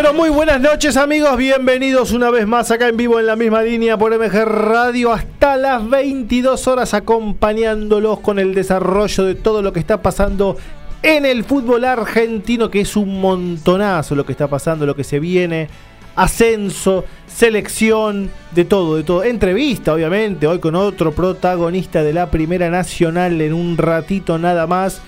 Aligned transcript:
Pero 0.00 0.14
muy 0.14 0.30
buenas 0.30 0.58
noches 0.58 0.96
amigos, 0.96 1.36
bienvenidos 1.36 2.12
una 2.12 2.30
vez 2.30 2.46
más 2.46 2.70
acá 2.70 2.88
en 2.88 2.96
vivo 2.96 3.20
en 3.20 3.26
la 3.26 3.36
misma 3.36 3.60
línea 3.60 3.98
por 3.98 4.18
MG 4.18 4.46
Radio 4.46 5.12
hasta 5.12 5.58
las 5.58 5.86
22 5.90 6.66
horas 6.68 6.94
acompañándolos 6.94 8.20
con 8.20 8.38
el 8.38 8.54
desarrollo 8.54 9.24
de 9.24 9.34
todo 9.34 9.60
lo 9.60 9.74
que 9.74 9.80
está 9.80 10.00
pasando 10.00 10.56
en 11.02 11.26
el 11.26 11.44
fútbol 11.44 11.84
argentino 11.84 12.70
que 12.70 12.80
es 12.80 12.96
un 12.96 13.20
montonazo 13.20 14.14
lo 14.14 14.24
que 14.24 14.32
está 14.32 14.48
pasando, 14.48 14.86
lo 14.86 14.96
que 14.96 15.04
se 15.04 15.20
viene, 15.20 15.68
ascenso, 16.16 17.04
selección, 17.26 18.30
de 18.52 18.64
todo, 18.64 18.96
de 18.96 19.02
todo. 19.02 19.22
Entrevista 19.22 19.92
obviamente, 19.92 20.46
hoy 20.46 20.60
con 20.60 20.76
otro 20.76 21.12
protagonista 21.12 22.02
de 22.02 22.14
la 22.14 22.30
Primera 22.30 22.70
Nacional 22.70 23.38
en 23.42 23.52
un 23.52 23.76
ratito 23.76 24.38
nada 24.38 24.66
más. 24.66 25.02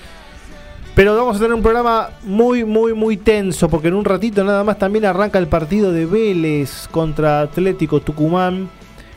Pero 0.95 1.15
vamos 1.15 1.37
a 1.37 1.39
tener 1.39 1.55
un 1.55 1.63
programa 1.63 2.11
muy, 2.23 2.63
muy, 2.63 2.93
muy 2.93 3.17
tenso, 3.17 3.67
porque 3.67 3.87
en 3.87 3.95
un 3.95 4.05
ratito 4.05 4.43
nada 4.43 4.63
más 4.63 4.77
también 4.77 5.05
arranca 5.05 5.39
el 5.39 5.47
partido 5.47 5.91
de 5.91 6.05
Vélez 6.05 6.87
contra 6.91 7.41
Atlético 7.41 7.99
Tucumán. 7.99 8.69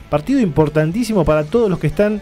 Partido 0.09 0.39
importantísimo 0.39 1.23
para 1.23 1.43
todos 1.43 1.69
los 1.69 1.77
que 1.77 1.85
están 1.85 2.19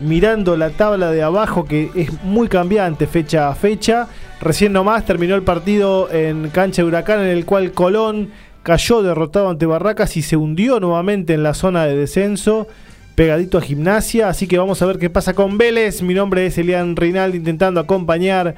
mirando 0.00 0.54
la 0.54 0.68
tabla 0.68 1.10
de 1.12 1.22
abajo, 1.22 1.64
que 1.64 1.90
es 1.94 2.22
muy 2.24 2.48
cambiante 2.48 3.06
fecha 3.06 3.48
a 3.48 3.54
fecha. 3.54 4.06
Recién 4.38 4.74
nomás 4.74 5.06
terminó 5.06 5.34
el 5.34 5.42
partido 5.42 6.12
en 6.12 6.50
cancha 6.50 6.82
de 6.82 6.88
Huracán, 6.88 7.20
en 7.20 7.28
el 7.28 7.46
cual 7.46 7.72
Colón 7.72 8.30
cayó 8.62 9.02
derrotado 9.02 9.48
ante 9.48 9.64
Barracas 9.64 10.18
y 10.18 10.22
se 10.22 10.36
hundió 10.36 10.78
nuevamente 10.78 11.32
en 11.32 11.42
la 11.42 11.54
zona 11.54 11.86
de 11.86 11.96
descenso 11.96 12.68
pegadito 13.14 13.56
a 13.56 13.62
gimnasia. 13.62 14.28
Así 14.28 14.46
que 14.46 14.58
vamos 14.58 14.82
a 14.82 14.86
ver 14.86 14.98
qué 14.98 15.08
pasa 15.08 15.32
con 15.32 15.56
Vélez. 15.56 16.02
Mi 16.02 16.12
nombre 16.12 16.44
es 16.44 16.58
Elian 16.58 16.96
Reinaldi 16.96 17.38
intentando 17.38 17.80
acompañar 17.80 18.56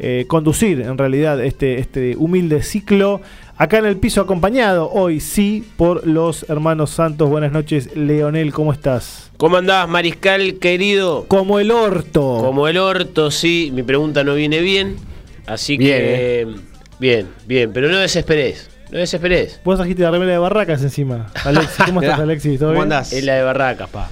eh, 0.00 0.24
conducir 0.26 0.80
en 0.80 0.98
realidad 0.98 1.42
este, 1.44 1.78
este 1.78 2.16
humilde 2.16 2.62
ciclo. 2.62 3.20
Acá 3.56 3.76
en 3.78 3.84
el 3.84 3.98
piso 3.98 4.22
acompañado 4.22 4.90
hoy 4.90 5.20
sí 5.20 5.62
por 5.76 6.06
los 6.06 6.48
hermanos 6.48 6.90
Santos. 6.90 7.28
Buenas 7.28 7.52
noches, 7.52 7.94
Leonel, 7.94 8.52
¿cómo 8.52 8.72
estás? 8.72 9.30
¿Cómo 9.36 9.58
andás, 9.58 9.86
Mariscal, 9.88 10.54
querido? 10.54 11.26
Como 11.28 11.60
el 11.60 11.70
orto. 11.70 12.38
Como 12.40 12.68
el 12.68 12.78
orto, 12.78 13.30
sí. 13.30 13.70
Mi 13.74 13.82
pregunta 13.82 14.24
no 14.24 14.34
viene 14.34 14.60
bien. 14.60 14.96
Así 15.46 15.76
Bien, 15.76 15.98
que. 15.98 16.48
Bien, 16.98 17.26
bien, 17.46 17.70
pero 17.72 17.88
no 17.88 17.98
desesperes. 17.98 18.70
No 18.90 18.98
desesperes. 18.98 19.60
Vos 19.64 19.76
trajiste 19.76 20.02
la 20.02 20.10
remera 20.10 20.32
de 20.32 20.38
Barracas 20.38 20.82
encima. 20.82 21.30
Alexis, 21.44 21.84
¿cómo 21.86 22.00
estás, 22.02 22.20
Alexis? 22.20 22.58
¿Todo 22.58 22.70
¿Cómo 22.70 22.80
bien? 22.80 22.92
andás? 22.92 23.12
Es 23.12 23.24
la 23.24 23.34
de 23.34 23.42
Barracas, 23.42 23.88
pa. 23.90 24.10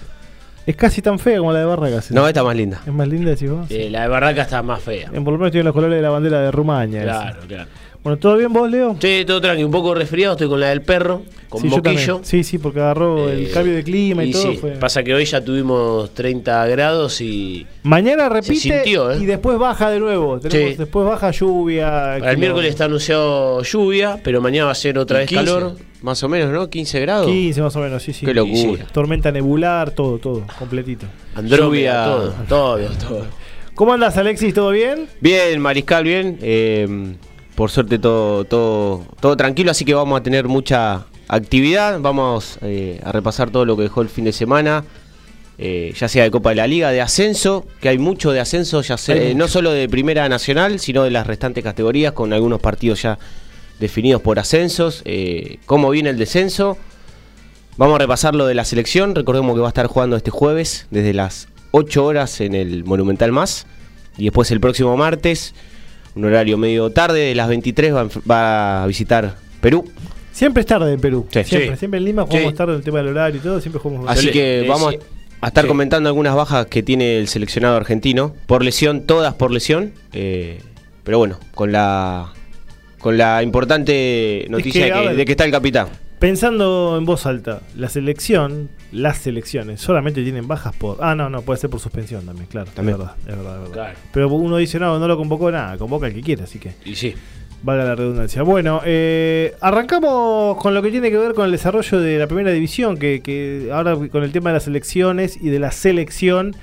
Es 0.68 0.76
casi 0.76 1.00
tan 1.00 1.18
fea 1.18 1.38
como 1.38 1.50
la 1.50 1.60
de 1.60 1.64
Barracas. 1.64 2.10
No, 2.10 2.28
esta 2.28 2.44
más 2.44 2.54
linda. 2.54 2.82
¿Es 2.86 2.92
más 2.92 3.08
linda, 3.08 3.30
decís 3.30 3.50
vos? 3.50 3.70
Eh, 3.70 3.88
la 3.88 4.02
de 4.02 4.08
Barracas 4.08 4.48
está 4.48 4.62
más 4.62 4.82
fea. 4.82 5.08
En 5.14 5.24
por 5.24 5.32
lo 5.32 5.38
menos 5.38 5.50
tiene 5.50 5.64
los 5.64 5.72
colores 5.72 5.96
de 5.96 6.02
la 6.02 6.10
bandera 6.10 6.42
de 6.42 6.50
Rumania. 6.50 7.04
Claro, 7.04 7.38
esa. 7.38 7.48
claro. 7.48 7.70
Bueno, 8.04 8.18
¿todo 8.18 8.36
bien 8.36 8.52
vos, 8.52 8.70
Leo? 8.70 8.96
Sí, 9.00 9.24
todo 9.26 9.40
tranqui, 9.40 9.64
un 9.64 9.70
poco 9.72 9.94
resfriado, 9.94 10.32
estoy 10.34 10.48
con 10.48 10.60
la 10.60 10.68
del 10.68 10.82
perro, 10.82 11.22
con 11.48 11.60
sí, 11.60 11.66
moquillo. 11.68 12.20
Sí, 12.22 12.44
sí, 12.44 12.56
porque 12.58 12.80
agarró 12.80 13.28
el 13.28 13.46
Eh, 13.46 13.50
cambio 13.52 13.74
de 13.74 13.82
clima 13.82 14.24
y, 14.24 14.30
todo. 14.30 14.42
sí, 14.52 14.56
fue- 14.56 14.70
pasa 14.72 15.02
que 15.02 15.12
hoy 15.14 15.24
ya 15.24 15.44
tuvimos 15.44 16.14
30 16.14 16.64
grados 16.68 17.20
y 17.20 17.66
Mañana 17.82 18.28
repite 18.28 18.54
sintió, 18.54 19.10
¿eh? 19.10 19.18
y 19.20 19.26
después 19.26 19.58
baja 19.58 19.90
de 19.90 19.98
nuevo. 20.00 20.38
Tenemos- 20.38 20.70
Sí. 20.72 20.76
Después 20.78 21.06
baja 21.06 21.30
lluvia. 21.32 22.16
para 22.20 22.30
el 22.30 22.38
miércoles 22.38 22.70
está 22.70 22.84
anunciado 22.84 23.62
lluvia, 23.62 24.20
pero 24.22 24.40
mañana 24.40 24.66
va 24.66 24.72
a 24.72 24.76
ser 24.76 24.96
otra 24.98 25.18
vez 25.18 25.28
15, 25.28 25.44
calor. 25.44 25.76
Más 26.00 26.22
o 26.22 26.28
menos, 26.28 26.52
¿no? 26.52 26.70
15 26.70 27.00
grados. 27.00 27.26
15 27.26 27.60
más 27.60 27.74
o 27.74 27.80
menos, 27.80 28.00
sí, 28.02 28.12
sí. 28.12 28.24
Qué 28.24 28.32
locura. 28.32 28.86
Tormenta 28.92 29.32
nebular, 29.32 29.90
todo, 29.90 30.18
todo, 30.18 30.44
completito. 30.58 31.06
Lluvia. 31.42 32.04
todo, 32.04 32.34
todo, 32.48 32.78
todo. 33.06 33.26
¿Cómo 33.74 33.92
andas, 33.92 34.16
Alexis? 34.16 34.54
¿Todo 34.54 34.70
bien? 34.70 35.08
Bien, 35.20 35.60
Mariscal, 35.60 36.04
bien. 36.04 36.38
Eh, 36.42 37.16
por 37.58 37.72
suerte 37.72 37.98
todo, 37.98 38.44
todo, 38.44 39.04
todo 39.18 39.36
tranquilo, 39.36 39.72
así 39.72 39.84
que 39.84 39.92
vamos 39.92 40.20
a 40.20 40.22
tener 40.22 40.46
mucha 40.46 41.06
actividad. 41.26 41.98
Vamos 41.98 42.56
eh, 42.62 43.00
a 43.02 43.10
repasar 43.10 43.50
todo 43.50 43.64
lo 43.64 43.76
que 43.76 43.82
dejó 43.82 44.00
el 44.00 44.08
fin 44.08 44.26
de 44.26 44.32
semana. 44.32 44.84
eh, 45.58 45.92
ya 45.98 46.06
sea 46.06 46.22
de 46.22 46.30
Copa 46.30 46.50
de 46.50 46.54
la 46.54 46.68
Liga, 46.68 46.92
de 46.92 47.00
ascenso, 47.00 47.66
que 47.80 47.88
hay 47.88 47.98
mucho 47.98 48.30
de 48.30 48.38
ascenso, 48.38 48.80
ya 48.80 48.96
sea, 48.96 49.16
eh, 49.16 49.34
no 49.34 49.48
solo 49.48 49.72
de 49.72 49.88
Primera 49.88 50.28
Nacional, 50.28 50.78
sino 50.78 51.02
de 51.02 51.10
las 51.10 51.26
restantes 51.26 51.64
categorías, 51.64 52.12
con 52.12 52.32
algunos 52.32 52.60
partidos 52.60 53.02
ya 53.02 53.18
definidos 53.80 54.22
por 54.22 54.38
ascensos. 54.38 55.02
eh, 55.04 55.58
cómo 55.66 55.90
viene 55.90 56.10
el 56.10 56.16
descenso. 56.16 56.78
Vamos 57.76 57.96
a 57.96 57.98
repasar 57.98 58.36
lo 58.36 58.46
de 58.46 58.54
la 58.54 58.64
selección. 58.64 59.16
Recordemos 59.16 59.56
que 59.56 59.60
va 59.62 59.66
a 59.66 59.74
estar 59.74 59.88
jugando 59.88 60.14
este 60.16 60.30
jueves 60.30 60.86
desde 60.92 61.12
las 61.12 61.48
8 61.72 62.04
horas 62.04 62.40
en 62.40 62.54
el 62.54 62.84
Monumental 62.84 63.32
Más. 63.32 63.66
Y 64.16 64.26
después 64.26 64.48
el 64.52 64.60
próximo 64.60 64.96
martes, 64.96 65.54
un 66.14 66.24
horario 66.24 66.56
medio 66.58 66.90
tarde, 66.90 67.20
de 67.20 67.34
las 67.34 67.48
23 67.48 67.94
va, 67.94 68.00
a 68.00 68.04
enf- 68.04 68.30
va 68.30 68.82
a 68.84 68.86
visitar 68.86 69.36
Perú. 69.60 69.84
Siempre 70.32 70.60
es 70.60 70.66
tarde 70.66 70.92
en 70.92 71.00
Perú. 71.00 71.26
Sí. 71.30 71.42
siempre, 71.44 71.70
Sí. 71.72 71.76
siempre 71.78 71.98
en 71.98 72.04
Lima 72.04 72.22
jugamos 72.24 72.50
Sí. 72.52 72.56
tarde 72.56 72.72
en 72.72 72.78
el 72.78 72.84
tema 72.84 72.98
del 72.98 73.08
horario 73.08 73.38
y 73.40 73.42
todo, 73.42 73.60
siempre 73.60 73.80
jugamos 73.80 74.08
Así 74.08 74.30
que 74.30 74.60
le 74.62 74.68
vamos 74.68 74.94
a 75.40 75.46
estar 75.48 75.64
sí. 75.64 75.68
comentando 75.68 76.08
algunas 76.08 76.34
bajas 76.34 76.66
que 76.66 76.82
tiene 76.82 77.18
el 77.18 77.28
seleccionado 77.28 77.76
argentino. 77.76 78.34
Por 78.46 78.64
lesión, 78.64 79.02
todas 79.02 79.34
por 79.34 79.50
lesión. 79.50 79.92
eh, 80.12 80.60
pero 81.04 81.18
bueno, 81.18 81.38
con 81.54 81.72
la 81.72 82.32
con 82.98 83.16
la 83.16 83.42
importante 83.44 84.44
noticia 84.50 84.86
que, 84.86 84.92
a 84.92 84.96
de, 84.96 85.02
que, 85.02 85.08
ver, 85.08 85.16
de 85.16 85.24
que 85.24 85.32
está 85.32 85.44
el 85.44 85.50
capitán. 85.52 85.88
Pensando 86.18 86.96
en 86.98 87.04
voz 87.04 87.26
alta, 87.26 87.60
la 87.76 87.88
selección, 87.88 88.70
las 88.90 89.18
selecciones, 89.18 89.80
solamente 89.80 90.24
tienen 90.24 90.48
bajas 90.48 90.74
por. 90.74 90.98
Ah, 91.00 91.14
no, 91.14 91.30
no, 91.30 91.42
puede 91.42 91.60
ser 91.60 91.70
por 91.70 91.78
suspensión 91.78 92.26
también, 92.26 92.46
claro. 92.48 92.68
También. 92.74 92.96
Es 92.96 92.98
verdad, 92.98 93.16
es 93.20 93.36
verdad, 93.36 93.54
es 93.54 93.60
verdad. 93.60 93.72
Claro. 93.72 93.98
Pero 94.12 94.28
uno 94.28 94.56
dice, 94.56 94.80
no, 94.80 94.98
no 94.98 95.06
lo 95.06 95.16
convocó 95.16 95.50
nada, 95.52 95.78
convoca 95.78 96.08
el 96.08 96.14
que 96.14 96.20
quiera, 96.22 96.44
así 96.44 96.58
que 96.58 96.72
Y 96.84 96.96
sí. 96.96 97.14
valga 97.62 97.84
la 97.84 97.94
redundancia. 97.94 98.42
Bueno, 98.42 98.80
eh, 98.84 99.54
arrancamos 99.60 100.56
con 100.56 100.74
lo 100.74 100.82
que 100.82 100.90
tiene 100.90 101.08
que 101.10 101.18
ver 101.18 101.34
con 101.34 101.44
el 101.46 101.52
desarrollo 101.52 102.00
de 102.00 102.18
la 102.18 102.26
primera 102.26 102.50
división, 102.50 102.96
que, 102.98 103.20
que 103.22 103.68
ahora 103.72 103.94
con 103.94 104.24
el 104.24 104.32
tema 104.32 104.50
de 104.50 104.54
las 104.54 104.66
elecciones 104.66 105.38
y 105.40 105.50
de 105.50 105.60
la 105.60 105.70
selección. 105.70 106.56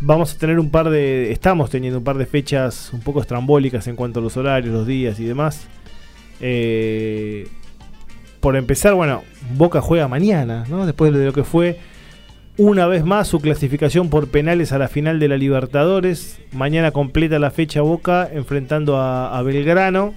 Vamos 0.00 0.34
a 0.34 0.38
tener 0.38 0.58
un 0.58 0.70
par 0.70 0.88
de. 0.88 1.30
Estamos 1.30 1.68
teniendo 1.68 1.98
un 1.98 2.04
par 2.04 2.16
de 2.16 2.24
fechas 2.26 2.90
un 2.94 3.00
poco 3.00 3.20
estrambólicas 3.20 3.86
en 3.88 3.94
cuanto 3.94 4.20
a 4.20 4.22
los 4.22 4.36
horarios, 4.38 4.72
los 4.72 4.86
días 4.86 5.20
y 5.20 5.24
demás. 5.24 5.66
Eh, 6.40 7.46
por 8.42 8.56
empezar, 8.56 8.92
bueno, 8.94 9.22
Boca 9.56 9.80
juega 9.80 10.06
mañana, 10.08 10.64
¿no? 10.68 10.84
Después 10.84 11.14
de 11.14 11.24
lo 11.24 11.32
que 11.32 11.44
fue 11.44 11.78
una 12.58 12.86
vez 12.86 13.04
más 13.04 13.28
su 13.28 13.40
clasificación 13.40 14.10
por 14.10 14.28
penales 14.28 14.72
a 14.72 14.78
la 14.78 14.88
final 14.88 15.18
de 15.18 15.28
la 15.28 15.36
Libertadores. 15.38 16.38
Mañana 16.52 16.90
completa 16.90 17.38
la 17.38 17.50
fecha 17.50 17.80
Boca 17.80 18.28
enfrentando 18.30 18.96
a, 18.98 19.38
a 19.38 19.42
Belgrano. 19.42 20.12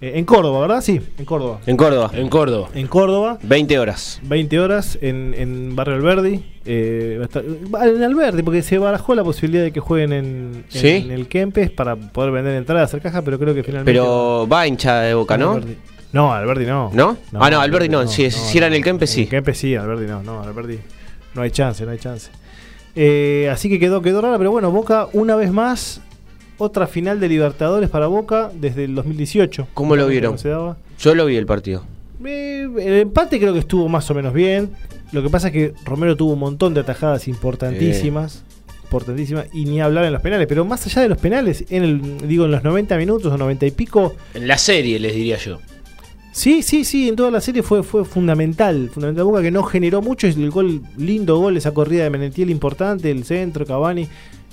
Eh, 0.00 0.12
en 0.14 0.24
Córdoba, 0.24 0.60
¿verdad? 0.60 0.80
Sí, 0.80 0.98
en 1.18 1.24
Córdoba. 1.26 1.60
En 1.66 1.76
Córdoba, 1.76 2.10
En 2.14 2.28
Córdoba. 2.30 2.68
En 2.72 2.86
Córdoba, 2.86 3.38
20 3.42 3.78
horas. 3.78 4.20
20 4.22 4.58
horas 4.60 4.96
en, 5.02 5.34
en 5.36 5.76
Barrio 5.76 5.96
Alberdi. 5.96 6.42
Eh, 6.64 7.20
en 7.34 8.02
Alberdi, 8.04 8.42
porque 8.42 8.62
se 8.62 8.78
barajó 8.78 9.14
la 9.14 9.24
posibilidad 9.24 9.62
de 9.64 9.72
que 9.72 9.80
jueguen 9.80 10.12
en, 10.14 10.24
en- 10.24 10.64
¿Sí? 10.68 10.88
en 11.04 11.10
el 11.10 11.26
Kempes 11.28 11.70
para 11.70 11.96
poder 11.96 12.30
vender 12.30 12.54
entradas, 12.54 12.84
hacer 12.88 13.02
caja, 13.02 13.20
pero 13.22 13.38
creo 13.38 13.54
que 13.54 13.62
finalmente. 13.62 13.92
Pero 13.92 14.46
va 14.50 14.66
hincha 14.66 15.00
de 15.00 15.12
boca, 15.14 15.36
¿no? 15.36 15.50
Alberdi. 15.52 15.76
No, 16.12 16.32
Alberdi 16.32 16.66
no. 16.66 16.90
¿No? 16.92 17.16
Ah, 17.34 17.50
no, 17.50 17.60
Alberdi 17.60 17.88
no. 17.88 18.06
Si, 18.08 18.30
si 18.30 18.58
era 18.58 18.66
en 18.66 18.74
el 18.74 18.82
Kempes, 18.82 19.10
sí. 19.10 19.20
En 19.20 19.24
el 19.26 19.30
Kempes 19.30 19.58
sí, 19.58 19.74
Alberdi 19.76 20.06
no. 20.06 20.22
No, 20.22 20.42
Alberdi. 20.42 20.78
No 21.34 21.42
hay 21.42 21.50
chance, 21.50 21.84
no 21.84 21.92
hay 21.92 21.98
chance. 21.98 22.30
Eh, 22.96 23.48
así 23.52 23.68
que 23.68 23.78
quedó, 23.78 24.02
quedó 24.02 24.20
rara, 24.20 24.36
pero 24.38 24.50
bueno, 24.50 24.70
Boca 24.70 25.08
una 25.12 25.36
vez 25.36 25.52
más. 25.52 26.00
Otra 26.58 26.86
final 26.86 27.20
de 27.20 27.28
Libertadores 27.28 27.88
para 27.88 28.06
Boca 28.08 28.50
desde 28.52 28.84
el 28.84 28.94
2018. 28.94 29.68
¿Cómo 29.72 29.96
lo 29.96 30.02
No 30.02 30.08
vieron? 30.08 30.38
se 30.38 30.50
daba. 30.50 30.76
Yo 30.98 31.14
lo 31.14 31.24
vi 31.24 31.36
el 31.36 31.46
partido. 31.46 31.84
Eh, 32.22 32.68
el 32.80 32.92
empate 33.00 33.38
creo 33.40 33.54
que 33.54 33.60
estuvo 33.60 33.88
más 33.88 34.10
o 34.10 34.14
menos 34.14 34.34
bien. 34.34 34.70
Lo 35.12 35.22
que 35.22 35.30
pasa 35.30 35.46
es 35.46 35.54
que 35.54 35.72
Romero 35.86 36.16
tuvo 36.16 36.34
un 36.34 36.38
montón 36.40 36.74
de 36.74 36.80
atajadas 36.80 37.28
importantísimas. 37.28 38.42
Importantísimas. 38.84 39.46
Y 39.54 39.64
ni 39.64 39.80
hablar 39.80 40.04
en 40.04 40.12
los 40.12 40.20
penales. 40.20 40.46
Pero 40.48 40.66
más 40.66 40.84
allá 40.86 41.00
de 41.00 41.08
los 41.08 41.16
penales, 41.16 41.64
en 41.70 41.82
el, 41.82 42.28
digo, 42.28 42.44
en 42.44 42.50
los 42.50 42.62
90 42.62 42.96
minutos 42.98 43.32
o 43.32 43.38
90 43.38 43.64
y 43.66 43.70
pico. 43.70 44.14
En 44.34 44.46
la 44.46 44.58
serie, 44.58 44.98
les 44.98 45.14
diría 45.14 45.38
yo. 45.38 45.60
Sí, 46.32 46.62
sí, 46.62 46.84
sí, 46.84 47.08
en 47.08 47.16
toda 47.16 47.30
la 47.30 47.40
serie 47.40 47.62
fue, 47.62 47.82
fue 47.82 48.04
fundamental. 48.04 48.88
Fundamental 48.92 49.24
Boca 49.24 49.42
que 49.42 49.50
no 49.50 49.62
generó 49.64 50.00
mucho. 50.00 50.26
Es 50.26 50.36
el 50.36 50.50
gol, 50.50 50.82
lindo 50.96 51.36
gol, 51.38 51.56
esa 51.56 51.72
corrida 51.74 52.04
de 52.04 52.10
Menentiel 52.10 52.50
importante, 52.50 53.10
el 53.10 53.24
centro, 53.24 53.66
Cavani. 53.66 54.06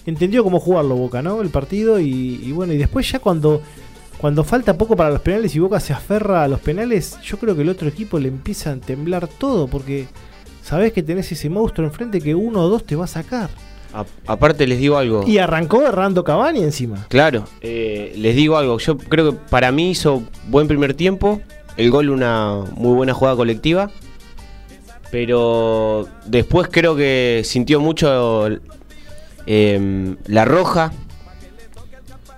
Entendió 0.05 0.43
cómo 0.43 0.59
jugarlo 0.59 0.95
Boca, 0.95 1.21
¿no? 1.21 1.41
El 1.41 1.49
partido. 1.49 1.99
Y, 1.99 2.41
y 2.43 2.51
bueno, 2.51 2.73
y 2.73 2.77
después 2.77 3.09
ya 3.11 3.19
cuando, 3.19 3.61
cuando 4.17 4.43
falta 4.43 4.75
poco 4.77 4.95
para 4.95 5.11
los 5.11 5.19
penales 5.21 5.55
y 5.55 5.59
Boca 5.59 5.79
se 5.79 5.93
aferra 5.93 6.43
a 6.43 6.47
los 6.47 6.59
penales, 6.59 7.17
yo 7.23 7.37
creo 7.37 7.55
que 7.55 7.61
el 7.61 7.69
otro 7.69 7.87
equipo 7.87 8.17
le 8.17 8.29
empieza 8.29 8.71
a 8.71 8.77
temblar 8.77 9.27
todo. 9.27 9.67
Porque 9.67 10.07
sabés 10.63 10.93
que 10.93 11.03
tenés 11.03 11.31
ese 11.31 11.47
monstruo 11.49 11.85
enfrente 11.87 12.19
que 12.21 12.33
uno 12.33 12.61
o 12.63 12.69
dos 12.69 12.85
te 12.85 12.95
va 12.95 13.05
a 13.05 13.07
sacar. 13.07 13.49
A- 13.93 14.05
aparte 14.25 14.65
les 14.65 14.79
digo 14.79 14.97
algo. 14.97 15.23
Y 15.27 15.37
arrancó 15.37 15.83
errando 15.85 16.23
Cavani 16.23 16.61
encima. 16.63 17.05
Claro, 17.07 17.45
eh, 17.61 18.13
les 18.17 18.35
digo 18.35 18.57
algo. 18.57 18.79
Yo 18.79 18.97
creo 18.97 19.31
que 19.31 19.37
para 19.49 19.71
mí 19.71 19.91
hizo 19.91 20.23
buen 20.49 20.67
primer 20.67 20.93
tiempo. 20.95 21.39
El 21.77 21.91
gol 21.91 22.09
una 22.09 22.63
muy 22.75 22.93
buena 22.95 23.13
jugada 23.13 23.35
colectiva. 23.37 23.89
Pero 25.11 26.07
después 26.25 26.67
creo 26.69 26.95
que 26.95 27.41
sintió 27.45 27.79
mucho 27.79 28.49
eh, 29.45 30.15
la 30.25 30.43
roja. 30.45 30.91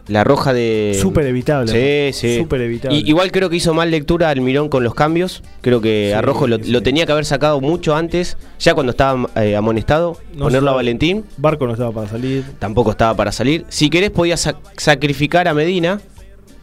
la 0.07 0.24
roja 0.24 0.53
de. 0.53 0.95
Súper 1.01 1.25
evitable. 1.25 2.12
Sí, 2.12 2.19
sí. 2.19 2.38
Súper 2.38 2.62
evitable. 2.62 2.97
Y- 2.97 3.09
igual 3.09 3.31
creo 3.31 3.50
que 3.50 3.56
hizo 3.56 3.74
mal 3.74 3.89
lectura 3.89 4.30
Almirón 4.30 4.69
con 4.69 4.83
los 4.83 4.94
cambios. 4.94 5.41
Creo 5.62 5.81
que 5.81 6.09
Sí, 6.12 6.13
a 6.13 6.21
Rojo 6.21 6.47
lo, 6.47 6.57
sí. 6.57 6.71
lo 6.71 6.83
tenía 6.83 7.07
que 7.07 7.12
haber 7.12 7.25
sacado 7.25 7.59
mucho 7.59 7.95
antes, 7.95 8.38
ya 8.59 8.75
cuando 8.75 8.91
estaba 8.91 9.27
eh, 9.36 9.56
amonestado, 9.56 10.18
No 10.33 10.45
ponerlo 10.45 10.69
a. 10.69 10.75
Valentín. 10.75 11.25
Barco 11.38 11.65
no 11.65 11.74
estaba 11.74 11.91
para 11.91 12.07
salir. 12.07 12.44
Tampoco 12.59 12.91
estaba 12.91 13.15
para 13.15 13.31
salir. 13.31 13.65
Si 13.69 13.89
querés, 13.89 14.12
podías 14.12 14.45
sac- 14.45 14.57
sacrificar 14.77 15.47
a 15.47 15.56
Medina, 15.56 16.00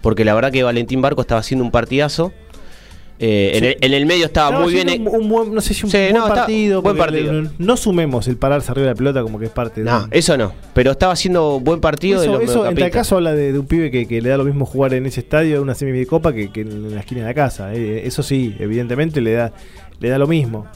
porque 0.02 0.24
la 0.24 0.34
verdad 0.34 0.52
que 0.52 0.62
Valentín 0.62 1.02
Barco 1.02 1.20
estaba 1.22 1.40
haciendo 1.40 1.64
un 1.64 1.72
partidazo. 1.72 2.32
Eh, 3.18 3.52
en, 3.54 3.64
el, 3.64 3.76
en 3.80 3.94
el 3.94 4.04
medio 4.06 4.26
estaba, 4.26 4.60
muy 4.60 4.74
bien. 4.74 4.88
haciendo 4.88 5.10
Un, 5.12 5.22
un 5.22 5.28
buen, 5.30 5.54
no 5.54 5.60
sé 5.62 5.72
si 5.72 5.84
un 5.86 5.90
Sí, 5.90 5.96
buen 5.96 6.14
no, 6.14 6.28
partido. 6.28 6.82
buen 6.82 6.96
porque 6.98 7.12
partido. 7.12 7.32
le- 7.42 7.48
No 7.58 7.76
sumemos 7.78 8.28
el 8.28 8.36
pararse 8.36 8.70
arriba 8.70 8.88
de 8.88 8.92
la 8.92 8.96
pelota 8.96 9.22
como 9.22 9.38
que 9.38 9.46
es 9.46 9.50
parte 9.50 9.82
de. 9.82 9.90
No, 9.90 10.04
un- 10.04 10.08
eso 10.10 10.36
no. 10.36 10.52
Pero 10.74 10.90
estaba 10.90 11.14
haciendo 11.14 11.58
buen 11.60 11.80
partido 11.80 12.20
de 12.20 12.26
Eso, 12.26 12.34
los 12.38 12.42
eso 12.42 12.66
en 12.68 12.74
tal 12.76 12.90
caso 12.90 13.16
habla 13.16 13.32
de, 13.34 13.52
de 13.52 13.58
un 13.58 13.66
pibe 13.66 13.90
que, 13.90 14.06
que 14.06 14.20
le 14.20 14.28
da 14.28 14.36
lo 14.36 14.44
mismo 14.44 14.66
jugar 14.66 14.92
en 14.92 15.06
ese 15.06 15.20
estadio, 15.20 15.56
en 15.56 15.62
una 15.62 15.74
semi 15.74 15.92
de 15.92 16.04
copa, 16.06 16.32
que, 16.34 16.52
que 16.52 16.60
en 16.60 16.94
la 16.94 17.00
esquina 17.00 17.22
de 17.22 17.26
la 17.28 17.34
casa. 17.34 17.72
Eh, 17.74 18.02
eso 18.06 18.22
sí, 18.22 18.54
evidentemente 18.58 19.20
le 19.22 19.32
da, 19.32 19.52
le 19.98 20.08
da 20.10 20.18
lo 20.18 20.26
mismo. 20.26 20.66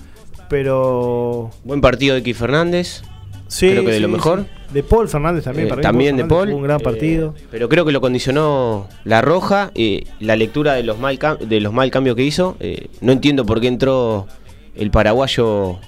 Pero. 0.49 1.51
Buen 1.65 1.81
partido 1.81 2.15
de 2.15 2.21
X 2.21 2.37
Fernández. 2.37 3.03
Sí, 3.51 3.69
Creo 3.71 3.83
que 3.85 3.89
de 3.91 3.97
sí, 3.97 4.03
lo 4.03 4.09
mejor. 4.09 4.43
sí. 4.69 4.75
De 4.75 4.83
Paul 4.85 5.09
Fernández 5.09 5.43
también. 5.43 5.67
Eh, 5.67 5.71
para 5.71 5.83
también 5.83 6.17
de 6.17 6.23
Fernández 6.23 6.47
Paul. 6.47 6.55
Un 6.57 6.63
gran 6.63 6.81
eh, 6.81 6.85
partido. 6.85 7.35
pero 7.51 7.69
creo 7.69 7.85
que 7.85 7.91
lo 7.91 8.01
condicionó 8.01 8.87
la 9.03 9.23
roja 9.23 9.73
y 9.75 10.05
la 10.21 10.37
lectura 10.37 10.75
de 10.75 10.85
los 10.85 10.99
mal, 11.01 11.19
de 11.41 11.61
los 11.61 11.73
mal 11.73 11.91
cambios 11.91 12.15
que 12.15 12.23
hizo. 12.23 12.57
Eh, 12.61 12.87
no 13.01 13.11
entiendo 13.11 13.45
por 13.45 13.61
qué 13.61 13.67
entró 13.67 14.29
el 14.77 14.91
paraguayo. 14.93 15.79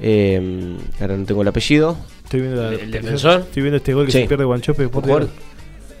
eh, 0.00 0.76
ahora 1.00 1.16
no 1.16 1.24
tengo 1.24 1.42
el 1.42 1.48
apellido. 1.48 1.96
Estoy 2.24 2.40
viendo 2.40 2.62
la- 2.62 2.68
¿El- 2.70 2.80
el 2.80 2.90
defensor? 2.90 3.40
Estoy 3.42 3.62
viendo 3.62 3.76
este 3.76 3.94
gol 3.94 4.06
que 4.06 4.12
Sí. 4.12 4.20
se 4.22 4.26
pierde 4.28 4.44
Guanchope. 4.44 4.88
Por 4.88 5.06
Dios. 5.06 5.28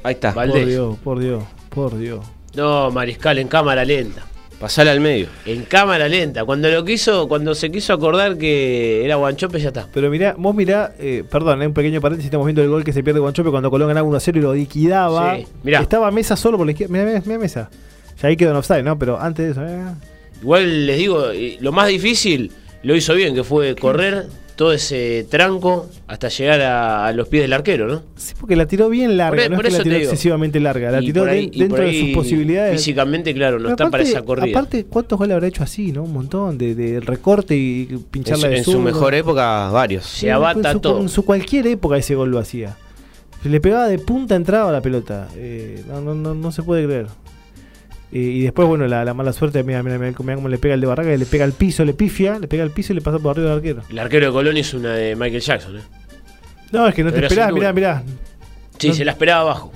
Ahí 0.02 0.14
está. 0.14 0.34
Por 0.34 0.48
Valdés. 0.48 0.66
Dios, 0.66 0.96
por 0.98 1.18
Dios, 1.20 1.44
por 1.68 1.96
Dios. 1.96 2.20
No, 2.56 2.90
Mariscal, 2.90 3.38
en 3.38 3.48
cámara 3.48 3.84
lenta. 3.84 4.22
Pasala 4.64 4.92
al 4.92 5.00
medio. 5.00 5.26
En 5.44 5.64
cámara 5.64 6.08
lenta. 6.08 6.42
Cuando 6.46 6.70
lo 6.70 6.86
quiso, 6.86 7.28
cuando 7.28 7.54
se 7.54 7.70
quiso 7.70 7.92
acordar 7.92 8.38
que 8.38 9.04
era 9.04 9.16
Guanchope, 9.16 9.60
ya 9.60 9.68
está. 9.68 9.86
Pero 9.92 10.08
mirá, 10.08 10.34
vos 10.38 10.54
mirá, 10.54 10.94
eh, 10.98 11.22
perdón, 11.30 11.60
eh, 11.60 11.66
un 11.66 11.74
pequeño 11.74 12.00
paréntesis, 12.00 12.28
estamos 12.28 12.46
viendo 12.46 12.62
el 12.62 12.70
gol 12.70 12.82
que 12.82 12.94
se 12.94 13.02
pierde 13.02 13.20
Guanchope 13.20 13.50
cuando 13.50 13.70
Colón 13.70 13.88
ganaba 13.88 14.08
1 14.08 14.16
a 14.16 14.20
0 14.20 14.38
y 14.38 14.40
lo 14.40 14.54
liquidaba. 14.54 15.36
Sí, 15.36 15.46
mirá. 15.64 15.82
Estaba 15.82 16.10
Mesa 16.10 16.34
solo 16.34 16.56
por 16.56 16.64
la 16.64 16.72
izquierda. 16.72 16.94
Mirá, 16.94 17.04
mirá, 17.04 17.22
mirá 17.26 17.38
Mesa. 17.38 17.68
Ya 18.22 18.28
ahí 18.28 18.38
quedó 18.38 18.52
en 18.52 18.56
offside, 18.56 18.82
¿no? 18.82 18.98
Pero 18.98 19.20
antes 19.20 19.44
de 19.44 19.52
eso, 19.52 19.66
eh, 19.66 19.94
Igual 20.40 20.86
les 20.86 20.96
digo, 20.96 21.30
eh, 21.30 21.58
lo 21.60 21.70
más 21.70 21.88
difícil 21.88 22.50
lo 22.84 22.96
hizo 22.96 23.12
bien, 23.12 23.34
que 23.34 23.44
fue 23.44 23.76
correr 23.76 24.28
todo 24.56 24.72
ese 24.72 25.26
tranco 25.28 25.88
hasta 26.06 26.28
llegar 26.28 26.60
a, 26.62 27.06
a 27.06 27.12
los 27.12 27.28
pies 27.28 27.42
del 27.42 27.52
arquero, 27.52 27.88
¿no? 27.88 28.02
Sí, 28.16 28.34
porque 28.38 28.54
la 28.56 28.66
tiró 28.66 28.88
bien 28.88 29.16
larga, 29.16 29.42
Por- 29.42 29.50
no 29.50 29.56
por 29.56 29.66
es 29.66 29.72
que 29.72 29.78
la 29.78 29.84
tiró 29.84 29.96
excesivamente 29.96 30.60
larga, 30.60 30.90
la 30.90 31.00
Y 31.02 31.06
tiró 31.06 31.24
ahí- 31.24 31.50
de- 31.50 31.58
dentro 31.58 31.82
de 31.84 32.00
sus 32.00 32.08
posibilidades. 32.10 32.76
Físicamente, 32.76 33.34
claro, 33.34 33.58
no 33.58 33.64
Pero 33.64 33.70
está 33.72 33.90
para 33.90 34.02
esa 34.04 34.22
corrida. 34.22 34.56
Aparte, 34.58 34.84
¿cuántos 34.84 35.18
goles 35.18 35.34
habrá 35.34 35.48
hecho 35.48 35.62
así, 35.64 35.90
no? 35.92 36.04
Un 36.04 36.12
montón, 36.12 36.56
de, 36.58 36.74
de 36.74 37.00
recorte 37.00 37.56
y 37.56 37.88
En, 37.90 38.02
pincharla 38.04 38.42
su, 38.46 38.50
de 38.50 38.56
en 38.58 38.64
su 38.64 38.78
mejor 38.80 39.14
época, 39.14 39.70
varios. 39.70 40.04
Se 40.06 40.30
abata 40.30 40.68
en 40.70 40.74
su, 40.76 40.80
todo. 40.80 41.00
En 41.00 41.08
su 41.08 41.24
cualquier 41.24 41.66
época 41.66 41.96
ese 41.96 42.14
gol 42.14 42.30
lo 42.30 42.38
hacía. 42.38 42.76
Le 43.44 43.60
pegaba 43.60 43.88
de 43.88 43.98
punta, 43.98 44.36
entraba 44.36 44.72
la 44.72 44.80
pelota. 44.80 45.28
Eh, 45.36 45.82
no, 45.88 46.00
no, 46.00 46.14
no, 46.14 46.34
no 46.34 46.52
se 46.52 46.62
puede 46.62 46.84
creer. 46.84 47.06
Eh, 48.14 48.18
y 48.18 48.40
después, 48.42 48.66
bueno, 48.68 48.86
la, 48.86 49.04
la 49.04 49.12
mala 49.12 49.32
suerte, 49.32 49.62
mira, 49.64 49.82
mira, 49.82 49.98
mira, 49.98 50.14
mira 50.18 50.34
cómo 50.36 50.48
le 50.48 50.56
pega 50.58 50.74
el 50.74 50.80
de 50.80 50.86
Barraca, 50.86 51.08
le 51.10 51.26
pega 51.26 51.44
al 51.44 51.52
piso, 51.52 51.84
le 51.84 51.92
pifia, 51.94 52.38
le 52.38 52.46
pega 52.48 52.62
al 52.62 52.70
piso 52.70 52.92
y 52.92 52.96
le 52.96 53.02
pasa 53.02 53.18
por 53.18 53.32
arriba 53.32 53.48
del 53.50 53.56
arquero. 53.58 53.82
El 53.90 53.98
arquero 53.98 54.26
de 54.26 54.32
Colón 54.32 54.56
hizo 54.56 54.76
una 54.76 54.94
de 54.94 55.16
Michael 55.16 55.40
Jackson, 55.42 55.76
¿eh? 55.78 55.82
No, 56.70 56.86
es 56.88 56.94
que 56.94 57.02
no 57.04 57.12
te 57.12 57.20
esperás, 57.20 57.52
mirá, 57.52 57.72
mirá. 57.72 58.02
Sí, 58.78 58.88
No. 58.88 58.94
se 58.94 59.04
la 59.04 59.10
esperaba 59.12 59.40
abajo. 59.42 59.72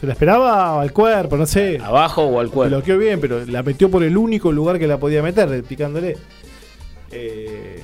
Se 0.00 0.06
la 0.06 0.12
esperaba 0.12 0.80
al 0.82 0.92
cuerpo, 0.92 1.36
no 1.38 1.46
sé. 1.46 1.78
Abajo 1.82 2.24
o 2.24 2.40
al 2.40 2.50
cuerpo. 2.50 2.76
Bloqueó 2.76 2.98
bien, 2.98 3.20
pero 3.20 3.44
la 3.46 3.62
metió 3.62 3.90
por 3.90 4.02
el 4.04 4.16
único 4.18 4.52
lugar 4.52 4.78
que 4.78 4.86
la 4.86 4.98
podía 4.98 5.22
meter, 5.22 5.62
picándole. 5.64 6.16
Eh, 7.10 7.80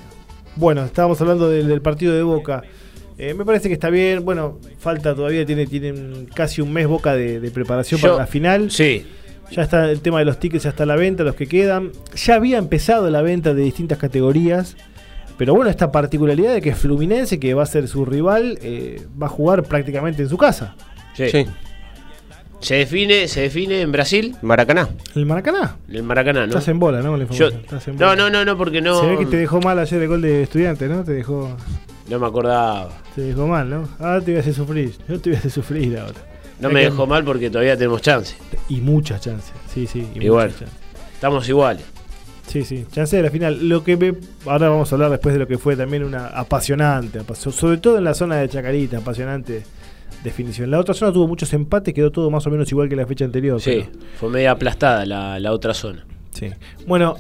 bueno, 0.57 0.85
estábamos 0.85 1.21
hablando 1.21 1.49
del, 1.49 1.69
del 1.69 1.81
partido 1.81 2.15
de 2.15 2.23
Boca. 2.23 2.63
Eh, 3.17 3.35
me 3.35 3.45
parece 3.45 3.69
que 3.69 3.75
está 3.75 3.91
bien. 3.91 4.25
Bueno, 4.25 4.59
falta 4.79 5.15
todavía, 5.15 5.45
tiene, 5.47 5.67
tienen 5.67 6.27
casi 6.35 6.61
un 6.61 6.73
mes 6.73 6.87
Boca 6.87 7.15
de, 7.15 7.41
de 7.41 7.51
preparación 7.51 8.01
Yo- 8.01 8.09
para 8.09 8.23
la 8.23 8.27
final. 8.27 8.71
Sí, 8.71 9.07
Ya 9.53 9.63
está 9.63 9.91
el 9.91 10.01
tema 10.01 10.19
de 10.21 10.25
los 10.25 10.39
tickets, 10.39 10.65
ya 10.65 10.71
está 10.71 10.87
la 10.87 10.97
venta, 10.97 11.25
los 11.25 11.35
que 11.35 11.47
quedan. 11.47 11.91
Ya 12.15 12.35
había 12.37 12.59
empezado 12.59 13.11
la 13.11 13.21
venta 13.23 13.53
de 13.55 13.63
distintas 13.63 13.99
categorías. 13.99 14.77
Pero 15.39 15.55
bueno, 15.55 15.71
esta 15.71 15.91
particularidad 15.91 16.53
de 16.53 16.61
que 16.61 16.75
Fluminense, 16.75 17.41
que 17.41 17.55
va 17.55 17.63
a 17.63 17.67
ser 17.67 17.89
su 17.89 18.05
rival, 18.05 18.59
eh, 18.63 19.03
va 19.21 19.27
a 19.27 19.31
jugar 19.31 19.63
prácticamente 19.65 20.23
en 20.23 20.29
su 20.29 20.37
casa. 20.37 20.75
sí. 21.15 21.29
Sí. 21.31 21.47
Se 22.61 22.75
define, 22.75 23.27
se 23.27 23.41
define 23.41 23.81
en 23.81 23.91
Brasil, 23.91 24.37
Maracaná. 24.43 24.91
El 25.15 25.25
Maracaná. 25.25 25.79
el 25.89 26.03
Maracaná, 26.03 26.41
¿no? 26.41 26.47
Estás 26.49 26.69
en 26.69 26.79
bola, 26.79 27.01
¿no? 27.01 27.09
Con 27.13 27.19
la 27.21 27.25
Yo- 27.25 27.47
información. 27.47 27.61
Estás 27.65 27.89
en 27.89 27.97
no, 27.97 28.05
bola. 28.09 28.17
no, 28.17 28.29
no, 28.29 28.45
no, 28.45 28.59
porque 28.59 28.83
no, 28.83 29.01
Se 29.01 29.07
ve 29.07 29.17
que 29.17 29.25
te 29.25 29.39
dejó 29.39 29.61
mal 29.63 29.79
ayer 29.79 30.03
el 30.03 30.09
gol 30.09 30.21
de 30.21 30.43
estudiante, 30.43 30.87
¿no? 30.87 31.03
Te 31.03 31.13
dejó, 31.13 31.57
no 32.11 32.19
me 32.19 32.27
acordaba. 32.27 32.91
te 33.15 33.23
dejó 33.23 33.47
mal, 33.47 33.71
¿no? 33.71 33.89
Ahora 33.99 34.21
te 34.21 34.33
voy 34.33 34.37
a 34.37 34.41
hacer 34.41 34.53
sufrir. 34.53 34.93
Yo 35.09 35.19
te 35.19 35.31
voy 35.31 35.37
a 35.37 35.39
hacer 35.39 35.51
sufrir 35.51 35.99
ahora. 35.99 36.21
No 36.61 36.71
me 36.71 36.83
dejó 36.85 37.07
mal 37.07 37.25
porque 37.25 37.51
todavía 37.51 37.77
tenemos 37.77 38.03
chance. 38.03 38.35
Y 38.69 38.81
muchas 38.81 39.21
chances. 39.21 39.53
Sí, 39.73 39.87
sí. 39.87 40.07
Y 40.15 40.25
Igual. 40.25 40.53
Estamos 41.15 41.49
iguales. 41.49 41.85
Sí, 42.47 42.65
sí. 42.65 42.85
Chance 42.91 43.17
de 43.17 43.23
la 43.23 43.31
final. 43.31 43.69
Lo 43.69 43.85
que 43.85 43.97
me, 43.97 44.15
ahora 44.47 44.69
vamos 44.69 44.91
a 44.91 44.95
hablar 44.97 45.11
después 45.11 45.33
de 45.35 45.39
lo 45.39 45.47
que 45.47 45.57
fue 45.59 45.77
también 45.77 46.03
una 46.05 46.27
apasionante, 46.29 47.21
apas- 47.21 47.51
sobre 47.53 47.77
todo 47.79 47.99
en 47.99 48.05
la 48.05 48.13
zona 48.15 48.37
de 48.37 48.49
Chacarita, 48.49 48.99
apasionante 48.99 49.63
definición. 50.25 50.71
La 50.71 50.79
otra 50.81 50.93
zona 50.95 51.13
tuvo 51.13 51.29
muchos 51.29 51.53
empates, 51.53 51.95
quedó 51.95 52.11
todo 52.11 52.31
más 52.31 52.47
o 52.47 52.51
menos 52.51 52.71
igual 52.73 52.89
que 52.89 52.97
la 52.97 53.07
fecha 53.07 53.25
anterior. 53.25 53.61
Sí, 53.61 53.85
pero- 53.87 54.05
fue 54.19 54.31
media 54.31 54.51
aplastada 54.51 55.07
la, 55.07 55.39
la 55.39 55.53
otra 55.53 55.73
zona. 55.75 56.05
Sí. 56.33 56.49
Bueno, 56.87 57.17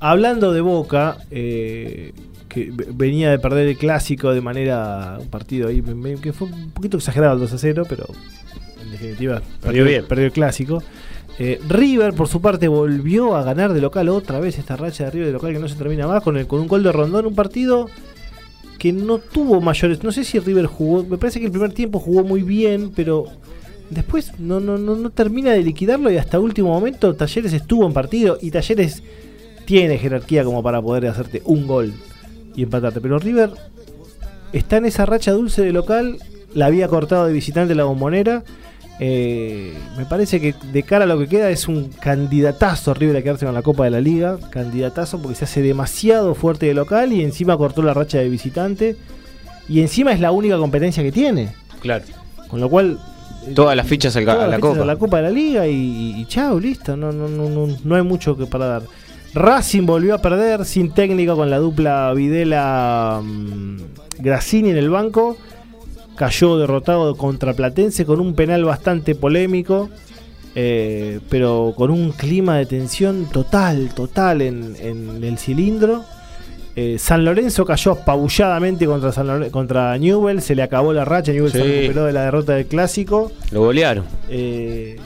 hablando 0.00 0.52
de 0.52 0.60
Boca, 0.60 1.18
eh, 1.30 2.12
que 2.48 2.70
ve- 2.72 2.88
venía 2.94 3.30
de 3.30 3.38
perder 3.40 3.66
el 3.68 3.76
clásico 3.76 4.32
de 4.32 4.40
manera. 4.40 5.18
Un 5.20 5.28
partido 5.28 5.68
ahí 5.68 5.82
que 6.22 6.32
fue 6.32 6.46
un 6.48 6.70
poquito 6.70 6.96
exagerado 6.98 7.34
el 7.34 7.40
2 7.40 7.52
a 7.52 7.58
0, 7.58 7.82
pero 7.88 8.06
definitiva 8.94 9.42
Perdió 9.60 9.84
bien. 9.84 10.04
perdió 10.06 10.26
el 10.26 10.32
clásico. 10.32 10.82
Eh, 11.38 11.60
River, 11.68 12.14
por 12.14 12.28
su 12.28 12.40
parte, 12.40 12.68
volvió 12.68 13.34
a 13.36 13.42
ganar 13.42 13.72
de 13.72 13.80
local 13.80 14.08
otra 14.08 14.38
vez 14.40 14.58
esta 14.58 14.76
racha 14.76 15.04
de 15.04 15.10
River 15.10 15.26
de 15.28 15.32
local 15.32 15.52
que 15.52 15.58
no 15.58 15.68
se 15.68 15.74
termina 15.76 16.06
más 16.06 16.22
con, 16.22 16.36
el, 16.36 16.46
con 16.46 16.60
un 16.60 16.68
gol 16.68 16.82
de 16.82 16.92
Rondón. 16.92 17.26
Un 17.26 17.34
partido 17.34 17.88
que 18.78 18.92
no 18.92 19.18
tuvo 19.18 19.60
mayores. 19.60 20.02
No 20.04 20.12
sé 20.12 20.24
si 20.24 20.38
River 20.38 20.66
jugó. 20.66 21.04
Me 21.04 21.18
parece 21.18 21.40
que 21.40 21.46
el 21.46 21.52
primer 21.52 21.72
tiempo 21.72 21.98
jugó 21.98 22.22
muy 22.22 22.42
bien, 22.42 22.92
pero 22.94 23.26
después 23.90 24.38
no, 24.38 24.60
no, 24.60 24.78
no, 24.78 24.94
no 24.94 25.10
termina 25.10 25.52
de 25.52 25.62
liquidarlo 25.62 26.10
y 26.10 26.16
hasta 26.16 26.40
último 26.40 26.68
momento 26.68 27.14
Talleres 27.14 27.52
estuvo 27.52 27.86
en 27.86 27.92
partido 27.92 28.38
y 28.40 28.50
Talleres 28.50 29.02
tiene 29.66 29.98
jerarquía 29.98 30.44
como 30.44 30.62
para 30.62 30.80
poder 30.80 31.06
hacerte 31.06 31.42
un 31.44 31.66
gol 31.66 31.92
y 32.54 32.62
empatarte. 32.62 33.00
Pero 33.00 33.18
River 33.18 33.50
está 34.52 34.76
en 34.76 34.86
esa 34.86 35.06
racha 35.06 35.32
dulce 35.32 35.62
de 35.62 35.72
local, 35.72 36.18
la 36.54 36.66
había 36.66 36.88
cortado 36.88 37.26
de 37.26 37.32
visitante 37.32 37.74
la 37.74 37.84
bombonera. 37.84 38.44
Eh, 39.00 39.74
me 39.98 40.04
parece 40.04 40.40
que 40.40 40.54
de 40.72 40.82
cara 40.84 41.04
a 41.04 41.08
lo 41.08 41.18
que 41.18 41.26
queda 41.26 41.50
es 41.50 41.66
un 41.66 41.88
candidatazo 42.00 42.94
River 42.94 43.16
a 43.16 43.22
quedarse 43.22 43.44
con 43.44 43.54
la 43.54 43.62
Copa 43.62 43.84
de 43.84 43.90
la 43.90 44.00
Liga. 44.00 44.38
Candidatazo 44.50 45.20
porque 45.20 45.34
se 45.36 45.44
hace 45.44 45.62
demasiado 45.62 46.34
fuerte 46.34 46.66
de 46.66 46.74
local 46.74 47.12
y 47.12 47.22
encima 47.22 47.56
cortó 47.56 47.82
la 47.82 47.92
racha 47.94 48.18
de 48.18 48.28
visitante. 48.28 48.96
Y 49.68 49.80
encima 49.80 50.12
es 50.12 50.20
la 50.20 50.30
única 50.30 50.58
competencia 50.58 51.02
que 51.02 51.10
tiene. 51.12 51.52
Claro. 51.80 52.04
Con 52.48 52.60
lo 52.60 52.68
cual. 52.70 52.98
Todas 53.54 53.76
las 53.76 53.86
fichas 53.86 54.16
al 54.16 54.24
todas 54.24 54.38
a 54.38 54.42
la 54.42 54.46
las 54.48 54.56
fichas 54.56 54.70
Copa. 54.70 54.82
a 54.82 54.86
la 54.86 54.96
Copa 54.96 55.16
de 55.18 55.22
la 55.24 55.30
Liga 55.30 55.66
y, 55.66 56.14
y- 56.20 56.26
chao, 56.26 56.58
listo. 56.60 56.96
No, 56.96 57.12
no, 57.12 57.28
no, 57.28 57.48
no, 57.50 57.76
no 57.82 57.94
hay 57.96 58.02
mucho 58.02 58.36
que 58.36 58.46
para 58.46 58.66
dar. 58.66 58.82
Racing 59.34 59.84
volvió 59.84 60.14
a 60.14 60.18
perder 60.18 60.64
sin 60.64 60.92
técnica 60.92 61.34
con 61.34 61.50
la 61.50 61.58
dupla 61.58 62.12
Videla 62.14 63.20
mm, 63.22 63.76
Grassini 64.18 64.70
en 64.70 64.76
el 64.76 64.88
banco. 64.88 65.36
Cayó 66.16 66.58
derrotado 66.58 67.16
contra 67.16 67.54
Platense 67.54 68.04
con 68.06 68.20
un 68.20 68.34
penal 68.34 68.64
bastante 68.64 69.14
polémico. 69.14 69.88
eh, 70.56 71.18
pero 71.28 71.74
con 71.76 71.90
un 71.90 72.12
clima 72.12 72.56
de 72.58 72.66
tensión 72.66 73.26
total, 73.32 73.92
total 73.92 74.40
en, 74.40 74.76
en 74.80 75.24
el 75.24 75.36
cilindro. 75.38 76.04
Eh, 76.76 76.96
San 76.98 77.24
Lorenzo 77.24 77.64
cayó 77.64 77.92
apabulladamente 77.92 78.86
contra, 78.86 79.10
San 79.10 79.50
contra 79.50 79.96
Newell, 79.98 80.40
se 80.42 80.54
le 80.54 80.62
acabó 80.62 80.92
la 80.92 81.04
racha, 81.04 81.32
Newell 81.32 81.50
se 81.50 81.60
Sí. 81.60 81.64
recuperó 81.68 82.04
de 82.04 82.12
la 82.12 82.22
derrota 82.26 82.54
del 82.54 82.66
clásico. 82.66 83.32
Lo 83.50 83.60
golearon. 83.62 84.04
Eh, 84.28 84.96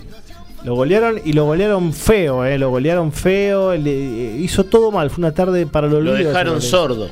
lo 0.65 0.75
golearon 0.75 1.19
y 1.25 1.33
lo 1.33 1.45
golearon 1.47 1.93
feo, 1.95 2.45
eh, 2.45 2.59
lo 2.59 2.69
golearon 2.71 3.11
feo, 3.13 3.75
le- 3.75 4.37
hizo 4.39 4.65
todo 4.65 4.91
mal, 4.91 5.09
fue 5.09 5.23
una 5.25 5.33
tarde 5.33 5.67
para 5.67 5.87
lo 5.89 6.01
Lo 6.03 6.13
dejaron 6.13 6.61
sordo. 6.61 7.09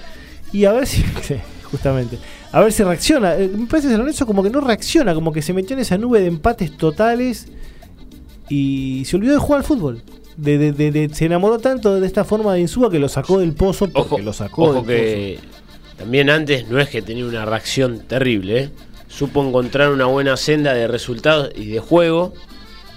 Y 0.52 0.64
a 0.66 0.72
ver 0.72 0.86
si, 0.86 1.02
justamente, 1.70 2.18
a 2.56 2.60
ver 2.62 2.72
si 2.72 2.82
reacciona. 2.82 3.34
Eh, 3.36 3.50
me 3.54 3.66
parece 3.66 3.88
que 3.88 3.92
San 3.94 4.00
Lorenzo 4.00 4.26
como 4.26 4.42
que 4.42 4.50
no 4.50 4.60
reacciona, 4.60 5.14
como 5.14 5.32
que 5.32 5.42
se 5.42 5.52
metió 5.52 5.74
en 5.74 5.80
esa 5.80 5.98
nube 5.98 6.20
de 6.20 6.26
empates 6.26 6.76
totales 6.76 7.48
y 8.48 9.02
se 9.06 9.16
olvidó 9.16 9.34
de 9.34 9.38
jugar 9.40 9.58
al 9.60 9.64
fútbol. 9.66 10.02
De, 10.36 10.58
de- 10.58 10.72
de- 10.72 10.90
de- 10.90 11.14
se 11.14 11.24
enamoró 11.24 11.58
tanto 11.58 11.98
de 12.00 12.06
esta 12.06 12.24
forma 12.24 12.52
de 12.54 12.60
Insúa 12.60 12.90
que 12.90 12.98
lo 12.98 13.08
sacó 13.08 13.38
del 13.38 13.54
pozo 13.54 13.86
porque 13.88 14.00
Ojo, 14.14 14.18
lo 14.18 14.32
sacó 14.34 14.64
ojo 14.64 14.74
del 14.82 14.84
que 14.84 15.38
también 15.96 16.28
antes 16.28 16.68
no 16.68 16.78
es 16.78 16.90
que 16.90 17.00
tenía 17.00 17.24
una 17.24 17.46
reacción 17.46 18.00
terrible, 18.00 18.58
¿eh? 18.64 18.70
supo 19.08 19.42
encontrar 19.42 19.90
una 19.90 20.04
buena 20.06 20.36
senda 20.36 20.74
de 20.74 20.86
resultados 20.88 21.50
y 21.56 21.66
de 21.66 21.80
juego. 21.80 22.34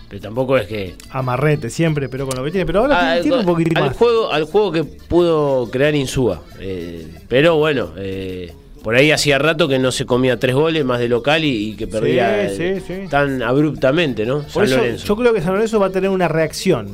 Pero 0.09 0.21
tampoco 0.21 0.57
es 0.57 0.67
que. 0.67 0.95
Amarrete 1.11 1.69
siempre, 1.69 2.09
pero 2.09 2.25
con 2.27 2.35
lo 2.37 2.43
que 2.43 2.49
tiene. 2.51 2.65
Pero 2.65 2.79
ahora 2.81 3.13
Ah, 3.13 3.21
tiene, 3.21 3.37
un 3.37 3.45
poquito 3.45 3.77
al 3.79 3.89
más. 3.89 3.97
juego, 3.97 4.31
al 4.31 4.43
juego 4.45 4.71
que 4.71 4.83
pudo 4.83 5.69
crear 5.69 5.93
Insúa. 5.95 6.41
Eh, 6.59 7.07
pero 7.27 7.57
bueno, 7.57 7.91
eh, 7.95 8.51
por 8.83 8.95
ahí 8.95 9.11
hacía 9.11 9.37
rato 9.39 9.67
que 9.67 9.79
no 9.79 9.91
se 9.91 10.05
comía 10.05 10.39
tres 10.39 10.55
goles 10.55 10.85
más 10.85 10.99
de 10.99 11.09
local 11.09 11.43
y, 11.43 11.69
y 11.71 11.75
que 11.75 11.87
perdía 11.87 12.49
Sí, 12.49 12.63
eh, 12.63 12.81
sí, 12.85 12.93
sí. 13.03 13.07
tan 13.09 13.41
abruptamente, 13.43 14.25
¿no? 14.25 14.39
Por 14.41 14.49
San 14.51 14.63
eso, 14.65 14.77
Lorenzo. 14.77 15.05
yo 15.05 15.15
creo 15.15 15.33
que 15.33 15.41
San 15.41 15.53
Lorenzo 15.53 15.79
va 15.79 15.87
a 15.87 15.91
tener 15.91 16.09
una 16.09 16.27
reacción. 16.27 16.89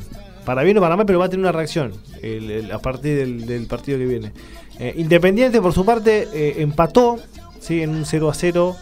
Para 0.46 0.62
bien 0.63 0.77
o 0.77 0.82
para 0.82 0.96
mal, 0.96 1.06
pero 1.08 1.18
va 1.18 1.25
a 1.25 1.30
tener 1.30 1.44
una 1.44 1.51
reacción 1.51 1.92
el- 2.22 2.51
el- 2.51 2.72
a 2.72 2.77
partir 2.80 3.18
del, 3.18 3.46
del 3.48 3.65
partido 3.65 3.98
que 3.98 4.06
viene. 4.06 4.32
Eh, 4.80 4.94
Independiente, 4.98 5.60
por 5.60 5.74
su 5.74 5.84
parte, 5.86 6.27
eh, 6.34 6.56
empató 6.60 7.18
¿sí? 7.60 7.82
en 7.82 7.89
un 7.89 8.06
0 8.06 8.30
a 8.30 8.34
0 8.36 8.75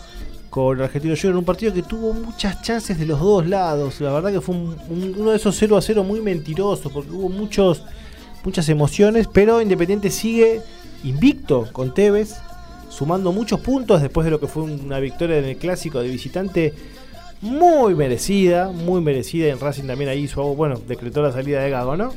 con 0.49 0.81
Argentino 0.81 1.15
Junior 1.15 1.31
en 1.31 1.37
un 1.37 1.45
partido 1.45 1.73
que 1.73 1.81
tuvo 1.83 2.11
muchas 2.13 2.61
chances 2.61 2.99
de 2.99 3.05
los 3.05 3.19
dos 3.19 3.47
lados. 3.47 4.01
La 4.01 4.11
verdad 4.11 4.31
que 4.33 4.41
fue 4.41 4.55
un- 4.55 4.75
un- 4.89 5.15
uno 5.17 5.31
de 5.31 5.37
esos 5.37 5.55
0 5.57 5.77
a 5.77 5.81
0 5.81 6.03
muy 6.03 6.19
mentirosos, 6.19 6.91
porque 6.91 7.11
hubo 7.11 7.29
muchos, 7.29 7.83
muchas 8.43 8.67
emociones, 8.67 9.27
pero 9.31 9.61
Independiente 9.61 10.09
sigue 10.11 10.61
invicto 11.05 11.67
con 11.71 11.93
Tevez, 11.93 12.35
sumando 12.93 13.31
muchos 13.31 13.59
puntos 13.59 14.01
después 14.01 14.25
de 14.25 14.31
lo 14.31 14.39
que 14.39 14.47
fue 14.47 14.63
una 14.63 14.99
victoria 14.99 15.39
en 15.39 15.45
el 15.45 15.57
clásico 15.57 15.99
de 15.99 16.09
visitante 16.09 16.73
muy 17.41 17.95
merecida, 17.95 18.69
muy 18.69 19.01
merecida. 19.01 19.47
En 19.47 19.59
Racing 19.59 19.83
también 19.83 20.09
ahí 20.09 20.27
algo, 20.27 20.55
bueno, 20.55 20.79
decretó 20.87 21.21
la 21.21 21.31
salida 21.31 21.61
de 21.61 21.71
Gago, 21.71 21.97
¿no? 21.97 22.13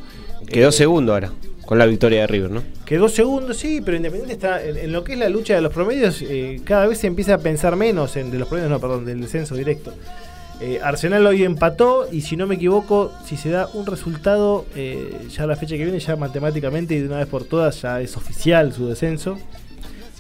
Quedó 0.47 0.69
Eh, 0.69 0.73
segundo 0.73 1.15
ahora, 1.15 1.33
con 1.65 1.79
la 1.79 1.87
victoria 1.87 2.21
de 2.21 2.27
River, 2.27 2.51
¿no? 2.51 2.63
Quedó 2.85 3.09
segundo, 3.09 3.55
sí, 3.55 3.81
pero 3.83 3.97
Independiente 3.97 4.35
está 4.35 4.63
en, 4.63 4.77
en 4.77 4.93
lo 4.93 5.03
que 5.03 5.15
es 5.15 5.19
la 5.19 5.31
lucha 5.31 5.55
de 5.55 5.63
los 5.63 5.73
promedios, 5.73 6.23
eh, 6.23 6.61
cada 6.65 6.87
vez 6.87 6.99
se 6.99 7.07
empieza 7.07 7.35
a 7.35 7.39
pensar 7.39 7.75
menos 7.75 8.17
en 8.17 8.31
de 8.31 8.39
los 8.39 8.47
promedios, 8.47 8.71
no, 8.71 8.79
perdón, 8.79 9.07
del 9.07 9.21
descenso 9.21 9.55
directo. 9.57 9.95
Eh, 10.61 10.79
Arsenal 10.83 11.27
hoy 11.27 11.43
empató 11.43 12.07
y 12.11 12.21
si 12.21 12.37
no 12.37 12.47
me 12.47 12.55
equivoco, 12.55 13.13
si 13.27 13.37
se 13.37 13.51
da 13.51 13.69
un 13.75 13.85
resultado, 13.85 14.65
ya 15.31 15.47
la 15.47 15.57
fecha 15.57 15.77
que 15.77 15.85
viene, 15.85 15.99
ya 15.99 16.17
matemáticamente 16.17 16.95
y 16.95 17.01
de 17.01 17.07
una 17.09 17.19
vez 17.19 17.27
por 17.27 17.45
todas 17.45 17.83
ya 17.83 18.01
es 18.01 18.17
oficial 18.17 18.73
su 18.73 18.89
descenso 18.89 19.39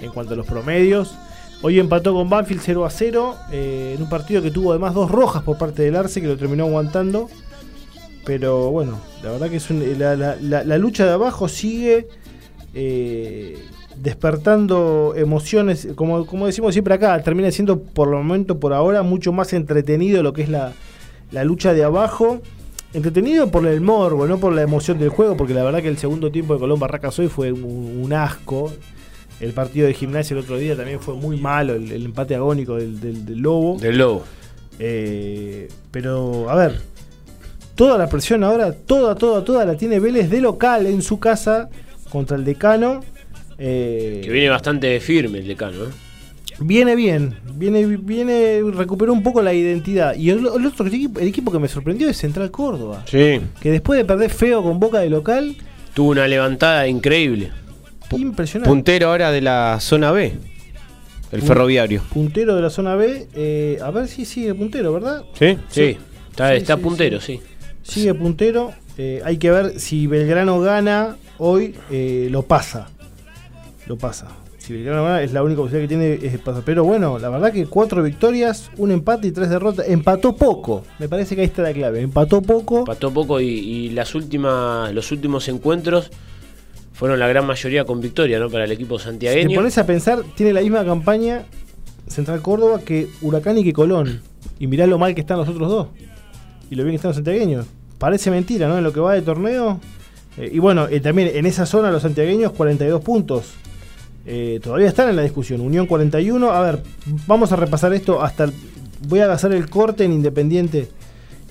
en 0.00 0.10
cuanto 0.10 0.34
a 0.34 0.36
los 0.36 0.46
promedios. 0.46 1.14
Hoy 1.62 1.78
empató 1.80 2.12
con 2.12 2.28
Banfield 2.28 2.60
0 2.64 2.84
a 2.84 2.90
0 2.90 3.34
eh, 3.50 3.94
en 3.96 4.02
un 4.02 4.08
partido 4.08 4.42
que 4.42 4.50
tuvo 4.50 4.72
además 4.72 4.92
dos 4.94 5.10
rojas 5.10 5.42
por 5.42 5.56
parte 5.56 5.82
del 5.82 5.96
Arce 5.96 6.20
que 6.20 6.26
lo 6.26 6.36
terminó 6.36 6.64
aguantando. 6.64 7.28
Pero 8.24 8.70
bueno, 8.70 8.98
la 9.22 9.30
verdad 9.32 9.48
que 9.48 9.56
es 9.56 9.70
un- 9.70 9.82
la, 9.98 10.78
lucha 10.78 11.06
de 11.06 11.12
abajo 11.12 11.48
sigue 11.48 12.08
eh, 12.74 13.58
despertando 13.96 15.14
emociones. 15.16 15.88
Como, 15.94 16.26
como 16.26 16.46
decimos 16.46 16.74
siempre 16.74 16.94
acá, 16.94 17.22
termina 17.22 17.50
siendo 17.50 17.80
por 17.80 18.08
el 18.08 18.14
momento, 18.14 18.58
por 18.58 18.72
ahora, 18.72 19.02
mucho 19.02 19.32
más 19.32 19.52
entretenido 19.52 20.22
lo 20.22 20.32
que 20.32 20.42
es 20.42 20.48
la, 20.48 20.72
la 21.30 21.44
lucha 21.44 21.72
de 21.72 21.84
abajo. 21.84 22.40
Entretenido 22.92 23.50
por 23.50 23.66
el 23.66 23.80
morbo, 23.80 24.26
no 24.26 24.38
por 24.38 24.52
la 24.54 24.62
emoción 24.62 24.98
del 24.98 25.10
juego, 25.10 25.36
porque 25.36 25.52
la 25.54 25.62
verdad 25.62 25.82
que 25.82 25.88
el 25.88 25.98
segundo 25.98 26.30
tiempo 26.30 26.54
de 26.54 26.60
Colón 26.60 26.78
Barracas 26.80 27.18
hoy 27.18 27.28
fue 27.28 27.52
un 27.52 28.12
asco. 28.12 28.72
El 29.40 29.52
partido 29.52 29.86
de 29.86 29.94
gimnasia 29.94 30.34
el 30.34 30.42
otro 30.42 30.56
día 30.56 30.74
también 30.76 30.98
fue 31.00 31.14
muy 31.14 31.38
malo, 31.38 31.74
el, 31.74 31.92
el 31.92 32.04
empate 32.06 32.34
agónico 32.34 32.76
del, 32.76 32.98
del- 33.00 33.26
del 33.26 33.38
Lobo. 33.38 33.76
Del 33.78 33.98
Lobo. 33.98 34.24
Eh, 34.78 35.68
pero, 35.90 36.48
a 36.50 36.54
ver, 36.54 36.80
toda 37.74 37.98
la 37.98 38.08
presión 38.08 38.44
ahora, 38.44 38.72
toda, 38.72 39.14
toda, 39.14 39.44
toda 39.44 39.64
la 39.64 39.76
tiene 39.76 40.00
Vélez 40.00 40.30
de 40.30 40.40
local 40.40 40.86
en 40.86 41.02
su 41.02 41.18
casa 41.18 41.68
contra 42.10 42.36
el 42.36 42.44
decano. 42.44 43.00
Eh, 43.58 44.20
Que 44.24 44.30
viene 44.30 44.48
bastante 44.48 44.98
firme 45.00 45.38
el 45.38 45.46
decano, 45.46 45.84
¿eh? 45.84 45.88
Viene 46.58 46.96
bien, 46.96 47.34
viene, 47.54 47.84
viene, 47.98 48.62
recuperó 48.72 49.12
un 49.12 49.22
poco 49.22 49.42
la 49.42 49.52
identidad. 49.52 50.14
Y 50.14 50.30
el, 50.30 50.38
el 50.38 50.64
otro 50.66 50.86
el 50.86 51.28
equipo 51.28 51.52
que 51.52 51.58
me 51.58 51.68
sorprendió 51.68 52.08
es 52.08 52.16
Central 52.16 52.50
Córdoba. 52.50 53.02
Sí. 53.06 53.40
Que 53.60 53.70
después 53.70 53.98
de 53.98 54.06
perder 54.06 54.30
feo 54.30 54.62
con 54.62 54.80
Boca 54.80 55.00
de 55.00 55.10
local, 55.10 55.54
Tuvo 55.92 56.10
una 56.10 56.26
levantada 56.26 56.86
increíble. 56.88 57.50
Impresionante. 58.12 58.68
Puntero 58.68 59.08
ahora 59.10 59.30
de 59.32 59.40
la 59.40 59.78
zona 59.80 60.12
B, 60.12 60.32
el 61.32 61.40
Pun- 61.40 61.46
ferroviario. 61.46 62.02
Puntero 62.12 62.54
de 62.56 62.62
la 62.62 62.70
zona 62.70 62.94
B. 62.94 63.26
eh, 63.34 63.78
a 63.82 63.90
ver 63.90 64.08
si 64.08 64.24
sigue 64.24 64.54
puntero, 64.54 64.92
¿verdad? 64.92 65.24
Sí. 65.34 65.58
Sí, 65.70 65.96
está, 66.30 66.50
Sí, 66.50 66.56
está 66.56 66.76
sí, 66.76 66.82
puntero, 66.82 67.20
sí. 67.20 67.40
sí. 67.82 67.92
Sigue 68.00 68.14
puntero. 68.14 68.72
eh, 68.98 69.20
hay 69.24 69.36
que 69.36 69.50
ver 69.50 69.78
si 69.78 70.06
Belgrano 70.06 70.58
gana 70.60 71.16
hoy, 71.38 71.74
eh, 71.90 72.28
lo 72.30 72.42
pasa. 72.42 72.88
Lo 73.86 73.96
pasa. 73.98 74.28
Si 74.58 74.72
Belgrano 74.72 75.04
gana, 75.04 75.22
es 75.22 75.32
la 75.32 75.42
única 75.44 75.60
posibilidad 75.60 75.88
que 75.88 75.96
tiene 76.18 76.34
es 76.34 76.38
pasar. 76.40 76.62
Pero 76.64 76.82
bueno, 76.82 77.18
la 77.18 77.28
verdad 77.28 77.52
que 77.52 77.66
cuatro 77.66 78.02
victorias, 78.02 78.70
un 78.78 78.90
empate 78.90 79.28
y 79.28 79.32
tres 79.32 79.48
derrotas. 79.50 79.86
Empató 79.88 80.34
poco. 80.34 80.82
Me 80.98 81.08
parece 81.08 81.34
que 81.36 81.42
ahí 81.42 81.46
está 81.46 81.62
la 81.62 81.72
clave. 81.72 82.00
Empató 82.00 82.40
poco. 82.42 82.84
Pató 82.84 83.12
poco 83.12 83.40
y, 83.40 83.46
y 83.48 83.90
las 83.90 84.14
últimas, 84.14 84.92
los 84.94 85.12
últimos 85.12 85.46
encuentros 85.48 86.10
fueron 86.96 87.18
la 87.20 87.28
gran 87.28 87.46
mayoría 87.46 87.84
con 87.84 88.00
victoria, 88.00 88.38
¿no? 88.38 88.48
Para 88.50 88.64
el 88.64 88.72
equipo 88.72 88.98
Si 88.98 89.04
te 89.04 89.10
santiagueño. 89.10 89.54
pones 89.56 89.76
a 89.78 89.86
pensar, 89.86 90.22
tiene 90.34 90.52
la 90.52 90.60
misma 90.62 90.84
campaña 90.84 91.44
Central 92.08 92.40
Córdoba 92.42 92.80
que 92.84 93.08
Huracán 93.22 93.58
y 93.58 93.64
que 93.64 93.72
Colón. 93.72 94.20
Y 94.58 94.66
mirá 94.66 94.86
lo 94.86 94.98
mal 94.98 95.14
que 95.14 95.20
están 95.20 95.36
los 95.38 95.48
otros 95.48 95.68
dos. 95.68 95.88
Y 96.70 96.74
lo 96.74 96.82
bien 96.84 96.92
que 96.92 96.96
están 96.96 97.10
los 97.10 97.16
santiagueños. 97.16 97.66
Parece 97.98 98.30
mentira, 98.30 98.68
¿no? 98.68 98.78
En 98.78 98.84
lo 98.84 98.92
que 98.92 99.00
va 99.00 99.14
de 99.14 99.22
torneo. 99.22 99.80
Eh, 100.38 100.50
y 100.52 100.58
bueno, 100.58 100.86
eh, 100.88 101.00
también 101.00 101.30
en 101.34 101.46
esa 101.46 101.66
zona 101.66 101.90
los 101.90 102.02
santiagueños 102.02 102.52
42 102.52 103.02
puntos. 103.02 103.52
Eh, 104.24 104.58
todavía 104.62 104.88
están 104.88 105.08
en 105.10 105.16
la 105.16 105.22
discusión. 105.22 105.60
Unión 105.60 105.86
41. 105.86 106.50
A 106.50 106.60
ver, 106.62 106.82
vamos 107.26 107.52
a 107.52 107.56
repasar 107.56 107.92
esto 107.92 108.22
hasta... 108.22 108.44
el- 108.44 108.52
voy 109.08 109.20
a 109.20 109.30
hacer 109.32 109.52
el 109.52 109.68
corte 109.68 110.04
en 110.04 110.12
Independiente. 110.12 110.88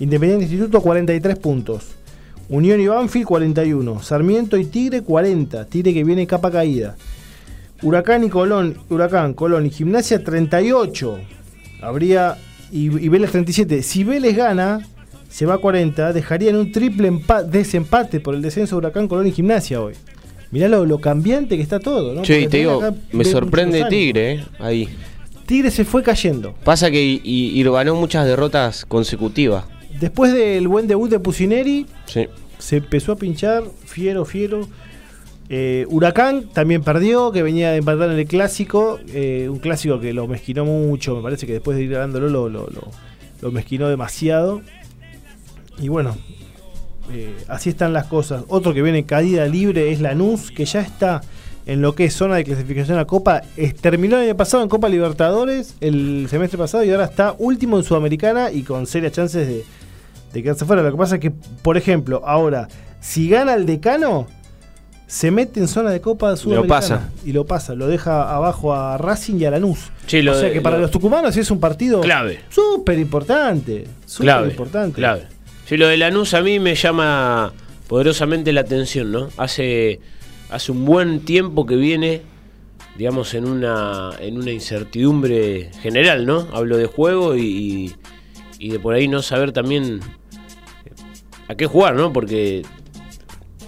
Independiente 0.00 0.44
Instituto 0.46 0.80
43 0.80 1.38
puntos. 1.38 1.84
Unión 2.48 2.80
y 2.80 2.86
Banfield 2.86 3.26
41. 3.26 4.02
Sarmiento 4.02 4.56
y 4.56 4.64
Tigre 4.66 5.02
40. 5.02 5.64
Tigre 5.66 5.92
que 5.94 6.04
viene 6.04 6.26
capa 6.26 6.50
caída. 6.50 6.96
Huracán 7.82 8.24
y 8.24 8.28
Colón, 8.30 8.76
Huracán, 8.88 9.34
Colón 9.34 9.66
y 9.66 9.70
Gimnasia 9.70 10.22
38. 10.22 11.18
Habría 11.82 12.38
y, 12.72 12.84
y 13.04 13.08
Vélez 13.08 13.30
37. 13.32 13.82
Si 13.82 14.04
Vélez 14.04 14.36
gana, 14.36 14.86
se 15.28 15.44
va 15.46 15.54
a 15.54 15.58
40, 15.58 16.12
dejarían 16.12 16.56
un 16.56 16.72
triple 16.72 17.10
empa- 17.12 17.42
desempate 17.44 18.20
por 18.20 18.34
el 18.34 18.42
descenso 18.42 18.76
de 18.76 18.78
Huracán, 18.78 19.08
Colón 19.08 19.26
y 19.26 19.32
Gimnasia 19.32 19.80
hoy. 19.82 19.94
Mirá 20.52 20.68
lo, 20.68 20.86
lo 20.86 21.00
cambiante 21.00 21.56
que 21.56 21.62
está 21.62 21.80
todo, 21.80 22.14
¿no? 22.14 22.22
Porque 22.22 22.48
te 22.48 22.58
digo, 22.58 22.80
me 23.12 23.24
sorprende 23.24 23.84
Tigre, 23.90 24.32
eh, 24.34 24.44
ahí. 24.60 24.88
Tigre 25.44 25.70
se 25.70 25.84
fue 25.84 26.02
cayendo. 26.02 26.54
Pasa 26.64 26.90
que 26.90 27.02
y, 27.02 27.20
y 27.24 27.62
ganó 27.64 27.94
muchas 27.96 28.24
derrotas 28.26 28.84
consecutivas. 28.86 29.64
Después 30.00 30.32
del 30.32 30.68
buen 30.68 30.86
debut 30.86 31.10
de 31.10 31.18
Pusineri, 31.20 31.86
Sí. 32.06 32.26
se 32.58 32.76
empezó 32.78 33.12
a 33.12 33.16
pinchar, 33.16 33.64
fiero, 33.84 34.24
fiero. 34.24 34.68
Eh, 35.48 35.86
Huracán 35.88 36.48
también 36.52 36.82
perdió, 36.82 37.30
que 37.30 37.42
venía 37.42 37.70
de 37.70 37.76
empatar 37.78 38.10
en 38.10 38.18
el 38.18 38.26
clásico, 38.26 38.98
eh, 39.14 39.48
un 39.50 39.58
clásico 39.58 40.00
que 40.00 40.12
lo 40.12 40.26
mezquinó 40.26 40.64
mucho, 40.64 41.14
me 41.16 41.22
parece 41.22 41.46
que 41.46 41.52
después 41.54 41.76
de 41.76 41.84
ir 41.84 41.90
ganándolo 41.92 42.28
lo, 42.28 42.48
lo, 42.48 42.66
lo- 42.68 42.90
lo 43.40 43.52
mezquinó 43.52 43.88
demasiado. 43.88 44.62
Y 45.78 45.88
bueno, 45.88 46.16
eh, 47.12 47.34
así 47.48 47.70
están 47.70 47.92
las 47.92 48.06
cosas. 48.06 48.44
Otro 48.48 48.74
que 48.74 48.82
viene 48.82 49.04
caída 49.04 49.46
libre 49.46 49.92
es 49.92 50.00
Lanús, 50.00 50.50
que 50.50 50.64
ya 50.64 50.80
está 50.80 51.20
en 51.66 51.80
lo 51.82 51.94
que 51.94 52.06
es 52.06 52.14
zona 52.14 52.36
de 52.36 52.44
clasificación 52.44 52.98
a 52.98 53.04
Copa. 53.04 53.42
Es- 53.56 53.76
terminó 53.76 54.16
el 54.16 54.24
año 54.28 54.36
pasado 54.36 54.62
en 54.62 54.68
Copa 54.68 54.88
Libertadores, 54.88 55.76
el 55.80 56.26
semestre 56.28 56.58
pasado, 56.58 56.82
y 56.84 56.90
ahora 56.90 57.04
está 57.04 57.34
último 57.38 57.76
en 57.76 57.84
Sudamericana 57.84 58.50
y 58.50 58.62
con 58.62 58.86
serias 58.86 59.12
chances 59.12 59.46
de, 59.46 59.64
de 60.36 60.42
quedarse 60.42 60.64
fuera. 60.64 60.82
Lo 60.82 60.90
que 60.90 60.96
pasa 60.98 61.16
es 61.16 61.20
que, 61.20 61.30
por 61.30 61.76
ejemplo, 61.76 62.22
ahora, 62.24 62.68
si 63.00 63.28
gana 63.28 63.54
el 63.54 63.66
decano, 63.66 64.26
se 65.06 65.30
mete 65.30 65.60
en 65.60 65.68
zona 65.68 65.90
de 65.90 66.00
Copa 66.00 66.36
Sudamericana. 66.36 66.80
pasa. 66.80 67.10
Y 67.24 67.32
lo 67.32 67.46
pasa, 67.46 67.74
lo 67.74 67.86
deja 67.86 68.34
abajo 68.34 68.74
a 68.74 68.98
Racing 68.98 69.36
y 69.36 69.44
a 69.44 69.50
Lanús. 69.52 69.90
Sí, 70.06 70.20
lo 70.22 70.32
o 70.32 70.34
sea 70.34 70.48
de- 70.48 70.52
que 70.54 70.60
para 70.60 70.76
lo- 70.76 70.82
los 70.82 70.90
tucumanos 70.90 71.36
es 71.36 71.50
un 71.50 71.60
partido 71.60 72.00
Clave. 72.00 72.40
súper 72.48 72.98
importante. 72.98 73.86
Súper 74.04 74.24
Clave, 74.24 74.48
importante. 74.48 74.94
clave. 74.96 75.22
Sí, 75.66 75.76
lo 75.76 75.86
de 75.88 75.96
Lanús 75.96 76.34
a 76.34 76.42
mí 76.42 76.58
me 76.58 76.74
llama 76.74 77.52
poderosamente 77.88 78.52
la 78.52 78.62
atención, 78.62 79.12
¿no? 79.12 79.28
Hace, 79.36 80.00
hace 80.50 80.72
un 80.72 80.84
buen 80.84 81.20
tiempo 81.20 81.66
que 81.66 81.76
viene, 81.76 82.22
digamos, 82.98 83.34
en 83.34 83.46
una, 83.46 84.10
en 84.18 84.38
una 84.38 84.50
incertidumbre 84.50 85.70
general, 85.82 86.26
¿no? 86.26 86.48
Hablo 86.52 86.76
de 86.78 86.86
juego 86.86 87.36
y- 87.36 87.94
y 88.58 88.70
de 88.70 88.78
por 88.80 88.94
ahí 88.94 89.06
no 89.06 89.22
saber 89.22 89.52
también 89.52 90.00
a 91.48 91.54
qué 91.54 91.66
jugar, 91.66 91.94
¿no? 91.94 92.12
Porque 92.12 92.62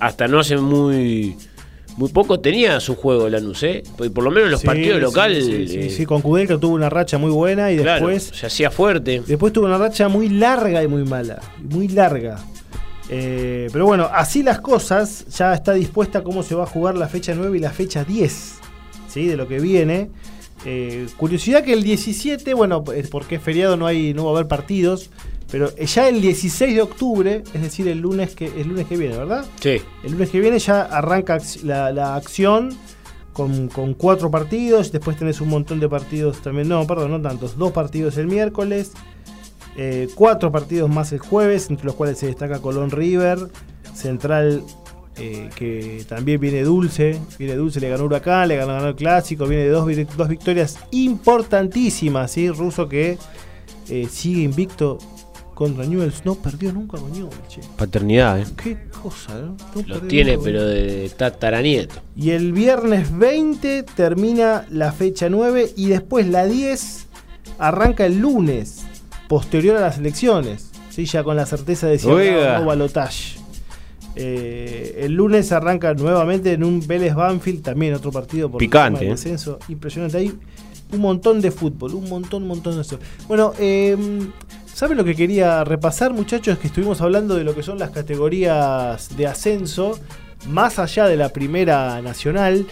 hasta 0.01 0.29
no 0.29 0.41
hace 0.41 0.57
muy 0.57 1.37
muy 1.97 2.11
poco 2.11 2.39
tenía 2.39 2.79
su 2.79 2.95
juego 2.95 3.29
Lanús, 3.29 3.63
¿eh? 3.65 3.83
Por, 3.97 4.13
por 4.13 4.23
lo 4.23 4.31
menos 4.31 4.47
en 4.47 4.51
los 4.53 4.61
Sí, 4.61 4.67
partidos 4.69 5.01
locales. 5.01 5.45
Sí, 5.45 5.67
sí, 5.67 5.79
eh, 5.81 5.91
sí, 5.91 6.07
con 6.07 6.23
Kudelka 6.23 6.57
tuvo 6.57 6.75
una 6.77 6.89
racha 6.89 7.19
muy 7.19 7.31
buena 7.33 7.73
y 7.73 7.79
claro, 7.79 8.07
después 8.07 8.39
se 8.39 8.47
hacía 8.47 8.71
fuerte. 8.71 9.21
Después 9.27 9.53
tuvo 9.53 9.67
una 9.67 9.79
racha 9.79 10.09
muy 10.09 10.29
larga 10.29 10.83
y 10.83 10.87
muy 10.87 11.05
mala. 11.05 11.41
Muy 11.59 11.89
larga. 11.89 12.39
Eh, 13.11 13.69
pero 13.73 13.87
bueno, 13.87 14.09
así 14.13 14.45
las 14.45 14.61
cosas, 14.61 15.27
ya 15.37 15.55
está 15.55 15.73
dispuesta 15.73 16.23
cómo 16.23 16.45
se 16.45 16.55
va 16.55 16.65
a 16.65 16.67
jugar 16.67 16.97
la 16.97 17.09
fecha 17.09 17.35
9 17.35 17.57
y 17.57 17.61
la 17.61 17.71
fecha 17.71 18.05
10 18.05 18.59
¿sí? 19.09 19.27
de 19.27 19.37
lo 19.37 19.49
que 19.49 19.59
viene. 19.59 20.11
Eh, 20.65 21.07
curiosidad 21.17 21.63
que 21.65 21.73
el 21.73 21.83
17, 21.83 22.53
bueno, 22.55 22.83
es 22.95 23.09
porque 23.09 23.37
es 23.37 23.43
feriado 23.43 23.77
no 23.77 23.87
hay 23.87 24.13
no 24.13 24.25
va 24.25 24.31
a 24.31 24.35
haber 24.35 24.49
partidos, 24.49 25.11
pero 25.51 25.75
ya 25.77 26.09
el 26.09 26.21
16 26.21 26.75
de 26.75 26.83
octubre, 26.83 27.43
es 27.55 27.63
decir, 27.63 27.89
el 27.89 28.01
lunes 28.01 28.35
que 28.35 28.47
el 28.47 28.69
lunes 28.69 28.87
que 28.87 28.97
viene, 28.97 29.17
¿verdad? 29.17 29.45
Sí. 29.61 29.81
El 30.05 30.13
lunes 30.13 30.31
que 30.31 30.41
viene 30.41 30.59
ya 30.59 30.83
arranca 30.83 31.39
la, 31.63 31.93
la 31.93 32.17
acción 32.17 32.77
con, 33.33 33.69
con 33.69 33.95
cuatro 33.95 34.31
partidos. 34.31 34.91
Después 34.93 35.17
tenés 35.17 35.41
un 35.41 35.49
montón 35.49 35.79
de 35.81 35.89
partidos 35.89 36.43
también. 36.43 36.69
No, 36.69 36.87
perdón, 36.87 37.13
no 37.13 37.23
tantos. 37.23 37.57
Dos 37.57 37.73
partidos 37.73 38.17
el 38.19 38.27
miércoles. 38.27 38.93
eh, 39.77 40.09
cuatro 40.17 40.51
partidos 40.51 40.91
más 40.91 41.13
el 41.13 41.21
jueves, 41.21 41.71
entre 41.71 41.87
los 41.87 41.95
cuales 41.95 42.19
se 42.19 42.27
destaca 42.27 42.59
Colón 42.61 42.91
River. 42.91 43.39
Central, 43.95 44.63
eh, 45.21 45.51
que 45.55 46.05
también 46.09 46.41
viene 46.41 46.63
dulce. 46.63 47.19
Viene 47.39 47.55
dulce, 47.55 47.81
le 47.81 47.89
ganó 47.89 48.05
Huracán, 48.05 48.49
le 48.49 48.57
ganó, 48.57 48.75
ganó 48.75 48.89
el 48.89 48.95
Clásico. 48.95 49.47
Viene 49.47 49.65
de 49.65 49.71
dos, 49.71 49.87
dos 50.17 50.29
victorias 50.29 50.79
importantísimas. 50.91 52.31
¿sí? 52.31 52.51
Ruso 52.51 52.89
que 52.89 53.19
eh, 53.89 54.07
sigue 54.11 54.43
invicto 54.43 54.99
contra 55.55 55.85
Newell's. 55.85 56.25
No 56.25 56.37
perdió 56.37 56.73
nunca 56.73 56.99
con 56.99 57.13
Newell's. 57.13 57.49
che. 57.49 57.61
Paternidad, 57.77 58.41
¿eh? 58.41 58.47
Qué 58.63 58.79
cosa, 59.03 59.35
¿no? 59.35 59.57
No 59.75 59.83
Lo 59.87 60.01
tiene, 60.03 60.35
nunca 60.35 60.45
pero 60.45 60.65
de 60.65 61.11
tataranieto. 61.17 61.97
Y 62.15 62.31
el 62.31 62.53
viernes 62.53 63.17
20 63.17 63.83
termina 63.83 64.67
la 64.71 64.93
fecha 64.93 65.29
9 65.29 65.73
y 65.77 65.87
después 65.87 66.29
la 66.29 66.47
10 66.47 67.07
arranca 67.59 68.07
el 68.07 68.19
lunes, 68.19 68.85
posterior 69.29 69.77
a 69.77 69.81
las 69.81 69.99
elecciones. 69.99 70.71
¿sí? 70.91 71.07
Ya 71.07 71.25
con 71.25 71.37
la 71.37 71.47
certeza 71.47 71.87
de 71.89 71.99
si 71.99 72.07
o 72.07 72.59
no 72.59 72.65
balotaje. 72.65 73.38
Eh, 74.21 75.05
el 75.05 75.13
lunes 75.13 75.53
arranca 75.53 75.95
nuevamente 75.95 76.53
en 76.53 76.65
un 76.65 76.85
Vélez 76.85 77.15
Banfield, 77.15 77.63
también 77.63 77.95
otro 77.95 78.11
partido 78.11 78.51
por 78.51 78.61
el 78.61 78.69
Picante, 78.69 79.07
¿eh? 79.07 79.11
descenso. 79.11 79.61
Impresionante. 79.69 80.19
Hay 80.19 80.37
un 80.93 81.01
montón 81.01 81.41
de 81.41 81.53
fútbol, 81.53 81.95
un 81.95 82.09
montón, 82.09 82.43
un 82.43 82.49
montón 82.49 82.75
de 82.75 82.81
eso. 82.83 82.99
Bueno, 83.29 83.53
eh, 83.61 83.97
¿saben 84.67 84.97
lo 84.97 85.05
que 85.05 85.15
quería 85.15 85.63
repasar, 85.63 86.13
muchachos? 86.13 86.55
Es 86.55 86.59
que 86.59 86.67
estuvimos 86.67 87.01
hablando 87.01 87.37
de 87.37 87.45
lo 87.45 87.55
que 87.55 87.63
son 87.63 87.79
las 87.79 87.91
categorías 87.91 89.17
de 89.17 89.27
ascenso, 89.29 89.99
más 90.49 90.81
allá 90.81 91.07
de 91.07 91.17
la 91.17 91.29
primera 91.29 92.03
nacional. 92.03 92.67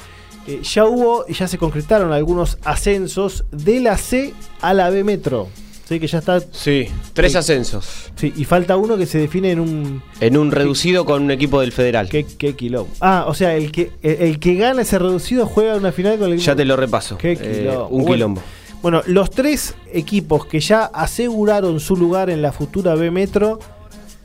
eh, 0.49 0.61
ya 0.63 0.85
hubo 0.85 1.25
y 1.29 1.35
ya 1.35 1.49
se 1.49 1.59
concretaron 1.59 2.13
algunos 2.13 2.59
ascensos 2.65 3.45
de 3.51 3.81
la 3.81 3.97
C 3.97 4.35
a 4.61 4.75
la 4.75 4.91
B 4.91 5.05
Metro. 5.05 5.49
Sí, 5.89 6.01
que 6.01 6.07
ya 6.09 6.19
está. 6.19 6.41
Sí, 6.51 6.89
tres 7.13 7.37
ascensos. 7.37 8.11
Sí, 8.17 8.33
y 8.37 8.45
falta 8.45 8.77
uno 8.77 8.97
que 8.97 9.07
se 9.07 9.19
define 9.19 9.53
en 9.53 9.61
un. 9.61 10.03
En 10.21 10.37
un 10.37 10.51
reducido 10.51 11.05
con 11.05 11.23
un 11.23 11.31
equipo 11.31 11.61
del 11.61 11.71
Federal. 11.71 12.09
¿Qué, 12.09 12.25
qué 12.27 12.57
quilombo? 12.57 12.91
Ah, 13.01 13.25
o 13.29 13.35
sea, 13.35 13.55
el 13.55 13.71
que, 13.71 13.93
el, 14.03 14.15
el 14.23 14.39
que 14.41 14.57
gana 14.57 14.83
ese 14.83 14.99
reducido 14.99 15.47
juega 15.47 15.77
una 15.77 15.93
final 15.93 16.19
con 16.19 16.33
el 16.33 16.39
Ya 16.39 16.57
te 16.57 16.65
lo 16.65 16.77
repaso. 16.77 17.17
Qué 17.19 17.33
Eh, 17.41 17.59
quilombo. 17.69 17.87
un 17.89 18.05
quilombo. 18.05 18.43
Bueno, 18.83 19.03
los 19.07 19.31
tres 19.31 19.75
equipos 19.93 20.47
que 20.47 20.59
ya 20.61 20.85
aseguraron 20.87 21.79
su 21.81 21.97
lugar 21.97 22.31
en 22.31 22.43
la 22.43 22.53
futura 22.53 22.95
B 22.97 23.11
Metro 23.13 23.59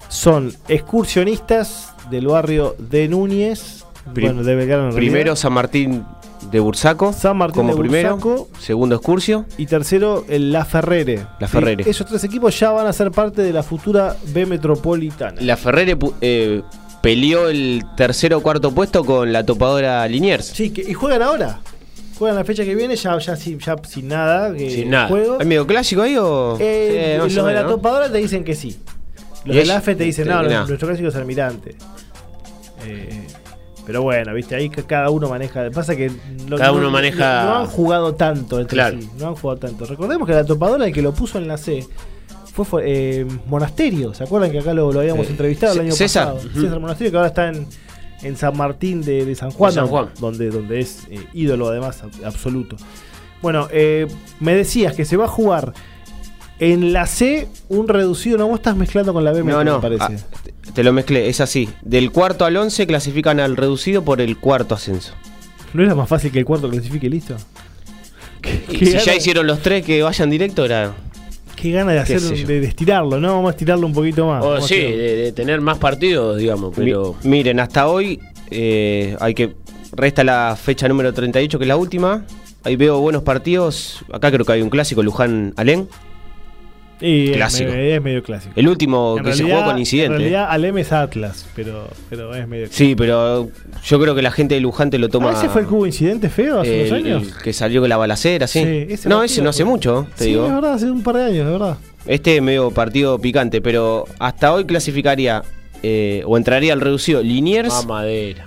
son 0.09 0.53
excursionistas 0.67 1.93
del 2.09 2.27
barrio 2.27 2.75
de 2.77 3.07
Núñez, 3.07 3.85
Prim- 4.13 4.27
bueno, 4.27 4.43
de 4.43 4.55
Belgrano 4.55 4.93
Primero 4.95 5.35
San 5.35 5.53
Martín 5.53 6.03
de 6.49 6.59
Bursaco. 6.59 7.13
San 7.13 7.37
Martín 7.37 7.61
como 7.63 7.73
de 7.75 7.79
primero. 7.79 8.17
Bursaco. 8.17 8.47
Segundo 8.59 8.95
Excursio. 8.95 9.45
y 9.57 9.65
tercero 9.67 10.25
el 10.29 10.51
La 10.51 10.65
Ferrere. 10.65 11.25
La 11.39 11.47
Ferrere. 11.47 11.83
Esos 11.89 12.07
tres 12.07 12.23
equipos 12.23 12.59
ya 12.59 12.71
van 12.71 12.87
a 12.87 12.93
ser 12.93 13.11
parte 13.11 13.41
de 13.41 13.53
la 13.53 13.63
futura 13.63 14.15
B 14.33 14.45
Metropolitana. 14.45 15.39
La 15.41 15.57
Ferrere 15.57 15.97
eh, 16.21 16.61
peleó 17.01 17.47
el 17.49 17.83
tercero 17.95 18.37
o 18.39 18.41
cuarto 18.41 18.71
puesto 18.71 19.03
con 19.05 19.31
la 19.31 19.45
topadora 19.45 20.07
Liniers. 20.07 20.45
Sí, 20.47 20.71
que- 20.71 20.81
y 20.81 20.93
juegan 20.93 21.21
ahora. 21.21 21.59
Juegan 22.17 22.37
la 22.37 22.43
fecha 22.43 22.63
que 22.63 22.75
viene, 22.75 22.95
ya, 22.95 23.17
ya, 23.17 23.35
sin, 23.35 23.57
ya 23.59 23.75
sin 23.87 24.07
nada. 24.07 24.53
que 24.53 24.69
Sin 24.69 24.89
nada. 24.91 25.07
juego. 25.07 25.37
¿Hay 25.39 25.45
medio 25.47 25.65
clásico 25.65 26.03
ahí 26.03 26.15
o.? 26.17 26.55
Eh, 26.59 27.17
más 27.19 27.33
los 27.33 27.45
de 27.45 27.53
la 27.53 27.63
¿no? 27.63 27.69
topadora 27.69 28.11
te 28.11 28.17
dicen 28.19 28.43
que 28.43 28.53
sí. 28.55 28.77
Los 29.43 29.55
del 29.55 29.71
AFE 29.71 29.95
te 29.95 30.03
dicen, 30.03 30.27
no, 30.27 30.43
nada. 30.43 30.65
nuestro 30.67 30.87
clásico 30.87 31.07
es 31.09 31.15
Almirante. 31.15 31.75
Eh, 32.85 33.25
pero 33.91 34.03
bueno, 34.03 34.33
viste, 34.33 34.55
ahí 34.55 34.69
que 34.69 34.83
cada 34.83 35.09
uno 35.09 35.27
maneja. 35.27 35.69
Pasa 35.69 35.97
que 35.97 36.09
lo- 36.47 36.55
Cada 36.57 36.69
no- 36.71 36.77
uno 36.77 36.83
no- 36.83 36.91
maneja- 36.91 37.43
No, 37.43 37.55
han 37.57 37.67
jugado 37.67 38.15
tanto 38.15 38.57
entre 38.57 38.73
Claro. 38.77 38.97
sí. 39.01 39.09
No 39.19 39.27
han 39.27 39.35
jugado 39.35 39.59
tanto. 39.59 39.83
Recordemos 39.85 40.25
que 40.25 40.33
la 40.33 40.45
topadora, 40.45 40.85
el 40.85 40.93
que 40.93 41.01
lo 41.01 41.13
puso 41.13 41.37
en 41.37 41.47
la 41.49 41.57
C, 41.57 41.85
fue, 42.53 42.63
fue, 42.63 42.83
eh, 42.85 43.27
Monasterio. 43.47 44.13
¿Se 44.13 44.23
acuerdan 44.23 44.49
que 44.49 44.59
acá 44.59 44.73
lo, 44.73 44.93
lo 44.93 45.01
habíamos 45.01 45.27
Eh, 45.27 45.31
entrevistado 45.31 45.73
el 45.73 45.81
año 45.81 45.91
César. 45.91 46.33
pasado? 46.33 46.49
Ujú. 46.49 46.61
César 46.61 46.79
Monasterio, 46.79 47.11
que 47.11 47.17
ahora 47.17 47.27
está 47.29 47.49
en, 47.49 47.67
en 48.23 48.37
San 48.37 48.55
Martín 48.55 49.01
de, 49.01 49.25
de 49.25 49.35
San 49.35 49.51
Juan, 49.51 49.71
De 49.71 49.75
San 49.75 49.87
Juan. 49.87 50.07
Donde, 50.21 50.49
donde 50.51 50.79
es 50.79 51.07
eh, 51.09 51.19
ídolo 51.33 51.67
además 51.67 52.01
ab- 52.03 52.23
absoluto. 52.25 52.77
Bueno, 53.41 53.67
eh, 53.71 54.07
me 54.39 54.55
decías 54.55 54.95
que 54.95 55.03
se 55.03 55.17
va 55.17 55.25
a 55.25 55.27
jugar 55.27 55.73
en 56.61 56.93
la 56.93 57.05
C 57.07 57.47
un 57.67 57.87
reducido. 57.89 58.37
No, 58.37 58.47
vos 58.47 58.59
estás 58.59 58.77
mezclando 58.77 59.11
con 59.13 59.25
la 59.25 59.33
B, 59.33 59.43
No, 59.43 59.63
me 59.63 59.81
parece. 59.81 60.03
ah, 60.03 60.11
te- 60.73 60.83
lo 60.83 60.93
mezclé, 60.93 61.27
es 61.27 61.41
así. 61.41 61.67
Del 61.81 62.11
cuarto 62.11 62.45
al 62.45 62.55
once 62.55 62.87
clasifican 62.87 63.39
al 63.41 63.57
reducido 63.57 64.03
por 64.05 64.21
el 64.21 64.37
cuarto 64.37 64.75
ascenso. 64.75 65.13
¿No 65.73 65.83
era 65.83 65.95
más 65.95 66.07
fácil 66.07 66.31
que 66.31 66.39
el 66.39 66.45
cuarto 66.45 66.69
clasifique 66.69 67.09
listo? 67.09 67.35
¿Qué, 68.41 68.63
si 68.79 68.85
gana, 68.91 69.03
ya 69.03 69.15
hicieron 69.15 69.47
los 69.47 69.59
tres 69.59 69.83
que 69.85 70.01
vayan 70.03 70.29
directo, 70.29 70.63
era. 70.65 70.93
qué 71.55 71.71
gana 71.71 71.91
de 71.93 71.99
hacer 71.99 72.21
de, 72.21 72.59
de 72.61 72.67
estirarlo, 72.67 73.19
¿no? 73.19 73.33
Vamos 73.35 73.47
a 73.49 73.51
estirarlo 73.51 73.85
un 73.87 73.93
poquito 73.93 74.27
más. 74.27 74.43
O 74.43 74.49
Vamos 74.49 74.65
a 74.65 74.67
sí, 74.67 74.75
de, 74.75 75.15
de 75.15 75.31
tener 75.31 75.61
más 75.61 75.77
partidos, 75.77 76.37
digamos, 76.37 76.77
Mi- 76.77 76.85
pero. 76.85 77.15
miren, 77.23 77.59
hasta 77.59 77.87
hoy 77.87 78.19
eh, 78.49 79.15
hay 79.19 79.33
que. 79.33 79.53
Resta 79.93 80.23
la 80.23 80.57
fecha 80.61 80.87
número 80.87 81.13
38, 81.13 81.57
que 81.59 81.65
es 81.65 81.67
la 81.67 81.75
última. 81.75 82.23
Ahí 82.63 82.75
veo 82.77 82.99
buenos 83.01 83.23
partidos. 83.23 84.05
Acá 84.13 84.31
creo 84.31 84.45
que 84.45 84.53
hay 84.53 84.61
un 84.61 84.69
clásico, 84.69 85.03
Luján 85.03 85.53
Es 87.01 87.35
clásico. 87.35 87.71
medio- 87.71 87.95
Es, 87.95 88.01
medio 88.01 88.23
clásico. 88.23 88.53
El 88.55 88.67
último 88.67 89.15
En 89.17 89.23
que 89.25 89.33
se 89.33 89.43
jugó 89.43 89.63
con 89.65 89.77
incidente. 89.79 90.13
En 90.15 90.19
realidad, 90.19 90.47
Alem 90.49 90.77
es 90.77 90.91
Atlas, 90.91 91.47
pero, 91.55 91.87
pero 92.09 92.33
es 92.35 92.47
medio 92.47 92.67
Sí, 92.69 92.93
pero 92.95 93.49
yo 93.83 93.99
creo 93.99 94.13
que 94.15 94.21
la 94.21 94.31
gente 94.31 94.55
de 94.55 94.61
Luján 94.61 94.89
te 94.89 94.97
lo 94.99 95.09
toma. 95.09 95.31
Ah, 95.31 95.37
¿Ese 95.37 95.49
fue 95.49 95.61
el 95.61 95.67
hubo 95.67 95.85
incidente 95.85 96.29
feo 96.29 96.59
hace 96.61 96.81
el- 96.87 96.93
unos 96.93 97.05
años? 97.05 97.23
el 97.37 97.43
que 97.43 97.53
salió 97.53 97.81
con 97.81 97.89
la 97.89 97.97
balacera, 97.97 98.45
sí. 98.47 98.59
ese 98.59 99.09
no, 99.09 99.15
partido 99.17 99.23
ese 99.23 99.41
no 99.41 99.49
hace 99.49 99.63
mucho, 99.65 100.07
te 100.17 100.25
sí, 100.25 100.29
digo. 100.31 100.45
es 100.47 100.53
verdad, 100.53 100.73
hace 100.75 100.91
un 100.91 101.01
par 101.03 101.15
de 101.17 101.23
años, 101.23 101.45
de 101.45 101.51
verdad. 101.51 101.77
Este 102.05 102.35
es 102.37 102.41
medio 102.41 102.71
partido 102.71 103.19
picante, 103.19 103.61
pero 103.61 104.05
hasta 104.19 104.53
hoy 104.53 104.65
clasificaría 104.65 105.43
eh, 105.83 106.21
o 106.27 106.37
entraría 106.37 106.73
al 106.73 106.81
reducido 106.81 107.23
Liniers. 107.23 107.69
Más 107.69 107.85
madera. 107.87 108.45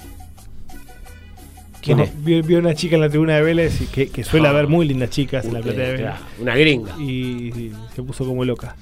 ¿Quién 1.85 1.99
No, 1.99 2.05
es? 2.05 2.25
Vi, 2.25 2.41
vi 2.43 2.55
una 2.55 2.75
chica 2.75 2.95
en 2.97 3.03
la 3.03 3.09
tribuna 3.11 3.35
de 3.37 3.43
Vélez 3.43 3.81
y 3.83 3.87
que, 3.87 4.09
que 4.09 4.25
suele 4.25 4.47
Ah. 4.49 4.51
haber 4.51 4.67
muy 4.69 4.87
lindas 4.89 5.11
chicas 5.11 5.45
en 5.45 5.53
la 5.55 5.61
platea 5.61 5.85
de 5.85 5.93
Vélez. 5.93 6.07
claro, 6.07 6.25
una 6.41 6.57
gringa. 6.57 6.97
Y, 6.99 7.05
y 7.13 7.73
se 7.95 8.03
puso 8.03 8.25
como 8.25 8.45
loca. 8.45 8.77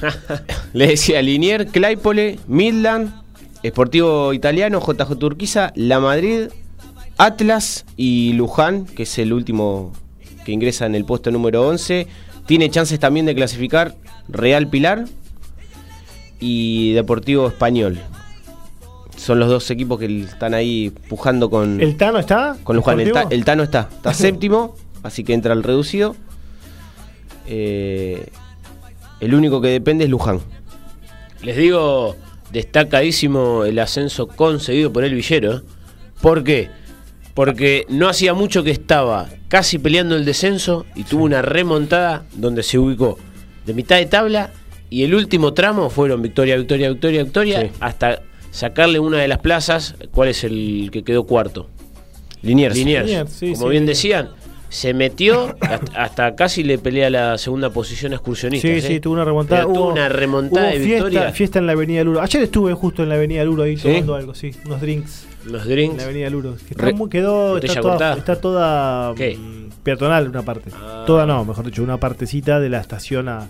Le 0.72 0.86
decía 0.88 1.22
Liniers, 1.22 1.70
Claypole, 1.70 2.38
Midland, 2.46 3.12
Esportivo 3.62 4.32
Italiano, 4.32 4.80
JJ 4.80 5.16
Turquiza, 5.18 5.72
La 5.74 5.98
Madrid, 6.00 6.48
Atlas 7.16 7.84
y 7.96 8.32
Luján, 8.34 8.86
que 8.86 9.02
es 9.04 9.18
el 9.18 9.32
último 9.32 9.92
que 10.44 10.52
ingresa 10.52 10.86
en 10.86 10.94
el 10.94 11.04
puesto 11.04 11.30
número 11.30 11.66
11. 11.68 12.06
Tiene 12.46 12.70
chances 12.70 12.98
también 13.00 13.26
de 13.26 13.34
clasificar 13.34 13.94
Real 14.28 14.68
Pilar 14.68 15.04
y 16.40 16.92
Deportivo 16.92 17.48
Español. 17.48 17.98
Son 19.18 19.38
los 19.38 19.48
dos 19.48 19.70
equipos 19.70 19.98
que 19.98 20.20
están 20.22 20.54
ahí 20.54 20.90
pujando 21.08 21.50
con, 21.50 21.80
¿El 21.80 21.96
Tano 21.96 22.18
está? 22.18 22.56
con 22.62 22.76
Luján. 22.76 23.00
El, 23.00 23.12
el 23.30 23.44
Tano 23.44 23.62
está, 23.64 23.88
está 23.92 24.14
séptimo, 24.14 24.76
así 25.02 25.24
que 25.24 25.34
entra 25.34 25.52
al 25.52 25.62
reducido. 25.62 26.16
Eh, 27.46 28.26
el 29.20 29.34
único 29.34 29.60
que 29.60 29.68
depende 29.68 30.04
es 30.04 30.10
Luján. 30.10 30.40
Les 31.42 31.56
digo, 31.56 32.16
destacadísimo 32.52 33.64
el 33.64 33.78
ascenso 33.78 34.28
conseguido 34.28 34.92
por 34.92 35.04
el 35.04 35.14
Villero. 35.14 35.56
¿eh? 35.56 35.60
¿Por 36.20 36.44
qué? 36.44 36.70
Porque 37.34 37.86
no 37.88 38.08
hacía 38.08 38.34
mucho 38.34 38.62
que 38.64 38.70
estaba 38.70 39.28
casi 39.48 39.78
peleando 39.78 40.16
el 40.16 40.24
descenso 40.24 40.84
y 40.94 41.04
tuvo 41.04 41.24
una 41.24 41.42
remontada 41.42 42.24
donde 42.34 42.62
se 42.62 42.78
ubicó 42.78 43.18
de 43.64 43.74
mitad 43.74 43.96
de 43.96 44.06
tabla 44.06 44.50
y 44.90 45.04
el 45.04 45.14
último 45.14 45.52
tramo 45.54 45.90
fueron 45.90 46.20
victoria, 46.22 46.56
victoria, 46.56 46.88
victoria, 46.90 47.22
victoria, 47.22 47.60
Sí. 47.62 47.70
hasta 47.80 48.22
sacarle 48.58 48.98
una 48.98 49.18
de 49.18 49.28
las 49.28 49.38
plazas. 49.38 49.94
¿Cuál 50.12 50.28
es 50.30 50.44
el 50.44 50.90
que 50.92 51.04
quedó 51.04 51.24
cuarto? 51.24 51.68
Liniers. 52.42 52.74
Liniers. 52.76 53.06
Liniers, 53.06 53.30
sí, 53.32 53.52
Como 53.52 53.64
sí, 53.66 53.70
bien 53.70 53.82
Liniers. 53.84 53.98
decían, 53.98 54.28
se 54.68 54.92
metió 54.94 55.56
hasta, 55.60 56.02
hasta 56.02 56.34
casi 56.36 56.62
le 56.62 56.78
pelea 56.78 57.08
la 57.10 57.38
segunda 57.38 57.70
posición 57.70 58.12
a 58.12 58.16
excursionistas. 58.16 58.70
Sí, 58.70 58.76
¿eh? 58.76 58.80
sí, 58.82 59.00
tuvo 59.00 59.14
una 59.14 59.24
remontada. 59.24 59.62
Pero 59.62 59.72
tuvo 59.72 59.84
hubo- 59.86 59.92
una 59.92 60.08
remontada 60.08 60.66
hubo 60.68 60.74
de 60.78 60.84
fiesta, 60.84 61.04
victoria. 61.06 61.32
fiesta 61.32 61.58
en 61.58 61.66
la 61.66 61.72
Avenida 61.72 62.04
Luro. 62.04 62.20
Ayer 62.20 62.42
estuve 62.42 62.74
justo 62.74 63.02
en 63.02 63.08
la 63.08 63.14
Avenida 63.14 63.44
Luro 63.44 63.62
ahí 63.62 63.76
¿Sí? 63.76 63.84
tomando 63.84 64.14
algo, 64.14 64.34
sí, 64.34 64.50
unos 64.66 64.80
drinks. 64.80 65.26
Los 65.46 65.62
En 65.62 65.68
drinks. 65.70 65.96
la 65.98 66.02
Avenida 66.04 66.30
Luro. 66.30 66.56
Que 66.56 66.74
está 66.74 66.84
Re- 66.84 66.94
quedó, 67.10 67.58
está 67.58 67.80
toda, 67.80 68.14
está 68.14 68.40
toda 68.40 69.14
¿Qué? 69.14 69.36
mm, 69.36 69.70
peatonal 69.82 70.28
una 70.28 70.42
parte. 70.42 70.70
Ah. 70.74 71.04
Toda 71.06 71.24
no, 71.26 71.44
mejor 71.44 71.64
dicho, 71.64 71.82
una 71.82 71.96
partecita 71.98 72.60
de 72.60 72.68
la 72.68 72.80
estación 72.80 73.28
a- 73.28 73.48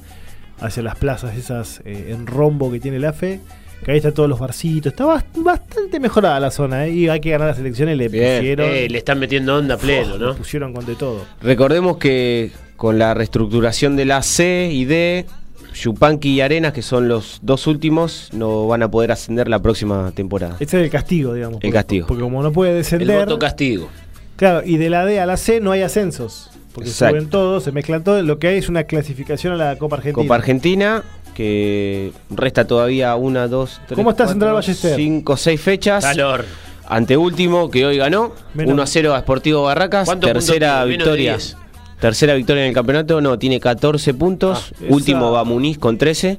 hacia 0.60 0.82
las 0.82 0.96
plazas 0.96 1.36
esas 1.36 1.80
eh, 1.84 2.10
en 2.12 2.26
rombo 2.26 2.70
que 2.70 2.78
tiene 2.78 2.98
la 3.00 3.12
FE. 3.12 3.40
Que 3.84 3.90
ahí 3.92 3.96
están 3.98 4.12
todos 4.14 4.28
los 4.28 4.38
barcitos. 4.38 4.92
Está 4.92 5.04
bast- 5.06 5.24
bastante 5.42 6.00
mejorada 6.00 6.38
la 6.40 6.50
zona, 6.50 6.86
¿eh? 6.86 6.90
Y 6.92 7.08
hay 7.08 7.20
que 7.20 7.30
ganar 7.30 7.48
las 7.48 7.58
elecciones, 7.58 7.96
le 7.96 8.08
Bien. 8.08 8.38
pusieron. 8.38 8.70
Eh, 8.70 8.88
le 8.88 8.98
están 8.98 9.18
metiendo 9.18 9.56
onda 9.56 9.76
pleno, 9.76 10.18
le 10.18 10.26
¿no? 10.26 10.34
pusieron 10.34 10.72
con 10.72 10.84
de 10.84 10.94
todo. 10.94 11.24
Recordemos 11.40 11.96
que 11.98 12.50
con 12.76 12.98
la 12.98 13.14
reestructuración 13.14 13.96
de 13.96 14.04
la 14.04 14.22
C 14.22 14.68
y 14.72 14.84
D, 14.84 15.26
Yupanqui 15.74 16.30
y 16.30 16.40
Arenas, 16.40 16.72
que 16.72 16.82
son 16.82 17.08
los 17.08 17.38
dos 17.42 17.66
últimos, 17.66 18.30
no 18.32 18.66
van 18.66 18.82
a 18.82 18.90
poder 18.90 19.12
ascender 19.12 19.48
la 19.48 19.60
próxima 19.60 20.10
temporada. 20.12 20.56
Ese 20.60 20.78
es 20.78 20.84
el 20.84 20.90
castigo, 20.90 21.34
digamos. 21.34 21.56
El 21.56 21.60
porque- 21.60 21.72
castigo. 21.72 22.06
Porque 22.06 22.22
como 22.22 22.42
no 22.42 22.52
puede 22.52 22.72
El 22.72 22.76
descender. 22.78 23.18
voto 23.20 23.38
castigo. 23.38 23.88
Claro, 24.36 24.62
y 24.64 24.76
de 24.76 24.90
la 24.90 25.04
D 25.04 25.18
a 25.20 25.26
la 25.26 25.36
C 25.36 25.60
no 25.60 25.70
hay 25.72 25.82
ascensos. 25.82 26.50
Porque 26.72 26.90
Exacto. 26.90 27.16
suben 27.16 27.30
todos, 27.30 27.64
se 27.64 27.72
mezclan 27.72 28.04
todos. 28.04 28.24
Lo 28.24 28.38
que 28.38 28.46
hay 28.48 28.58
es 28.58 28.68
una 28.68 28.84
clasificación 28.84 29.52
a 29.52 29.56
la 29.56 29.76
Copa 29.76 29.96
Argentina. 29.96 30.22
Copa 30.24 30.34
Argentina, 30.36 31.02
que 31.38 32.10
resta 32.30 32.66
todavía 32.66 33.14
una, 33.14 33.46
dos, 33.46 33.80
tres. 33.86 33.94
¿Cómo 33.96 34.10
está 34.10 34.24
cuatro, 34.24 34.32
Central 34.32 34.54
Ballester? 34.54 34.96
Cinco, 34.96 35.36
seis 35.36 35.60
fechas. 35.60 36.04
Calor. 36.04 36.44
Anteúltimo, 36.88 37.70
que 37.70 37.86
hoy 37.86 37.96
ganó. 37.96 38.32
Menos 38.54 38.72
1 38.72 38.82
a 38.82 38.86
0 38.88 39.14
a 39.14 39.20
Sportivo 39.20 39.62
Barracas. 39.62 40.06
¿Cuántos 40.06 40.32
Tercera 40.32 40.84
victoria. 40.84 41.34
10. 41.34 41.56
Tercera 42.00 42.34
victoria 42.34 42.64
en 42.64 42.70
el 42.70 42.74
campeonato. 42.74 43.20
No, 43.20 43.38
tiene 43.38 43.60
14 43.60 44.14
puntos. 44.14 44.72
Ah, 44.80 44.84
Último 44.88 45.30
va 45.30 45.44
Muniz 45.44 45.78
con 45.78 45.96
13. 45.96 46.38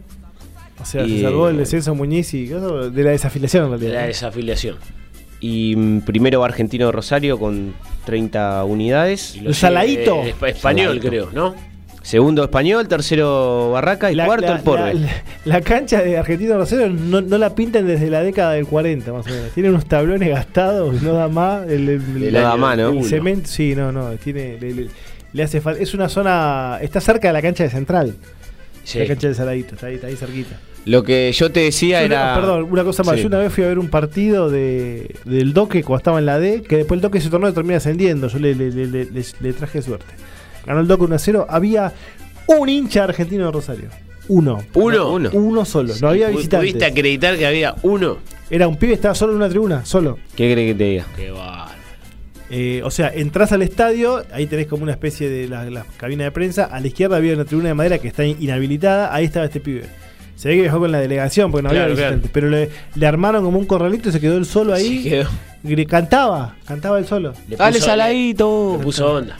O 0.82 0.86
sea, 0.86 1.06
Y- 1.06 1.18
se 1.20 1.24
salvó 1.24 1.48
el 1.48 1.56
descenso 1.56 1.96
Muñiz 1.96 2.34
y 2.34 2.44
eso 2.52 2.90
de 2.90 3.04
la 3.04 3.12
desafiliación 3.12 3.74
en 3.74 3.80
De 3.80 3.88
la 3.90 4.02
desafiliación. 4.06 4.76
Y 5.40 5.76
mm, 5.78 6.02
primero 6.02 6.42
va 6.42 6.48
Argentino 6.48 6.92
Rosario 6.92 7.40
con 7.40 7.74
30 8.06 8.66
unidades. 8.66 9.38
Y 9.38 9.46
El 9.46 9.56
Saladito. 9.56 10.24
eh, 10.24 10.36
español, 10.48 11.00
Saladito. 11.00 11.08
creo, 11.10 11.30
¿no? 11.32 11.56
Segundo 12.10 12.44
Español, 12.44 12.88
tercero 12.88 13.70
Barraca 13.72 14.12
y 14.12 14.16
La- 14.16 14.26
cuarto 14.26 14.48
la- 14.48 14.56
el 14.56 14.62
Porbe. 14.64 14.94
La, 15.46 15.62
cancha 15.62 16.02
de 16.02 16.18
Argentino 16.18 16.58
Rosario 16.58 16.90
no, 16.90 17.22
no 17.22 17.38
la 17.38 17.54
pintan 17.54 17.86
desde 17.86 18.10
la 18.10 18.22
década 18.24 18.54
del 18.54 18.66
40, 18.66 19.14
más 19.14 19.28
o 19.28 19.30
menos. 19.30 19.52
Tiene 19.52 19.70
unos 19.70 19.86
tablones 19.86 20.28
gastados, 20.28 21.04
no 21.04 21.14
da 21.14 21.28
más. 21.28 21.68
El, 21.70 21.88
el- 21.88 22.24
El 22.24 22.36
año 22.36 22.58
más, 22.58 22.78
¿no? 22.78 22.90
el 22.90 23.04
cemento, 23.04 23.48
sí, 23.48 23.76
no, 23.76 23.92
no. 23.92 24.10
Tiene, 24.14 24.58
le, 24.60 24.74
le- 24.74 24.88
le 25.34 25.44
hace 25.44 25.62
falta. 25.62 25.84
Es 25.84 25.94
una 25.94 26.10
zona. 26.10 26.80
Está 26.82 27.00
cerca 27.00 27.28
de 27.28 27.34
la 27.34 27.44
cancha 27.44 27.64
de 27.64 27.70
Central. 27.70 28.16
Sí. 28.84 28.98
La 28.98 29.06
cancha 29.06 29.28
de 29.28 29.36
Saladito, 29.36 29.76
está 29.76 29.86
ahí, 29.86 29.96
está 29.96 30.08
ahí 30.08 30.16
cerquita. 30.16 30.60
Lo 30.86 31.04
que 31.04 31.32
yo 31.32 31.52
te 31.52 31.60
decía 31.60 32.00
Yo 32.00 32.06
era. 32.08 32.24
una- 32.24 32.36
perdón, 32.42 32.68
una 32.72 32.84
cosa 32.84 33.04
más. 33.04 33.18
Sí. 33.18 33.22
Yo 33.22 33.28
una 33.28 33.38
vez 33.38 33.54
fui 33.54 33.64
a 33.64 33.68
ver 33.68 33.78
un 33.78 33.90
partido 33.90 34.50
de, 34.50 35.14
del 35.26 35.54
Doque 35.54 35.84
cuando 35.84 36.00
estaba 36.00 36.18
en 36.18 36.26
la 36.26 36.40
D, 36.40 36.64
que 36.64 36.78
después 36.78 36.98
el 36.98 37.02
Doque 37.02 37.22
se 37.22 37.30
tornó 37.30 37.48
y 37.48 37.52
termina 37.54 37.78
ascendiendo. 37.78 38.30
Yo 38.30 38.40
le- 38.40 38.56
le- 38.56 38.72
le- 38.72 39.08
le 39.42 39.54
traje 39.54 39.84
suerte. 39.84 40.08
Ganó 40.70 40.82
el 40.82 40.88
Doque 40.88 41.04
1 41.06 41.16
a 41.16 41.20
0. 41.20 41.48
Había 41.50 41.94
un 42.48 42.70
hincha 42.70 43.04
argentino 43.04 43.48
de 43.48 43.52
Rosario. 43.52 43.90
Uno. 44.28 44.60
¿Uno? 44.76 45.12
Uno. 45.14 45.30
Uno 45.34 45.66
solo. 45.66 45.94
No 46.00 46.10
había 46.10 46.30
¿Pu- 46.30 46.38
visitantes. 46.38 46.70
¿Pudiste 46.72 46.86
acreditar 46.86 47.36
que 47.38 47.46
había 47.48 47.74
uno? 47.82 48.20
Era 48.52 48.68
un 48.68 48.78
pibe, 48.78 48.94
estaba 48.94 49.16
solo 49.16 49.32
en 49.34 49.38
una 49.38 49.50
tribuna, 49.50 49.84
solo. 49.84 50.20
¿Qué 50.36 50.54
crees 50.54 50.72
que 50.74 50.78
te 50.78 50.84
diga? 50.84 51.06
Qué 51.16 51.32
bárbaro. 51.32 51.70
Eh, 52.52 52.82
o 52.84 52.90
sea, 52.92 53.12
entras 53.14 53.52
al 53.52 53.62
estadio, 53.64 54.24
ahí 54.32 54.46
tenés 54.48 54.68
como 54.68 54.82
una 54.84 54.92
especie 54.92 55.30
de 55.30 55.48
la, 55.48 55.68
la 55.70 55.86
cabina 55.98 56.24
de 56.24 56.32
prensa. 56.32 56.66
A 56.66 56.80
la 56.80 56.88
izquierda 56.88 57.18
había 57.18 57.34
una 57.34 57.46
tribuna 57.46 57.70
de 57.70 57.74
madera 57.76 57.98
que 57.98 58.08
está 58.08 58.24
inhabilitada. 58.26 59.14
Ahí 59.14 59.26
estaba 59.26 59.46
este 59.48 59.60
pibe. 59.60 59.86
Se 60.36 60.50
ve 60.50 60.56
que 60.56 60.62
viajó 60.62 60.80
con 60.80 60.92
la 60.92 61.00
delegación 61.00 61.52
porque 61.52 61.64
no 61.64 61.70
Claro, 61.70 61.86
había 61.86 61.96
visitantes. 61.96 62.32
Pero 62.32 62.50
le, 62.50 62.70
le 62.96 63.06
armaron 63.08 63.44
como 63.44 63.58
un 63.60 63.66
corralito 63.66 64.10
y 64.10 64.12
se 64.12 64.20
quedó 64.20 64.38
él 64.38 64.46
solo 64.46 64.74
ahí. 64.74 65.04
Se 65.04 65.10
quedó. 65.10 65.88
Cantaba, 65.90 66.56
cantaba 66.66 66.98
él 67.00 67.06
solo. 67.06 67.34
Le 67.48 67.56
Dale, 67.58 67.80
Saladito. 67.80 68.76
Le 68.78 68.84
puso 68.84 69.12
onda. 69.14 69.38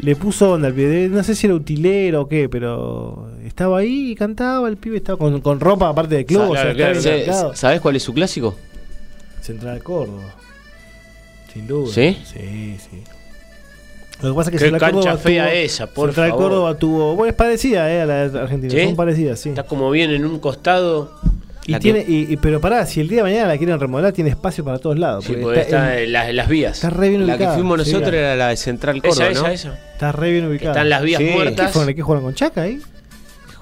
Le 0.00 0.14
puso 0.16 0.52
onda 0.52 0.68
al 0.68 0.74
pibe. 0.74 1.08
No 1.08 1.22
sé 1.24 1.34
si 1.34 1.46
era 1.46 1.54
utilero 1.54 2.22
o 2.22 2.28
qué, 2.28 2.48
pero 2.48 3.28
estaba 3.44 3.78
ahí 3.78 4.10
y 4.12 4.14
cantaba. 4.14 4.68
El 4.68 4.76
pibe 4.76 4.98
estaba 4.98 5.18
con, 5.18 5.40
con 5.40 5.58
ropa 5.60 5.88
aparte 5.88 6.14
de 6.16 6.24
club. 6.26 6.50
Claro, 6.50 6.70
o 6.98 7.00
sea, 7.00 7.24
claro. 7.24 7.54
¿Sabes 7.56 7.80
cuál 7.80 7.96
es 7.96 8.02
su 8.02 8.12
clásico? 8.12 8.54
Central 9.40 9.82
Córdoba. 9.82 10.34
Sin 11.52 11.66
duda. 11.66 11.92
¿Sí? 11.92 12.16
Sí, 12.24 12.76
sí. 12.78 13.02
Lo 14.22 14.30
que 14.30 14.36
pasa 14.36 14.50
es 14.50 14.52
que 14.52 14.58
Qué 14.64 14.70
Central 14.70 14.80
cancha 14.92 15.10
Córdoba 15.10 15.16
fea 15.18 15.44
tuvo- 15.46 15.52
esa, 15.54 15.86
por 15.86 16.08
Central 16.08 16.30
favor. 16.30 16.44
Córdoba 16.44 16.78
tuvo. 16.78 17.16
Bueno, 17.16 17.30
es 17.30 17.36
parecida 17.36 17.92
eh, 17.92 18.00
a 18.02 18.06
la 18.06 18.28
de 18.28 18.38
Argentina. 18.40 18.72
¿Sí? 18.72 18.84
Son 18.84 18.96
parecidas, 18.96 19.40
sí. 19.40 19.48
Está 19.50 19.62
como 19.64 19.90
bien 19.90 20.10
en 20.10 20.24
un 20.24 20.38
costado. 20.38 21.12
Y 21.68 21.74
tiene, 21.80 22.04
y, 22.06 22.32
y- 22.32 22.36
pero 22.36 22.60
pará, 22.60 22.86
si 22.86 23.00
el 23.00 23.08
día 23.08 23.18
de 23.18 23.22
mañana 23.24 23.48
la 23.48 23.58
quieren 23.58 23.78
remodelar, 23.80 24.12
tiene 24.12 24.30
espacio 24.30 24.64
para 24.64 24.78
todos 24.78 24.98
lados. 24.98 25.24
Sí, 25.24 25.34
porque 25.40 25.60
está, 25.62 26.00
en- 26.00 26.12
las, 26.12 26.32
las 26.32 26.48
vías. 26.48 26.74
está 26.76 26.90
re 26.90 27.08
bien 27.08 27.26
La 27.26 27.32
que 27.36 27.42
ubicada, 27.42 27.54
fuimos 27.56 27.82
sí, 27.82 27.90
nosotros 27.92 28.12
la- 28.12 28.18
era 28.20 28.36
la 28.36 28.48
de 28.48 28.56
Central 28.56 29.02
Córdoba, 29.02 29.28
esa, 29.28 29.40
¿no? 29.42 29.46
esa, 29.48 29.52
esa. 29.70 29.78
Está 29.92 30.12
re 30.12 30.30
bien 30.32 30.46
ubicada. 30.46 30.70
Están 30.72 30.88
las 30.90 31.02
vías 31.02 31.18
Sí. 31.20 31.26
¿Qué 31.26 31.32
muertas. 31.34 31.72
fueron? 31.72 31.94
¿Qué 31.94 32.02
jugaron 32.02 32.24
con 32.24 32.34
Chaca 32.34 32.62
ahí? 32.62 32.80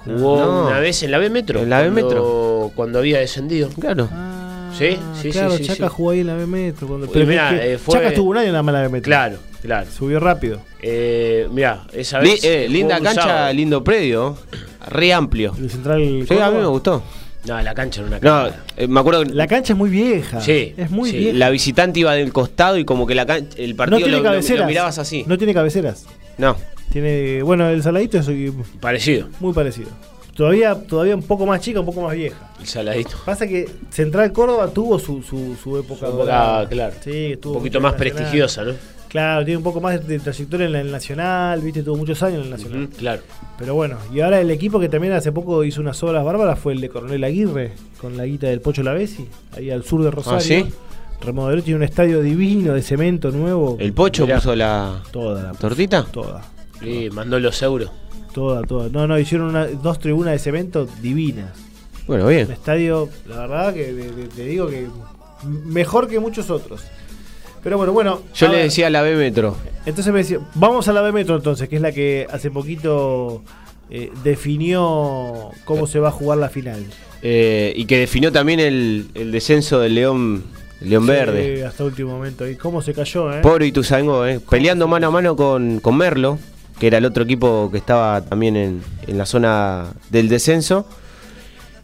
Jugó 0.05 0.37
No. 0.37 0.67
una 0.67 0.79
vez 0.79 1.01
en 1.01 1.11
la 1.11 1.17
B 1.17 1.29
Metro. 1.31 1.59
En 1.61 1.69
la 1.69 1.81
B 1.81 1.89
cuando- 1.89 2.07
Metro. 2.09 2.71
Cuando 2.75 2.99
había 2.99 3.19
descendido. 3.19 3.69
Claro. 3.69 4.07
Ah, 4.11 4.31
Sí, 4.77 4.97
sí, 5.21 5.29
claro, 5.29 5.51
sí, 5.51 5.63
sí, 5.63 5.69
Chaca 5.69 5.87
sí. 5.87 5.93
jugó 5.95 6.09
ahí 6.11 6.19
en 6.19 6.27
la 6.27 6.35
B 6.35 6.45
Metro. 6.45 6.85
Cuando, 6.87 7.07
pero 7.09 7.25
mirá, 7.25 7.53
es 7.55 7.59
que 7.61 7.73
eh, 7.73 7.77
fue- 7.77 7.93
Chaca 7.93 8.09
estuvo 8.09 8.29
un 8.29 8.37
año 8.37 8.47
en 8.47 8.53
la 8.53 8.61
mala 8.61 8.81
B 8.81 8.89
Metro. 8.89 9.05
Claro, 9.09 9.37
claro. 9.61 9.87
Subió 9.89 10.19
rápido. 10.19 10.59
Eh, 10.81 11.47
mira, 11.51 11.83
esa 11.93 12.19
Li- 12.19 12.31
vez. 12.31 12.43
eh, 12.43 12.67
linda 12.69 12.99
cancha, 12.99 13.21
sábado. 13.23 13.53
lindo 13.53 13.83
predio. 13.85 14.37
Re 14.87 15.13
amplio. 15.13 15.55
El 15.57 15.69
Central 15.71 16.25
Sí, 16.27 16.37
a 16.37 16.51
mí 16.51 16.57
me 16.59 16.65
gustó. 16.67 17.01
No, 17.47 17.61
la 17.61 17.73
cancha 17.73 18.01
era 18.01 18.07
una 18.07 18.19
No, 18.19 18.49
cancha. 18.49 18.63
eh, 18.77 18.87
me 18.87 18.99
acuerdo 18.99 19.23
que 19.23 19.33
La 19.33 19.47
cancha 19.47 19.73
es 19.73 19.77
muy 19.77 19.89
vieja. 19.89 20.41
Sí, 20.41 20.73
Es 20.77 20.89
muy 20.89 21.11
sí. 21.11 21.17
vieja. 21.17 21.37
la 21.37 21.49
visitante 21.49 21.99
iba 21.99 22.13
del 22.13 22.33
costado 22.33 22.77
y 22.77 22.85
como 22.85 23.05
que 23.05 23.15
la 23.15 23.25
can- 23.25 23.47
el 23.57 23.71
no 23.71 23.75
partido 23.77 23.97
tiene 23.97 24.11
lo, 24.13 24.17
lo- 24.19 24.23
cabeceras. 24.23 24.59
lo 24.61 24.67
mirabas 24.67 24.97
así. 24.99 25.23
No 25.27 25.37
tiene 25.37 25.53
cabeceras. 25.53 26.05
No. 26.37 26.55
Tiene. 26.91 27.41
Bueno, 27.43 27.67
el 27.69 27.81
saladito 27.83 28.17
es 28.19 28.27
Parecido. 28.79 29.27
muy 29.39 29.53
parecido. 29.53 29.89
Todavía, 30.35 30.75
todavía 30.75 31.15
un 31.15 31.23
poco 31.23 31.45
más 31.45 31.61
chica, 31.61 31.79
un 31.79 31.85
poco 31.85 32.01
más 32.01 32.13
vieja. 32.15 32.51
El 32.59 32.67
saladito. 32.67 33.11
Pasa 33.25 33.47
que 33.47 33.69
Central 33.89 34.33
Córdoba 34.33 34.69
tuvo 34.73 34.99
su, 34.99 35.21
su, 35.23 35.55
su 35.61 35.77
época. 35.77 35.99
Su 36.01 36.05
época, 36.07 36.07
dorada. 36.25 36.67
claro. 36.69 36.93
Sí, 37.01 37.31
estuvo 37.33 37.53
Un 37.53 37.59
poquito 37.59 37.79
más 37.79 37.93
prestigiosa, 37.93 38.63
¿no? 38.63 38.73
Claro, 39.15 39.45
tiene 39.45 39.57
un 39.57 39.63
poco 39.63 39.79
más 39.79 40.05
de 40.05 40.19
trayectoria 40.19 40.65
en 40.65 40.71
la- 40.73 40.81
el 40.81 40.91
Nacional, 40.91 41.61
viste, 41.61 41.83
tuvo 41.83 41.95
muchos 41.95 42.21
años 42.21 42.39
en 42.39 42.43
el 42.45 42.49
Nacional. 42.49 42.89
Claro. 42.97 43.21
Pero 43.57 43.73
bueno, 43.73 43.97
y 44.13 44.19
ahora 44.19 44.41
el 44.41 44.51
equipo 44.51 44.77
que 44.79 44.89
también 44.89 45.13
hace 45.13 45.31
poco 45.31 45.63
hizo 45.63 45.79
unas 45.79 46.01
obras 46.03 46.23
bárbaras 46.25 46.59
fue 46.59 46.73
el 46.73 46.81
de 46.81 46.89
Coronel 46.89 47.23
Aguirre, 47.23 47.71
con 48.01 48.17
la 48.17 48.25
guita 48.25 48.47
del 48.47 48.59
Pocho 48.59 48.83
Lavesi, 48.83 49.25
ahí 49.55 49.71
al 49.71 49.83
sur 49.85 50.03
de 50.03 50.11
Rosario. 50.11 50.37
Ah, 50.37 50.41
¿sí? 50.41 50.65
Remodeló, 51.21 51.63
tiene 51.63 51.77
un 51.77 51.83
estadio 51.83 52.21
divino 52.21 52.73
de 52.73 52.81
cemento 52.81 53.31
nuevo. 53.31 53.77
El 53.79 53.93
pocho 53.93 54.23
Mirá. 54.25 54.35
puso 54.35 54.53
la 54.53 55.01
Toda 55.11 55.43
la 55.43 55.51
tortita. 55.53 56.03
Toda. 56.11 56.41
Sí, 56.81 57.07
mandó 57.13 57.39
los 57.39 57.61
euros. 57.61 57.89
Toda, 58.33 58.63
toda. 58.63 58.89
No, 58.89 59.07
no, 59.07 59.17
hicieron 59.17 59.47
una- 59.47 59.65
dos 59.65 59.97
tribunas 59.97 60.33
de 60.33 60.39
cemento 60.39 60.85
divinas. 61.01 61.51
Bueno, 62.05 62.25
Un 62.25 62.29
bien. 62.31 62.51
estadio, 62.51 63.07
la 63.29 63.37
verdad 63.47 63.73
que 63.73 64.27
te 64.35 64.43
digo 64.45 64.67
que 64.67 64.87
mejor 65.63 66.07
que 66.07 66.19
muchos 66.19 66.49
otros. 66.49 66.83
Pero 67.65 67.77
bueno, 67.77 67.91
bueno. 67.91 68.21
Yo 68.35 68.47
le 68.47 68.59
decía 68.59 68.87
a 68.87 68.89
la 68.91 69.01
B 69.01 69.15
Metro. 69.15 69.57
Entonces 69.85 70.13
me 70.13 70.19
decía, 70.19 70.39
vamos 70.53 70.87
a 70.87 70.93
la 70.93 71.01
B 71.01 71.11
Metro 71.11 71.35
entonces, 71.35 71.67
que 71.67 71.75
es 71.75 71.81
la 71.81 71.91
que 71.91 72.27
hace 72.31 72.49
poquito 72.51 73.41
eh, 73.89 74.11
definió 74.23 75.49
cómo 75.65 75.87
se 75.87 75.99
va 75.99 76.09
a 76.09 76.11
jugar 76.11 76.37
la 76.37 76.49
final. 76.49 76.85
eh, 77.21 77.73
y 77.75 77.85
que 77.85 77.97
definió 77.99 78.31
también 78.31 78.59
el, 78.59 79.07
el 79.15 79.31
descenso 79.31 79.79
del 79.79 79.95
León, 79.95 80.43
León 80.81 81.03
Sí, 81.03 81.09
Verde. 81.09 81.65
hasta 81.65 81.83
último 81.83 82.11
momento. 82.11 82.47
¿Y 82.47 82.55
cómo 82.55 82.81
se 82.83 82.93
cayó, 82.93 83.33
eh? 83.33 83.41
Pobre 83.41 83.65
Ituzaingó, 83.67 84.25
eh, 84.27 84.39
peleando 84.47 84.87
mano 84.87 85.07
a 85.07 85.11
mano 85.11 85.35
con, 85.35 85.79
con 85.79 85.97
Merlo, 85.97 86.37
que 86.79 86.87
era 86.87 86.99
el 86.99 87.05
otro 87.05 87.23
equipo 87.23 87.69
que 87.71 87.79
estaba 87.79 88.21
también 88.21 88.55
en, 88.55 88.81
en 89.07 89.17
la 89.17 89.25
zona 89.25 89.87
del 90.11 90.29
descenso. 90.29 90.87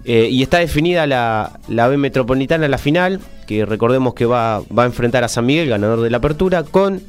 Eh, 0.04 0.28
y 0.32 0.41
está 0.41 0.58
definida 0.60 1.06
la, 1.08 1.60
la 1.67 1.88
B 1.88 1.98
Metropolitana, 1.98 2.67
la 2.67 2.78
final, 2.80 3.20
que 3.52 3.66
recordemos 3.66 4.14
que 4.14 4.26
va, 4.26 4.62
va 4.78 4.84
a 4.84 4.86
enfrentar 4.86 5.24
a 5.24 5.28
San 5.28 5.46
Miguel, 5.46 5.68
ganador 5.70 6.02
de 6.02 6.10
la 6.10 6.18
apertura, 6.18 6.64
con 6.64 7.02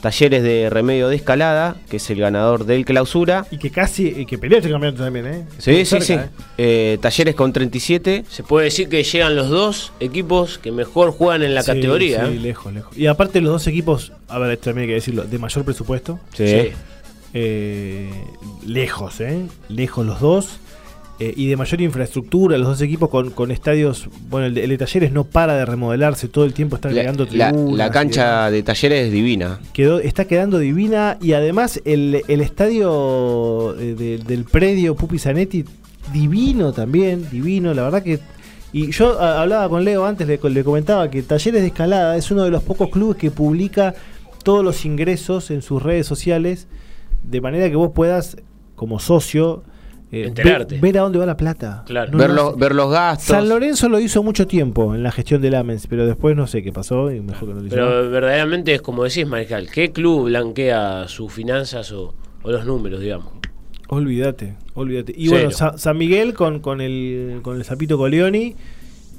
Talleres 0.00 0.42
de 0.44 0.70
Remedio 0.70 1.08
de 1.08 1.16
Escalada, 1.16 1.76
que 1.88 1.96
es 1.96 2.10
el 2.10 2.20
ganador 2.20 2.64
del 2.66 2.84
clausura. 2.84 3.46
Y 3.50 3.58
que 3.58 3.70
casi, 3.70 4.06
y 4.08 4.26
que 4.26 4.38
peleó 4.38 4.58
este 4.58 4.70
campeonato 4.70 5.02
también, 5.02 5.26
¿eh? 5.26 5.44
Sí, 5.58 5.74
sí, 5.78 5.84
cerca, 5.84 6.04
sí. 6.04 6.12
¿eh? 6.12 6.28
Eh, 6.58 6.98
Talleres 7.00 7.34
con 7.34 7.52
37. 7.52 8.24
Se 8.30 8.42
puede 8.44 8.66
decir 8.66 8.88
que 8.88 9.02
llegan 9.02 9.34
los 9.34 9.48
dos 9.48 9.92
equipos 9.98 10.58
que 10.58 10.70
mejor 10.70 11.10
juegan 11.10 11.42
en 11.42 11.54
la 11.54 11.62
Sí, 11.62 11.72
categoría. 11.72 12.26
Sí, 12.28 12.34
¿eh? 12.34 12.40
lejos, 12.40 12.72
lejos. 12.72 12.96
Y 12.96 13.06
aparte 13.06 13.40
los 13.40 13.50
dos 13.52 13.66
equipos, 13.66 14.12
a 14.28 14.38
ver, 14.38 14.52
esto 14.52 14.66
también 14.66 14.82
hay 14.82 14.88
que 14.88 14.94
decirlo, 14.94 15.24
de 15.24 15.38
mayor 15.38 15.64
presupuesto. 15.64 16.20
Sí. 16.34 16.68
eh, 17.34 18.10
lejos, 18.64 19.20
¿eh? 19.20 19.46
Lejos 19.68 20.06
los 20.06 20.20
dos. 20.20 20.58
Eh, 21.18 21.32
y 21.36 21.46
de 21.48 21.56
mayor 21.56 21.80
infraestructura, 21.80 22.58
los 22.58 22.68
dos 22.68 22.80
equipos 22.82 23.08
con, 23.08 23.30
con 23.30 23.50
estadios. 23.50 24.08
Bueno, 24.28 24.46
el 24.48 24.54
de, 24.54 24.64
el 24.64 24.70
de 24.70 24.78
Talleres 24.78 25.12
no 25.12 25.24
para 25.24 25.54
de 25.56 25.64
remodelarse, 25.64 26.28
todo 26.28 26.44
el 26.44 26.52
tiempo 26.52 26.76
está 26.76 26.88
La, 26.88 26.94
agregando 27.00 27.26
la- 27.32 27.52
la 27.52 27.90
cancha 27.90 28.50
de 28.50 28.62
Talleres 28.62 29.06
es 29.06 29.12
divina. 29.12 29.58
quedó, 29.72 29.98
está 29.98 30.26
quedando 30.26 30.58
divina 30.58 31.16
y 31.22 31.32
además 31.32 31.80
el, 31.84 32.22
el 32.28 32.40
estadio 32.42 33.78
eh, 33.78 33.94
de- 33.94 34.18
del 34.18 34.44
predio 34.44 34.94
Pupi 34.94 35.18
Zanetti, 35.18 35.64
divino 36.12 36.72
también, 36.72 37.28
divino, 37.30 37.74
la 37.74 37.82
verdad 37.82 38.02
que... 38.02 38.18
Y 38.72 38.90
yo 38.90 39.18
a- 39.20 39.40
hablaba 39.42 39.68
con 39.68 39.84
Leo 39.84 40.04
antes, 40.04 40.26
le, 40.28 40.38
le 40.50 40.64
comentaba 40.64 41.08
que 41.10 41.22
Talleres 41.22 41.62
de 41.62 41.68
Escalada 41.68 42.16
es 42.16 42.30
uno 42.30 42.42
de 42.44 42.50
los 42.50 42.62
pocos 42.62 42.90
clubes 42.90 43.16
que 43.16 43.30
publica 43.30 43.94
todos 44.44 44.62
los 44.64 44.84
ingresos 44.84 45.50
en 45.50 45.62
sus 45.62 45.82
redes 45.82 46.06
sociales, 46.06 46.68
de 47.22 47.40
manera 47.40 47.68
que 47.70 47.76
vos 47.76 47.92
puedas, 47.94 48.36
como 48.74 48.98
socio, 49.00 49.64
eh, 50.12 50.24
Enterarte. 50.28 50.74
ver, 50.76 50.80
ver 50.82 50.98
a 50.98 51.02
dónde 51.02 51.18
va 51.18 51.26
la 51.26 51.36
plata. 51.36 51.82
Claro. 51.86 52.12
No, 52.12 52.18
ver, 52.18 52.28
no 52.30 52.34
los, 52.36 52.56
ver 52.58 52.74
los 52.74 52.90
gastos. 52.90 53.26
San 53.26 53.48
Lorenzo 53.48 53.88
lo 53.88 53.98
hizo 53.98 54.22
mucho 54.22 54.46
tiempo 54.46 54.94
en 54.94 55.02
la 55.02 55.10
gestión 55.12 55.42
del 55.42 55.54
Amens, 55.54 55.86
pero 55.88 56.06
después 56.06 56.36
no 56.36 56.46
sé 56.46 56.62
qué 56.62 56.72
pasó 56.72 57.10
y 57.12 57.20
mejor 57.20 57.48
que 57.48 57.54
no 57.54 57.60
lo. 57.60 57.68
Pero 57.68 58.10
verdaderamente 58.10 58.72
es 58.74 58.82
como 58.82 59.04
decís, 59.04 59.26
Mariscal, 59.26 59.68
¿qué 59.70 59.90
club 59.92 60.26
blanquea 60.26 61.08
sus 61.08 61.32
finanzas 61.32 61.90
o, 61.92 62.14
o 62.42 62.50
los 62.52 62.64
números, 62.66 63.00
digamos? 63.00 63.32
Olvídate, 63.88 64.54
olvídate. 64.74 65.12
Y 65.16 65.28
bueno, 65.28 65.50
Sa- 65.52 65.78
San 65.78 65.96
Miguel 65.96 66.34
con, 66.34 66.58
con 66.60 66.80
el 66.80 67.38
con 67.42 67.56
el 67.56 67.64
Zapito 67.64 67.96
Coleoni 67.96 68.56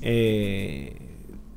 eh, 0.01 0.93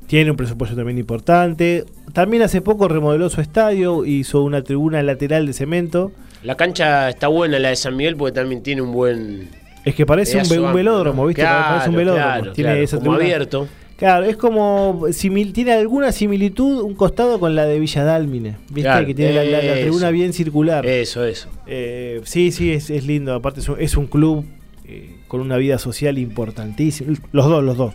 tiene 0.06 0.30
un 0.30 0.36
presupuesto 0.36 0.76
también 0.76 0.98
importante. 0.98 1.84
También 2.12 2.42
hace 2.42 2.60
poco 2.62 2.88
remodeló 2.88 3.28
su 3.30 3.40
estadio, 3.40 4.04
hizo 4.04 4.42
una 4.42 4.62
tribuna 4.62 5.02
lateral 5.02 5.46
de 5.46 5.52
cemento. 5.52 6.10
La 6.42 6.56
cancha 6.56 7.10
está 7.10 7.28
buena, 7.28 7.58
la 7.58 7.68
de 7.70 7.76
San 7.76 7.96
Miguel, 7.96 8.16
porque 8.16 8.32
también 8.32 8.62
tiene 8.62 8.80
un 8.82 8.92
buen... 8.92 9.48
Es 9.84 9.94
que 9.94 10.04
parece 10.06 10.38
un, 10.38 10.74
velódromo. 10.74 11.26
¿viste? 11.26 11.42
Claro, 11.42 11.68
parece 11.68 11.90
un 11.90 11.96
velódromo. 11.96 12.24
claro, 12.26 12.52
tiene 12.52 12.70
claro, 12.70 12.82
esa 12.82 12.96
como 12.98 13.10
tribuna- 13.12 13.24
abierto. 13.24 13.68
Claro, 13.96 14.24
es 14.24 14.36
como 14.36 15.06
simil- 15.08 15.52
tiene 15.52 15.72
alguna 15.72 16.12
similitud 16.12 16.80
un 16.82 16.94
costado 16.94 17.38
con 17.38 17.54
la 17.54 17.66
de 17.66 17.78
Villa 17.78 18.02
Dálmine, 18.04 18.56
¿viste? 18.70 19.06
Que 19.06 19.14
tiene 19.14 19.32
la, 19.34 19.44
la- 19.44 19.50
la 19.62 19.72
eso. 19.74 19.80
tribuna 19.82 20.10
bien 20.10 20.32
circular. 20.32 20.86
Eso, 20.86 21.24
eso. 21.24 21.48
Eh, 21.66 22.20
sí, 22.24 22.50
sí, 22.52 22.72
es, 22.72 22.88
es 22.88 23.04
lindo. 23.06 23.34
Aparte, 23.34 23.60
es 23.60 23.68
un, 23.68 23.80
es 23.80 23.96
un 23.98 24.06
club 24.06 24.44
eh, 24.86 25.16
con 25.28 25.40
una 25.42 25.56
vida 25.58 25.78
social 25.78 26.16
importantísima. 26.18 27.12
Los 27.32 27.46
dos, 27.46 27.62
los 27.62 27.76
dos. 27.76 27.94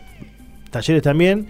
Talleres 0.70 1.02
también. 1.02 1.48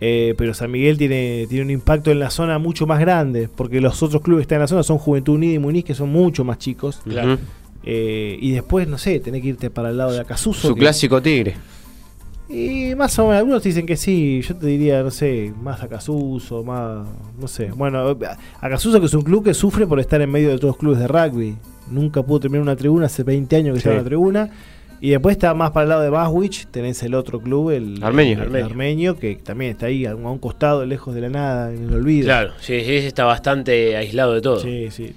Eh, 0.00 0.34
pero 0.36 0.54
San 0.54 0.70
Miguel 0.70 0.98
tiene, 0.98 1.46
tiene 1.48 1.64
un 1.64 1.70
impacto 1.70 2.10
en 2.10 2.18
la 2.18 2.30
zona 2.30 2.58
mucho 2.58 2.86
más 2.86 3.00
grande. 3.00 3.48
Porque 3.54 3.80
los 3.80 4.02
otros 4.02 4.22
clubes 4.22 4.40
que 4.40 4.42
están 4.42 4.56
en 4.56 4.62
la 4.62 4.66
zona 4.68 4.82
son 4.82 4.98
Juventud 4.98 5.34
Unida 5.34 5.54
y 5.54 5.58
Muniz, 5.58 5.84
que 5.84 5.94
son 5.94 6.10
mucho 6.10 6.44
más 6.44 6.58
chicos. 6.58 7.00
Claro. 7.04 7.38
Eh, 7.84 8.38
y 8.40 8.52
después, 8.52 8.88
no 8.88 8.98
sé, 8.98 9.20
tenés 9.20 9.42
que 9.42 9.48
irte 9.48 9.70
para 9.70 9.90
el 9.90 9.96
lado 9.98 10.12
de 10.12 10.20
Acasuso. 10.20 10.68
Su 10.68 10.74
que- 10.74 10.80
clásico 10.80 11.20
tigre. 11.22 11.54
Y 12.46 12.94
más 12.94 13.18
o 13.18 13.22
menos, 13.24 13.38
algunos 13.38 13.62
dicen 13.62 13.86
que 13.86 13.96
sí, 13.96 14.42
yo 14.42 14.54
te 14.56 14.66
diría, 14.66 15.02
no 15.02 15.10
sé, 15.10 15.52
más 15.62 15.82
Acasuso, 15.82 16.62
más, 16.62 17.06
no 17.40 17.48
sé. 17.48 17.70
Bueno, 17.74 18.16
Acasuso 18.60 19.00
que 19.00 19.06
es 19.06 19.14
un 19.14 19.22
club 19.22 19.42
que 19.44 19.54
sufre 19.54 19.86
por 19.86 19.98
estar 19.98 20.20
en 20.20 20.30
medio 20.30 20.50
de 20.50 20.56
todos 20.56 20.72
los 20.72 20.76
clubes 20.76 20.98
de 20.98 21.08
rugby. 21.08 21.56
Nunca 21.90 22.22
pudo 22.22 22.40
terminar 22.40 22.62
una 22.62 22.76
tribuna, 22.76 23.06
hace 23.06 23.22
20 23.22 23.56
años 23.56 23.74
que 23.74 23.80
Sí. 23.80 23.88
está 23.88 23.92
en 23.92 23.96
la 23.98 24.04
tribuna. 24.04 24.50
Y 25.00 25.10
después 25.10 25.36
está 25.36 25.52
más 25.54 25.70
para 25.72 25.82
el 25.84 25.88
lado 25.90 26.02
de 26.02 26.08
Baswich, 26.10 26.66
tenés 26.68 27.02
el 27.02 27.14
otro 27.14 27.40
club, 27.40 27.70
el 27.70 28.02
Armenio. 28.02 28.34
el 28.34 28.40
Armenio. 28.42 28.66
armenio, 28.66 29.16
que 29.18 29.36
también 29.36 29.72
está 29.72 29.86
ahí 29.86 30.06
a 30.06 30.14
un 30.16 30.24
a 30.24 30.30
un 30.30 30.38
costado, 30.38 30.86
lejos 30.86 31.14
de 31.14 31.20
la 31.20 31.28
nada, 31.28 31.72
en 31.74 31.84
el 31.84 31.92
olvido. 31.92 32.24
Claro, 32.26 32.52
sí, 32.60 32.74
ese 32.74 33.06
está 33.06 33.24
bastante 33.24 33.96
aislado 33.96 34.32
de 34.32 34.40
todo. 34.40 34.60
Sí, 34.60 34.88
sí. 34.90 35.12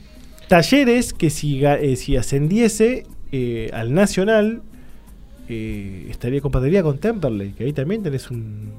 Talleres 0.50 1.13
que 1.13 1.30
si, 1.30 1.63
eh, 1.66 1.96
si 1.96 2.18
ascendiese 2.18 3.06
eh, 3.32 3.70
al 3.74 3.94
Nacional, 3.94 4.62
eh, 5.50 6.08
estaría 6.10 6.42
compartiría 6.42 6.84
con 6.84 6.98
Temperley, 6.98 7.52
que 7.52 7.63
ahí 7.66 7.74
también 7.74 8.04
tenés 8.04 8.30
un- 8.32 8.72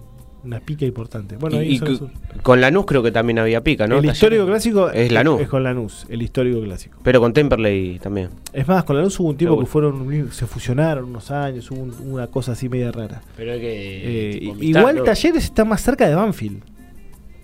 una 0.49 0.61
pica 0.61 0.85
importante. 0.85 1.37
Bueno, 1.37 1.57
Y- 1.57 1.59
ahí 1.61 1.75
y 1.81 2.41
con 2.43 2.61
Lanús 2.61 2.87
creo 2.87 3.03
que 3.03 3.11
también 3.13 3.39
había 3.39 3.63
pica, 3.63 3.87
¿no? 3.87 3.97
el 3.97 4.01
Talleres. 4.01 4.17
histórico 4.17 4.47
clásico 4.47 4.91
Es 4.91 5.13
Lanús. 5.13 5.41
es 5.43 5.49
con 5.49 5.63
Lanús, 5.63 6.07
el 6.09 6.23
histórico 6.23 6.61
clásico. 6.63 6.99
Pero 7.03 7.21
con 7.21 7.33
Temperley 7.33 7.99
también. 7.99 8.31
Es 8.53 8.67
más, 8.67 8.85
con 8.85 8.97
Lanús 8.97 9.19
hubo 9.21 9.29
un 9.29 9.37
tiempo 9.37 9.63
Seguro. 9.63 9.67
que 9.67 9.71
fueron 9.71 10.33
se 10.33 10.47
fusionaron 10.47 11.05
unos 11.05 11.31
años, 11.31 11.71
hubo 11.71 11.81
un- 11.83 11.95
una 12.13 12.27
cosa 12.29 12.53
así 12.53 12.69
media 12.69 12.91
rara. 12.91 13.21
Pero 13.37 13.53
hay 13.53 13.61
que. 13.61 14.37
Eh, 14.37 14.41
tipo, 14.41 14.57
igual 14.63 14.97
¿no? 14.97 15.03
Talleres 15.05 15.45
está 15.45 15.65
más 15.65 15.83
cerca 15.83 16.09
de 16.09 16.15
Banfield, 16.15 16.63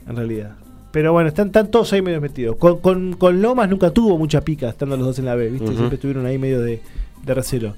en 0.09 0.17
realidad. 0.17 0.57
Pero 0.90 1.12
bueno, 1.12 1.29
están, 1.29 1.49
están 1.49 1.71
todos 1.71 1.93
ahí 1.93 2.03
medio 2.03 2.21
metidos. 2.21 2.57
Con, 2.57 2.79
con, 2.79 3.14
con 3.14 3.43
Lomas 3.43 3.69
nunca 3.69 3.90
tuvo 3.90 4.17
mucha 4.17 4.40
pica 4.43 4.69
estando 4.69 4.97
los 4.97 5.07
dos 5.07 5.19
en 5.19 5.25
la 5.27 5.35
B, 5.35 5.51
¿viste? 5.51 5.69
Siempre 5.75 5.97
estuvieron 5.97 6.25
ahí 6.25 6.38
medio 6.38 6.61
de, 6.61 6.81
de 7.25 7.35
recelo. 7.35 7.75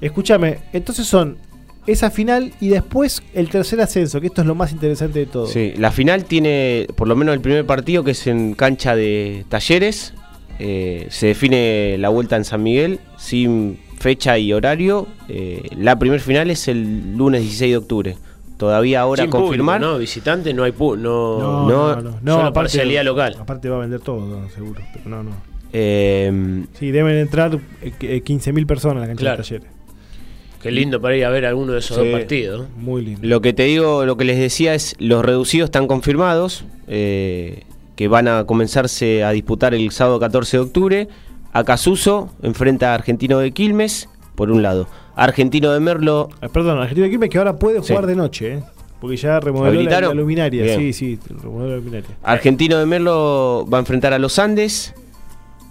Escúchame, 0.00 0.58
entonces 0.72 1.06
son 1.06 1.36
esa 1.86 2.10
final 2.10 2.52
y 2.60 2.68
después 2.68 3.22
el 3.34 3.48
tercer 3.48 3.80
ascenso, 3.80 4.20
que 4.20 4.28
esto 4.28 4.42
es 4.42 4.46
lo 4.46 4.54
más 4.54 4.72
interesante 4.72 5.18
de 5.20 5.26
todo. 5.26 5.46
Sí, 5.46 5.72
la 5.76 5.90
final 5.92 6.24
tiene 6.24 6.86
por 6.96 7.08
lo 7.08 7.16
menos 7.16 7.34
el 7.34 7.40
primer 7.40 7.66
partido 7.66 8.04
que 8.04 8.12
es 8.12 8.26
en 8.26 8.54
cancha 8.54 8.94
de 8.94 9.44
Talleres. 9.48 10.14
Eh, 10.58 11.06
se 11.10 11.28
define 11.28 11.96
la 11.98 12.10
vuelta 12.10 12.36
en 12.36 12.44
San 12.44 12.62
Miguel 12.62 13.00
sin 13.16 13.78
fecha 13.98 14.38
y 14.38 14.52
horario. 14.52 15.08
Eh, 15.28 15.62
la 15.76 15.98
primer 15.98 16.20
final 16.20 16.50
es 16.50 16.68
el 16.68 17.16
lunes 17.16 17.40
16 17.42 17.70
de 17.72 17.76
octubre. 17.78 18.16
Todavía 18.58 19.00
ahora 19.00 19.22
Sin 19.22 19.30
confirmar. 19.30 19.78
público, 19.78 19.92
¿no? 19.94 19.98
Visitante 19.98 20.52
no 20.52 20.64
hay 20.64 20.72
pu 20.72 20.94
no, 20.96 21.38
No, 21.40 21.68
No, 21.68 21.96
no, 21.96 22.02
no. 22.02 22.10
no, 22.20 22.32
solo 22.34 22.48
aparte- 22.48 22.52
parcialidad 22.54 23.04
local. 23.04 23.36
Aparte 23.40 23.70
va 23.70 23.76
a 23.76 23.80
vender 23.80 24.00
todo, 24.00 24.20
no, 24.26 24.50
seguro. 24.50 24.82
Pero 24.92 25.08
no, 25.08 25.22
no. 25.22 25.30
Eh, 25.72 26.64
Sí, 26.78 26.90
deben 26.90 27.16
entrar 27.16 27.58
eh, 27.80 27.92
eh, 28.00 28.22
15.000 28.22 28.66
personas 28.66 28.98
a 28.98 29.00
la 29.00 29.06
cancha 29.06 29.20
Claro. 29.20 29.36
de 29.38 29.42
talleres. 29.48 29.68
Qué 30.60 30.70
lindo 30.70 31.00
para 31.00 31.16
ir 31.16 31.24
a 31.24 31.30
ver 31.30 31.46
alguno 31.46 31.72
de 31.72 31.78
esos 31.78 31.96
Sí. 31.96 32.02
dos 32.04 32.12
partidos. 32.12 32.66
Muy 32.76 33.02
lindo. 33.02 33.20
Lo 33.22 33.40
que 33.40 33.52
te 33.52 33.64
digo, 33.64 34.04
lo 34.04 34.16
que 34.16 34.24
les 34.24 34.38
decía 34.38 34.74
es, 34.74 34.94
los 34.98 35.24
reducidos 35.24 35.66
están 35.68 35.86
confirmados, 35.86 36.64
eh, 36.86 37.62
que 37.96 38.08
van 38.08 38.28
a 38.28 38.44
comenzarse 38.44 39.24
a 39.24 39.30
disputar 39.30 39.74
el 39.74 39.90
sábado 39.90 40.20
14 40.20 40.58
de 40.58 40.62
octubre. 40.62 41.08
Acasuso 41.52 42.30
enfrenta 42.42 42.92
a 42.92 42.94
Argentino 42.94 43.38
de 43.38 43.52
Quilmes, 43.52 44.08
por 44.34 44.50
un 44.50 44.62
lado. 44.62 44.86
Argentino 45.16 45.72
de 45.72 45.80
Merlo, 45.80 46.28
Ah, 46.40 46.48
Perdón, 46.48 46.78
Argentino 46.78 47.04
de 47.04 47.10
Quilmes 47.10 47.30
que 47.30 47.38
ahora 47.38 47.56
puede 47.58 47.82
Sí. 47.82 47.88
jugar 47.88 48.06
de 48.06 48.16
noche, 48.16 48.54
¿eh? 48.54 48.62
Porque 49.00 49.16
ya 49.16 49.40
remodeló 49.40 49.80
la, 49.82 50.00
la 50.02 50.14
luminaria. 50.14 50.62
Bien. 50.62 50.78
Sí, 50.78 50.92
sí, 50.92 51.18
remodeló 51.42 51.70
la 51.70 51.76
luminaria. 51.76 52.10
Argentino 52.22 52.76
de 52.78 52.84
Merlo 52.86 53.66
va 53.72 53.78
a 53.78 53.80
enfrentar 53.80 54.12
a 54.12 54.18
los 54.18 54.38
Andes 54.38 54.94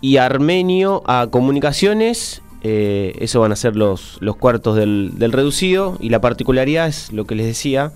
y 0.02 0.18
Armenio 0.18 1.04
a 1.06 1.28
Comunicaciones. 1.30 2.42
Eh, 2.64 3.16
eso 3.20 3.40
van 3.40 3.52
a 3.52 3.56
ser 3.56 3.76
los, 3.76 4.18
los 4.22 4.36
cuartos 4.36 4.76
del, 4.76 5.12
del 5.16 5.32
reducido. 5.32 5.98
Y 6.00 6.10
la 6.10 6.22
particularidad 6.22 6.88
es 6.88 7.12
lo 7.12 7.26
que 7.26 7.36
les 7.36 7.46
decía: 7.46 7.92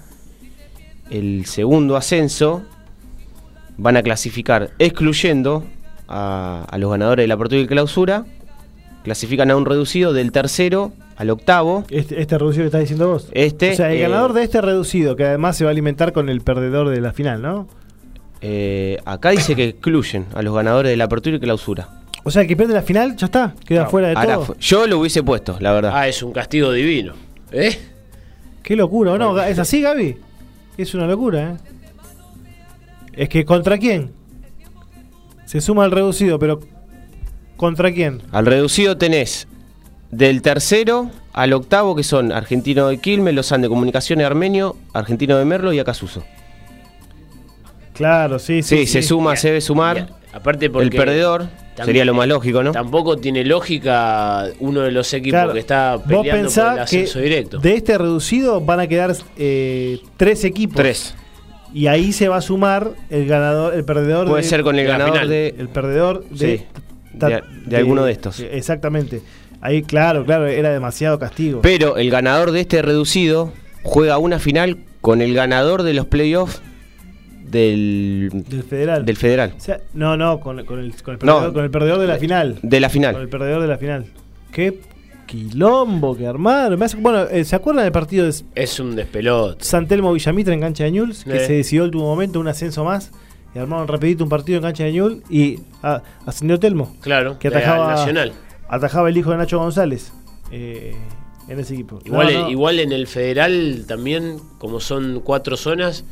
el 1.10 1.45
segundo 1.45 1.95
ascenso 1.95 2.63
van 3.78 3.97
a 3.97 4.04
clasificar 4.04 4.71
excluyendo 4.80 5.63
a, 6.08 6.65
a 6.69 6.78
los 6.78 6.91
ganadores 6.91 7.23
de 7.23 7.28
la 7.28 7.34
apertura 7.34 7.62
y 7.62 7.67
clausura. 7.67 8.26
Clasifican 9.04 9.52
a 9.52 9.58
un 9.58 9.65
reducido 9.65 10.13
del 10.13 10.32
tercero 10.32 10.93
al 11.17 11.30
octavo. 11.30 11.84
Este, 11.89 12.21
este 12.21 12.38
reducido 12.38 12.63
que 12.63 12.67
estás 12.67 12.82
diciendo 12.82 13.10
vos. 13.10 13.28
Este, 13.34 13.71
o 13.71 13.76
sea, 13.76 13.91
el 13.91 13.97
eh, 13.97 14.02
ganador 14.04 14.32
de 14.32 14.43
este 14.43 14.62
reducido, 14.62 15.17
que 15.17 15.26
además 15.26 15.58
se 15.58 15.65
va 15.65 15.71
a 15.71 15.73
alimentar 15.73 16.13
con 16.13 16.30
el 16.30 16.39
perdedor 16.39 16.88
de 16.88 17.02
la 17.02 17.12
final, 17.12 17.41
¿no? 17.41 17.67
eh, 18.43 18.99
acá 19.06 19.30
dice 19.30 19.56
que 19.56 19.69
excluyen 19.69 20.26
a 20.36 20.41
los 20.41 20.54
ganadores 20.54 20.89
de 20.89 20.97
la 20.97 21.06
apertura 21.06 21.38
y 21.38 21.39
clausura. 21.39 21.89
O 22.23 22.31
sea, 22.31 22.43
el 22.43 22.47
que 22.47 22.55
pierde 22.55 22.73
la 22.73 22.81
final, 22.81 23.15
ya 23.17 23.25
está, 23.25 23.53
queda 23.65 23.86
fuera 23.88 24.07
de 24.09 24.15
Ahora 24.15 24.36
todo. 24.36 24.55
yo 24.59 24.88
lo 24.88 24.99
hubiese 24.99 25.21
puesto, 25.23 25.57
la 25.59 25.73
verdad. 25.73 25.91
Ah, 25.93 26.07
es 26.07 26.23
un 26.23 26.31
castigo 26.31 26.71
divino. 26.71 27.13
¿Eh? 27.51 27.77
Qué 28.63 28.75
locura, 28.77 29.12
¿o 29.13 29.17
no? 29.17 29.41
¿Es 29.41 29.59
así, 29.59 29.81
Gaby? 29.81 30.17
Es 30.77 30.93
una 30.95 31.05
locura, 31.05 31.51
¿eh? 31.51 31.57
Es 33.13 33.29
que 33.29 33.43
¿contra 33.45 33.77
quién? 33.77 34.12
Se 35.45 35.59
suma 35.62 35.83
el 35.86 35.91
reducido, 35.91 36.39
pero 36.39 36.62
¿contra 37.57 37.91
quién? 37.93 38.21
Al 38.31 38.45
reducido 38.45 38.97
tenés 38.97 39.47
del 40.09 40.41
tercero 40.41 41.12
al 41.33 41.51
octavo, 41.53 41.95
que 41.95 42.03
son 42.03 42.31
Argentino 42.31 42.88
de 42.88 42.99
Quilmes, 42.99 43.33
Los 43.36 43.51
Andes 43.51 43.67
Comunicaciones 43.69 44.25
Armenio, 44.25 44.77
Argentino 44.93 45.38
de 45.38 45.45
Merlo 45.45 45.73
y 45.73 45.79
Acasuso. 45.79 46.23
Claro, 47.93 48.39
sí, 48.39 48.63
Sí, 48.63 48.77
sí. 48.79 48.88
se 48.88 49.01
sí. 49.01 49.07
suma, 49.09 49.36
se 49.36 49.49
debe 49.49 49.62
sumar. 49.62 50.07
aparte 50.33 50.69
porque 50.69 50.86
El 50.86 50.91
perdedor 50.95 51.47
también- 51.75 51.86
sería 51.86 52.05
lo 52.05 52.13
más 52.13 52.27
lógico, 52.27 52.63
¿no? 52.63 52.71
Tampoco 52.71 53.17
tiene 53.17 53.43
lógica 53.45 54.47
uno 54.59 54.81
de 54.81 54.91
los 54.91 55.13
equipos 55.13 55.38
Claro, 55.39 55.53
que 55.53 55.59
está 55.59 55.95
Vos 55.95 56.03
peleando 56.05 56.23
por 56.29 56.36
el 56.38 56.41
pensás 56.43 56.75
que 56.75 56.81
ascenso 56.81 57.19
directo. 57.19 57.57
de 57.57 57.75
este 57.75 57.97
reducido 57.97 58.62
van 58.62 58.79
a 58.79 58.88
quedar 58.88 59.15
eh, 59.38 59.99
tres 60.17 60.43
equipos. 60.43 60.75
Tres. 60.75 61.15
Y 61.73 61.88
ahí 61.88 62.13
se 62.13 62.27
va 62.27 62.38
a 62.38 62.41
sumar 62.41 62.91
el 63.09 63.25
ganador, 63.25 63.73
el 63.73 63.83
perdedor. 63.83 64.27
Puede 64.27 64.43
de- 64.43 64.47
ser 64.49 64.62
con 64.63 64.77
el 64.77 64.86
ganador 64.88 65.13
final. 65.13 65.29
de. 65.29 65.55
el 65.57 65.69
perdedor 65.69 66.23
de, 66.29 66.57
Sí, 66.59 66.65
de- 67.13 67.41
de 67.65 67.77
alguno 67.77 68.05
de 68.05 68.12
estos. 68.12 68.39
Exactamente. 68.39 69.21
Ahí, 69.59 69.81
claro, 69.81 70.25
claro, 70.25 70.45
era 70.47 70.71
demasiado 70.71 71.17
castigo. 71.17 71.62
Pero 71.62 71.97
el 71.97 72.09
ganador 72.12 72.51
de 72.51 72.59
este 72.59 72.81
reducido 72.81 73.53
juega 73.81 74.17
una 74.17 74.38
final 74.38 74.77
con 75.01 75.21
el 75.21 75.33
ganador 75.33 75.83
de 75.83 75.93
los 75.93 76.05
playoffs 76.05 76.62
del, 77.53 78.29
del 78.49 78.63
federal. 78.63 79.05
del 79.05 79.15
federal. 79.17 79.53
O 79.55 79.59
sea, 79.61 79.79
no, 79.93 80.17
no, 80.17 80.39
con, 80.41 80.65
con 80.65 80.79
el, 80.79 80.93
con, 81.01 81.13
el 81.13 81.19
No. 81.25 81.35
perdedor, 81.35 81.53
con 81.53 81.63
el 81.63 81.71
perdedor 81.71 81.99
de 81.99 82.07
la 82.07 82.17
final. 82.17 82.59
De 82.61 82.79
la 82.81 82.87
Con 82.87 82.93
final. 82.93 83.15
el 83.15 83.29
perdedor 83.29 83.61
de 83.61 83.67
la 83.69 83.77
final. 83.77 84.05
Qué 84.51 84.79
quilombo 85.25 86.15
que 86.15 86.27
armaron. 86.27 86.77
Me 86.77 86.85
hace- 86.85 86.97
bueno, 86.97 87.23
eh, 87.23 87.43
¿se 87.45 87.55
acuerdan 87.55 87.83
del 87.85 87.91
partido 87.91 88.25
de 88.25 88.33
Es 88.55 88.79
un 88.79 88.95
despelote. 88.95 89.63
San 89.63 89.87
Telmo 89.87 90.13
Villamitra 90.13 90.53
en 90.53 90.59
cancha 90.59 90.83
de 90.83 90.91
Ñuls? 90.91 91.23
Que 91.23 91.37
Eh. 91.37 91.47
se 91.47 91.53
decidió 91.53 91.83
en 91.83 91.87
último 91.87 92.03
momento 92.03 92.39
un 92.39 92.47
ascenso 92.47 92.83
más. 92.83 93.11
Y 93.55 93.59
armaron 93.59 93.87
rapidito 93.87 94.23
un 94.23 94.29
partido 94.31 94.57
en 94.57 94.63
cancha 94.63 94.83
de 94.83 94.93
Ñul 94.93 95.23
y 95.29 95.59
ah, 95.83 96.01
ascendió 96.25 96.59
Telmo. 96.59 96.95
Claro, 97.01 97.37
Que 97.39 97.47
al 97.49 97.55
atajaba, 97.57 97.91
Nacional. 97.91 98.33
atajaba 98.67 99.09
el 99.09 99.17
hijo 99.17 99.29
de 99.31 99.37
Nacho 99.37 99.59
González 99.59 100.11
eh, 100.51 100.95
en 101.47 101.59
ese 101.59 101.73
equipo. 101.75 101.99
Igual, 102.03 102.33
No, 102.33 102.41
no. 102.41 102.49
igual 102.49 102.79
en 102.79 102.91
el 102.91 103.05
federal 103.07 103.85
también, 103.87 104.37
como 104.57 104.79
son 104.79 105.21
cuatro 105.23 105.55
zonas, 105.55 106.03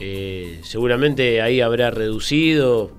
eh, 0.00 0.60
seguramente 0.62 1.40
ahí 1.42 1.60
habrá 1.60 1.90
reducido. 1.90 2.90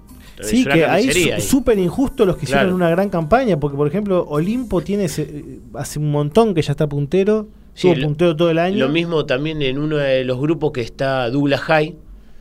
Sí, 0.41 0.65
que 0.65 0.85
ahí 0.85 1.39
súper 1.41 1.77
injusto 1.77 2.25
los 2.25 2.37
que 2.37 2.45
Claro. 2.47 2.61
hicieron 2.63 2.75
una 2.75 2.89
gran 2.89 3.09
campaña, 3.09 3.59
porque 3.59 3.77
por 3.77 3.87
ejemplo 3.87 4.25
Olimpo 4.27 4.81
tiene 4.81 5.05
ese- 5.05 5.59
hace 5.75 5.99
un 5.99 6.11
montón 6.11 6.53
que 6.55 6.61
ya 6.63 6.71
está 6.71 6.87
puntero, 6.87 7.47
Sí, 7.75 7.89
estuvo 7.89 8.07
puntero 8.07 8.35
todo 8.35 8.49
el 8.49 8.57
año. 8.59 8.77
Lo 8.77 8.89
mismo 8.89 9.25
también 9.25 9.61
en 9.61 9.77
uno 9.77 9.97
de 9.97 10.23
los 10.25 10.39
grupos 10.39 10.71
que 10.71 10.81
está 10.81 11.29
Douglas 11.29 11.61
High, 11.61 11.95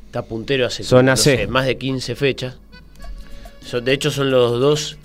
está 0.06 0.22
puntero 0.24 0.66
hace 0.66 0.82
no 1.02 1.16
sé, 1.16 1.46
más 1.48 1.66
de 1.66 1.76
15 1.76 2.14
fechas. 2.14 2.56
Son- 3.60 3.84
de 3.84 3.92
hecho 3.92 4.10
son 4.10 4.30
los 4.30 4.58
dos 4.58 4.96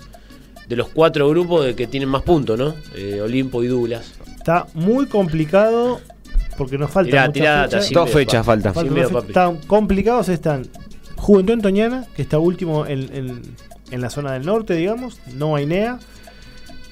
de 0.66 0.76
los 0.76 0.88
cuatro 0.88 1.28
grupos 1.30 1.64
de 1.66 1.74
que 1.74 1.86
tienen 1.86 2.08
más 2.08 2.22
puntos, 2.22 2.58
¿no? 2.58 2.74
Eh, 2.96 3.20
Olimpo 3.22 3.62
y 3.62 3.68
Douglas. 3.68 4.12
Está 4.36 4.66
muy 4.74 5.06
complicado 5.06 6.00
porque 6.58 6.76
nos 6.76 6.90
falta 6.90 7.08
Tirá, 7.10 7.22
mucha 7.22 7.32
tirá 7.32 7.62
fecha. 7.62 7.76
data, 7.76 7.82
sí, 7.82 7.94
Dos 7.94 8.10
fechas 8.10 8.44
papi. 8.74 9.24
faltan. 9.24 9.52
Están 9.54 9.66
complicados 9.68 10.28
están 10.28 10.66
Juventud 11.16 11.54
Antoñana, 11.54 12.06
que 12.14 12.22
está 12.22 12.38
último 12.38 12.84
en, 12.86 13.08
en- 13.14 13.42
en 13.90 14.00
la 14.02 14.10
zona 14.10 14.32
del 14.32 14.44
norte, 14.44 14.74
digamos, 14.74 15.18
no 15.34 15.56
Ainea. 15.56 15.98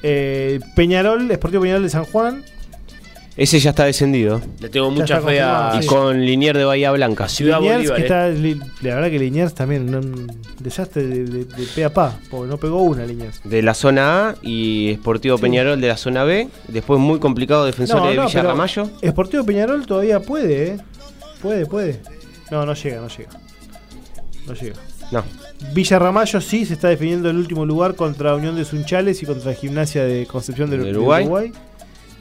Eh, 0.02 0.60
Peñarol, 0.74 1.30
Esportivo 1.30 1.62
Peñarol 1.62 1.82
de 1.82 1.90
San 1.90 2.04
Juan. 2.04 2.42
Ese 3.36 3.58
ya 3.60 3.70
está 3.70 3.84
descendido. 3.84 4.40
Le 4.60 4.70
tengo 4.70 4.90
mucha 4.90 5.20
fe 5.20 5.42
a 5.42 5.74
Y 5.78 5.82
sí. 5.82 5.88
con 5.88 6.24
Linier 6.24 6.56
de 6.56 6.64
Bahía 6.64 6.90
Blanca. 6.92 7.28
Ciudad 7.28 7.58
Liniers, 7.60 7.90
Bolívar. 7.90 7.96
que 7.96 8.02
eh. 8.02 8.04
está, 8.04 8.28
li- 8.30 8.60
la 8.80 8.94
verdad 8.94 9.10
que 9.10 9.18
Liniers 9.18 9.54
también, 9.54 9.94
un 9.94 10.26
desastre 10.58 11.02
de, 11.06 11.24
de, 11.24 11.44
de 11.44 11.66
pe 11.74 11.84
a 11.84 11.92
pa, 11.92 12.18
porque 12.30 12.48
no 12.48 12.56
pegó 12.56 12.82
una 12.82 13.04
Liniers. 13.04 13.40
De 13.44 13.60
la 13.60 13.74
zona 13.74 14.30
A 14.30 14.34
y 14.40 14.90
Esportivo 14.92 15.36
Sí. 15.36 15.42
Peñarol 15.42 15.78
de 15.80 15.88
la 15.88 15.96
zona 15.98 16.24
B. 16.24 16.48
Después 16.68 16.98
muy 16.98 17.18
complicado 17.18 17.66
Defensores 17.66 18.16
de 18.16 18.24
Villa 18.24 18.42
Ramallo. 18.42 18.90
Esportivo 19.02 19.44
Peñarol 19.44 19.84
todavía 19.86 20.20
puede, 20.20 20.68
¿eh? 20.68 20.76
Puede, 21.42 21.66
puede. 21.66 22.00
No, 22.50 22.64
no 22.64 22.72
llega, 22.72 23.02
no 23.02 23.08
llega. 23.08 23.30
No 24.46 24.54
llega. 24.54 24.76
No. 25.12 25.22
Villa 25.74 25.98
Ramallo 25.98 26.40
sí 26.40 26.64
se 26.64 26.72
está 26.72 26.88
definiendo 26.88 27.28
el 27.28 27.36
último 27.36 27.66
lugar 27.66 27.94
contra 27.96 28.34
Unión 28.34 28.56
de 28.56 28.64
Sunchales 28.64 29.22
y 29.22 29.26
contra 29.26 29.52
Gimnasia 29.52 30.04
de 30.04 30.24
Concepción 30.26 30.70
de, 30.70 30.78
De 30.78 30.84
de 30.84 30.90
Uruguay. 30.92 31.52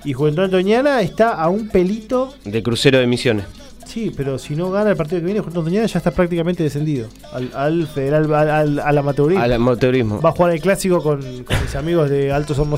Y 0.05 0.13
Juventud 0.13 0.43
Antoñana 0.43 1.01
está 1.01 1.31
a 1.33 1.49
un 1.49 1.67
pelito. 1.67 2.33
De 2.45 2.61
Crucero 2.61 2.99
de 2.99 3.07
Misiones. 3.07 3.45
Sí, 3.85 4.11
pero 4.15 4.37
si 4.37 4.55
no 4.55 4.71
gana 4.71 4.89
el 4.91 4.97
partido 4.97 5.19
que 5.19 5.25
viene, 5.25 5.39
Juventud 5.39 5.61
Antoñana 5.61 5.87
ya 5.87 5.97
está 5.97 6.11
prácticamente 6.11 6.63
descendido 6.63 7.07
al, 7.33 7.49
al 7.55 7.87
federal, 7.87 8.33
al, 8.33 8.49
al, 8.49 8.79
al 8.79 8.97
amateurismo. 8.97 9.43
Al 9.43 9.53
amateurismo. 9.53 10.21
Va 10.21 10.29
a 10.29 10.31
jugar 10.33 10.51
el 10.53 10.61
clásico 10.61 11.01
con, 11.01 11.21
con 11.43 11.61
mis 11.61 11.75
amigos 11.75 12.09
de 12.09 12.31
Alto 12.31 12.53
o 12.53 12.77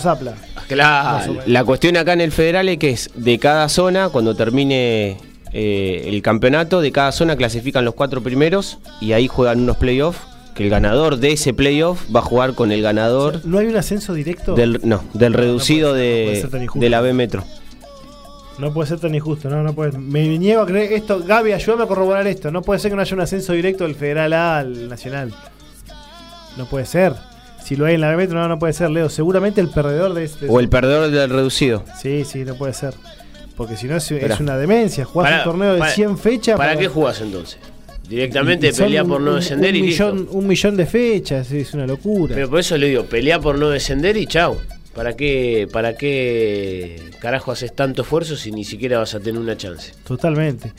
Claro. 0.68 1.36
La 1.46 1.64
cuestión 1.66 1.98
acá 1.98 2.14
en 2.14 2.22
el 2.22 2.32
federal 2.32 2.70
es 2.70 2.78
que 2.78 2.90
es 2.92 3.10
de 3.16 3.40
cada 3.40 3.68
zona, 3.70 4.10
cuando 4.10 4.36
termine 4.36 5.18
eh, 5.54 6.04
el 6.06 6.22
campeonato, 6.22 6.82
de 6.82 6.92
cada 6.92 7.12
zona 7.12 7.36
clasifican 7.36 7.84
los 7.84 7.94
cuatro 7.94 8.22
primeros 8.22 8.78
y 9.02 9.14
ahí 9.14 9.28
juegan 9.28 9.62
unos 9.62 9.78
playoffs. 9.78 10.20
Que 10.58 10.64
el 10.64 10.70
ganador 10.72 11.18
de 11.18 11.34
ese 11.34 11.54
playoff 11.54 12.04
va 12.14 12.20
a 12.22 12.24
jugar 12.24 12.56
con 12.56 12.72
el 12.72 12.82
ganador 12.82 13.46
¿No 13.46 13.60
hay 13.60 13.68
un 13.68 13.78
ascenso 13.78 14.16
directo? 14.16 14.56
del, 14.56 14.82
no, 14.84 15.04
del 15.14 15.34
No, 15.34 15.38
reducido 15.38 15.90
no 15.90 15.94
puede 15.94 16.42
de, 16.42 16.70
de 16.74 16.90
la 16.90 17.02
B 17.02 17.14
Metro. 17.14 17.44
No 18.58 18.74
puede 18.74 18.90
ser 18.90 19.00
tan 19.00 19.14
injusto, 19.14 19.52
no, 19.52 19.62
no 19.62 19.74
puede. 19.76 19.96
Me 20.00 20.28
niego 20.40 20.64
a 20.64 20.66
creer 20.66 20.94
esto. 20.94 21.22
Gaby, 21.24 21.54
ayúdame 21.54 21.84
a 21.84 21.88
corroborar 21.88 22.26
esto. 22.26 22.50
No 22.50 22.64
puede 22.64 22.80
ser 22.80 22.90
que 22.90 22.96
no 22.96 23.04
haya 23.04 23.14
un 23.14 23.22
ascenso 23.22 23.54
directo 23.54 23.84
del 23.84 23.94
Federal 23.94 24.34
A 24.34 24.58
al 24.58 24.90
Nacional. 24.90 25.32
No 26.58 26.66
puede 26.66 26.88
ser. 26.88 27.14
Si 27.64 27.76
lo 27.76 27.86
hay 27.86 27.94
en 27.94 28.02
la 28.02 28.10
B 28.10 28.18
Metro, 28.18 28.40
no, 28.40 28.48
no 28.48 28.58
puede 28.58 28.74
ser, 28.74 28.90
Leo. 28.90 29.10
Seguramente 29.10 29.62
el 29.62 29.70
perdedor 29.70 30.16
de 30.16 30.24
este. 30.24 30.48
O 30.50 30.60
el 30.60 30.70
perdedor 30.70 31.12
del 31.12 31.30
reducido. 31.30 31.84
Sí, 32.02 32.26
sí, 32.26 32.46
no 32.46 32.56
puede 32.56 32.74
ser. 32.74 32.96
Porque 33.56 33.78
si 33.78 33.86
no 33.86 33.96
es, 33.98 34.10
es 34.12 34.40
una 34.40 34.58
demencia. 34.58 35.06
Jugás 35.06 35.30
Para- 35.30 35.44
un 35.44 35.44
torneo 35.44 35.74
de 35.74 35.80
para- 35.80 35.92
100 35.92 36.18
fechas. 36.18 36.58
¿Para 36.58 36.76
qué 36.78 36.88
jugás 36.88 37.22
entonces? 37.22 37.60
Directamente 38.08 38.68
y 38.70 38.72
pelea 38.72 39.04
un- 39.04 39.10
por 39.10 39.22
no 39.22 39.32
un- 39.32 39.36
descender 39.38 39.72
un 39.72 39.76
y 39.76 39.82
listo. 39.88 40.14
millón, 40.14 40.28
Un 40.32 40.48
millón 40.48 40.78
de 40.78 40.86
fechas, 40.86 41.52
es 41.52 41.74
una 41.74 41.86
locura. 41.86 42.34
Pero 42.36 42.50
por 42.50 42.60
eso 42.60 42.78
le 42.78 42.88
digo, 42.90 43.04
pelea 43.04 43.40
por 43.40 43.58
no 43.58 43.70
descender 43.70 44.16
y 44.18 44.26
chau. 44.28 44.58
¿Para 44.96 45.16
qué, 45.16 45.68
¿Para 45.72 45.96
qué 45.96 47.00
carajo 47.20 47.52
haces 47.52 47.76
tanto 47.76 48.02
esfuerzo 48.02 48.36
si 48.36 48.52
ni 48.52 48.64
siquiera 48.64 48.98
vas 48.98 49.14
a 49.14 49.20
tener 49.20 49.40
una 49.40 49.56
chance? 49.56 49.92
Totalmente. 50.08 50.74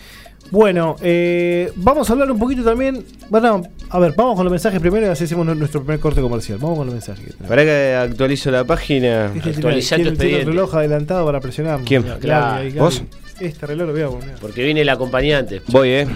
Bueno, 0.51 0.97
eh, 1.03 1.71
vamos 1.77 2.09
a 2.09 2.15
hablar 2.15 2.31
un 2.33 2.39
poquito 2.39 2.65
también. 2.65 3.05
Bueno, 3.29 3.63
a 3.91 3.99
ver, 3.99 4.15
vamos 4.17 4.35
con 4.35 4.45
los 4.45 4.51
mensajes 4.51 4.81
primero 4.81 5.07
y 5.07 5.11
así 5.11 5.25
hacemos 5.25 5.45
nu- 5.47 5.55
nuestro 5.55 5.83
primer 5.83 6.01
corte 6.01 6.21
comercial. 6.23 6.59
Vamos 6.59 6.79
con 6.79 6.87
los 6.87 6.95
mensajes. 6.95 7.37
que. 7.37 7.45
Para 7.45 7.63
que 7.65 7.95
actualizo 7.95 8.51
la 8.51 8.65
página. 8.65 9.27
Este 9.27 9.41
tiene- 9.41 9.55
tu 9.55 9.61
tiene, 9.61 9.77
expediente. 9.79 10.45
reloj 10.47 10.75
adelantado 10.75 11.27
para 11.27 11.39
presionar. 11.41 11.81
¿Quién? 11.85 12.03
Claro. 12.21 12.65
¿Vos? 12.77 13.03
Este 13.39 13.67
reloj 13.67 13.87
lo 13.89 13.93
voy 13.93 14.03
a 14.03 14.09
poner. 14.09 14.35
Porque 14.41 14.65
viene 14.65 14.81
el 14.81 14.89
acompañante. 14.89 15.61
Voy, 15.69 15.91
eh. 15.91 16.07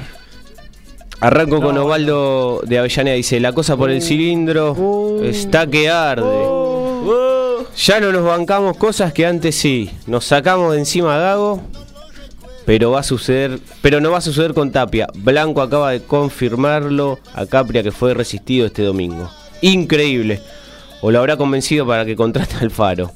Arranco 1.23 1.61
con 1.61 1.77
No, 1.77 1.85
Osvaldo 1.85 2.63
de 2.67 2.79
Avellaneda. 2.79 3.15
Dice: 3.15 3.39
La 3.39 3.53
cosa 3.53 3.77
por 3.77 3.91
el 3.91 3.99
Uh, 3.99 4.03
cilindro 4.03 4.73
uh, 4.73 5.23
está 5.23 5.67
que 5.69 5.89
arde. 5.89 6.25
Oh. 6.25 7.65
Ya 7.77 8.01
no 8.01 8.13
nos 8.13 8.25
bancamos 8.25 8.77
cosas 8.77 9.13
que 9.13 9.25
antes 9.25 9.55
sí. 9.55 9.91
Nos 10.07 10.25
sacamos 10.25 10.73
de 10.73 10.81
encima 10.81 11.15
a 11.17 11.19
Gago. 11.21 11.63
Pero 12.67 12.91
va 12.91 13.01
a 13.01 13.03
suceder, 13.05 13.59
pero 13.83 14.01
no 14.01 14.11
va 14.11 14.19
a 14.19 14.21
suceder 14.21 14.53
con 14.53 14.71
Tapia. 14.73 15.07
Blanco 15.15 15.63
acaba 15.63 15.91
de 15.93 16.03
confirmarlo 16.03 17.19
a 17.35 17.47
Capria 17.47 17.83
que 17.83 17.93
fue 17.93 18.15
resistido 18.15 18.67
este 18.67 18.83
domingo. 18.83 19.31
Increíble. 19.63 20.41
O 21.01 21.11
lo 21.11 21.19
habrá 21.19 21.37
convencido 21.37 21.87
para 21.87 22.05
que 22.05 22.15
contrate 22.15 22.55
al 22.61 22.71
Faro. 22.71 23.11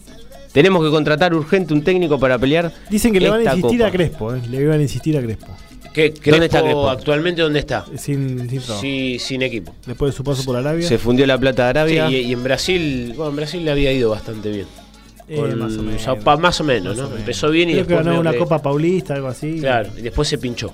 Tenemos 0.53 0.83
que 0.85 0.90
contratar 0.90 1.35
urgente 1.35 1.75
un 1.75 1.85
técnico 1.85 2.19
para 2.19 2.38
pelear. 2.38 2.73
Dicen 2.88 3.12
que 3.12 3.21
le 3.21 3.31
van 3.31 3.40
a 3.40 3.55
insistir 3.55 3.79
copa. 3.79 3.88
a 3.88 3.92
Crespo, 3.92 4.35
eh. 4.35 4.40
Le 4.49 4.66
van 4.66 4.79
a 4.79 4.83
insistir 4.83 5.16
a 5.19 5.23
Crespo. 5.23 5.49
¿Qué, 5.96 6.30
¿Dónde 6.30 6.46
está 6.46 6.61
Crespo? 6.61 6.90
¿Actualmente 6.90 7.40
dónde 7.42 7.59
está? 7.61 7.85
Sin, 7.96 8.48
sin. 8.50 8.61
Sí, 8.61 9.16
sin 9.18 9.40
equipo. 9.42 9.74
Después 9.87 10.12
de 10.12 10.16
su 10.16 10.22
paso 10.22 10.44
por 10.44 10.54
Arabia. 10.56 10.87
Se 10.87 10.98
fundió 10.98 11.26
la 11.26 11.38
plata 11.38 11.72
de 11.72 11.90
Sí, 11.90 11.98
Arabia. 11.98 12.18
y, 12.20 12.26
y 12.26 12.32
en 12.35 12.44
Brasil, 12.44 13.12
bueno, 13.16 13.30
en 13.30 13.37
Brasil 13.37 13.64
le 13.64 13.70
había 13.70 13.90
ido 13.92 14.11
bastante 14.11 14.50
bien. 14.50 14.66
Eh, 15.28 15.37
Con 15.37 15.59
más 15.59 15.76
o 15.76 15.82
menos. 15.82 16.02
Sao 16.02 16.18
Pa- 16.20 16.37
más 16.37 16.61
o 16.61 16.64
menos, 16.64 16.90
Más 16.90 16.96
¿no? 16.98 17.02
o 17.04 17.06
menos. 17.09 17.20
Empezó 17.20 17.50
bien 17.50 17.70
y 17.70 17.72
Creo 17.72 17.87
que 17.87 17.94
después 17.94 18.06
ganó 18.06 18.20
una 18.20 18.30
que- 18.32 18.38
Copa 18.38 18.62
Paulista, 18.62 19.14
algo 19.14 19.28
así. 19.28 19.59
Claro, 19.59 19.88
y 19.96 20.02
después 20.02 20.28
se 20.28 20.38
pinchó. 20.38 20.72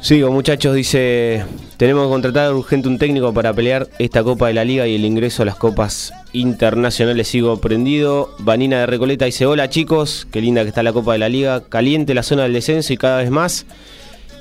Sigo, 0.00 0.30
muchachos, 0.30 0.76
dice, 0.76 1.44
tenemos 1.76 2.06
que 2.06 2.10
contratar 2.10 2.54
urgente 2.54 2.88
un 2.88 2.98
técnico 2.98 3.34
para 3.34 3.52
pelear 3.52 3.88
esta 3.98 4.22
Copa 4.22 4.46
de 4.46 4.54
la 4.54 4.64
Liga 4.64 4.86
y 4.86 4.94
el 4.94 5.04
ingreso 5.04 5.42
a 5.42 5.46
las 5.46 5.56
copas 5.56 6.12
internacionales. 6.32 7.28
Sigo 7.28 7.60
prendido. 7.60 8.34
Vanina 8.38 8.78
de 8.78 8.86
Recoleta 8.86 9.24
dice, 9.24 9.44
hola 9.44 9.68
chicos, 9.68 10.26
qué 10.30 10.40
linda 10.40 10.62
que 10.62 10.68
está 10.68 10.84
la 10.84 10.92
Copa 10.92 11.12
de 11.12 11.18
la 11.18 11.28
Liga. 11.28 11.64
Caliente 11.68 12.14
la 12.14 12.22
zona 12.22 12.44
del 12.44 12.52
descenso 12.52 12.92
y 12.92 12.96
cada 12.96 13.18
vez 13.18 13.30
más. 13.30 13.66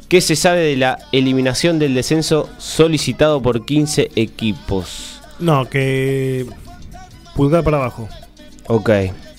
¿Qué 0.08 0.22
se 0.22 0.36
sabe 0.36 0.62
de 0.62 0.78
la 0.78 1.00
eliminación 1.12 1.80
del 1.80 1.96
descenso 1.96 2.50
solicitado 2.60 3.42
por 3.42 3.66
15 3.66 4.12
equipos? 4.16 5.22
No, 5.40 5.68
que. 5.70 6.46
Pulgar 7.36 7.64
para 7.64 7.78
abajo. 7.78 8.08
Ok. 8.68 8.90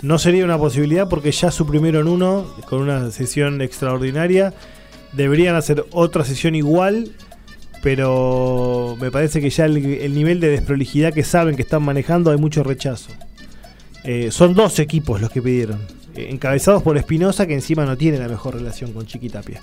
No 0.03 0.19
sería 0.19 0.45
una 0.45 0.59
posibilidad 0.59 1.09
porque 1.09 1.33
ya 1.33 1.51
suprimieron 1.51 2.07
uno 2.07 2.45
con 2.69 2.81
una 2.83 3.11
sesión 3.12 3.62
extraordinaria. 3.62 4.53
Deberían 5.13 5.57
hacer 5.57 5.85
otra 5.93 6.25
sesión 6.25 6.55
igual, 6.55 7.13
pero 7.83 8.97
me 9.01 9.11
parece 9.11 9.41
que 9.41 9.51
ya 9.51 9.65
el, 9.65 9.77
el 9.77 10.15
nivel 10.15 10.41
de 10.41 10.49
desprolijidad 10.49 11.13
que 11.13 11.25
saben 11.25 11.57
que 11.57 11.63
están 11.63 11.83
manejando 11.83 12.31
hay 12.31 12.37
mucho 12.37 12.63
rechazo. 12.63 13.11
Eh, 14.05 14.31
son 14.31 14.55
dos 14.55 14.79
equipos 14.79 15.21
los 15.21 15.31
que 15.31 15.43
pidieron, 15.43 15.81
eh, 16.15 16.29
encabezados 16.31 16.83
por 16.83 16.97
Espinosa, 16.97 17.47
que 17.47 17.55
encima 17.55 17.85
no 17.85 17.97
tiene 17.97 18.19
la 18.19 18.29
mejor 18.29 18.55
relación 18.55 18.93
con 18.93 19.07
Chiquitapia. 19.07 19.61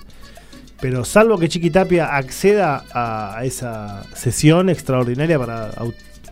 Pero 0.80 1.04
salvo 1.04 1.38
que 1.38 1.48
Chiquitapia 1.48 2.16
acceda 2.16 2.84
a, 2.92 3.38
a 3.38 3.44
esa 3.44 4.04
sesión 4.14 4.68
extraordinaria 4.68 5.38
para, 5.38 5.70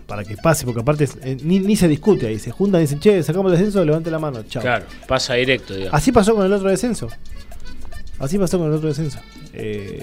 para 0.07 0.23
que 0.23 0.37
pase, 0.37 0.67
porque 0.67 0.81
aparte 0.83 1.09
eh, 1.23 1.39
ni, 1.43 1.61
ni 1.61 1.77
se 1.77 1.89
discute 1.89 2.27
ahí, 2.27 2.39
se 2.39 2.51
juntan 2.51 2.81
y 2.81 2.85
dicen, 2.85 3.01
che, 3.01 3.23
sacamos 3.23 3.51
el 3.53 3.59
descenso, 3.59 3.85
levante 3.85 4.11
la 4.11 4.19
mano, 4.19 4.43
chao. 4.43 4.61
Claro, 4.61 4.85
pasa 5.09 5.35
directo, 5.35 5.75
digamos. 5.75 5.95
Así 5.95 6.13
pasó 6.13 6.35
con 6.35 6.45
el 6.45 6.53
otro 6.53 6.69
descenso. 6.69 7.09
Así 8.19 8.39
pasó 8.39 8.59
con 8.59 8.69
el 8.69 8.75
otro 8.75 8.89
descenso. 8.89 9.19
Eh, 9.53 10.03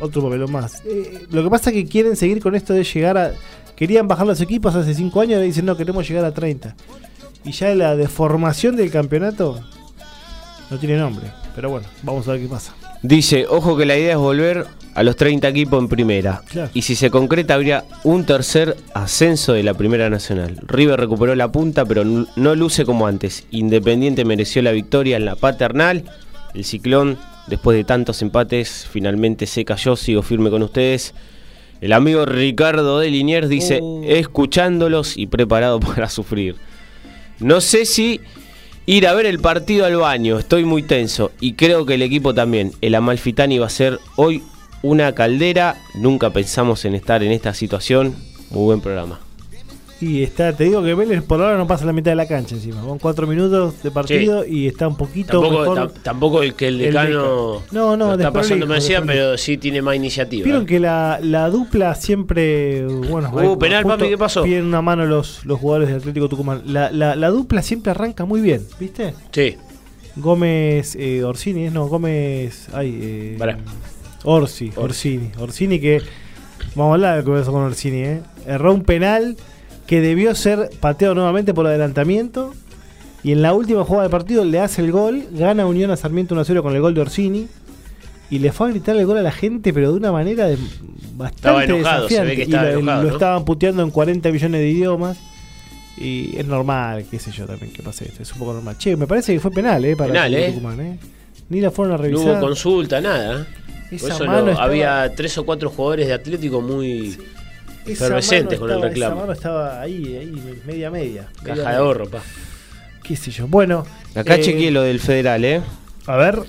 otro 0.00 0.22
papelón 0.22 0.50
más. 0.50 0.82
Eh, 0.84 1.26
lo 1.30 1.44
que 1.44 1.50
pasa 1.50 1.70
es 1.70 1.74
que 1.74 1.86
quieren 1.86 2.16
seguir 2.16 2.40
con 2.40 2.54
esto 2.54 2.72
de 2.74 2.84
llegar 2.84 3.16
a. 3.18 3.32
Querían 3.76 4.06
bajar 4.06 4.26
los 4.26 4.40
equipos 4.40 4.74
hace 4.74 4.94
5 4.94 5.20
años 5.20 5.40
y 5.42 5.46
dicen 5.46 5.64
no, 5.64 5.76
queremos 5.76 6.06
llegar 6.06 6.24
a 6.24 6.32
30. 6.32 6.76
Y 7.44 7.52
ya 7.52 7.74
la 7.74 7.96
deformación 7.96 8.76
del 8.76 8.90
campeonato 8.90 9.60
no 10.70 10.78
tiene 10.78 10.96
nombre. 10.96 11.26
Pero 11.54 11.70
bueno, 11.70 11.86
vamos 12.02 12.28
a 12.28 12.32
ver 12.32 12.42
qué 12.42 12.48
pasa. 12.48 12.74
Dice, 13.02 13.46
ojo 13.48 13.76
que 13.76 13.84
la 13.84 13.96
idea 13.96 14.12
es 14.12 14.18
volver 14.18 14.66
a 14.94 15.02
los 15.02 15.16
30 15.16 15.48
equipos 15.48 15.80
en 15.80 15.88
primera. 15.88 16.42
Claro. 16.48 16.70
Y 16.74 16.82
si 16.82 16.94
se 16.94 17.10
concreta 17.10 17.54
habría 17.54 17.84
un 18.04 18.24
tercer 18.24 18.76
ascenso 18.94 19.54
de 19.54 19.62
la 19.62 19.74
Primera 19.74 20.08
Nacional. 20.10 20.58
River 20.66 21.00
recuperó 21.00 21.34
la 21.34 21.50
punta, 21.50 21.84
pero 21.84 22.04
no 22.04 22.26
no 22.36 22.54
luce 22.54 22.84
como 22.84 23.06
antes. 23.06 23.44
Independiente 23.50 24.24
mereció 24.24 24.62
la 24.62 24.72
victoria 24.72 25.16
en 25.16 25.24
la 25.24 25.36
paternal. 25.36 26.04
El 26.54 26.64
ciclón, 26.64 27.18
después 27.46 27.76
de 27.76 27.84
tantos 27.84 28.22
empates, 28.22 28.86
finalmente 28.90 29.46
se 29.46 29.64
cayó. 29.64 29.96
Sigo 29.96 30.22
firme 30.22 30.50
con 30.50 30.62
ustedes. 30.62 31.14
El 31.80 31.92
amigo 31.92 32.24
Ricardo 32.26 33.00
de 33.00 33.10
Liniers 33.10 33.48
dice, 33.48 33.80
Oh. 33.82 34.02
escuchándolos 34.04 35.16
y 35.16 35.26
preparado 35.26 35.80
para 35.80 36.08
sufrir. 36.08 36.56
No 37.40 37.60
sé 37.60 37.86
si 37.86 38.20
ir 38.86 39.06
a 39.06 39.14
ver 39.14 39.26
el 39.26 39.40
partido 39.40 39.84
al 39.86 39.96
baño, 39.96 40.38
estoy 40.38 40.64
muy 40.64 40.82
tenso 40.82 41.32
y 41.40 41.54
creo 41.54 41.84
que 41.86 41.94
el 41.94 42.02
equipo 42.02 42.34
también. 42.34 42.72
El 42.80 42.94
Amalfitani 42.94 43.58
va 43.58 43.66
a 43.66 43.70
ser 43.70 43.98
hoy 44.16 44.42
una 44.82 45.12
caldera. 45.12 45.76
Nunca 45.94 46.30
pensamos 46.30 46.84
en 46.84 46.94
estar 46.94 47.22
en 47.22 47.32
esta 47.32 47.52
situación. 47.54 48.14
Muy 48.50 48.64
buen 48.64 48.80
programa. 48.80 49.18
Y 50.02 50.24
está, 50.24 50.52
te 50.52 50.64
digo 50.64 50.82
que 50.82 50.94
Vélez 50.94 51.22
por 51.22 51.40
ahora 51.40 51.56
no 51.56 51.64
pasa 51.68 51.84
la 51.84 51.92
mitad 51.92 52.10
de 52.10 52.16
la 52.16 52.26
cancha 52.26 52.56
encima. 52.56 52.82
Van 52.84 52.98
cuatro 52.98 53.24
minutos 53.28 53.80
de 53.84 53.90
partido 53.92 54.44
y 54.44 54.66
está 54.66 54.88
un 54.88 54.96
poquito 54.96 55.40
Tampoco, 55.40 55.60
mejor. 55.60 55.78
tam- 55.78 56.02
tampoco 56.02 56.42
el 56.42 56.54
que 56.54 56.66
el 56.66 56.78
decano 56.78 57.52
Deca. 57.60 57.66
No, 57.70 57.96
no, 57.96 58.14
está 58.14 58.32
pasando 58.32 58.66
me 58.66 58.74
decía, 58.74 59.00
pero 59.06 59.38
sí 59.38 59.58
tiene 59.58 59.80
más 59.80 59.94
iniciativa. 59.94 60.44
Vieron 60.44 60.64
¿eh? 60.64 60.66
que 60.66 60.80
la, 60.80 61.20
la 61.22 61.48
dupla 61.50 61.94
siempre. 61.94 62.84
Bueno, 62.84 63.30
Uh, 63.32 63.38
ahí, 63.38 63.56
penal, 63.60 63.84
papi, 63.84 64.08
¿qué 64.08 64.18
pasó? 64.18 64.42
Piden 64.42 64.64
una 64.64 64.82
mano 64.82 65.06
los, 65.06 65.46
los 65.46 65.60
jugadores 65.60 65.88
de 65.90 65.94
Atlético 65.94 66.28
Tucumán. 66.28 66.62
La, 66.66 66.90
la, 66.90 67.14
la 67.14 67.28
dupla 67.30 67.62
siempre 67.62 67.92
arranca 67.92 68.24
muy 68.24 68.40
bien, 68.40 68.62
¿viste? 68.80 69.14
Sí, 69.30 69.54
Gómez 70.16 70.96
eh, 70.96 71.22
Orsini, 71.22 71.70
no, 71.70 71.86
Gómez. 71.86 72.68
Ay, 72.72 72.98
eh. 73.00 73.56
Orsi, 74.24 74.72
Orsini. 74.74 75.30
Orsini 75.38 75.78
que. 75.78 76.02
Vamos 76.74 76.90
a 76.90 76.94
hablar 76.94 77.16
de 77.16 77.22
lo 77.22 77.34
que 77.34 77.40
pasó 77.40 77.52
con 77.52 77.62
Orsini, 77.62 77.98
¿eh? 77.98 78.20
Erró 78.46 78.72
un 78.74 78.82
penal 78.82 79.36
que 79.92 80.00
debió 80.00 80.34
ser 80.34 80.70
pateado 80.80 81.14
nuevamente 81.14 81.52
por 81.52 81.66
adelantamiento. 81.66 82.54
Y 83.22 83.32
en 83.32 83.42
la 83.42 83.52
última 83.52 83.84
jugada 83.84 84.04
del 84.04 84.10
partido 84.10 84.42
le 84.42 84.58
hace 84.58 84.80
el 84.80 84.90
gol. 84.90 85.24
Gana 85.32 85.66
Unión 85.66 85.90
a 85.90 85.98
Sarmiento 85.98 86.34
1-0 86.34 86.62
con 86.62 86.74
el 86.74 86.80
gol 86.80 86.94
de 86.94 87.02
Orsini. 87.02 87.46
Y 88.30 88.38
le 88.38 88.52
fue 88.52 88.68
a 88.68 88.70
gritar 88.70 88.96
el 88.96 89.04
gol 89.04 89.18
a 89.18 89.22
la 89.22 89.32
gente, 89.32 89.70
pero 89.74 89.92
de 89.92 89.98
una 89.98 90.10
manera 90.10 90.46
de- 90.46 90.56
bastante 91.14 91.64
enojado, 91.66 92.08
se 92.08 92.14
ve 92.22 92.24
desafiante. 92.24 92.36
que 92.36 92.50
Y 92.50 92.54
enojado, 92.54 93.02
lo 93.02 93.08
¿no? 93.10 93.14
estaban 93.14 93.44
puteando 93.44 93.82
en 93.82 93.90
40 93.90 94.30
millones 94.32 94.60
de 94.62 94.70
idiomas. 94.70 95.18
Y 95.98 96.36
es 96.38 96.46
normal, 96.46 97.04
qué 97.10 97.18
sé 97.18 97.30
yo 97.30 97.44
también, 97.44 97.70
que 97.70 97.82
pase 97.82 98.06
esto. 98.06 98.22
Es 98.22 98.32
un 98.32 98.38
poco 98.38 98.54
normal. 98.54 98.78
Che, 98.78 98.96
me 98.96 99.06
parece 99.06 99.34
que 99.34 99.40
fue 99.40 99.50
penal, 99.50 99.84
¿eh? 99.84 99.94
Para 99.94 100.10
Penal, 100.10 100.34
¿eh? 100.34 100.48
Tucumán, 100.52 100.80
¿eh? 100.80 100.98
Ni 101.50 101.60
la 101.60 101.70
fueron 101.70 101.92
a 101.92 101.96
no 101.98 102.02
revisar. 102.02 102.36
hubo 102.38 102.40
consulta, 102.40 102.98
nada. 103.02 103.46
Por 103.90 104.10
eso 104.10 104.24
mano 104.24 104.46
lo- 104.46 104.50
estaba- 104.52 104.64
había 104.68 105.12
tres 105.14 105.36
o 105.36 105.44
cuatro 105.44 105.68
jugadores 105.68 106.06
de 106.06 106.14
Atlético 106.14 106.62
muy 106.62 107.18
efervescentes 107.86 108.58
con 108.58 108.68
el 108.70 108.76
estaba- 108.76 108.88
reclamo. 108.88 109.14
Esa 109.14 109.20
mano 109.20 109.32
estaba 109.32 109.80
ahí, 109.80 110.16
ahí, 110.16 110.60
media 110.66 110.90
media. 110.90 111.28
caja 111.42 111.54
media 111.56 111.70
de 111.70 111.76
ahorro, 111.76 112.08
pa. 112.08 112.20
Qué 113.02 113.16
sé 113.16 113.30
yo. 113.30 113.46
Bueno. 113.48 113.84
Acá 114.14 114.36
eh, 114.36 114.40
chequeé 114.40 114.70
lo 114.70 114.82
del 114.82 115.00
federal, 115.00 115.44
¿eh? 115.44 115.60
A 116.06 116.16
ver. 116.16 116.40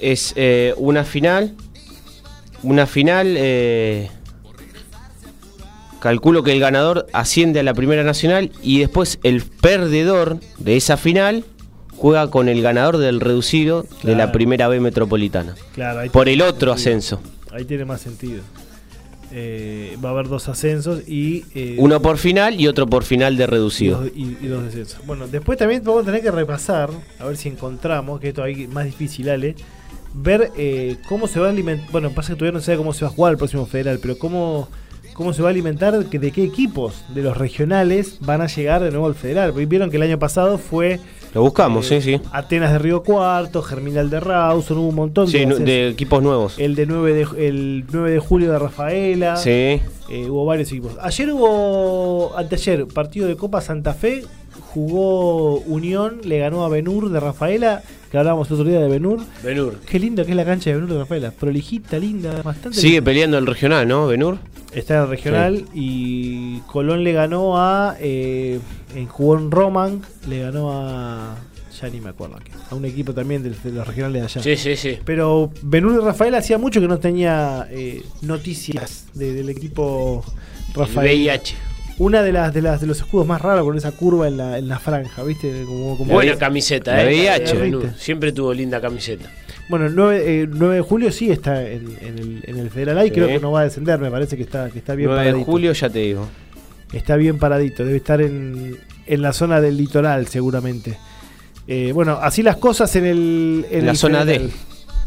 Es 0.00 0.32
eh, 0.36 0.72
una 0.76 1.04
final. 1.04 1.54
Una 2.62 2.86
final. 2.86 3.34
eh, 3.36 4.10
calculo 6.00 6.42
que 6.42 6.52
el 6.52 6.60
ganador 6.60 7.06
asciende 7.12 7.60
a 7.60 7.62
la 7.62 7.74
Primera 7.74 8.02
Nacional 8.04 8.52
y 8.62 8.80
después 8.80 9.18
el 9.22 9.42
perdedor 9.42 10.38
de 10.58 10.76
esa 10.76 10.96
final 10.96 11.44
juega 11.96 12.30
con 12.30 12.48
el 12.48 12.62
ganador 12.62 12.96
del 12.96 13.20
reducido 13.20 13.86
de 14.02 14.14
la. 14.14 14.32
Primera 14.32 14.68
B 14.68 14.80
Metropolitana. 14.80 15.54
Claro, 15.74 16.00
ahí 16.00 16.08
Por 16.08 16.28
el 16.28 16.40
otro 16.40 16.76
sentido. 16.78 17.18
ascenso. 17.18 17.20
Ahí 17.52 17.64
tiene 17.64 17.84
más 17.84 18.00
sentido. 18.00 18.42
Eh, 19.32 19.96
va 20.04 20.08
a 20.08 20.12
haber 20.12 20.28
dos 20.28 20.48
ascensos 20.48 21.08
y. 21.08 21.44
eh, 21.54 21.76
Uno 21.78 22.02
por 22.02 22.18
final 22.18 22.60
y 22.60 22.66
otro 22.66 22.86
por 22.86 23.04
final 23.04 23.36
de 23.36 23.44
y 23.44 23.46
reducido. 23.46 24.00
dos, 24.00 24.10
y- 24.14 24.36
y 24.40 24.46
dos 24.48 24.64
descensos. 24.64 25.04
Bueno, 25.06 25.28
después 25.28 25.56
también 25.58 25.82
vamos 25.84 26.02
a 26.02 26.06
tener 26.06 26.20
que 26.22 26.30
repasar, 26.32 26.90
a 27.18 27.24
ver 27.26 27.36
si 27.36 27.48
encontramos, 27.48 28.20
que 28.20 28.28
esto 28.30 28.42
hay 28.42 28.66
más 28.66 28.84
difícil, 28.86 29.28
Ale, 29.30 29.54
ver 30.14 30.50
eh, 30.56 30.96
cómo 31.08 31.28
se 31.28 31.38
va 31.38 31.46
a 31.46 31.50
alimentar. 31.50 31.88
Bueno, 31.92 32.10
pasa 32.10 32.32
que 32.32 32.38
todavía 32.40 32.58
no 32.58 32.60
sabe 32.64 32.78
cómo 32.78 32.92
se 32.92 33.04
va 33.04 33.10
a 33.10 33.14
jugar 33.14 33.32
el 33.32 33.38
próximo 33.38 33.66
federal, 33.66 34.00
pero 34.02 34.18
cómo, 34.18 34.68
cómo 35.14 35.32
se 35.32 35.42
va 35.42 35.48
a 35.48 35.52
alimentar, 35.52 35.96
de 36.08 36.30
qué 36.32 36.42
equipos 36.42 37.04
de 37.14 37.22
los 37.22 37.36
regionales 37.36 38.18
van 38.20 38.40
a 38.40 38.46
llegar 38.48 38.82
de 38.82 38.90
nuevo 38.90 39.06
al 39.06 39.14
federal. 39.14 39.50
Porque 39.52 39.66
vieron 39.66 39.90
que 39.90 39.96
el 39.98 40.02
año 40.02 40.18
pasado 40.18 40.58
fue 40.58 40.98
Lo 41.32 41.42
buscamos, 41.42 41.90
eh, 41.92 42.00
sí, 42.00 42.16
sí. 42.18 42.22
Atenas 42.32 42.72
de 42.72 42.78
Río 42.80 43.02
Cuarto, 43.02 43.62
Germinal 43.62 44.10
de 44.10 44.18
Rawson, 44.18 44.78
hubo 44.78 44.88
un 44.88 44.94
montón 44.96 45.28
Sí, 45.28 45.44
de 45.44 45.88
equipos 45.88 46.22
nuevos. 46.22 46.58
El 46.58 46.74
de 46.74 46.86
9 46.86 47.12
de, 47.14 47.46
el 47.46 47.84
9 47.92 48.10
de 48.10 48.18
julio 48.18 48.50
de 48.50 48.58
Rafaela. 48.58 49.36
Sí. 49.36 49.50
Eh, 50.10 50.26
hubo 50.28 50.44
varios 50.44 50.72
equipos. 50.72 50.96
Ayer 51.00 51.30
hubo, 51.32 52.36
anteayer, 52.36 52.86
partido 52.88 53.28
de 53.28 53.36
Copa 53.36 53.60
Santa 53.60 53.94
Fe. 53.94 54.24
Jugó 54.72 55.58
Unión, 55.60 56.20
le 56.24 56.38
ganó 56.38 56.64
a 56.64 56.68
Benur 56.68 57.10
de 57.10 57.18
Rafaela, 57.20 57.82
que 58.10 58.18
hablábamos 58.18 58.48
el 58.48 58.54
otro 58.54 58.68
día 58.68 58.80
de 58.80 58.88
Benur. 58.88 59.20
Benur. 59.42 59.78
Qué 59.88 59.98
lindo 59.98 60.24
que 60.24 60.30
es 60.32 60.36
la 60.36 60.44
cancha 60.44 60.70
de 60.70 60.76
Benur 60.76 60.90
de 60.92 60.98
Rafaela. 60.98 61.30
Prolijita, 61.30 61.98
linda, 61.98 62.42
bastante. 62.42 62.76
Sigue 62.78 62.94
linda. 62.94 63.04
peleando 63.04 63.38
el 63.38 63.46
regional, 63.46 63.86
¿no, 63.86 64.06
Benur? 64.06 64.38
Está 64.72 64.96
en 64.96 65.02
el 65.02 65.08
regional 65.08 65.64
y 65.74 66.58
Colón 66.60 67.02
le 67.04 67.12
ganó 67.12 67.58
a. 67.58 67.96
Eh, 68.00 68.58
en 68.94 69.06
jugó 69.06 69.36
en 69.38 69.50
Roman, 69.50 70.02
le 70.28 70.40
ganó 70.42 70.70
a. 70.72 71.36
Ya 71.80 71.88
ni 71.88 71.98
me 72.00 72.10
acuerdo 72.10 72.36
a 72.36 72.40
quién, 72.40 72.54
A 72.70 72.74
un 72.74 72.84
equipo 72.84 73.14
también 73.14 73.42
de, 73.42 73.50
de 73.50 73.70
los 73.72 73.86
regionales 73.86 74.20
de 74.20 74.26
allá. 74.26 74.42
Sí, 74.42 74.56
sí, 74.56 74.76
sí. 74.76 74.98
Pero 75.04 75.50
Benur 75.62 76.00
y 76.02 76.04
Rafael 76.04 76.34
hacía 76.34 76.58
mucho 76.58 76.78
que 76.80 76.86
no 76.88 76.98
tenía 76.98 77.66
eh, 77.70 78.02
noticias 78.22 79.06
de- 79.14 79.32
del 79.32 79.48
equipo 79.48 80.22
El 80.68 80.74
Rafael. 80.74 81.08
VIH. 81.08 81.54
Una 82.00 82.22
de 82.22 82.32
las, 82.32 82.54
de 82.54 82.62
las 82.62 82.80
de 82.80 82.86
los 82.86 82.98
escudos 82.98 83.26
más 83.26 83.42
raros 83.42 83.62
con 83.64 83.76
esa 83.76 83.92
curva 83.92 84.26
en 84.26 84.38
la, 84.38 84.56
en 84.56 84.68
la 84.68 84.78
franja, 84.78 85.22
¿viste? 85.22 85.64
Como, 85.66 85.98
como- 85.98 86.14
Buena 86.14 86.36
camiseta, 86.36 86.94
la 86.96 87.02
eh. 87.04 87.06
VIH. 87.38 87.92
Siempre 87.98 88.32
tuvo 88.32 88.54
linda 88.54 88.80
camiseta. 88.80 89.30
Bueno, 89.68 89.84
el 89.86 89.94
9, 89.94 90.22
eh, 90.42 90.48
9 90.50 90.76
de 90.76 90.80
julio 90.80 91.12
sí 91.12 91.30
está 91.30 91.62
en, 91.62 91.94
en 92.00 92.18
el, 92.18 92.42
en 92.46 92.58
el 92.58 92.70
Federal 92.70 92.96
A 92.98 93.04
y 93.04 93.08
Sí. 93.08 93.14
creo 93.14 93.28
que 93.28 93.38
no 93.38 93.52
va 93.52 93.60
a 93.60 93.64
descender, 93.64 93.98
me 94.00 94.10
parece 94.10 94.36
que 94.38 94.42
está, 94.42 94.70
que 94.70 94.78
está 94.78 94.94
bien 94.94 95.10
9 95.10 95.32
de 95.32 95.44
julio, 95.44 95.72
ya 95.72 95.90
te 95.90 95.98
digo. 95.98 96.26
Está 96.92 97.16
bien 97.16 97.38
paradito, 97.38 97.84
debe 97.84 97.98
estar 97.98 98.20
en, 98.22 98.78
en 99.06 99.22
la 99.22 99.32
zona 99.34 99.60
del 99.60 99.76
litoral 99.76 100.26
seguramente. 100.26 100.96
Eh, 101.68 101.92
bueno, 101.92 102.18
así 102.20 102.42
las 102.42 102.56
cosas 102.56 102.96
en 102.96 103.04
el... 103.04 103.66
En 103.70 103.80
En 103.80 103.84
la 103.86 103.92
el 103.92 103.96
zona 103.98 104.24
D. 104.24 104.32
Federal, 104.38 104.50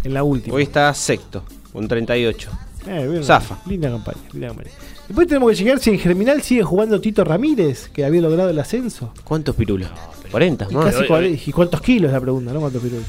En 0.04 0.14
la 0.14 0.24
última. 0.24 0.56
Hoy 0.56 0.64
está 0.64 0.94
sexto, 0.94 1.44
con 1.74 1.88
38. 1.88 2.52
Eh, 2.88 3.08
bien, 3.10 3.24
Zafa. 3.24 3.58
Linda 3.68 3.90
campaña, 3.90 4.18
linda 4.32 4.48
campaña. 4.50 4.70
Después 5.08 5.28
tenemos 5.28 5.52
que 5.52 5.56
llegar 5.58 5.80
si 5.80 5.90
en 5.92 6.00
Germinal 6.00 6.42
sigue 6.42 6.64
jugando 6.64 7.00
Tito 7.02 7.24
Ramírez, 7.24 7.90
que 7.90 8.06
había 8.06 8.22
logrado 8.22 8.50
el 8.50 8.60
ascenso. 8.60 9.12
¿Cuántos 9.24 9.56
pirulos? 9.56 9.90
40, 10.32 10.68
Y, 10.70 10.74
casi 10.76 11.12
hoy- 11.12 11.42
¿Y 11.46 11.52
cuántos 11.52 11.82
kilos 11.82 12.12
la 12.12 12.20
pregunta, 12.22 12.54
no? 12.54 12.60
¿Cuántos 12.62 12.82
pirulos? 12.82 13.06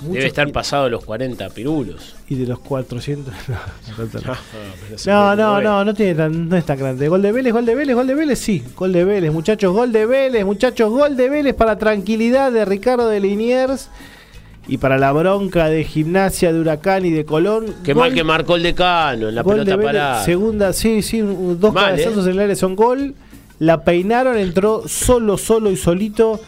Debe 0.00 0.26
estar 0.26 0.46
kilos. 0.46 0.54
pasado 0.54 0.88
los 0.88 1.04
40 1.04 1.48
pirulos. 1.50 2.14
Y 2.28 2.36
de 2.36 2.46
los 2.46 2.60
400. 2.60 3.34
No, 3.48 3.54
no, 3.54 3.96
tanto 4.10 4.20
no. 4.28 4.34
No, 4.90 5.34
puede 5.34 5.36
no, 5.36 5.50
mover. 5.50 5.64
no, 5.64 5.84
no, 5.84 5.94
tiene 5.94 6.14
tan, 6.14 6.48
no 6.48 6.56
es 6.56 6.64
tan 6.64 6.78
grande. 6.78 7.08
Gol 7.08 7.20
de 7.22 7.32
Vélez, 7.32 7.52
gol 7.52 7.66
de 7.66 7.74
Vélez, 7.74 7.94
gol 7.94 8.06
de 8.06 8.14
Vélez, 8.14 8.38
sí. 8.38 8.62
Gol 8.76 8.92
de 8.92 9.04
Vélez, 9.04 9.32
muchachos, 9.32 9.72
gol 9.72 9.92
de 9.92 10.06
Vélez, 10.06 10.44
muchachos, 10.44 10.90
gol 10.90 11.16
de 11.16 11.28
Vélez 11.28 11.54
para 11.54 11.78
tranquilidad 11.78 12.50
de 12.52 12.64
Ricardo 12.64 13.08
de 13.08 13.20
Liniers 13.20 13.88
y 14.68 14.76
para 14.78 14.98
la 14.98 15.10
bronca 15.12 15.68
de 15.68 15.82
Gimnasia, 15.82 16.52
de 16.52 16.60
Huracán 16.60 17.04
y 17.06 17.10
de 17.10 17.24
Colón. 17.24 17.66
Qué 17.84 17.94
Gol- 17.94 18.00
mal 18.04 18.14
que 18.14 18.22
marcó 18.22 18.56
el 18.56 18.62
decano 18.62 19.28
en 19.30 19.34
la 19.34 19.42
de 19.42 19.48
pelota 19.48 19.76
Vélez, 19.76 19.86
parada. 19.92 20.24
Segunda, 20.24 20.72
sí, 20.72 21.02
sí, 21.02 21.20
dos 21.20 21.72
Mal, 21.72 21.86
cabezazos 21.92 22.26
¿eh? 22.26 22.30
en 22.30 22.34
el 22.36 22.40
área 22.40 22.56
son 22.56 22.76
gol. 22.76 23.14
La 23.58 23.82
peinaron, 23.82 24.36
entró 24.38 24.84
solo, 24.86 25.36
solo 25.38 25.70
y 25.72 25.76
solito 25.76 26.38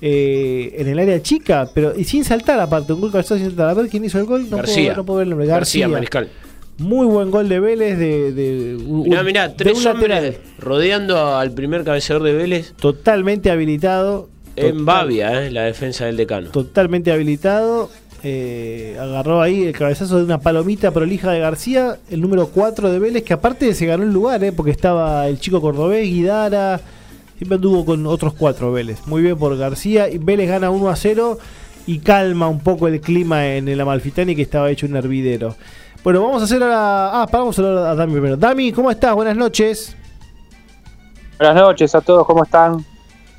eh, 0.00 0.74
en 0.78 0.88
el 0.88 0.98
área 0.98 1.20
chica, 1.22 1.68
pero 1.74 1.92
y 1.98 2.04
sin 2.04 2.24
saltar 2.24 2.60
aparte. 2.60 2.92
Un 2.92 3.00
gol 3.00 3.10
cabezazo 3.10 3.36
sin 3.36 3.46
saltar. 3.46 3.68
A 3.70 3.74
ver 3.74 3.88
quién 3.88 4.04
hizo 4.04 4.18
el 4.18 4.26
gol. 4.26 4.48
No 4.48 4.58
García. 4.58 4.84
Puedo, 4.90 4.96
no 4.98 5.04
puedo 5.06 5.18
ver 5.18 5.24
el 5.24 5.30
nombre. 5.30 5.46
García, 5.46 5.86
García. 5.86 5.94
Mariscal. 5.96 6.28
Muy 6.78 7.06
buen 7.06 7.30
gol 7.30 7.46
de 7.48 7.60
Vélez 7.60 7.98
de, 7.98 8.32
de, 8.32 8.78
Mirá, 8.82 9.22
mirá, 9.22 9.48
de 9.48 9.54
tres 9.54 9.76
un 9.76 9.84
lateral. 9.84 10.24
hombres 10.24 10.40
rodeando 10.58 11.36
al 11.36 11.50
primer 11.52 11.84
cabeceador 11.84 12.22
de 12.22 12.32
Vélez 12.32 12.72
Totalmente 12.80 13.50
habilitado. 13.50 14.28
En 14.56 14.84
Bavia, 14.84 15.44
eh, 15.44 15.50
la 15.50 15.62
defensa 15.62 16.06
del 16.06 16.16
decano. 16.16 16.50
Totalmente 16.50 17.12
habilitado. 17.12 17.90
Eh, 18.22 18.98
agarró 19.00 19.40
ahí 19.40 19.64
el 19.64 19.72
cabezazo 19.72 20.18
de 20.18 20.24
una 20.24 20.38
palomita 20.38 20.90
prolija 20.90 21.30
de 21.30 21.40
García, 21.40 21.98
el 22.10 22.20
número 22.20 22.48
4 22.48 22.92
de 22.92 22.98
Vélez, 22.98 23.22
que 23.24 23.32
aparte 23.32 23.72
se 23.74 23.86
ganó 23.86 24.02
el 24.02 24.12
lugar, 24.12 24.44
eh, 24.44 24.52
porque 24.52 24.70
estaba 24.70 25.26
el 25.26 25.40
chico 25.40 25.60
cordobés, 25.60 26.06
Guidara, 26.06 26.80
siempre 27.38 27.54
anduvo 27.54 27.84
con 27.86 28.06
otros 28.06 28.34
cuatro 28.34 28.72
Vélez. 28.72 29.06
Muy 29.06 29.22
bien 29.22 29.38
por 29.38 29.56
García, 29.56 30.10
y 30.10 30.18
Vélez 30.18 30.48
gana 30.48 30.70
1 30.70 30.90
a 30.90 30.96
0 30.96 31.38
y 31.86 31.98
calma 32.00 32.46
un 32.48 32.60
poco 32.60 32.88
el 32.88 33.00
clima 33.00 33.46
en 33.46 33.68
el 33.68 33.80
Amalfitani 33.80 34.36
que 34.36 34.42
estaba 34.42 34.70
hecho 34.70 34.86
un 34.86 34.96
hervidero. 34.96 35.56
Bueno, 36.04 36.22
vamos 36.22 36.42
a 36.42 36.44
hacer 36.44 36.62
ahora... 36.62 37.22
Ah, 37.22 37.28
vamos 37.30 37.58
a 37.58 37.62
hablar 37.62 37.86
a 37.86 37.94
Dami 37.94 38.12
primero. 38.12 38.36
Dami, 38.36 38.72
¿cómo 38.72 38.90
estás? 38.90 39.14
Buenas 39.14 39.36
noches. 39.36 39.96
Buenas 41.38 41.56
noches 41.56 41.94
a 41.94 42.02
todos, 42.02 42.26
¿cómo 42.26 42.44
están? 42.44 42.84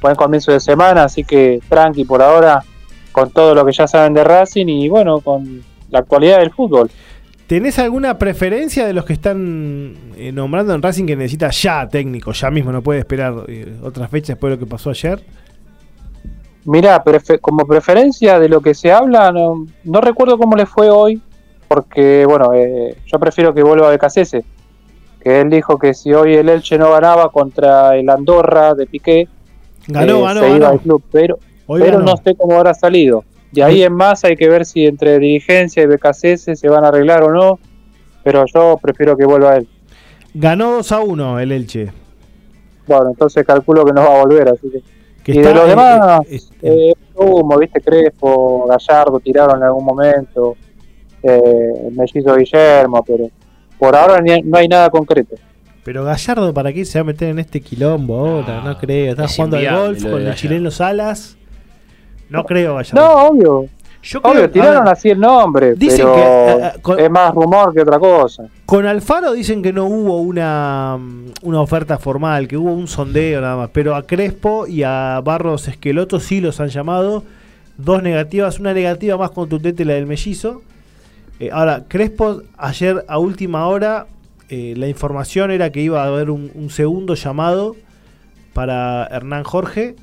Buen 0.01 0.15
comienzo 0.15 0.51
de 0.51 0.59
semana, 0.59 1.03
así 1.03 1.23
que 1.23 1.59
tranqui 1.69 2.05
por 2.05 2.21
ahora 2.21 2.63
con 3.11 3.29
todo 3.29 3.53
lo 3.53 3.63
que 3.65 3.71
ya 3.71 3.87
saben 3.87 4.13
de 4.13 4.23
Racing 4.23 4.67
y 4.67 4.89
bueno, 4.89 5.19
con 5.19 5.61
la 5.89 5.99
actualidad 5.99 6.39
del 6.39 6.51
fútbol. 6.51 6.89
¿Tenés 7.45 7.77
alguna 7.79 8.17
preferencia 8.17 8.87
de 8.87 8.93
los 8.93 9.03
que 9.05 9.13
están 9.13 9.93
eh, 10.15 10.31
nombrando 10.31 10.73
en 10.73 10.81
Racing 10.81 11.05
que 11.05 11.15
necesita 11.17 11.49
ya 11.49 11.87
técnico, 11.87 12.31
ya 12.31 12.49
mismo, 12.49 12.71
no 12.71 12.81
puede 12.81 12.99
esperar 12.99 13.33
eh, 13.47 13.77
otras 13.83 14.09
fechas 14.09 14.29
después 14.29 14.51
de 14.51 14.55
lo 14.57 14.65
que 14.65 14.69
pasó 14.69 14.89
ayer? 14.89 15.21
Mira, 16.63 17.03
prefe- 17.03 17.39
como 17.41 17.65
preferencia 17.67 18.39
de 18.39 18.47
lo 18.47 18.61
que 18.61 18.73
se 18.73 18.91
habla, 18.91 19.31
no, 19.31 19.67
no 19.83 20.01
recuerdo 20.01 20.37
cómo 20.37 20.55
le 20.55 20.65
fue 20.65 20.89
hoy, 20.89 21.21
porque 21.67 22.25
bueno, 22.25 22.53
eh, 22.53 22.95
yo 23.05 23.19
prefiero 23.19 23.53
que 23.53 23.63
vuelva 23.63 23.89
Becasese, 23.89 24.45
que 25.21 25.41
él 25.41 25.49
dijo 25.49 25.77
que 25.77 25.93
si 25.93 26.13
hoy 26.13 26.35
el 26.35 26.47
Elche 26.49 26.77
no 26.77 26.91
ganaba 26.91 27.29
contra 27.31 27.97
el 27.97 28.09
Andorra 28.09 28.73
de 28.73 28.85
Piqué, 28.87 29.27
Ganó, 29.87 30.17
eh, 30.19 30.21
ganó, 30.23 30.39
se 30.41 30.47
iba 30.49 30.57
ganó. 30.59 30.67
al 30.69 30.79
club, 30.79 31.03
pero, 31.11 31.39
Hoy 31.67 31.81
pero 31.81 31.97
ganó. 31.99 32.11
no 32.11 32.17
sé 32.23 32.35
cómo 32.35 32.57
habrá 32.57 32.73
salido. 32.73 33.23
De 33.51 33.63
ahí 33.63 33.83
en 33.83 33.93
más 33.93 34.23
hay 34.23 34.35
que 34.37 34.47
ver 34.47 34.65
si 34.65 34.85
entre 34.85 35.19
dirigencia 35.19 35.83
y 35.83 35.85
Becasese 35.85 36.55
se 36.55 36.69
van 36.69 36.85
a 36.85 36.87
arreglar 36.89 37.23
o 37.23 37.31
no. 37.31 37.59
pero 38.23 38.45
yo 38.53 38.77
prefiero 38.81 39.17
que 39.17 39.25
vuelva 39.25 39.57
él. 39.57 39.67
Ganó 40.33 40.71
2 40.73 40.91
a 40.91 40.99
1 41.01 41.39
el 41.39 41.51
Elche. 41.51 41.91
Bueno, 42.87 43.09
entonces 43.09 43.45
calculo 43.45 43.83
que 43.83 43.91
no 43.93 44.01
va 44.01 44.15
a 44.19 44.23
volver, 44.25 44.47
así 44.49 44.69
que... 44.69 44.81
Que 45.23 45.33
y 45.33 45.37
de 45.39 45.53
los 45.53 45.67
demás, 45.67 46.21
eh, 46.29 46.39
eh, 46.63 46.89
eh, 46.89 46.93
humo, 47.15 47.57
viste, 47.59 47.79
Crespo, 47.81 48.65
Gallardo 48.67 49.19
tiraron 49.19 49.57
en 49.57 49.63
algún 49.63 49.85
momento, 49.85 50.55
eh, 51.21 51.89
Mellizo 51.91 52.35
Guillermo, 52.35 53.03
pero 53.05 53.29
por 53.77 53.95
ahora 53.95 54.19
ni- 54.21 54.41
no 54.41 54.57
hay 54.57 54.67
nada 54.67 54.89
concreto. 54.89 55.35
Pero 55.83 56.03
Gallardo, 56.03 56.53
¿para 56.53 56.71
qué 56.71 56.85
se 56.85 56.99
va 56.99 57.01
a 57.01 57.05
meter 57.05 57.29
en 57.29 57.39
este 57.39 57.59
quilombo 57.61 58.17
ahora? 58.19 58.61
No, 58.63 58.77
creo. 58.77 59.11
Está 59.11 59.25
es 59.25 59.35
jugando 59.35 59.57
al 59.57 59.75
golf 59.75 60.03
con 60.03 60.21
el 60.21 60.35
chileno 60.35 60.69
Salas. 60.71 61.37
No 62.29 62.43
creo, 62.45 62.75
Gallardo. 62.75 63.01
No, 63.01 63.13
obvio, 63.27 63.65
Yo 64.03 64.21
creo 64.21 64.33
obvio, 64.33 64.49
tiraron 64.51 64.83
ver, 64.85 64.93
así 64.93 65.09
el 65.09 65.19
nombre, 65.19 65.73
Dicen 65.75 66.05
pero 66.05 66.15
que, 66.15 66.21
eh, 66.21 66.71
eh, 66.75 66.79
con- 66.81 66.99
es 66.99 67.09
más 67.09 67.33
rumor 67.33 67.73
que 67.73 67.81
otra 67.81 67.99
cosa. 67.99 68.43
Con 68.65 68.85
Alfaro 68.85 69.33
dicen 69.33 69.61
que 69.61 69.73
no 69.73 69.85
hubo 69.85 70.21
una, 70.21 70.97
mm, 70.99 71.25
una 71.43 71.61
oferta 71.61 71.97
formal, 71.97 72.47
que 72.47 72.57
hubo 72.57 72.71
un 72.73 72.87
sondeo 72.87 73.41
nada 73.41 73.57
más. 73.57 73.69
Pero 73.73 73.95
a 73.95 74.03
Crespo 74.03 74.65
y 74.67 74.83
a 74.83 75.19
Barros 75.23 75.67
Esqueloto 75.67 76.19
sí 76.19 76.41
los 76.41 76.59
han 76.59 76.69
llamado. 76.69 77.23
Dos 77.77 78.01
negativas, 78.03 78.59
una 78.59 78.73
negativa 78.73 79.17
más 79.17 79.31
contundente, 79.31 79.83
la 79.83 79.93
del 79.93 80.05
mellizo. 80.05 80.61
Eh, 81.39 81.49
ahora, 81.51 81.83
Crespo, 81.87 82.43
ayer 82.57 83.03
a 83.07 83.17
última 83.17 83.67
hora, 83.67 84.05
eh, 84.51 84.75
la 84.77 84.87
información 84.87 85.49
era 85.49 85.71
que 85.71 85.81
iba 85.81 86.03
a 86.03 86.07
haber 86.07 86.29
un, 86.29 86.51
un 86.53 86.69
segundo 86.69 87.15
llamado 87.15 87.75
para 88.53 89.07
Hernán 89.09 89.43
Jorge. 89.43 89.95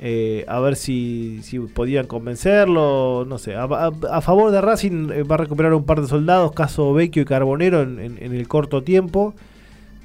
eh, 0.00 0.44
a 0.48 0.58
ver 0.60 0.76
si, 0.76 1.40
podían 1.74 2.06
convencerlo, 2.06 3.26
no 3.28 3.36
sé. 3.38 3.54
A, 3.54 4.20
favor 4.22 4.50
de 4.50 4.60
Racing 4.62 5.10
eh, 5.12 5.22
va 5.24 5.34
a 5.34 5.38
recuperar 5.38 5.74
un 5.74 5.84
par 5.84 6.00
de 6.00 6.08
soldados, 6.08 6.52
caso 6.52 6.92
Vecchio 6.94 7.22
y 7.22 7.26
Carbonero, 7.26 7.82
en, 7.82 8.18
el 8.18 8.48
corto 8.48 8.82
tiempo. 8.82 9.34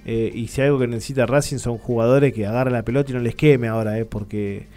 Y 0.06 0.48
si 0.50 0.62
algo 0.62 0.78
que 0.78 0.86
necesita 0.88 1.26
Racing 1.26 1.58
son 1.58 1.78
jugadores 1.80 2.32
que 2.34 2.46
agarren 2.46 2.74
la 2.74 2.84
pelota 2.84 3.10
y 3.12 3.16
no 3.16 3.22
les 3.22 3.34
queme 3.34 3.68
ahora, 3.70 3.98
eh, 3.98 4.06
porque 4.06 4.68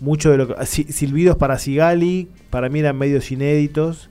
mucho 0.00 0.30
de 0.30 0.38
lo 0.38 0.48
que. 0.48 0.64
si- 0.66 0.84
Silbidos 0.84 1.36
para 1.36 1.58
Sigali, 1.58 2.28
para 2.48 2.68
mí 2.70 2.78
eran 2.78 2.96
medios 2.96 3.30
inéditos. 3.32 4.08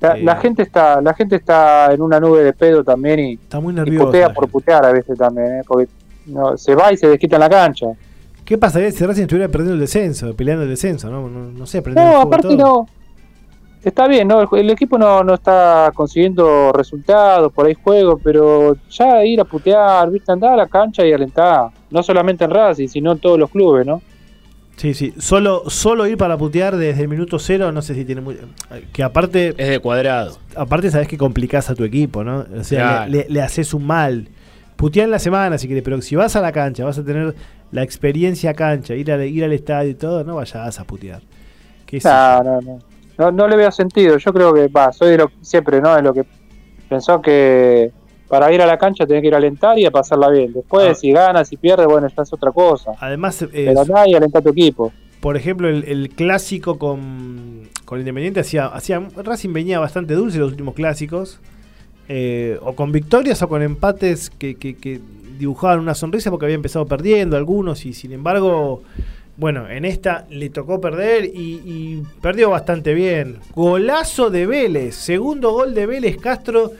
La, 0.00 0.16
Eh, 0.16 0.22
la 0.22 0.36
gente 0.36 0.62
está 0.62 1.00
la 1.00 1.12
gente 1.14 1.36
está 1.36 1.92
en 1.92 2.00
una 2.02 2.20
nube 2.20 2.44
de 2.44 2.52
pedo 2.52 2.84
también 2.84 3.18
y, 3.18 3.32
Está 3.34 3.60
muy 3.60 3.72
y 3.72 3.76
nervioso. 3.76 4.06
putea 4.06 4.32
por 4.32 4.48
putear 4.48 4.84
a 4.84 4.92
veces 4.92 5.18
también, 5.18 5.58
¿eh? 5.58 5.62
porque 5.66 5.88
no, 6.26 6.56
se 6.56 6.74
va 6.74 6.92
y 6.92 6.96
se 6.96 7.08
desquita 7.08 7.36
en 7.36 7.40
la 7.40 7.48
cancha. 7.48 7.86
¿Qué 8.44 8.56
pasaría 8.56 8.90
si 8.90 9.04
Racing 9.04 9.22
estuviera 9.22 9.48
perdiendo 9.48 9.74
el 9.74 9.80
descenso, 9.80 10.34
peleando 10.34 10.62
el 10.62 10.70
descenso? 10.70 11.10
No, 11.10 11.28
no, 11.28 11.50
no 11.50 11.66
sé, 11.66 11.82
No, 11.82 12.22
aparte 12.22 12.56
no. 12.56 12.86
Está 13.84 14.08
bien, 14.08 14.26
¿no? 14.26 14.40
El, 14.40 14.48
el 14.52 14.70
equipo 14.70 14.98
no, 14.98 15.22
no 15.22 15.34
está 15.34 15.92
consiguiendo 15.94 16.72
resultados, 16.72 17.52
por 17.52 17.66
ahí 17.66 17.74
juego, 17.74 18.18
pero 18.18 18.76
ya 18.90 19.24
ir 19.24 19.40
a 19.40 19.44
putear, 19.44 20.10
viste, 20.10 20.32
andar 20.32 20.54
a 20.54 20.56
la 20.56 20.66
cancha 20.66 21.04
y 21.06 21.12
alentar. 21.12 21.68
No 21.90 22.02
solamente 22.02 22.44
en 22.44 22.50
Racing, 22.50 22.88
sino 22.88 23.12
en 23.12 23.18
todos 23.18 23.38
los 23.38 23.50
clubes, 23.50 23.86
¿no? 23.86 24.00
Sí, 24.78 24.94
sí. 24.94 25.12
Solo, 25.18 25.64
solo 25.68 26.06
ir 26.06 26.16
para 26.16 26.38
putear 26.38 26.76
desde 26.76 27.02
el 27.02 27.08
minuto 27.08 27.38
cero, 27.38 27.70
no 27.72 27.82
sé 27.82 27.94
si 27.94 28.04
tiene 28.04 28.20
muy. 28.20 28.38
Que 28.92 29.02
aparte, 29.02 29.48
Es 29.58 29.68
de 29.68 29.78
cuadrado. 29.80 30.38
aparte 30.56 30.90
sabes 30.90 31.08
que 31.08 31.18
complicás 31.18 31.68
a 31.68 31.74
tu 31.74 31.84
equipo, 31.84 32.22
¿no? 32.24 32.46
O 32.58 32.64
sea, 32.64 32.78
Claro. 33.06 33.10
le, 33.10 33.18
le- 33.18 33.26
le 33.28 33.42
haces 33.42 33.74
un 33.74 33.86
mal. 33.86 34.28
Putear 34.76 35.06
en 35.06 35.10
la 35.10 35.18
semana 35.18 35.58
si 35.58 35.66
quieres, 35.66 35.82
pero 35.82 36.00
si 36.00 36.14
vas 36.16 36.36
a 36.36 36.40
la 36.40 36.52
cancha, 36.52 36.84
vas 36.84 36.96
a 36.98 37.04
tener 37.04 37.34
la 37.72 37.82
experiencia 37.82 38.54
cancha, 38.54 38.94
ir, 38.94 39.10
a, 39.12 39.26
ir 39.26 39.42
al 39.44 39.52
estadio 39.52 39.90
y 39.90 39.94
todo, 39.94 40.22
no 40.24 40.36
vayas 40.36 40.78
a 40.78 40.84
putear. 40.84 41.22
¿Qué 41.84 42.00
sé 42.00 42.08
No, 42.08 42.42
no, 42.44 42.60
no. 42.60 42.78
No, 43.18 43.32
no 43.32 43.48
le 43.48 43.56
veo 43.56 43.72
sentido. 43.72 44.16
Yo 44.16 44.32
creo 44.32 44.54
que, 44.54 44.68
va, 44.68 44.92
soy 44.92 45.10
de 45.10 45.18
lo 45.18 45.32
siempre, 45.42 45.80
¿no? 45.80 45.96
De 45.96 46.02
lo 46.02 46.14
que 46.14 46.24
pensó 46.88 47.20
que 47.20 47.90
para 48.28 48.52
ir 48.52 48.60
a 48.62 48.66
la 48.66 48.78
cancha 48.78 49.06
tenés 49.06 49.22
que 49.22 49.28
ir 49.28 49.34
a 49.34 49.38
alentar 49.38 49.78
y 49.78 49.86
a 49.86 49.90
pasarla 49.90 50.28
bien. 50.30 50.52
Después, 50.52 50.88
Ah. 50.90 50.94
si 50.94 51.10
ganas, 51.12 51.48
si 51.48 51.56
pierdes, 51.56 51.86
bueno, 51.86 52.06
ya 52.08 52.22
es 52.22 52.32
otra 52.32 52.52
cosa. 52.52 52.92
Además, 53.00 53.42
eh, 53.42 53.48
Pero 53.52 53.80
andá 53.80 54.06
y 54.08 54.14
alentá 54.14 54.38
a 54.38 54.42
tu 54.42 54.50
equipo. 54.50 54.92
por 55.20 55.36
ejemplo, 55.36 55.68
el, 55.68 55.84
el 55.84 56.10
clásico 56.10 56.78
con, 56.78 57.68
con 57.84 57.98
Independiente 57.98 58.40
hacía, 58.40 58.66
hacía. 58.66 59.02
Racing 59.16 59.52
venía 59.52 59.80
bastante 59.80 60.14
dulce 60.14 60.38
los 60.38 60.50
últimos 60.52 60.74
clásicos. 60.74 61.40
eh, 62.10 62.58
o 62.62 62.74
con 62.74 62.90
victorias 62.90 63.42
o 63.42 63.48
con 63.50 63.60
empates 63.62 64.30
que, 64.30 64.54
que- 64.54 64.74
que 64.76 64.98
dibujaban 65.38 65.78
una 65.78 65.94
sonrisa 65.94 66.30
porque 66.30 66.46
había 66.46 66.54
empezado 66.54 66.86
perdiendo 66.86 67.36
algunos 67.36 67.84
y 67.84 67.92
sin 67.92 68.12
embargo. 68.12 68.82
Bueno, 69.36 69.68
en 69.68 69.84
esta 69.84 70.24
le 70.30 70.48
tocó 70.50 70.80
perder 70.80 71.26
y, 71.26 71.60
y 71.64 72.02
perdió 72.22 72.50
bastante 72.50 72.92
bien. 72.94 73.36
Golazo 73.54 74.30
de 74.30 74.46
Vélez. 74.46 74.96
Segundo 74.96 75.52
gol 75.52 75.74
de 75.74 75.86
Vélez 75.86 76.16
Castro. 76.16 76.72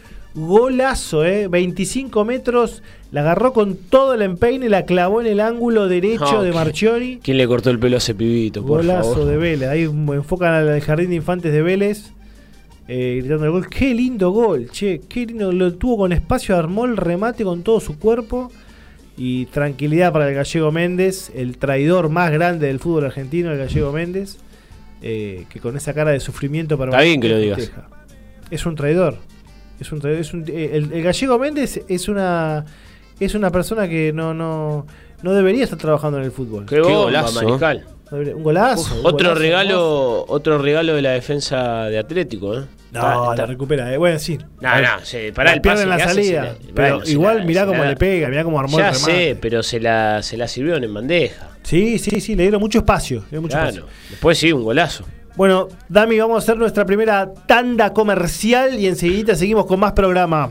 Golazo, 0.46 1.24
¿eh? 1.24 1.48
25 1.48 2.24
metros. 2.24 2.82
La 3.10 3.20
agarró 3.22 3.52
con 3.52 3.76
todo 3.76 4.14
el 4.14 4.22
empeine. 4.22 4.68
La 4.68 4.84
clavó 4.84 5.20
en 5.20 5.26
el 5.26 5.40
ángulo 5.40 5.88
derecho 5.88 6.42
de 6.42 6.52
Marchiori. 6.52 7.20
¿Quién 7.22 7.36
le 7.38 7.46
cortó 7.46 7.70
el 7.70 7.78
pelo 7.78 7.96
a 7.96 7.98
ese 7.98 8.14
pibito? 8.14 8.60
Por 8.64 8.78
Golazo 8.82 9.12
favor. 9.14 9.28
de 9.28 9.36
Vélez. 9.36 9.68
Ahí 9.68 9.82
enfocan 9.82 10.54
al 10.54 10.80
jardín 10.80 11.10
de 11.10 11.16
infantes 11.16 11.52
de 11.52 11.62
Vélez. 11.62 12.12
eh, 12.86 13.16
gritando 13.20 13.44
el 13.46 13.50
gol. 13.50 13.68
Qué 13.68 13.92
lindo 13.94 14.30
gol, 14.30 14.68
che. 14.70 15.00
Qué 15.08 15.26
lindo. 15.26 15.52
Lo 15.52 15.74
tuvo 15.74 15.98
con 15.98 16.12
espacio, 16.12 16.56
armó 16.56 16.84
el 16.86 16.96
remate 16.96 17.44
con 17.44 17.62
todo 17.62 17.80
su 17.80 17.98
cuerpo. 17.98 18.50
Y 19.16 19.46
tranquilidad 19.46 20.12
para 20.12 20.28
el 20.28 20.34
gallego 20.36 20.70
Méndez, 20.70 21.32
el 21.34 21.58
traidor 21.58 22.08
más 22.08 22.30
grande 22.30 22.68
del 22.68 22.78
fútbol 22.78 23.06
argentino, 23.06 23.50
el 23.50 23.58
gallego 23.58 23.90
Méndez. 23.92 24.38
eh, 25.02 25.44
que 25.48 25.60
con 25.60 25.76
esa 25.76 25.92
cara 25.94 26.10
de 26.12 26.20
sufrimiento 26.20 26.76
para 26.78 26.90
Está 26.92 27.02
bien 27.02 27.20
que 27.20 27.28
lo 27.28 27.38
digas. 27.38 27.70
Es 28.50 28.64
un 28.66 28.74
traidor. 28.76 29.16
Es 29.80 29.92
un 29.92 30.06
es 30.06 30.32
un- 30.34 30.44
eh, 30.48 30.70
el, 30.74 30.92
el 30.92 31.02
gallego 31.02 31.38
Méndez 31.38 31.80
es 31.88 32.08
una 32.08 32.64
es 33.20 33.34
una 33.34 33.50
persona 33.50 33.88
que 33.88 34.12
no, 34.12 34.32
no, 34.34 34.86
no 35.22 35.32
debería 35.34 35.64
estar 35.64 35.78
trabajando 35.78 36.18
en 36.18 36.24
el 36.24 36.30
fútbol. 36.32 36.66
Qué, 36.66 36.80
bomba, 36.80 36.98
golazo. 37.02 37.42
Mariscal. 37.42 37.84
Un 38.10 38.42
golazo. 38.42 38.94
un 38.94 39.00
Otro 39.00 39.10
golazo, 39.10 39.20
hermoso. 39.26 39.34
regalo, 39.40 40.24
otro 40.28 40.58
regalo 40.58 40.94
de 40.94 41.02
la 41.02 41.10
defensa 41.10 41.84
de 41.86 41.98
Atlético, 41.98 42.56
¿eh? 42.58 42.64
No, 42.92 43.32
Está- 43.32 43.42
la 43.42 43.46
recupera. 43.46 43.92
eh. 43.92 43.98
Bueno, 43.98 44.18
sí. 44.18 44.38
No, 44.62 44.80
no, 44.80 44.88
sí, 45.02 45.30
pará, 45.34 45.52
el 45.52 45.60
pase 45.60 45.82
en 45.82 45.90
la 45.90 45.98
salida. 45.98 46.42
la- 46.44 46.54
pero 46.74 46.96
bueno, 46.98 47.10
igual 47.10 47.38
la- 47.38 47.44
mirá 47.44 47.60
se 47.62 47.66
cómo 47.66 47.82
la- 47.84 47.90
le 47.90 47.96
pega, 47.96 48.28
mirá 48.28 48.44
cómo 48.44 48.58
armó 48.60 48.78
Ya 48.78 48.88
el 48.88 48.94
remate. 48.94 49.12
sé, 49.12 49.36
pero 49.40 49.62
se 49.62 49.78
la, 49.80 50.22
se 50.22 50.36
la 50.38 50.48
sirvieron 50.48 50.82
en 50.84 50.94
bandeja. 50.94 51.50
Sí, 51.64 51.98
sí, 51.98 52.20
sí, 52.22 52.34
le 52.34 52.44
dieron 52.44 52.60
mucho 52.62 52.78
espacio. 52.78 53.18
le 53.20 53.26
dieron 53.30 53.42
mucho 53.42 53.56
Claro. 53.56 53.68
espacio. 53.70 53.86
Después 54.10 54.38
sí, 54.38 54.52
un 54.52 54.62
golazo. 54.64 55.04
Bueno, 55.38 55.68
Dami, 55.88 56.18
vamos 56.18 56.34
a 56.34 56.38
hacer 56.38 56.56
nuestra 56.56 56.84
primera 56.84 57.32
tanda 57.32 57.92
comercial 57.92 58.76
y 58.76 58.88
enseguida 58.88 59.36
seguimos 59.36 59.66
con 59.66 59.78
más 59.78 59.92
programa. 59.92 60.50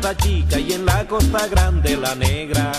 Costa 0.00 0.16
chica 0.16 0.58
y 0.60 0.72
en 0.72 0.86
la 0.86 1.04
costa 1.06 1.48
grande 1.48 1.96
la 1.96 2.14
negra. 2.14 2.72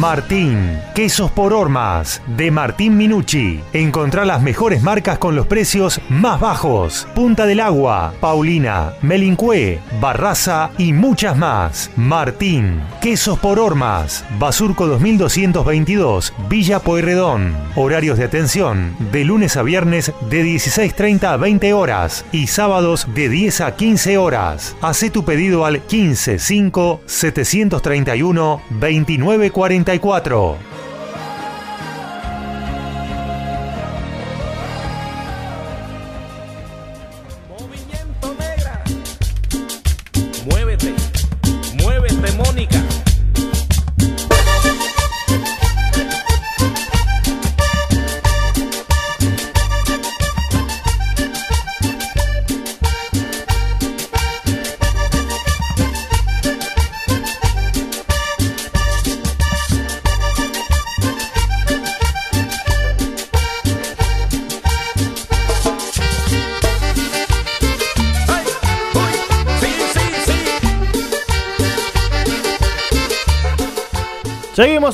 Martín, 0.00 0.80
quesos 0.92 1.30
por 1.30 1.52
hormas, 1.52 2.20
de 2.36 2.50
Martín 2.50 2.96
Minucci. 2.96 3.60
Encontrá 3.72 4.24
las 4.24 4.42
mejores 4.42 4.82
marcas 4.82 5.18
con 5.18 5.36
los 5.36 5.46
precios 5.46 6.00
más 6.08 6.40
bajos. 6.40 7.06
Punta 7.14 7.46
del 7.46 7.60
Agua, 7.60 8.12
Paulina, 8.20 8.94
Melincué, 9.02 9.78
Barraza 10.00 10.70
y 10.78 10.92
muchas 10.92 11.36
más. 11.36 11.90
Martín, 11.96 12.80
quesos 13.00 13.38
por 13.38 13.60
hormas, 13.60 14.24
Basurco 14.38 14.86
2222, 14.88 16.34
Villa 16.48 16.80
Pueyrredón. 16.80 17.54
Horarios 17.76 18.18
de 18.18 18.24
atención, 18.24 18.96
de 19.12 19.24
lunes 19.24 19.56
a 19.56 19.62
viernes 19.62 20.12
de 20.28 20.44
16.30 20.44 21.24
a 21.24 21.36
20 21.36 21.72
horas 21.72 22.24
y 22.32 22.48
sábados 22.48 23.06
de 23.14 23.28
10 23.28 23.60
a 23.60 23.76
15 23.76 24.18
horas. 24.18 24.76
Hacé 24.82 25.10
tu 25.10 25.24
pedido 25.24 25.64
al 25.64 25.80
155 25.86 27.00
731 27.06 28.60
2940 28.70 29.83
94. 29.84 30.73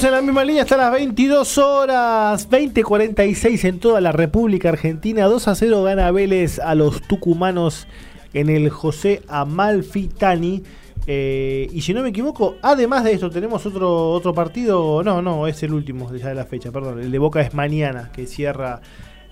Seguimos 0.01 0.05
en 0.05 0.13
la 0.13 0.33
misma 0.33 0.45
línea 0.45 0.63
hasta 0.63 0.79
las 0.79 0.93
22 0.93 1.59
horas, 1.59 2.49
20.46 2.49 3.69
en 3.69 3.79
toda 3.81 4.01
la 4.01 4.13
República 4.13 4.71
Argentina. 4.71 5.27
2 5.27 5.49
a 5.49 5.55
0 5.55 5.83
gana 5.83 6.11
Vélez 6.11 6.59
a 6.59 6.75
los 6.75 7.03
tucumanos 7.03 7.87
en 8.33 8.49
el 8.49 8.71
José 8.71 9.21
Amalfitani. 9.29 10.63
Eh, 11.07 11.69
y 11.71 11.83
si 11.83 11.93
no 11.93 12.03
me 12.03 12.09
equivoco, 12.09 12.57
además 12.63 13.05
de 13.05 13.13
esto, 13.13 13.29
tenemos 13.29 13.67
otro, 13.67 14.13
otro 14.13 14.33
partido. 14.33 15.03
No, 15.03 15.21
no, 15.21 15.47
es 15.47 15.63
el 15.65 15.75
último 15.75 16.11
ya 16.17 16.29
de 16.29 16.35
la 16.35 16.47
fecha, 16.47 16.73
perdón. 16.73 17.01
El 17.01 17.11
de 17.11 17.19
Boca 17.19 17.43
es 17.43 17.53
mañana, 17.53 18.11
que 18.11 18.27
cierra 18.27 18.81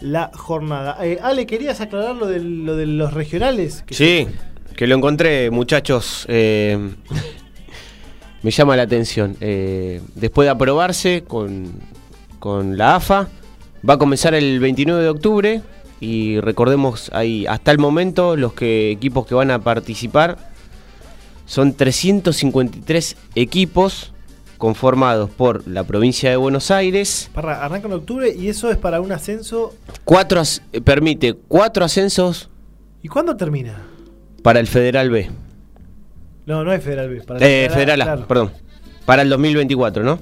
la 0.00 0.30
jornada. 0.34 0.98
Eh, 1.02 1.18
Ale, 1.22 1.46
¿querías 1.46 1.80
aclarar 1.80 2.14
lo 2.14 2.26
de, 2.26 2.40
lo 2.40 2.76
de 2.76 2.84
los 2.84 3.14
regionales? 3.14 3.84
Que 3.86 3.94
Sí, 3.94 4.26
que 4.76 4.86
lo 4.86 4.96
encontré, 4.96 5.50
muchachos. 5.50 6.26
eh, 6.28 6.90
me 8.42 8.50
llama 8.50 8.76
la 8.76 8.82
atención. 8.82 9.36
Eh, 9.40 10.00
después 10.14 10.46
de 10.46 10.50
aprobarse 10.50 11.24
con, 11.26 11.72
con 12.38 12.76
la 12.78 12.96
AFA, 12.96 13.28
va 13.88 13.94
a 13.94 13.98
comenzar 13.98 14.34
el 14.34 14.60
29 14.60 15.02
de 15.02 15.08
octubre. 15.08 15.62
Y 16.00 16.38
recordemos, 16.40 17.10
ahí 17.12 17.44
hasta 17.46 17.72
el 17.72 17.78
momento 17.78 18.36
los 18.36 18.52
que, 18.52 18.90
equipos 18.92 19.26
que 19.26 19.34
van 19.34 19.50
a 19.50 19.58
participar 19.60 20.38
son 21.46 21.72
353 21.74 23.16
equipos 23.34 24.12
conformados 24.58 25.30
por 25.30 25.66
la 25.66 25.84
provincia 25.84 26.30
de 26.30 26.36
Buenos 26.36 26.70
Aires. 26.70 27.30
Parra, 27.32 27.64
arranca 27.64 27.86
en 27.88 27.94
octubre 27.94 28.32
y 28.34 28.48
eso 28.48 28.70
es 28.70 28.76
para 28.76 29.00
un 29.00 29.10
ascenso. 29.12 29.74
Cuatro, 30.04 30.40
as- 30.40 30.62
permite 30.84 31.34
cuatro 31.34 31.84
ascensos 31.84 32.48
¿Y 33.02 33.08
cuándo 33.08 33.36
termina? 33.36 33.82
para 34.42 34.60
el 34.60 34.66
Federal 34.66 35.10
B. 35.10 35.30
No, 36.48 36.64
no 36.64 36.72
es 36.72 36.82
Federal 36.82 37.10
B. 37.10 37.20
Para 37.20 37.46
Eh, 37.46 37.68
Federal 37.70 38.00
A, 38.00 38.04
claro. 38.04 38.26
perdón. 38.26 38.50
Para 39.04 39.20
el 39.20 39.28
2024, 39.28 40.02
¿no? 40.02 40.18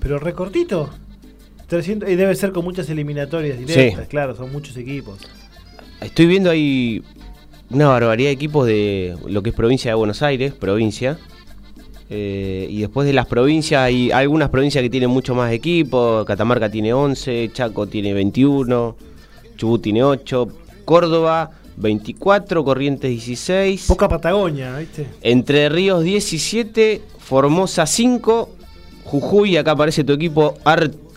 Pero 0.00 0.18
recortito. 0.18 0.88
300, 1.68 2.08
y 2.08 2.14
debe 2.16 2.34
ser 2.34 2.52
con 2.52 2.64
muchas 2.64 2.88
eliminatorias 2.88 3.58
directas, 3.58 4.04
Sí. 4.04 4.08
claro, 4.08 4.34
son 4.34 4.50
muchos 4.50 4.76
equipos. 4.78 5.18
Estoy 6.00 6.24
viendo 6.26 6.50
ahí 6.50 7.02
una 7.70 7.88
barbaridad 7.88 8.28
de 8.28 8.32
equipos 8.32 8.66
de 8.66 9.14
lo 9.26 9.42
que 9.42 9.50
es 9.50 9.54
provincia 9.56 9.90
de 9.90 9.94
Buenos 9.94 10.22
Aires, 10.22 10.54
provincia. 10.54 11.18
Eh, 12.08 12.66
y 12.70 12.80
después 12.80 13.06
de 13.06 13.12
las 13.12 13.26
provincias, 13.26 13.80
hay 13.82 14.10
algunas 14.10 14.48
provincias 14.48 14.82
que 14.82 14.88
tienen 14.90 15.10
mucho 15.10 15.34
más 15.34 15.52
equipos. 15.52 16.24
Catamarca 16.26 16.70
tiene 16.70 16.92
11, 16.94 17.50
Chaco 17.52 17.86
tiene 17.86 18.12
21, 18.14 18.96
Chubut 19.56 19.82
tiene 19.82 20.02
8, 20.02 20.48
Córdoba 20.86 21.50
24, 21.76 22.64
Corrientes 22.64 23.10
16. 23.10 23.86
Poca 23.86 24.08
Patagonia, 24.08 24.76
¿viste? 24.76 25.06
Entre 25.22 25.68
Ríos 25.68 26.04
17, 26.04 27.02
Formosa 27.18 27.86
5, 27.86 28.48
Jujuy, 29.04 29.56
acá 29.56 29.72
aparece 29.72 30.04
tu 30.04 30.12
equipo, 30.12 30.54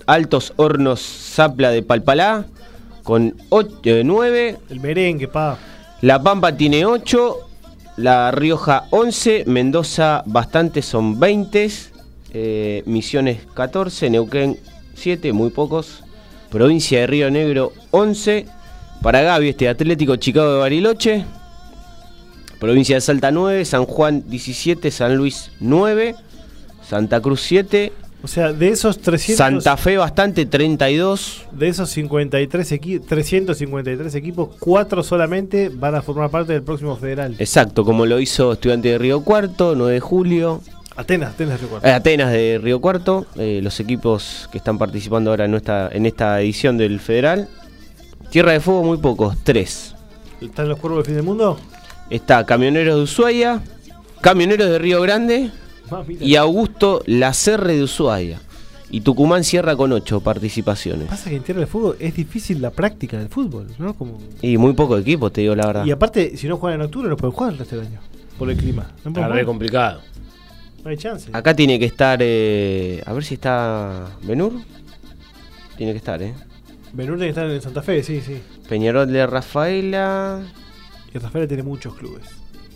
Altos 0.05 0.53
Hornos 0.55 1.01
Zapla 1.01 1.71
de 1.71 1.83
Palpalá, 1.83 2.45
con 3.03 3.35
9, 3.51 4.57
El 4.69 4.79
merengue, 4.79 5.27
pa. 5.27 5.57
La 6.01 6.21
Pampa 6.21 6.57
tiene 6.57 6.85
8, 6.85 7.37
La 7.97 8.31
Rioja 8.31 8.87
11, 8.89 9.45
Mendoza 9.47 10.23
bastante 10.25 10.81
son 10.81 11.19
20, 11.19 11.69
eh, 12.33 12.83
Misiones 12.85 13.39
14, 13.53 14.09
Neuquén 14.09 14.59
7, 14.95 15.31
muy 15.33 15.51
pocos, 15.51 16.03
Provincia 16.49 16.99
de 16.99 17.07
Río 17.07 17.31
Negro 17.31 17.73
11, 17.91 18.45
para 19.05 19.21
Gaby 19.21 19.49
este 19.49 19.69
Atlético 19.69 20.15
Chicago 20.15 20.53
de 20.53 20.59
Bariloche, 20.61 21.25
Provincia 22.59 22.95
de 22.95 23.01
Salta 23.01 23.29
9, 23.29 23.63
San 23.63 23.85
Juan 23.85 24.23
17, 24.27 24.89
San 24.89 25.15
Luis 25.15 25.51
9, 25.59 26.15
Santa 26.81 27.21
Cruz 27.21 27.41
7, 27.41 27.93
O 28.23 28.27
sea, 28.27 28.51
de 28.51 28.69
esos 28.69 28.97
300. 28.97 29.37
Santa 29.37 29.77
Fe 29.77 29.97
bastante 29.97 30.47
32, 30.47 31.43
De 31.51 31.67
esos 31.67 31.91
53 31.91 32.71
equi- 32.71 32.99
353 32.99 34.15
equipos, 34.15 34.55
4 34.57 35.03
solamente 35.03 35.69
van 35.69 35.93
a 35.93 36.01
formar 36.01 36.31
parte 36.31 36.53
del 36.53 36.63
próximo 36.63 36.95
federal. 36.95 37.35
exacto, 37.37 37.85
como 37.85 38.07
lo 38.07 38.19
hizo 38.19 38.53
Estudiante 38.53 38.87
de 38.89 38.97
Río 38.97 39.21
Cuarto, 39.21 39.75
9 39.75 39.93
de 39.93 39.99
julio, 39.99 40.61
Atenas, 40.95 41.35
Atenas 41.35 41.61
recuerdo. 41.61 41.87
Eh, 41.87 41.91
Atenas 41.91 42.31
de 42.31 42.59
Río 42.59 42.81
Cuarto, 42.81 43.27
eh, 43.35 43.59
los 43.61 43.79
equipos 43.79 44.49
que 44.51 44.57
están 44.57 44.79
participando 44.79 45.29
ahora 45.29 45.45
en 45.45 45.53
en 45.91 46.05
esta 46.07 46.41
edición 46.41 46.79
del 46.79 46.99
Federal. 46.99 47.47
Tierra 48.30 48.51
de 48.51 48.59
Fuego 48.59 48.84
muy 48.84 48.97
pocos, 48.97 49.38
tres. 49.43 49.95
¿Están 50.41 50.67
los 50.69 50.80
cuervos 50.80 50.99
del 50.99 51.05
fin 51.05 51.15
del 51.15 51.23
mundo? 51.23 51.57
Está 52.09 52.45
Camioneros 52.45 52.97
de 52.97 53.01
Ushuaia, 53.03 53.61
Camioneros 54.21 54.69
de 54.69 54.80
Río 54.80 55.01
Grande 55.01 55.51
Ah, 55.91 56.03
y 56.19 56.36
Augusto 56.36 57.03
Lacerre 57.05 57.76
de 57.76 57.84
Ushuaia. 57.84 58.41
Y 58.89 59.01
Tucumán 59.01 59.43
cierra 59.43 59.76
con 59.76 59.91
ocho 59.91 60.19
participaciones. 60.21 61.07
Pasa 61.07 61.30
que 61.30 61.36
en 61.36 61.43
Tierra 61.43 61.59
del 61.59 61.67
Fuego 61.67 61.95
es 61.99 62.15
difícil 62.15 62.61
la 62.61 62.71
práctica 62.71 63.17
del 63.17 63.30
fútbol, 63.30 63.67
¿no? 63.78 63.93
Como... 63.95 64.19
Y 64.41 64.57
muy 64.57 64.73
pocos 64.73 65.01
equipos, 65.01 65.34
te 65.34 65.41
digo 65.41 65.55
la 65.55 65.67
verdad. 65.67 65.86
Y 65.86 65.91
aparte, 65.91 66.38
si 66.38 66.47
no 66.47 66.57
juegan 66.57 66.80
en 66.82 66.86
octubre, 66.86 67.09
no 67.09 67.17
pueden 67.17 67.36
jugar 67.36 67.53
el 67.53 67.59
resto 67.59 67.78
del 67.78 67.88
año. 67.88 67.99
Por 68.38 68.49
el 68.49 68.57
clima. 68.57 68.91
No, 69.03 69.09
Está 69.11 69.28
re 69.28 69.45
complicado. 69.45 70.01
No 70.84 70.89
hay 70.89 70.97
chance. 70.97 71.30
Acá 71.34 71.55
tiene 71.55 71.80
que 71.80 71.86
estar, 71.86 72.19
eh, 72.21 73.01
a 73.05 73.13
ver 73.13 73.23
si 73.23 73.36
está 73.36 74.07
Benur. 74.23 74.53
Tiene 75.78 75.91
que 75.91 75.97
estar, 75.97 76.21
¿eh? 76.21 76.34
Benur 76.95 77.17
tiene 77.17 77.25
que 77.33 77.39
estar 77.39 77.49
en 77.49 77.61
Santa 77.61 77.81
Fe, 77.81 78.01
sí, 78.03 78.21
sí. 78.21 78.41
Peñarol 78.69 79.11
de 79.11 79.27
Rafaela. 79.27 80.41
Y 81.13 81.17
Rafael 81.17 81.45
tiene 81.45 81.63
muchos 81.63 81.93
clubes. 81.95 82.23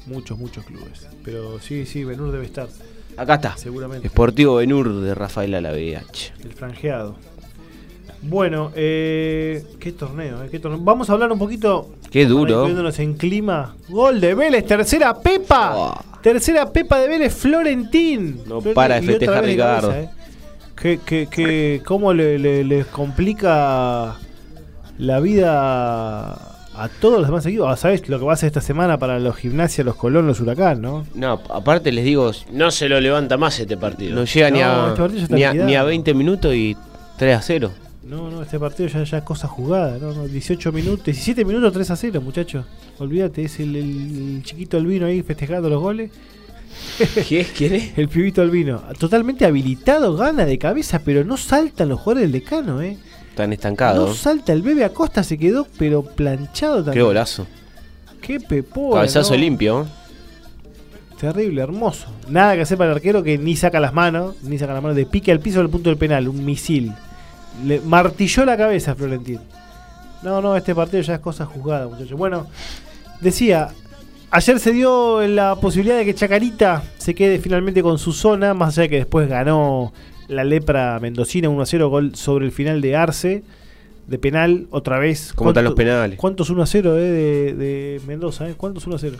Muchos, 0.08 0.38
muchos 0.38 0.66
clubes. 0.66 1.08
Pero 1.24 1.60
sí, 1.62 1.86
sí, 1.86 2.04
Benur 2.04 2.32
debe 2.32 2.46
estar. 2.46 2.68
Acá 3.16 3.36
está. 3.36 3.56
Seguramente. 3.56 4.10
Sportivo 4.10 4.56
Benur 4.56 4.94
de 5.02 5.16
Rafaela 5.16 5.62
la 5.62 5.72
VH. 5.72 6.34
El 6.44 6.52
franjeado. 6.52 7.16
Bueno, 8.22 8.74
eh, 8.76 9.64
qué 9.80 9.94
torneo, 9.94 10.44
eh, 10.44 10.50
qué 10.52 10.60
torneo. 10.60 10.82
Vamos 10.84 11.10
a 11.10 11.14
hablar 11.14 11.32
un 11.32 11.40
poquito. 11.40 11.90
Qué 12.12 12.26
duro. 12.26 12.68
en 12.98 13.14
clima. 13.14 13.76
Gol 13.88 14.20
de 14.20 14.36
Vélez, 14.36 14.66
tercera 14.66 15.18
Pepa. 15.18 15.78
Oh. 15.78 16.20
Tercera 16.22 16.70
Pepa 16.70 17.00
de 17.00 17.08
Vélez, 17.08 17.34
Florentín. 17.34 18.40
No 18.40 18.60
Florentín, 18.60 18.74
para 18.74 19.00
de 19.00 19.08
festejar, 19.08 19.46
Ricardo. 19.46 19.90
cabeza, 19.92 20.12
eh. 20.12 20.19
Que, 20.82 20.98
que, 21.00 21.28
que, 21.28 21.82
cómo 21.86 22.14
le, 22.14 22.40
le- 22.40 22.64
les 22.64 22.86
complica 22.86 24.16
la 24.98 25.20
vida 25.20 26.32
a 26.34 26.90
todos 27.02 27.18
los 27.20 27.28
demás 27.28 27.46
equipos. 27.46 27.68
Ah, 27.70 27.76
¿Sabes 27.76 28.08
lo 28.08 28.18
que 28.20 28.26
va 28.26 28.32
a 28.32 28.36
hacer 28.36 28.48
esta 28.48 28.62
semana 28.62 28.98
para 28.98 29.20
los 29.20 29.36
gimnasias, 29.36 29.86
los 29.86 29.96
Colón, 29.96 30.28
los 30.28 30.40
Huracán, 30.40 30.82
no? 30.82 31.06
No, 31.16 31.42
aparte 31.50 31.92
les 31.92 32.06
digo, 32.06 32.32
No 32.52 32.72
se 32.72 32.88
lo 32.88 33.00
levanta 33.02 33.38
más 33.38 33.60
este 33.60 33.76
partido. 33.78 34.16
no 34.16 34.24
llega 34.24 34.50
ni, 34.50 34.62
a, 34.62 34.94
este 35.16 35.36
ni, 35.36 35.44
a, 35.44 35.54
ni 35.54 35.76
a 35.76 35.84
20 35.84 36.14
minutos 36.14 36.54
y 36.56 36.78
3 37.18 37.38
a 37.38 37.42
0. 37.42 37.72
No, 38.04 38.30
no, 38.32 38.42
este 38.42 38.58
partido 38.58 38.88
ya 38.90 39.04
ya 39.04 39.18
es 39.20 39.24
cosa 39.24 39.48
jugada, 39.48 39.98
no, 40.00 40.14
no, 40.14 40.28
18 40.28 40.72
minutos, 40.72 41.06
17 41.06 41.44
minutos 41.46 41.74
3 41.74 41.92
a 41.92 41.96
0, 41.96 42.22
muchachos. 42.22 42.66
Olvídate, 42.98 43.44
es 43.44 43.60
el, 43.60 43.76
el- 43.76 44.36
el 44.38 44.44
chiquito 44.44 44.78
Albino 44.78 45.06
ahí 45.06 45.22
festejando 45.22 45.70
los 45.70 45.82
goles. 45.82 46.10
¿Qué? 47.28 47.46
¿Quién 47.56 47.76
es? 47.76 47.98
El 47.98 48.10
pibito 48.10 48.42
Albino, 48.42 48.82
totalmente 48.98 49.46
habilitado, 49.46 50.16
gana 50.16 50.46
de 50.46 50.58
cabeza, 50.58 51.00
pero 51.04 51.24
no 51.24 51.38
saltan 51.38 51.90
los 51.90 52.00
jugadores 52.00 52.32
del 52.32 52.42
decano, 52.42 52.82
eh. 52.82 52.98
Están 53.30 53.50
No 53.50 53.54
estancados. 53.54 54.18
salta, 54.18 54.52
el 54.54 54.62
bebé 54.62 54.84
Acosta 54.84 55.24
se 55.24 55.38
quedó, 55.38 55.66
pero 55.78 56.04
planchado 56.04 56.78
también. 56.78 56.94
Qué 56.96 57.02
golazo. 57.02 57.48
Qué 58.22 58.40
pepón. 58.40 58.94
Cabezazo 58.94 59.36
limpio. 59.38 59.88
Terrible, 61.20 61.62
hermoso. 61.62 62.08
Nada 62.30 62.56
que 62.56 62.62
hacer 62.62 62.78
para 62.78 62.92
el 62.92 62.96
arquero 62.98 63.24
que 63.24 63.38
ni 63.38 63.56
saca 63.56 63.80
las 63.80 63.94
manos, 63.94 64.36
ni 64.44 64.58
saca 64.58 64.74
las 64.74 64.82
manos 64.82 64.96
de 64.96 65.06
pique 65.06 65.32
al 65.32 65.40
piso 65.40 65.60
del 65.60 65.70
punto 65.70 65.90
del 65.90 65.98
penal, 65.98 66.28
un 66.30 66.44
misil. 66.46 66.94
Le 67.66 67.82
martilló 67.82 68.46
la 68.46 68.56
cabeza 68.56 68.92
a 68.92 68.96
Florentín. 68.96 69.40
No, 70.24 70.42
no, 70.42 70.56
este 70.56 70.74
partido 70.76 71.02
ya 71.04 71.16
es 71.16 71.20
cosa 71.20 71.46
juzgada, 71.46 71.88
muchachos. 71.88 72.18
Bueno, 72.18 72.48
decía, 73.20 73.70
ayer 74.32 74.60
se 74.60 74.72
dio 74.72 75.26
la 75.28 75.56
posibilidad 75.56 75.98
de 75.98 76.06
que 76.06 76.14
Chacarita 76.16 76.84
se 76.98 77.16
quede 77.16 77.40
finalmente 77.40 77.82
con 77.82 77.98
su 77.98 78.12
zona, 78.14 78.54
más 78.54 78.70
allá 78.78 78.84
de 78.84 78.90
que 78.90 78.96
después 78.98 79.28
ganó 79.28 79.94
la 80.28 80.44
lepra 80.44 81.00
mendocina 81.00 81.50
1 81.50 81.62
a 81.62 81.66
0 81.66 81.90
gol 81.90 82.16
sobre 82.16 82.46
el 82.46 82.52
final 82.52 82.82
de 82.82 82.96
Arce. 82.96 83.44
De 84.08 84.18
penal, 84.18 84.66
otra 84.72 84.98
vez. 84.98 85.34
¿Cómo 85.36 85.52
están 85.52 85.66
los 85.66 85.74
¿Cuánto- 85.76 85.92
penales? 85.92 86.18
¿Cuántos 86.18 86.50
1 86.50 86.64
a 86.64 86.66
0 86.66 86.98
eh, 86.98 87.02
de, 87.02 87.54
de 87.54 88.02
Mendoza? 88.08 88.50
Eh? 88.50 88.56
¿Cuántos 88.58 88.88
1 88.88 88.96
a 88.96 89.00
0? 89.00 89.18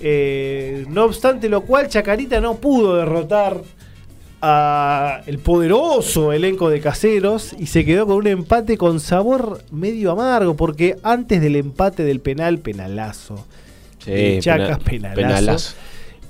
Eh, 0.00 0.86
no 0.88 1.04
obstante 1.04 1.48
lo 1.50 1.62
cual, 1.62 1.88
Chacarita 1.88 2.40
no 2.40 2.54
pudo 2.56 2.96
derrotar 2.96 3.60
a 4.40 5.20
el 5.26 5.38
poderoso 5.38 6.32
elenco 6.32 6.70
de 6.70 6.80
caseros 6.80 7.54
y 7.58 7.66
se 7.66 7.84
quedó 7.84 8.06
con 8.06 8.16
un 8.16 8.26
empate 8.26 8.78
con 8.78 9.00
sabor 9.00 9.62
medio 9.70 10.10
amargo, 10.12 10.56
porque 10.56 10.96
antes 11.02 11.40
del 11.42 11.56
empate 11.56 12.02
del 12.04 12.20
penal, 12.20 12.58
penalazo, 12.58 13.46
Chacas, 14.40 14.78
pena- 14.80 15.14
penalazo, 15.14 15.14
penalazo. 15.44 15.74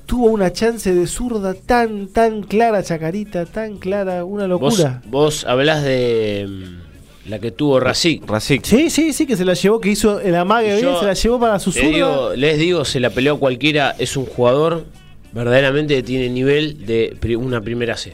tuvo 0.07 0.27
una 0.27 0.53
chance 0.53 0.95
de 0.95 1.07
zurda 1.07 1.55
tan, 1.55 2.09
tan 2.09 2.43
clara, 2.43 2.83
Chacarita, 2.83 3.45
tan 3.47 3.79
clara, 3.79 4.25
una 4.25 4.47
Vos, 4.47 4.79
locura. 4.79 5.03
vos 5.07 5.45
hablás 5.45 5.83
de 5.85 6.47
mm, 6.49 7.29
la 7.31 7.39
que 7.39 7.51
tuvo 7.51 7.81
Racing. 7.81 8.21
Rasic. 8.27 8.65
Sí, 8.65 8.89
sí, 8.91 9.13
sí, 9.13 9.27
que 9.27 9.37
se 9.37 9.45
la 9.45 9.55
llevó, 9.55 9.81
que 9.81 9.91
hizo 9.91 10.21
el 10.21 10.35
amague, 10.37 10.81
bien, 10.81 10.97
se 10.99 11.05
la 11.07 11.13
llevó 11.15 11.41
para 11.41 11.59
su 11.59 11.73
zurda. 11.73 11.89
digo, 11.89 12.31
les 12.37 12.59
digo, 12.59 12.85
se 12.85 13.01
la 13.01 13.11
peleó 13.11 13.39
cualquiera. 13.39 13.95
Es 13.99 14.17
un 14.17 14.27
jugador 14.27 14.85
verdaderamente 15.33 15.95
que 15.97 16.03
tiene 16.03 16.29
nivel 16.31 16.87
de 16.87 17.17
una 17.39 17.61
primera 17.61 17.97
C. 17.97 18.13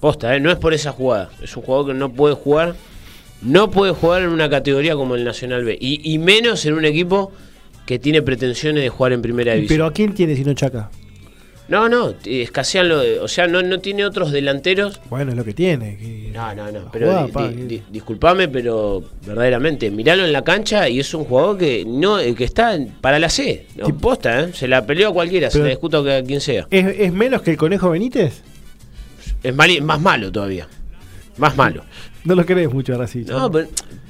Posta, 0.00 0.34
¿eh? 0.34 0.40
no 0.40 0.50
es 0.50 0.56
por 0.56 0.74
esa 0.74 0.92
jugada. 0.92 1.30
Es 1.42 1.56
un 1.56 1.62
jugador 1.62 1.86
que 1.88 1.94
no 1.94 2.12
puede 2.12 2.34
jugar. 2.34 2.74
No 3.42 3.70
puede 3.70 3.92
jugar 3.92 4.22
en 4.22 4.28
una 4.28 4.48
categoría 4.48 4.94
como 4.94 5.14
el 5.14 5.24
Nacional 5.24 5.64
B. 5.64 5.76
Y, 5.80 6.00
y 6.10 6.18
menos 6.18 6.64
en 6.64 6.74
un 6.74 6.84
equipo 6.86 7.32
que 7.86 7.98
tiene 7.98 8.20
pretensiones 8.22 8.82
de 8.82 8.88
jugar 8.90 9.12
en 9.12 9.22
primera 9.22 9.54
división. 9.54 9.76
Pero 9.76 9.86
¿a 9.86 9.92
quién 9.92 10.12
tiene 10.14 10.34
si 10.36 10.44
no 10.44 10.52
Chaca? 10.54 10.90
No, 11.68 11.88
no, 11.88 12.14
escasean 12.24 12.88
lo 12.88 13.00
de- 13.00 13.18
O 13.18 13.26
sea, 13.26 13.48
no, 13.48 13.60
no 13.60 13.80
tiene 13.80 14.04
otros 14.04 14.30
delanteros. 14.30 15.00
Bueno, 15.10 15.32
es 15.32 15.36
lo 15.36 15.44
que 15.44 15.52
tiene. 15.52 15.96
que- 15.96 16.30
No, 16.32 16.54
no, 16.54 16.70
no. 16.70 16.90
Pero 16.92 17.06
jugada, 17.06 17.26
di- 17.26 17.32
pa, 17.32 17.48
di- 17.48 17.54
que- 17.56 17.64
di- 17.64 17.82
disculpame, 17.90 18.46
pero 18.48 19.02
verdaderamente, 19.26 19.90
miralo 19.90 20.24
en 20.24 20.32
la 20.32 20.44
cancha 20.44 20.88
y 20.88 21.00
es 21.00 21.12
un 21.12 21.24
jugador 21.24 21.58
que 21.58 21.84
no 21.84 22.20
eh, 22.20 22.36
que 22.36 22.44
está 22.44 22.78
para 23.00 23.18
la 23.18 23.28
C. 23.28 23.66
No, 23.74 23.88
posta, 23.98 24.42
¿eh? 24.42 24.50
Se 24.52 24.68
la 24.68 24.86
peleó 24.86 25.08
a 25.08 25.12
cualquiera, 25.12 25.50
se 25.50 25.58
la 25.58 25.66
discuto 25.70 26.08
a 26.08 26.22
quien 26.22 26.40
sea. 26.40 26.68
¿Es, 26.70 26.86
es 27.00 27.12
menos 27.12 27.42
que 27.42 27.50
el 27.52 27.56
Conejo 27.56 27.90
Benítez? 27.90 28.42
Es 29.42 29.54
más 29.54 30.00
malo 30.00 30.30
todavía. 30.30 30.68
Más 31.38 31.56
malo. 31.56 31.82
No 32.24 32.34
lo 32.36 32.46
querés 32.46 32.72
mucho 32.72 32.92
ahora 32.92 33.06
sí. 33.08 33.24
No, 33.26 33.50
pero 33.50 33.68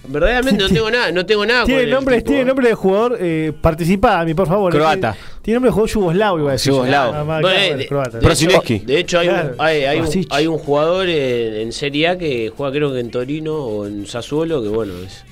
verdaderamente 0.09 0.63
no 0.65 0.69
tengo 0.71 0.91
nada, 0.91 1.13
no 1.13 1.27
tengo 1.27 1.45
nada 1.47 1.61
con 1.61 1.67
Tiene 1.67 1.83
el 1.83 1.91
nombre, 1.91 2.17
tipo, 2.19 2.27
tiene 2.29 2.43
¿eh? 2.43 2.45
nombre 2.45 2.69
de 2.69 2.75
jugador, 2.75 3.17
eh, 3.21 3.53
participa 3.61 4.21
a 4.21 4.25
mí, 4.25 4.35
por 4.35 4.49
favor. 4.49 4.73
Croata. 4.73 5.13
Tiene, 5.13 5.41
tiene 5.43 5.55
nombre 5.57 5.69
de 5.69 5.73
jugador 5.73 5.91
yugoslavo, 5.91 6.39
iba 6.41 6.49
a 6.49 6.53
decir. 6.53 6.73
Yugoslavo. 6.73 7.13
Ah, 7.15 7.25
más, 7.25 7.41
Bueno, 7.43 7.57
claro, 7.59 7.73
eh, 7.75 7.77
de, 7.77 7.87
croata. 7.87 8.11
de 8.11 8.17
hecho, 8.19 8.27
Brasileski. 8.27 8.79
de 8.81 8.99
hecho 8.99 9.19
hay, 9.19 9.29
Claro, 9.29 9.49
un, 9.51 9.55
hay, 9.61 9.85
hay 9.85 10.01
un, 10.01 10.27
hay 10.31 10.47
un 10.47 10.59
jugador 10.59 11.09
en, 11.09 11.55
en 11.55 11.73
Serie 11.73 12.09
A 12.09 12.19
que 12.19 12.53
juega 12.57 12.73
creo 12.73 12.93
que 12.93 13.01
en 13.01 13.11
Torino 13.11 13.55
o 13.57 13.87
en 13.87 14.07
Sassuolo, 14.07 14.63
que 14.63 14.69
bueno, 14.69 14.93
es, 15.07 15.25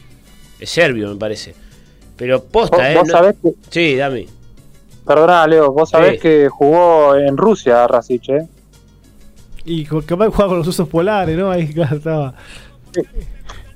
es 0.61 0.71
serbio 0.71 1.09
me 1.11 1.17
parece. 1.17 1.55
Pero 2.17 2.39
Vos, 2.39 2.47
posta, 2.71 2.93
¿eh? 2.93 2.95
vos 2.97 3.09
no- 3.09 3.13
sabés 3.13 3.35
que, 3.43 3.53
Sí, 3.71 3.97
dame. 3.97 4.27
perdona 5.07 5.47
Leo, 5.47 5.73
vos 5.73 5.91
sabés 5.91 6.13
Sí. 6.15 6.19
que 6.21 6.49
jugó 6.49 7.17
en 7.17 7.37
Rusia 7.37 7.87
Rasic, 7.87 8.29
¿eh? 8.29 8.47
Y 9.67 9.85
capaz 9.85 10.29
juega 10.29 10.47
con 10.49 10.59
los 10.59 10.69
usos 10.69 10.87
polares, 10.89 11.37
¿no? 11.39 11.51
Ahí 11.51 11.73
claro, 11.73 11.97
estaba. 11.97 12.35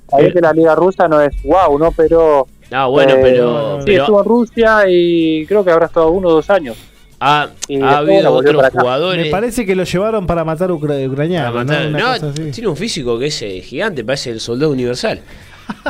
Sabés 0.09 0.33
que 0.33 0.41
la 0.41 0.53
liga 0.53 0.75
rusa 0.75 1.07
no 1.07 1.21
es 1.21 1.31
wow, 1.43 1.77
¿no? 1.79 1.91
Pero, 1.91 2.47
No, 2.71 2.91
bueno, 2.91 3.13
eh, 3.13 3.19
pero, 3.21 3.77
sí, 3.79 3.83
pero 3.85 4.03
estuvo 4.03 4.19
en 4.21 4.25
Rusia 4.25 4.77
y 4.89 5.45
creo 5.45 5.63
que 5.63 5.71
habrá 5.71 5.85
estado 5.87 6.09
uno 6.11 6.29
o 6.29 6.33
dos 6.33 6.49
años. 6.49 6.77
ha, 7.19 7.49
ha 7.83 7.97
habido 7.97 8.31
otros 8.33 8.69
jugadores. 8.71 9.25
Me 9.25 9.31
parece 9.31 9.65
que 9.65 9.75
lo 9.75 9.83
llevaron 9.83 10.25
para 10.25 10.43
matar 10.45 10.71
ucra- 10.71 10.95
para 10.95 11.07
ucranianos. 11.07 11.53
matar- 11.53 11.89
¿no? 11.91 12.17
No, 12.17 12.33
tiene 12.51 12.67
un 12.69 12.77
físico 12.77 13.17
que 13.19 13.27
es 13.27 13.41
eh, 13.41 13.61
gigante, 13.61 14.03
parece 14.03 14.29
el 14.31 14.39
soldado 14.39 14.71
universal. 14.71 15.19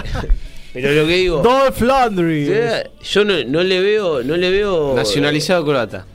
pero 0.73 0.91
lo 0.91 1.07
que 1.07 1.15
digo, 1.15 1.41
Dolph 1.41 1.81
Landry. 1.81 2.47
eh, 2.51 2.89
yo 3.03 3.23
no, 3.25 3.33
no 3.47 3.63
le 3.63 3.79
veo, 3.81 4.23
no 4.23 4.35
le 4.37 4.49
veo 4.51 4.93
Nacionalizado 4.95 5.65
croata. 5.65 6.05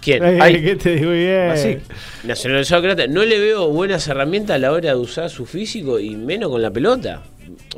¿Quién? 0.00 0.24
Eh, 0.24 0.38
Ay. 0.40 0.62
¿Qué 0.62 0.76
te 0.76 0.94
digo 0.96 1.10
bien? 1.10 1.50
Así. 1.50 1.78
Nacionalizado 2.24 2.82
croata. 2.82 3.06
No 3.08 3.24
le 3.24 3.38
veo 3.40 3.68
buenas 3.68 4.06
herramientas 4.08 4.54
a 4.56 4.58
la 4.58 4.70
hora 4.72 4.90
de 4.90 4.96
usar 4.96 5.28
su 5.28 5.44
físico 5.44 5.98
y 5.98 6.10
menos 6.16 6.50
con 6.50 6.62
la 6.62 6.70
pelota. 6.70 7.22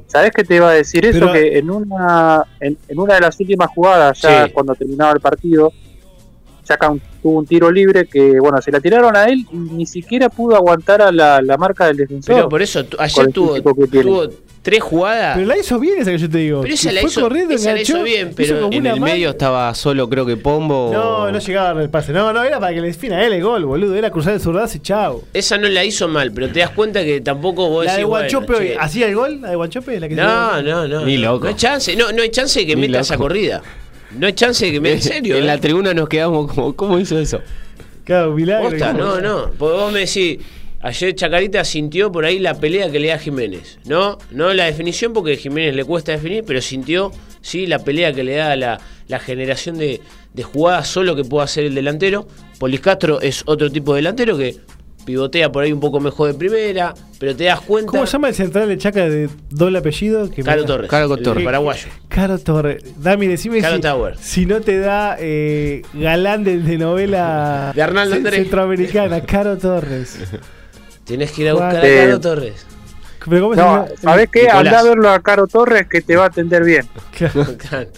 ¿Sabés 0.07 0.33
qué 0.33 0.45
te 0.45 0.57
iba 0.57 0.69
a 0.71 0.73
decir 0.73 1.05
eso? 1.07 1.21
Pero- 1.21 1.33
que 1.33 1.59
en 1.59 1.71
una 1.71 2.45
en, 2.61 2.77
en 2.89 2.99
una 2.99 3.15
de 3.15 3.21
las 3.21 3.39
últimas 3.41 3.69
jugadas, 3.75 4.21
ya 4.21 4.47
Sí. 4.47 4.53
cuando 4.53 4.75
terminaba 4.75 5.13
el 5.13 5.21
partido, 5.21 5.73
Chaca 6.65 6.89
un- 6.91 7.01
tuvo 7.23 7.39
un 7.39 7.47
tiro 7.47 7.71
libre 7.71 8.07
que, 8.07 8.39
bueno, 8.39 8.61
se 8.63 8.71
la 8.71 8.81
tiraron 8.81 9.17
a 9.17 9.25
él 9.25 9.45
y 9.53 9.57
ni 9.57 9.87
siquiera 9.87 10.29
pudo 10.29 10.55
aguantar 10.57 11.03
a 11.03 11.11
la, 11.11 11.43
la 11.43 11.57
marca 11.57 11.87
del 11.87 11.97
defensor. 11.97 12.35
Pero 12.37 12.49
por 12.49 12.63
eso, 12.63 12.85
ayer 12.99 13.33
tuvo, 13.33 13.61
tuvo 13.61 14.29
tres 14.63 14.83
jugadas. 14.83 15.37
Pero 15.37 15.47
la 15.49 15.57
hizo 15.59 15.79
bien 15.79 15.95
esa 16.01 16.11
que 16.11 16.19
yo 16.19 16.29
te 16.29 16.39
digo. 16.39 16.61
Pero 16.63 16.75
esa 16.75 16.89
Que 16.91 16.95
la 16.97 17.01
fue 17.01 17.11
hizo- 17.11 17.21
corriendo, 17.23 17.55
esa 17.55 17.73
la 17.73 17.81
hizo 17.81 17.93
enganchó, 17.97 18.05
bien, 18.05 18.33
pero 18.37 18.67
En 18.71 18.87
el 18.87 18.93
mano. 19.01 19.07
medio 19.07 19.31
estaba 19.31 19.75
solo, 19.75 20.09
creo 20.09 20.27
que 20.27 20.37
Pombo. 20.37 20.91
No, 20.93 21.31
no 21.33 21.39
llegaba 21.39 21.83
el 21.83 21.89
pase. 21.89 22.13
No, 22.13 22.33
no, 22.33 22.43
era 22.43 22.61
para 22.61 22.75
que 22.75 22.81
le 22.81 22.89
defina 22.89 23.17
a 23.17 23.25
él 23.27 23.33
el 23.33 23.43
gol, 23.43 23.65
boludo. 23.65 23.95
Era 23.95 24.11
cruzar 24.11 24.35
el 24.35 24.41
zurdazo 24.41 24.77
y 24.77 24.81
chao. 24.81 25.23
Esa 25.33 25.57
no 25.59 25.69
la 25.69 25.85
hizo 25.85 26.09
mal, 26.09 26.31
pero 26.33 26.49
te 26.51 26.61
das 26.61 26.71
cuenta 26.71 27.03
que 27.05 27.21
tampoco 27.21 27.69
vos 27.69 27.85
La 27.87 27.93
de 27.93 27.99
decís, 27.99 28.09
bueno, 28.09 28.29
Guanchope, 28.31 28.59
che, 28.69 28.77
¿hacía 28.79 29.07
el 29.09 29.15
gol? 29.15 29.41
¿La 29.41 29.51
de 29.51 29.57
Guanchope? 29.57 29.99
La 30.01 30.09
que 30.09 30.15
No, 30.15 30.61
no, 30.63 30.87
no. 30.87 31.05
Ni 31.07 31.17
no. 31.17 31.33
loco. 31.33 31.45
No 31.45 31.49
hay 31.51 31.57
chance, 31.57 31.97
no, 31.97 32.13
no 32.13 32.23
hay 32.23 32.31
chance 32.31 32.61
de 32.61 32.67
que 32.67 32.75
Ni 32.77 32.83
meta 32.83 33.01
esa 33.01 33.17
corrida. 33.17 33.63
No 34.19 34.27
hay 34.27 34.33
chance 34.35 34.67
de 34.67 34.73
que 34.73 34.81
meta 34.81 34.97
en 34.97 35.03
serio. 35.03 35.37
En 35.37 35.45
¿eh? 35.45 35.47
la 35.47 35.59
tribuna 35.59 35.95
nos 35.95 36.09
quedamos 36.09 36.53
como, 36.53 36.75
¿cómo 36.77 36.99
hizo 36.99 37.19
eso? 37.19 37.41
Claro, 38.05 38.33
milagro. 38.35 38.71
Posta, 38.71 38.93
no, 38.93 39.21
no. 39.21 39.51
Porque 39.57 39.77
vos 39.77 39.93
me 39.93 40.01
decís, 40.01 40.39
ayer 40.81 41.15
Chacarita 41.15 41.65
sintió 41.65 42.11
por 42.11 42.25
ahí 42.25 42.39
la 42.39 42.55
pelea 42.55 42.91
que 42.91 42.99
le 43.01 43.09
da 43.09 43.19
Jiménez. 43.19 43.79
No, 43.85 44.19
no 44.31 44.53
la 44.55 44.65
definición 44.67 45.13
porque 45.13 45.35
a 45.35 45.37
Jiménez 45.37 45.75
le 45.75 45.85
cuesta 45.85 46.13
definir, 46.13 46.45
pero 46.47 46.61
sintió, 46.61 47.13
sí, 47.41 47.67
la 47.67 47.79
pelea 47.81 48.13
que 48.13 48.25
le 48.25 48.37
da 48.37 48.57
la, 48.57 48.81
la 49.09 49.19
generación 49.19 49.79
de, 49.79 50.01
de 50.35 50.43
jugadas 50.43 50.89
solo 50.89 51.15
que 51.17 51.25
puede 51.25 51.45
hacer 51.45 51.65
el 51.65 51.75
delantero. 51.75 52.27
Polis 52.59 52.81
Castro 52.81 53.21
es 53.21 53.43
otro 53.47 53.71
tipo 53.71 53.93
de 53.95 53.99
delantero 53.99 54.37
que 54.37 54.57
pivotea 55.07 55.51
por 55.51 55.65
ahí 55.65 55.73
un 55.73 55.81
poco 55.81 55.99
mejor 55.99 56.29
de 56.31 56.35
primera, 56.35 56.95
pero 57.19 57.35
te 57.35 57.45
das 57.45 57.61
cuenta. 57.63 57.91
¿Cómo 57.91 58.07
se 58.07 58.13
llama 58.13 58.29
el 58.29 58.35
central 58.35 58.69
de 58.69 58.77
Chaca 58.77 59.09
de 59.09 59.31
doble 59.49 59.79
apellido? 59.79 60.31
Que 60.31 60.43
Caro 60.43 60.61
me- 60.61 60.67
Torres. 60.67 60.91
Caro 60.91 61.15
el 61.15 61.23
Torres. 61.23 61.45
paraguayo. 61.45 61.89
Caro 62.09 62.39
Torres. 62.39 62.83
Dami, 63.03 63.27
decime 63.27 63.61
Caro 63.63 63.77
si, 63.77 63.81
Tower. 63.83 64.17
si 64.19 64.47
no 64.47 64.61
te 64.61 64.79
da 64.79 65.17
eh, 65.19 65.83
galán 65.95 66.45
de, 66.45 66.59
de 66.59 66.77
novela 66.79 67.73
De 67.75 67.83
Arnaldo 67.83 68.13
ce- 68.15 68.19
Andrés. 68.19 68.41
centroamericana. 68.43 69.23
Caro 69.23 69.57
Torres. 69.57 70.19
Tenés 71.11 71.33
que 71.33 71.43
ir 71.43 71.49
a 71.49 71.53
buscar 71.55 71.77
a 71.77 71.87
Eh, 71.89 72.05
Caro 72.07 72.21
Torres. 72.21 72.67
Pero 73.29 73.43
¿cómo 73.43 73.55
se 73.55 73.61
No? 73.61 73.87
¿sabés 74.01 74.29
qué? 74.31 74.43
Nicolás. 74.45 74.67
Anda 74.67 74.79
a 74.79 74.83
verlo 74.85 75.11
a 75.11 75.21
Caro 75.23 75.47
Torres 75.47 75.87
que 75.89 76.01
te 76.01 76.17
va 76.17 76.25
a 76.25 76.29
atender 76.29 76.65
bien. 76.65 76.87
Claro. 77.17 77.47
Claro. 77.69 77.89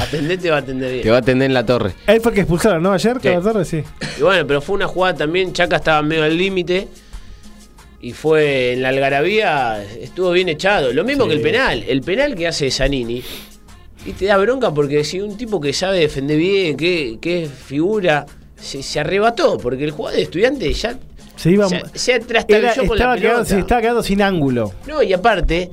Atendete 0.00 0.48
va 0.50 0.56
a 0.56 0.60
atender 0.60 0.90
bien. 0.90 1.02
Te 1.02 1.10
va 1.10 1.16
a 1.16 1.20
atender 1.20 1.46
en 1.46 1.54
la 1.54 1.66
torre. 1.66 1.92
Él 2.06 2.20
fue 2.22 2.32
que 2.32 2.40
expulsaron, 2.40 2.82
¿no? 2.82 2.92
Ayer, 2.92 3.16
Sí. 3.20 3.28
Caro 3.28 3.42
Torres, 3.42 3.68
sí. 3.68 3.82
Y 4.18 4.22
bueno, 4.22 4.46
pero 4.46 4.62
fue 4.62 4.76
una 4.76 4.86
jugada 4.86 5.14
también, 5.18 5.52
Chaca 5.52 5.76
estaba 5.76 6.00
medio 6.02 6.24
al 6.24 6.36
límite. 6.36 6.88
Y 8.00 8.12
fue 8.12 8.72
en 8.72 8.82
la 8.82 8.88
algarabía, 8.88 9.84
estuvo 9.84 10.30
bien 10.32 10.48
echado. 10.48 10.92
Lo 10.92 11.04
mismo 11.04 11.24
Sí. 11.24 11.30
que 11.30 11.36
el 11.36 11.42
penal. 11.42 11.84
El 11.86 12.00
penal 12.02 12.34
que 12.34 12.48
hace 12.48 12.70
Zanini. 12.70 13.22
Y 14.06 14.12
te 14.12 14.24
da 14.24 14.36
bronca 14.38 14.72
porque 14.72 15.04
si 15.04 15.20
un 15.20 15.36
tipo 15.36 15.60
que 15.60 15.72
sabe 15.72 16.00
defender 16.00 16.36
bien, 16.36 16.76
que, 16.76 17.18
que 17.20 17.46
figura, 17.48 18.26
se, 18.60 18.82
se 18.82 18.98
arrebató. 18.98 19.58
Porque 19.58 19.84
el 19.84 19.90
jugador 19.92 20.16
de 20.16 20.22
estudiante 20.24 20.72
ya 20.72 20.96
Se 21.36 21.50
iba. 21.52 21.66
era- 21.66 22.26
trastabilló 22.26 22.86
con 22.86 22.98
la 22.98 23.16
quedando, 23.16 23.44
se 23.44 23.58
estaba 23.60 23.80
quedando 23.80 24.02
sin 24.02 24.22
ángulo. 24.22 24.72
No, 24.86 25.02
y 25.02 25.12
aparte, 25.12 25.70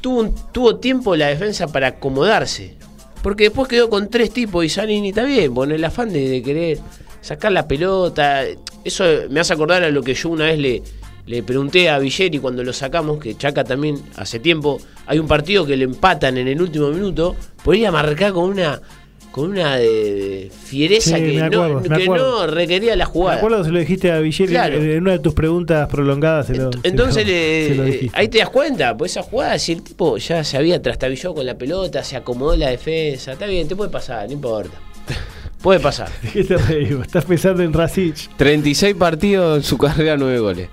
tuvo, 0.00 0.20
un- 0.20 0.34
tuvo 0.52 0.76
tiempo 0.76 1.16
la 1.16 1.28
defensa 1.28 1.66
para 1.68 1.88
acomodarse. 1.88 2.74
Porque 3.22 3.44
después 3.44 3.68
quedó 3.68 3.88
con 3.90 4.08
tres 4.08 4.30
tipos 4.30 4.64
y 4.64 4.68
Zanini 4.68 5.08
está 5.08 5.24
bien, 5.24 5.52
bueno, 5.54 5.74
el 5.74 5.84
afán 5.84 6.12
de, 6.12 6.28
de 6.28 6.42
querer 6.42 6.78
sacar 7.20 7.50
la 7.52 7.66
pelota. 7.66 8.42
Eso 8.84 9.04
me 9.30 9.40
hace 9.40 9.52
acordar 9.52 9.82
a 9.82 9.90
lo 9.90 10.02
que 10.02 10.14
yo 10.14 10.28
una 10.28 10.44
vez 10.44 10.58
le, 10.60 10.82
le 11.26 11.42
pregunté 11.42 11.88
a 11.90 11.98
Villeri 11.98 12.38
cuando 12.38 12.62
lo 12.62 12.72
sacamos, 12.72 13.18
que 13.18 13.36
Chaca 13.36 13.64
también 13.64 14.00
hace 14.16 14.38
tiempo. 14.38 14.78
Hay 15.06 15.18
un 15.18 15.26
partido 15.26 15.66
que 15.66 15.76
le 15.76 15.84
empatan 15.84 16.36
en 16.38 16.46
el 16.46 16.60
último 16.62 16.88
minuto, 16.90 17.34
por 17.64 17.74
ir 17.74 17.86
a 17.88 17.90
marcar 17.90 18.32
con 18.32 18.44
una 18.44 18.80
con 19.36 19.50
una 19.50 19.76
de, 19.76 19.86
de 19.86 20.50
fiereza 20.64 21.16
Sí, 21.18 21.22
que, 21.22 21.32
me 21.34 21.42
acuerdo, 21.42 21.68
no, 21.74 21.80
me 21.82 21.96
que 21.98 22.02
acuerdo. 22.04 22.46
no 22.46 22.52
requería 22.52 22.96
la 22.96 23.04
Me 23.04 23.10
jugada. 23.12 23.36
acuerdo 23.36 23.58
que 23.58 23.64
se 23.64 23.70
lo 23.70 23.78
dijiste 23.78 24.10
a 24.10 24.18
Villeri 24.18 24.50
Claro. 24.50 24.76
en 24.82 25.02
una 25.02 25.12
de 25.12 25.18
tus 25.20 25.34
preguntas 25.34 25.88
prolongadas. 25.88 26.46
se 26.46 26.54
lo- 26.56 26.70
Ent- 26.70 26.80
se 26.82 26.88
Entonces 26.88 27.24
lo- 27.26 27.30
le- 27.32 27.68
se 27.68 27.74
lo 27.74 27.82
eh, 27.84 27.86
dijiste. 27.90 28.18
ahí 28.18 28.28
te 28.28 28.38
das 28.38 28.48
cuenta, 28.48 28.96
pues 28.96 29.12
esa 29.12 29.22
jugada, 29.22 29.58
si 29.58 29.72
el 29.72 29.82
tipo 29.82 30.16
ya 30.16 30.42
se 30.42 30.56
había 30.56 30.80
trastabillado 30.82 31.34
con 31.34 31.46
la 31.46 31.56
pelota, 31.56 32.02
se 32.02 32.16
acomodó 32.16 32.56
la 32.56 32.70
defensa, 32.70 33.32
está 33.34 33.46
bien, 33.46 33.68
te 33.68 33.76
puede 33.76 33.90
pasar, 33.90 34.26
no 34.26 34.32
importa. 34.32 34.76
Puede 35.62 35.80
pasar. 35.80 36.08
¿Qué 36.32 36.42
te 36.44 36.56
reí? 36.56 36.96
Estás 37.02 37.24
pensando 37.24 37.62
en 37.62 37.72
Rasic. 37.72 38.14
36 38.36 38.94
partidos 38.94 39.58
en 39.58 39.62
su 39.64 39.76
carrera, 39.78 40.16
9 40.16 40.38
goles. 40.38 40.68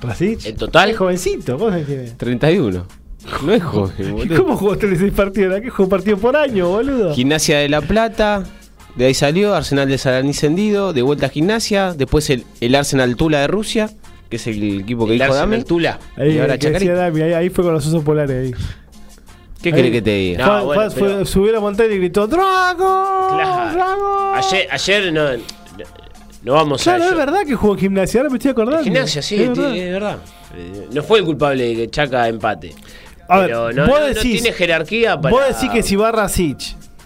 ¿Rasic? 0.00 0.46
¿En 0.46 0.56
total? 0.56 0.90
Es 0.90 0.96
jovencito, 0.96 1.58
¿cómo 1.58 1.72
se 1.72 1.84
tiene? 1.84 2.10
31. 2.16 2.86
No 3.44 3.52
es 3.52 3.62
joven, 3.62 3.94
¿Y 3.98 4.02
boludo. 4.12 4.42
¿Cómo 4.42 4.56
jugó 4.56 4.78
36 4.78 5.12
partidos? 5.12 5.56
¿A 5.56 5.60
qué 5.60 5.70
jugó 5.70 5.88
partido 5.88 6.16
por 6.18 6.36
año, 6.36 6.68
boludo? 6.68 7.14
Gimnasia 7.14 7.58
de 7.58 7.68
La 7.68 7.80
Plata. 7.80 8.44
De 8.96 9.06
ahí 9.06 9.14
salió 9.14 9.54
Arsenal 9.54 9.88
de 9.88 9.98
Sarandí 9.98 10.32
Cendido. 10.32 10.92
De 10.92 11.02
vuelta 11.02 11.26
a 11.26 11.28
Gimnasia. 11.28 11.94
Después 11.94 12.30
el, 12.30 12.44
el 12.60 12.74
Arsenal 12.74 13.16
Tula 13.16 13.40
de 13.40 13.46
Rusia. 13.48 13.90
Que 14.30 14.36
es 14.36 14.46
el 14.46 14.80
equipo 14.80 15.06
que 15.06 15.12
El 15.12 15.18
dijo 15.18 15.32
Arsenal 15.32 15.50
Dami. 15.50 15.64
Tula. 15.64 15.98
Ahí, 16.16 16.32
Y 16.34 16.38
ahora 16.38 16.58
que 16.58 16.70
decía 16.70 16.88
Chacarita. 16.88 16.94
Dami, 16.94 17.20
ahí, 17.22 17.32
ahí 17.32 17.50
fue 17.50 17.64
con 17.64 17.74
los 17.74 17.86
osos 17.86 18.02
polares. 18.04 18.54
Ahí. 18.54 18.64
¿Qué 19.62 19.72
querés 19.72 19.90
que 19.90 20.02
te 20.02 20.10
diga? 20.14 20.46
No, 20.46 20.64
bueno, 20.66 20.92
pero- 20.94 21.24
subió 21.24 21.50
a 21.50 21.54
la 21.54 21.60
montaña 21.60 21.92
y 21.92 21.98
gritó 21.98 22.26
¡Drago! 22.28 23.28
Claro. 23.34 23.72
¡Drago! 23.74 24.34
Ayer, 24.34 24.68
ayer 24.70 25.12
no, 25.12 25.24
no 26.44 26.52
vamos 26.52 26.82
Claro, 26.84 27.02
a. 27.02 27.06
es 27.06 27.12
yo- 27.12 27.18
verdad 27.18 27.40
que 27.44 27.56
jugó 27.56 27.72
en 27.74 27.80
gimnasia, 27.80 28.20
ahora 28.20 28.30
me 28.30 28.36
estoy 28.38 28.52
acordando. 28.52 28.84
Gimnasia, 28.84 29.20
sí, 29.20 29.34
Es 29.34 29.40
es 29.50 29.58
verdad. 29.58 29.72
verdad. 29.74 30.18
Eh, 30.56 30.88
No 30.92 31.02
fue 31.02 31.18
el 31.18 31.24
culpable 31.24 31.64
de 31.68 31.74
que 31.74 31.90
Chaca 31.90 32.28
empate. 32.28 32.72
A 33.28 33.38
ver, 33.38 33.46
pero 33.48 33.72
no, 33.72 33.86
vos 33.86 34.00
no- 34.00 34.06
no 34.08 34.14
decís- 34.14 34.32
tiene 34.42 34.52
jerarquía 34.52 35.20
para. 35.20 35.34
Vos 35.34 35.44
decís 35.48 35.70
que 35.70 35.82
si 35.82 35.96
va 35.96 36.10
Rasic 36.12 36.58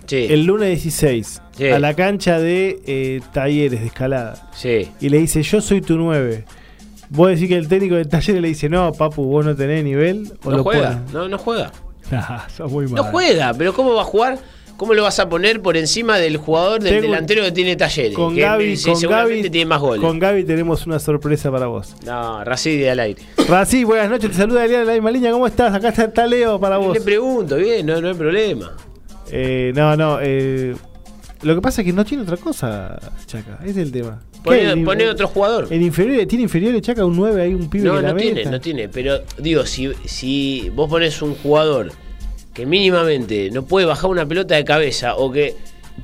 Sí, 0.07 0.27
el 0.31 0.45
lunes 0.45 0.68
16 0.83 1.41
Sí. 1.57 1.68
a 1.68 1.79
la 1.79 1.95
cancha 1.95 2.39
de 2.39 2.81
eh, 2.87 3.20
talleres 3.33 3.81
de 3.81 3.87
escalada 3.87 4.49
sí. 4.55 4.89
y 5.01 5.09
le 5.09 5.18
dice 5.18 5.43
yo 5.43 5.61
soy 5.61 5.81
tu 5.81 5.97
9, 5.97 6.45
vos 7.11 7.29
decís 7.31 7.49
que 7.49 7.57
el 7.57 7.66
técnico 7.68 7.95
de 7.95 8.05
talleres 8.05 8.43
le 8.43 8.49
dice 8.49 8.68
no, 8.68 8.93
papu, 8.93 9.25
vos 9.25 9.45
no 9.45 9.55
tenés 9.57 9.83
nivel 9.85 10.33
o 10.45 10.51
No 10.51 10.57
lo 10.59 10.62
juega, 10.64 10.91
pones? 10.99 11.12
no, 11.12 11.29
no 11.29 11.39
juega. 11.39 11.73
Nah, 12.11 12.47
sos 12.57 12.70
muy 12.70 12.85
No 12.87 12.91
malo. 12.93 13.05
juega, 13.05 13.55
pero 13.55 13.73
¿cómo 13.73 13.95
va 13.95 14.03
a 14.03 14.05
jugar 14.05 14.39
¿Cómo 14.77 14.95
lo 14.95 15.03
vas 15.05 15.18
a 15.20 15.29
poner 15.29 15.62
por 15.62 15.77
encima 15.77 16.18
del 16.18 16.37
jugador 16.39 16.83
del 16.83 16.95
Tengo- 16.95 17.03
delantero 17.12 17.45
que 17.45 17.53
tiene 17.53 17.77
talleres? 17.77 18.14
Con 18.14 18.35
que 18.35 18.41
Gaby, 18.41 18.77
se- 18.77 18.89
con 18.91 18.97
seguramente 19.01 19.37
Gaby, 19.43 19.51
tiene 19.51 19.66
más 19.66 19.81
goles. 19.81 20.01
con 20.01 20.18
Gaby 20.18 20.45
tenemos 20.45 20.87
una 20.87 20.99
sorpresa 20.99 21.51
para 21.53 21.66
vos. 21.66 21.95
No, 22.05 22.43
Racidi 22.45 22.87
al 22.87 22.99
aire. 23.01 23.23
Rací, 23.49 23.85
buenas 23.85 24.11
noches, 24.11 24.31
te 24.31 24.37
saluda 24.37 24.64
Eliana 24.64 24.81
de 24.81 24.87
la 24.87 24.93
misma 24.95 25.11
línea, 25.12 25.31
¿cómo 25.31 25.47
estás? 25.47 25.73
Acá 25.75 25.91
está, 25.91 26.05
está 26.05 26.27
Leo 26.27 26.59
para 26.59 26.79
vos. 26.79 26.95
Le 26.95 27.01
pregunto, 27.01 27.57
bien, 27.57 27.87
no, 27.87 28.01
no 28.01 28.09
hay 28.09 28.14
problema. 28.14 28.73
Eh, 29.31 29.73
no, 29.75 29.97
no, 29.97 30.18
eh, 30.20 30.75
lo 31.43 31.55
que 31.55 31.61
pasa 31.61 31.83
es 31.83 31.87
que 31.87 31.93
no 31.93 32.05
tiene 32.05 32.25
otra 32.25 32.37
cosa, 32.37 32.99
Chaca, 33.27 33.59
ese 33.62 33.70
es 33.70 33.77
el 33.79 33.93
tema. 33.93 34.20
Poné, 34.43 34.59
¿Qué? 34.59 34.70
El- 34.73 34.83
poné 34.85 35.09
otro 35.09 35.29
jugador. 35.29 35.68
En 35.70 35.81
inferior, 35.83 36.27
tiene 36.27 36.43
inferiores, 36.43 36.83
Chaca, 36.83 37.05
un 37.05 37.14
9 37.16 37.41
ahí, 37.43 37.55
un 37.55 37.70
pibe 37.70 37.85
No, 37.85 37.97
que 37.97 38.03
la 38.03 38.11
no 38.11 38.16
tiene, 38.16 38.35
meta. 38.35 38.51
no 38.51 38.61
tiene. 38.61 38.89
Pero 38.89 39.20
digo, 39.39 39.64
si, 39.64 39.93
si 40.05 40.70
vos 40.75 40.91
pones 40.91 41.23
un 41.23 41.37
jugador 41.37 41.93
que 42.55 42.66
mínimamente 42.66 43.50
no 43.50 43.64
puede 43.64 43.86
bajar 43.86 44.11
una 44.11 44.26
pelota 44.26 44.55
de 44.57 44.64
cabeza 44.64 45.16
o 45.16 45.30
que 45.32 45.57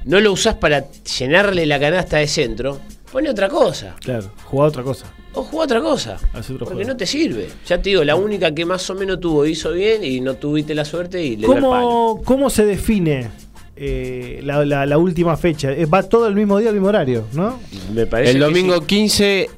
no 0.04 0.20
lo 0.20 0.32
usás 0.32 0.54
para 0.54 0.84
llenarle 1.18 1.66
la 1.66 1.78
canasta 1.80 2.18
de 2.18 2.26
centro, 2.26 2.78
pone 3.12 3.28
otra 3.30 3.48
cosa. 3.48 3.96
Claro, 4.00 4.30
jugaba 4.44 4.68
otra 4.68 4.82
cosa. 4.82 5.06
O 5.34 5.42
juega 5.42 5.64
otra 5.64 5.80
cosa. 5.82 6.14
Hace 6.32 6.54
otro 6.54 6.64
Porque 6.66 6.74
juego. 6.84 6.88
no 6.90 6.96
te 6.96 7.06
sirve. 7.06 7.48
Ya 7.66 7.80
te 7.80 7.90
digo, 7.90 8.02
la 8.02 8.16
única 8.16 8.52
que 8.54 8.64
más 8.64 8.88
o 8.90 8.94
menos 8.94 9.20
tuvo 9.20 9.44
hizo 9.46 9.72
bien 9.72 10.02
y 10.02 10.20
no 10.20 10.34
tuviste 10.34 10.74
la 10.74 10.84
suerte 10.84 11.22
y 11.22 11.36
le 11.36 11.46
dio 11.46 11.52
el 11.54 11.60
palo. 11.62 11.70
¿Cómo, 11.70 12.22
¿Cómo 12.24 12.50
se 12.50 12.64
define 12.64 13.28
eh, 13.76 14.40
la, 14.42 14.64
la- 14.64 14.86
la 14.86 14.98
última 14.98 15.36
fecha? 15.36 15.70
Eh, 15.70 15.84
Va 15.86 16.02
todo 16.02 16.26
el 16.26 16.34
mismo 16.34 16.58
día, 16.58 16.70
el 16.70 16.74
mismo 16.74 16.88
horario, 16.88 17.26
¿no? 17.34 17.60
Me 17.94 18.06
parece 18.06 18.32
El 18.32 18.40
domingo 18.40 18.78
sí. 18.80 18.84
15, 18.86 19.50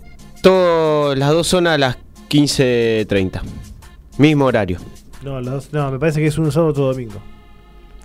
todas 0.43 1.17
las 1.17 1.31
dos 1.31 1.47
zonas 1.47 1.75
a 1.75 1.79
las 1.79 1.97
15.30. 2.29 3.41
Mismo 4.19 4.45
horario. 4.47 4.79
No, 5.23 5.41
los 5.41 5.51
dos- 5.53 5.73
no, 5.73 5.91
me 5.91 5.99
parece 5.99 6.21
que 6.21 6.27
es 6.27 6.39
un 6.39 6.51
solo 6.53 6.69
otro 6.69 6.87
domingo. 6.87 7.21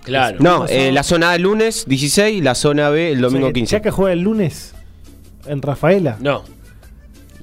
Claro. 0.04 0.38
No, 0.40 0.66
eh, 0.68 0.92
la 0.92 1.02
zona 1.02 1.30
A 1.30 1.34
el 1.34 1.42
lunes 1.42 1.84
16 1.88 2.38
y 2.38 2.40
la 2.40 2.54
zona 2.54 2.90
B 2.90 3.10
el 3.12 3.20
domingo 3.20 3.46
O 3.46 3.48
sea, 3.48 3.52
que 3.52 3.60
15. 3.60 3.76
Chaca 3.76 3.90
juega 3.90 4.12
el 4.12 4.20
lunes 4.20 4.74
en 5.46 5.62
Rafaela. 5.62 6.16
No, 6.20 6.44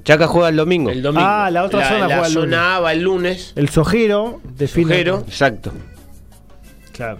Chaca 0.02 0.26
juega 0.26 0.48
el 0.48 0.56
domingo. 0.56 0.90
el 0.90 1.02
domingo. 1.02 1.26
Ah, 1.26 1.50
la 1.50 1.64
otra 1.64 1.86
zona 1.88 2.00
La 2.08 2.14
juega 2.16 2.26
el 2.28 2.34
lunes. 2.34 2.50
zona 2.50 2.76
A 2.76 2.80
va 2.80 2.92
el 2.92 3.00
lunes. 3.02 3.52
El 3.56 3.68
Sojero 3.68 4.40
define. 4.56 4.88
Sojero. 4.92 5.24
Exacto. 5.26 5.72
Claro. 6.92 7.18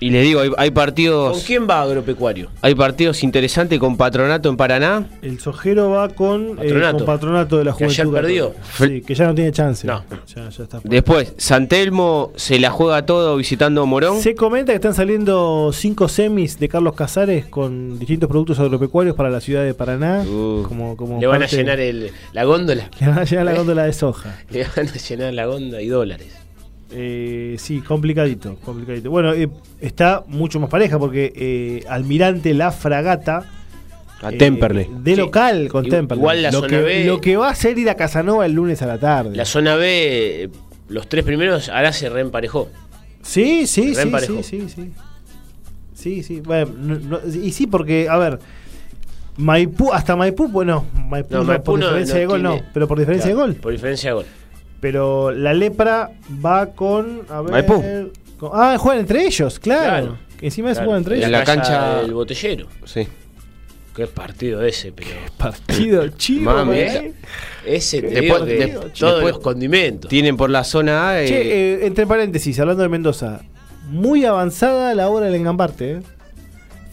Y 0.00 0.10
les 0.10 0.22
digo, 0.22 0.40
hay, 0.40 0.50
hay 0.56 0.68
¿Con 0.68 0.74
partidos 0.74 1.42
quién 1.44 1.66
va 1.68 1.82
Agropecuario? 1.82 2.50
hay 2.62 2.74
partidos 2.74 3.22
interesantes 3.24 3.78
con 3.80 3.96
Patronato 3.96 4.48
en 4.48 4.56
Paraná. 4.56 5.06
El 5.22 5.40
Sojero 5.40 5.90
va 5.90 6.08
con 6.08 6.56
Patronato. 6.56 6.58
Patronato, 6.58 6.96
con 6.98 7.06
patronato 7.06 7.58
de 7.58 7.64
la 7.64 7.76
Que 7.76 7.84
ayer 7.86 8.06
Juventud. 8.06 8.14
perdió. 8.28 8.54
Sí, 8.78 9.00
que 9.02 9.14
ya 9.14 9.26
no 9.26 9.34
tiene 9.34 9.50
chance. 9.52 9.86
No. 9.86 10.04
Ya, 10.34 10.48
ya 10.50 10.62
está. 10.64 10.80
Después, 10.84 11.34
San 11.36 11.66
Telmo 11.66 12.32
se 12.36 12.58
la 12.60 12.70
juega 12.70 13.04
todo 13.06 13.36
visitando 13.36 13.84
Morón. 13.86 14.20
Se 14.22 14.34
comenta 14.36 14.72
que 14.72 14.76
están 14.76 14.94
saliendo 14.94 15.70
cinco 15.72 16.06
semis 16.08 16.58
de 16.60 16.68
Carlos 16.68 16.94
Casares 16.94 17.46
con 17.46 17.98
distintos 17.98 18.28
productos 18.28 18.60
agropecuarios 18.60 19.16
para 19.16 19.30
la 19.30 19.40
ciudad 19.40 19.64
de 19.64 19.74
Paraná. 19.74 20.22
Uh. 20.22 20.62
como, 20.68 20.96
como 20.96 21.20
Le 21.20 21.26
van 21.26 21.42
a 21.42 21.46
llenar 21.46 21.80
el, 21.80 22.12
la 22.32 22.44
góndola. 22.44 22.88
Le 23.00 23.08
van 23.08 23.18
a 23.18 23.24
llenar 23.24 23.46
la 23.46 23.54
góndola 23.54 23.84
de 23.84 23.92
soja. 23.92 24.38
Le 24.50 24.64
van 24.76 24.88
a 24.88 24.92
llenar 24.96 25.34
la 25.34 25.46
góndola 25.46 25.82
y 25.82 25.88
dólares. 25.88 26.28
Eh, 26.90 27.56
sí, 27.58 27.80
complicadito, 27.80 28.56
complicadito. 28.64 29.10
Bueno, 29.10 29.32
eh, 29.34 29.48
está 29.80 30.24
mucho 30.26 30.58
más 30.58 30.70
pareja 30.70 30.98
porque 30.98 31.32
eh, 31.36 31.84
Almirante 31.88 32.54
La 32.54 32.72
Fragata. 32.72 33.44
A 34.22 34.30
eh, 34.32 34.36
Temperley. 34.36 34.88
De 35.02 35.12
Sí. 35.14 35.20
local 35.20 35.68
con 35.68 35.84
Igual 35.86 36.00
Temperley. 36.08 36.42
la 36.42 36.50
lo, 36.50 36.58
zona 36.60 36.68
que, 36.68 36.82
B- 36.82 37.04
lo 37.04 37.20
que 37.20 37.36
va 37.36 37.50
a 37.50 37.54
ser 37.54 37.78
ir 37.78 37.88
a 37.90 37.94
Casanova 37.94 38.46
el 38.46 38.52
lunes 38.52 38.80
a 38.82 38.86
la 38.86 38.98
tarde. 38.98 39.36
La 39.36 39.44
zona 39.44 39.76
B, 39.76 40.44
eh, 40.44 40.48
los 40.88 41.08
tres 41.08 41.24
primeros, 41.24 41.68
ahora 41.68 41.92
se 41.92 42.08
reemparejó. 42.08 42.68
Sí, 43.22 43.66
sí, 43.66 43.92
Re 43.94 44.02
sí, 44.20 44.42
sí, 44.42 44.42
sí, 44.42 44.68
sí. 44.74 44.92
Sí, 45.94 46.22
sí. 46.22 46.40
Bueno, 46.40 46.72
no- 46.78 46.98
no- 46.98 47.20
y 47.28 47.52
sí, 47.52 47.66
porque, 47.66 48.08
a 48.08 48.16
ver, 48.16 48.38
Maipú, 49.36 49.92
hasta 49.92 50.16
Maipú, 50.16 50.48
bueno, 50.48 50.84
Maipú, 50.94 51.34
No, 51.34 51.38
no, 51.40 51.44
Maipú 51.44 51.64
por 51.64 51.78
no- 51.78 51.86
diferencia 51.86 52.14
no 52.14 52.20
de 52.20 52.26
gol, 52.26 52.40
tiene- 52.40 52.56
no, 52.56 52.62
pero 52.74 52.88
por 52.88 52.98
diferencia 52.98 53.30
Claro, 53.30 53.46
de 53.46 53.52
gol. 53.52 53.60
Por 53.60 53.72
diferencia 53.72 54.10
de 54.10 54.14
gol. 54.14 54.24
Pero 54.80 55.30
la 55.32 55.52
lepra 55.54 56.10
va 56.44 56.66
con. 56.66 57.22
A 57.28 57.40
ver, 57.42 57.50
Maipú. 57.52 57.82
con- 58.38 58.50
ah, 58.54 58.76
juegan 58.78 59.00
entre 59.00 59.24
ellos, 59.26 59.58
claro. 59.58 59.82
Claro. 60.06 60.18
Que 60.38 60.46
encima 60.46 60.72
se 60.74 60.80
juegan 60.82 60.98
entre 60.98 61.14
en 61.16 61.20
ellos. 61.22 61.30
la 61.32 61.44
cancha- 61.44 62.02
del 62.02 62.14
botellero. 62.14 62.66
Sí. 62.84 63.08
Qué 63.96 64.06
partido 64.06 64.62
ese, 64.62 64.92
pero. 64.92 65.08
Partido 65.36 66.06
chivo, 66.08 66.52
Mami, 66.52 66.78
¿eh? 66.78 67.12
Ese 67.66 68.00
te 68.00 68.06
Después- 68.10 68.44
digo 68.44 68.46
que 68.46 68.54
de- 68.54 68.68
todos 68.68 68.92
después- 68.92 69.34
los 69.34 69.38
condimentos. 69.40 70.08
Tienen 70.08 70.36
por 70.36 70.50
la 70.50 70.62
zona 70.62 71.08
A. 71.08 71.22
eh, 71.22 71.26
Che, 71.26 71.40
eh, 71.82 71.86
entre 71.86 72.06
paréntesis, 72.06 72.58
hablando 72.60 72.84
de 72.84 72.88
Mendoza, 72.88 73.40
muy 73.90 74.24
avanzada 74.24 74.94
la 74.94 75.08
hora 75.08 75.26
del 75.26 75.34
engambarte. 75.34 75.90
¿eh? 75.94 76.02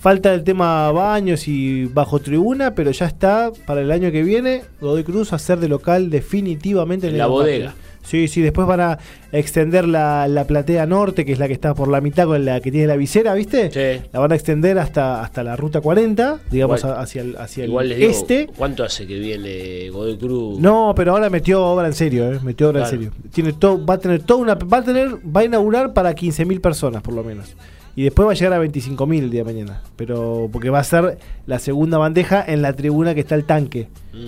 Falta 0.06 0.32
el 0.36 0.44
tema 0.44 0.92
baños 0.92 1.48
y 1.48 1.86
bajo 1.86 2.20
tribuna, 2.20 2.76
pero 2.76 2.92
ya 2.92 3.08
está 3.08 3.52
para 3.66 3.82
el 3.82 3.90
año 3.90 4.12
que 4.12 4.22
viene 4.22 4.62
Godoy 4.80 5.04
Cruz 5.04 5.34
a 5.34 5.40
ser 5.40 5.58
de 5.58 5.68
local 5.68 6.12
definitivamente 6.12 7.08
en 7.08 7.14
En 7.14 7.18
la 7.18 7.26
bodega. 7.26 7.74
Sí, 8.04 8.28
sí, 8.28 8.42
después 8.44 8.68
van 8.68 8.82
a 8.82 9.00
extender 9.32 9.88
la, 9.88 10.28
la 10.28 10.46
platea 10.46 10.86
norte, 10.86 11.26
que 11.26 11.32
es 11.32 11.40
la 11.40 11.48
que 11.48 11.54
está 11.54 11.74
por 11.74 11.88
la 11.88 12.02
mitad 12.02 12.26
con 12.28 12.46
la 12.46 12.62
que 12.62 12.72
tiene 12.72 12.86
la 12.86 12.98
visera, 12.98 13.34
¿viste? 13.34 13.72
Sí. 13.72 14.06
La 14.14 14.20
van 14.20 14.32
a 14.32 14.36
extender 14.36 14.78
hasta, 14.78 15.24
hasta 15.24 15.42
la 15.44 15.56
ruta 15.56 15.82
40, 15.82 16.38
digamos, 16.52 16.82
Igual- 16.84 17.00
hacia 17.00 17.22
el, 17.24 17.36
hacia 17.38 17.64
el 17.64 17.72
Igual 17.72 17.90
les 17.90 17.98
digo, 17.98 18.12
este. 18.12 18.48
¿cuánto 18.56 18.84
hace 18.84 19.08
que 19.08 19.18
viene 19.18 19.90
Godoy 19.90 20.20
Cruz? 20.20 20.60
No, 20.60 20.94
pero 20.96 21.14
ahora 21.14 21.32
metió 21.32 21.66
obra 21.66 21.88
en 21.88 21.94
serio, 21.96 22.32
¿eh? 22.32 22.40
Metió 22.44 22.70
obra 22.70 22.82
Claro. 22.82 22.96
en 22.96 23.02
serio. 23.12 23.30
Tiene 23.34 23.54
todo, 23.54 23.84
va 23.84 23.96
a 23.96 23.98
tener 23.98 24.22
toda 24.22 24.40
una, 24.40 24.54
va 24.54 24.78
a 24.78 24.84
tener, 24.84 25.16
va 25.36 25.42
a 25.42 25.46
inaugurar 25.46 25.94
para 25.94 26.14
15.000 26.14 26.62
personas 26.62 27.02
por 27.02 27.16
lo 27.16 27.24
menos. 27.24 27.56
Y 27.96 28.04
después 28.04 28.28
va 28.28 28.32
a 28.32 28.36
llegar 28.36 28.54
a 28.54 28.60
25.000 28.64 29.20
el 29.24 29.30
día 29.30 29.44
de 29.44 29.54
mañana. 29.54 29.82
Pero 29.96 30.50
porque 30.52 30.70
va 30.70 30.80
a 30.80 30.84
ser 30.84 31.18
la 31.48 31.60
segunda 31.60 31.98
bandeja 31.98 32.44
en 32.46 32.62
la 32.62 32.74
tribuna 32.74 33.14
que 33.14 33.22
está 33.22 33.36
el 33.36 33.46
tanque. 33.46 33.88
Mm, 34.14 34.28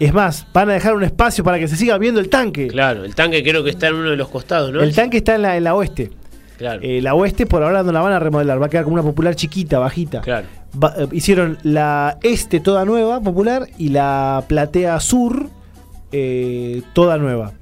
Es 0.00 0.14
más, 0.14 0.46
van 0.52 0.70
a 0.70 0.74
dejar 0.74 0.94
un 0.94 1.02
espacio 1.02 1.42
para 1.42 1.58
que 1.58 1.66
se 1.66 1.74
siga 1.76 1.98
viendo 1.98 2.20
el 2.20 2.28
tanque. 2.28 2.68
claro, 2.68 3.04
el 3.04 3.14
tanque 3.16 3.42
creo 3.42 3.64
que 3.64 3.70
está 3.70 3.88
en 3.88 3.94
uno 3.96 4.10
de 4.10 4.16
los 4.16 4.28
costados, 4.28 4.72
¿no? 4.72 4.80
El 4.80 4.94
tanque 4.94 5.16
está 5.16 5.34
en 5.34 5.42
la, 5.42 5.56
en 5.56 5.64
la 5.64 5.74
oeste. 5.74 6.10
Claro, 6.56 6.80
Eh, 6.82 7.00
la 7.02 7.14
oeste 7.14 7.46
por 7.46 7.62
ahora 7.64 7.82
no 7.82 7.90
la 7.92 8.00
van 8.00 8.12
a 8.12 8.18
remodelar, 8.20 8.60
va 8.62 8.66
a 8.66 8.68
quedar 8.68 8.84
como 8.84 8.94
una 8.94 9.02
popular 9.02 9.34
chiquita, 9.34 9.78
bajita. 9.80 10.20
claro. 10.20 10.46
Va- 10.80 10.94
eh, 10.98 11.06
hicieron 11.12 11.58
la 11.64 12.18
este 12.22 12.60
toda 12.60 12.84
nueva, 12.84 13.20
popular, 13.20 13.66
y 13.78 13.88
la 13.88 14.44
platea 14.46 14.98
sur 15.00 15.48
eh, 16.12 16.82
toda 16.92 17.16
nueva. 17.18 17.52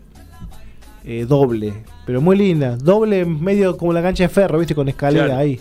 Doble, 1.28 1.72
pero 2.06 2.20
muy 2.22 2.36
linda. 2.38 2.76
Doble 2.76 3.24
medio 3.26 3.76
como 3.76 3.92
la 3.92 4.00
cancha 4.00 4.22
de 4.24 4.28
ferro, 4.30 4.58
viste, 4.58 4.74
con 4.74 4.88
escalera 4.88 5.26
Claro. 5.26 5.40
ahí. 5.40 5.60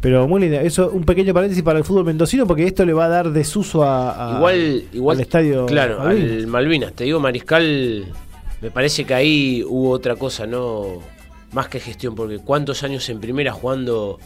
Pero 0.00 0.26
muy 0.28 0.40
linda. 0.40 0.60
Eso, 0.60 0.90
un 0.90 1.04
pequeño 1.04 1.32
paréntesis 1.32 1.62
para 1.62 1.78
el 1.78 1.84
fútbol 1.84 2.04
mendocino, 2.04 2.46
porque 2.46 2.64
esto 2.66 2.84
le 2.84 2.92
va 2.92 3.04
a 3.06 3.08
dar 3.08 3.30
desuso 3.30 3.84
a, 3.84 4.32
a- 4.34 4.36
igual, 4.38 4.84
igual 4.92 5.16
al 5.16 5.22
estadio. 5.22 5.66
Claro, 5.66 5.98
Malvinas. 6.00 6.32
al 6.38 6.46
Malvinas. 6.48 6.92
Te 6.94 7.04
digo, 7.04 7.20
Mariscal, 7.20 8.04
me 8.60 8.70
parece 8.70 9.04
que 9.04 9.14
ahí 9.14 9.62
hubo 9.66 9.90
otra 9.90 10.16
cosa, 10.16 10.46
no 10.46 10.98
más 11.52 11.68
que 11.68 11.78
gestión, 11.80 12.14
porque 12.14 12.38
cuántos 12.38 12.82
años 12.82 13.08
en 13.08 13.20
primera 13.20 13.52
jugando 13.52 14.18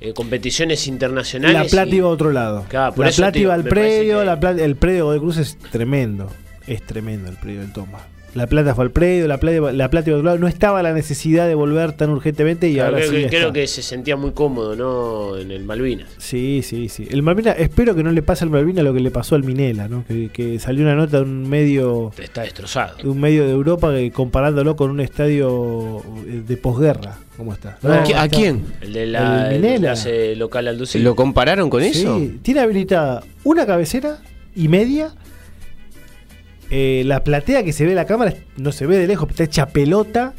eh, 0.00 0.12
competiciones 0.14 0.86
internacionales. 0.86 1.54
La 1.54 1.64
plata 1.68 1.88
y- 1.94 1.96
iba 1.98 2.06
a 2.08 2.10
otro 2.12 2.30
lado. 2.32 2.64
Claro, 2.68 2.94
por 2.94 3.04
la 3.06 3.12
plata 3.12 3.38
iba 3.38 3.52
al 3.54 3.64
predio, 3.64 4.20
que- 4.20 4.24
la 4.24 4.40
plata- 4.40 4.62
el 4.64 4.76
predio 4.76 5.10
de 5.10 5.18
Cruz 5.18 5.36
es 5.38 5.58
tremendo. 5.70 6.28
Es 6.66 6.82
tremendo 6.82 7.28
el 7.30 7.36
predio 7.36 7.60
del 7.60 7.72
Tomba. 7.72 8.00
La 8.36 8.46
plata 8.46 8.74
fue 8.74 8.84
al 8.84 8.90
predio, 8.90 9.26
la 9.26 9.38
plata, 9.38 9.72
la 9.72 9.90
plata 9.90 10.10
iba 10.10 10.16
a 10.16 10.20
otro 10.20 10.26
lado. 10.26 10.38
No 10.38 10.46
estaba 10.46 10.82
la 10.82 10.92
necesidad 10.92 11.46
de 11.48 11.54
volver 11.54 11.92
tan 11.92 12.10
urgentemente 12.10 12.68
y 12.68 12.74
Claro, 12.74 12.96
ahora 12.96 13.06
creo, 13.06 13.10
sí. 13.10 13.28
que, 13.28 13.50
creo 13.50 13.66
se 13.66 13.82
sentía 13.82 14.16
muy 14.16 14.32
cómodo, 14.32 14.76
¿no? 14.76 15.38
En 15.38 15.50
el 15.50 15.64
Malvinas. 15.64 16.08
Sí, 16.18 16.60
sí, 16.62 16.88
sí. 16.88 17.08
El 17.10 17.22
Malvina, 17.22 17.52
espero 17.52 17.94
que 17.94 18.02
no 18.02 18.12
le 18.12 18.22
pase 18.22 18.44
al 18.44 18.50
Malvina 18.50 18.82
lo 18.82 18.92
que 18.92 19.00
le 19.00 19.10
pasó 19.10 19.34
al 19.34 19.42
Minela, 19.42 19.88
¿no? 19.88 20.04
Que, 20.06 20.28
que 20.28 20.58
salió 20.58 20.82
una 20.84 20.94
nota 20.94 21.16
de 21.18 21.22
un 21.24 21.48
medio 21.48 22.12
Está 22.18 22.42
destrozado. 22.42 22.96
de 23.02 23.08
un 23.08 23.18
medio 23.20 23.44
de 23.46 23.52
Europa 23.52 23.90
que, 23.94 24.10
comparándolo 24.10 24.76
con 24.76 24.90
un 24.90 25.00
estadio 25.00 26.02
eh, 26.26 26.42
de 26.46 26.56
posguerra. 26.58 27.16
¿Cómo 27.36 27.52
está? 27.52 27.78
¿A, 27.82 28.28
quién? 28.28 28.64
El 28.80 28.92
de 28.92 29.06
la 29.06 29.48
El 29.48 29.54
el 29.56 29.60
Minela. 29.62 29.92
hace 29.92 30.36
local 30.36 30.68
al 30.68 30.86
¿Se 30.86 30.98
lo 30.98 31.14
compararon 31.16 31.70
con 31.70 31.82
eso? 31.82 32.18
Sí, 32.18 32.38
tiene 32.42 32.60
habilitada 32.60 33.22
una 33.44 33.66
cabecera 33.66 34.18
y 34.54 34.68
media. 34.68 35.12
Eh, 36.70 37.02
la 37.06 37.22
platea 37.22 37.62
que 37.62 37.72
se 37.72 37.84
ve 37.84 37.90
en 37.90 37.96
la 37.96 38.06
cámara 38.06 38.34
no 38.56 38.72
se 38.72 38.86
ve 38.86 38.96
de 38.98 39.06
lejos, 39.06 39.28
está 39.30 39.44
hecha 39.44 39.66
pelota. 39.66 40.34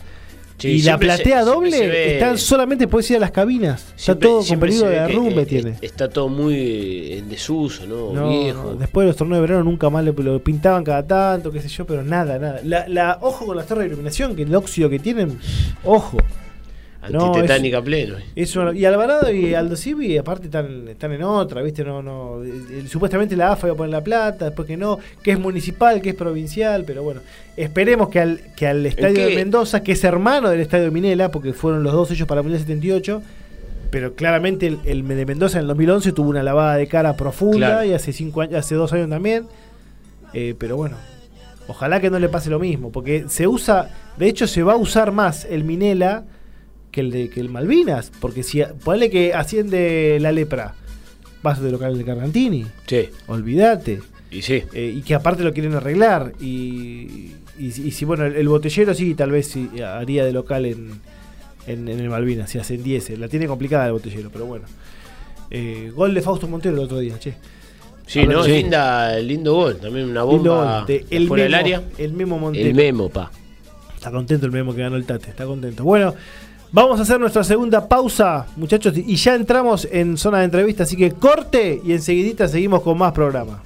Sí, 0.57 0.69
y 0.69 0.81
la 0.81 0.93
se- 0.93 0.97
platea 0.97 1.43
doble 1.43 1.87
ve- 1.87 2.13
están 2.15 2.37
solamente 2.39 2.87
puedes 2.87 3.09
ir 3.11 3.17
a 3.17 3.19
las 3.19 3.29
cabinas. 3.31 3.93
Está 3.95 4.17
todo 4.17 4.43
con 4.43 4.59
peligro 4.59 4.89
de 4.89 4.95
derrumbe 5.01 5.43
eh, 5.43 5.45
tiene. 5.45 5.69
eh, 5.69 5.77
Está 5.83 6.09
todo 6.09 6.29
muy 6.29 7.13
en 7.13 7.29
desuso, 7.29 7.85
¿no? 7.85 8.11
No, 8.11 8.29
Viejo. 8.29 8.73
después 8.73 9.05
de 9.05 9.09
los 9.09 9.15
torneos 9.15 9.37
de 9.37 9.41
verano 9.41 9.63
nunca 9.63 9.89
más 9.91 10.03
lo 10.03 10.41
pintaban 10.43 10.83
cada 10.83 11.05
tanto, 11.05 11.51
qué 11.51 11.61
sé 11.61 11.67
yo, 11.67 11.85
pero 11.85 12.03
nada, 12.03 12.39
nada. 12.39 12.59
La, 12.63 12.87
la- 12.87 13.19
ojo 13.21 13.45
con 13.45 13.55
las 13.55 13.67
torres 13.67 13.83
de 13.83 13.89
iluminación, 13.89 14.35
que 14.35 14.41
el 14.41 14.55
óxido 14.55 14.89
que 14.89 14.97
tienen, 14.97 15.37
ojo. 15.83 16.17
No, 17.09 17.25
Antitetánica 17.27 17.81
pleno. 17.81 18.15
Es 18.35 18.55
una- 18.55 18.73
y 18.77 18.85
Alvarado 18.85 19.31
y 19.31 19.53
Aldo 19.53 19.75
Civi 19.75 20.17
aparte 20.17 20.45
están, 20.45 20.87
están 20.87 21.11
en 21.11 21.23
otra, 21.23 21.61
¿viste? 21.61 21.83
No, 21.83 22.01
no, 22.01 22.43
eh, 22.43 22.49
eh, 22.71 22.83
supuestamente 22.87 23.35
la 23.35 23.51
AFA 23.53 23.67
iba 23.67 23.73
a 23.73 23.77
poner 23.77 23.91
la 23.91 24.03
plata, 24.03 24.45
después 24.45 24.67
que 24.67 24.77
no, 24.77 24.99
que 25.23 25.31
es 25.31 25.39
municipal, 25.39 26.01
que 26.01 26.09
es 26.09 26.15
provincial, 26.15 26.83
pero 26.85 27.03
bueno, 27.03 27.21
esperemos 27.55 28.09
que 28.09 28.19
al, 28.19 28.39
que 28.55 28.67
al 28.67 28.85
estadio 28.85 29.25
de 29.27 29.35
Mendoza, 29.35 29.81
que 29.83 29.93
es 29.93 30.03
hermano 30.03 30.49
del 30.49 30.59
estadio 30.61 30.85
de 30.85 30.91
Minela, 30.91 31.31
porque 31.31 31.53
fueron 31.53 31.83
los 31.83 31.93
dos 31.93 32.11
ellos 32.11 32.27
para 32.27 32.41
el 32.41 32.43
Mundial 32.45 32.61
78, 32.61 33.21
pero 33.89 34.13
claramente 34.15 34.67
el, 34.67 34.79
el 34.85 35.07
de 35.07 35.25
Mendoza 35.25 35.57
en 35.57 35.61
el 35.61 35.67
2011 35.67 36.11
tuvo 36.11 36.29
una 36.29 36.43
lavada 36.43 36.75
de 36.75 36.87
cara 36.87 37.15
profunda 37.15 37.67
Claro. 37.67 37.85
y 37.85 37.93
hace 37.93 38.11
cinco 38.13 38.41
años, 38.41 38.55
hace 38.55 38.75
dos 38.75 38.91
años 38.93 39.09
también. 39.09 39.45
Eh, 40.33 40.55
pero 40.59 40.75
bueno, 40.75 40.97
ojalá 41.69 41.99
que 42.01 42.09
no 42.09 42.19
le 42.19 42.27
pase 42.29 42.49
lo 42.49 42.59
mismo, 42.59 42.91
porque 42.91 43.25
se 43.29 43.47
usa, 43.47 43.89
de 44.17 44.27
hecho 44.27 44.45
se 44.45 44.61
va 44.61 44.73
a 44.73 44.75
usar 44.75 45.11
más 45.13 45.45
el 45.45 45.63
Minela 45.63 46.25
que 46.97 47.01
el 47.01 47.11
de 47.11 47.29
que 47.29 47.39
el 47.39 47.49
Malvinas, 47.49 48.11
porque 48.19 48.41
si 48.41 48.61
ponle 48.83 49.09
que 49.11 49.33
asciende 49.33 50.17
la 50.19 50.31
lepra, 50.31 50.73
vas 51.43 51.61
de 51.61 51.71
local 51.71 51.97
de 51.97 52.03
Carantini, 52.03 52.65
Sí, 52.87 53.09
olvídate. 53.27 54.01
y 54.31 54.41
sí. 54.41 54.63
Eh, 54.73 54.93
y 54.97 55.01
que 55.03 55.13
aparte 55.13 55.43
lo 55.43 55.53
quieren 55.53 55.73
arreglar. 55.75 56.33
Y, 56.41 57.33
y, 57.59 57.71
si- 57.71 57.87
y 57.87 57.91
si, 57.91 58.03
bueno, 58.05 58.25
el, 58.25 58.35
el 58.35 58.47
botellero 58.49 58.93
sí, 58.93 59.13
tal 59.15 59.31
vez 59.31 59.47
sí, 59.47 59.69
haría 59.81 60.25
de 60.25 60.31
local 60.33 60.65
en, 60.65 60.89
en, 61.67 61.87
en 61.87 61.99
el 61.99 62.09
Malvinas, 62.09 62.49
si 62.49 62.57
ascendiese. 62.57 63.15
La 63.17 63.27
tiene 63.27 63.45
complicada 63.47 63.85
el 63.85 63.91
botellero, 63.93 64.29
pero 64.31 64.45
bueno. 64.45 64.65
Eh, 65.51 65.91
gol 65.95 66.13
de 66.13 66.21
Fausto 66.21 66.47
Montero 66.47 66.75
el 66.75 66.81
otro 66.83 66.99
día, 66.99 67.17
che. 67.19 67.35
Sí, 68.05 68.25
no, 68.25 68.45
linda, 68.47 69.17
lindo 69.19 69.53
gol. 69.53 69.77
También 69.77 70.09
una 70.09 70.23
bomba 70.23 70.85
de 70.87 71.05
el 71.09 71.27
fuera 71.27 71.43
del 71.43 71.53
área. 71.53 71.83
El 71.97 72.13
Memo 72.13 72.37
Montero. 72.39 72.67
El 72.67 72.73
memo, 72.73 73.09
pa. 73.09 73.31
Está 73.95 74.11
contento 74.11 74.45
el 74.45 74.51
Memo 74.51 74.73
que 74.73 74.81
ganó 74.81 74.95
el 74.95 75.05
Tate, 75.05 75.29
está 75.29 75.45
contento. 75.45 75.83
Bueno, 75.83 76.13
vamos 76.71 76.99
a 76.99 77.03
hacer 77.03 77.19
nuestra 77.19 77.43
segunda 77.43 77.87
pausa, 77.87 78.45
muchachos, 78.55 78.93
y 78.97 79.15
ya 79.15 79.35
entramos 79.35 79.87
en 79.91 80.17
zona 80.17 80.39
de 80.39 80.45
entrevista, 80.45 80.83
así 80.83 80.95
que 80.95 81.11
corte 81.11 81.81
y 81.83 81.93
enseguidita 81.93 82.47
seguimos 82.47 82.81
con 82.81 82.97
más 82.97 83.11
programa. 83.11 83.61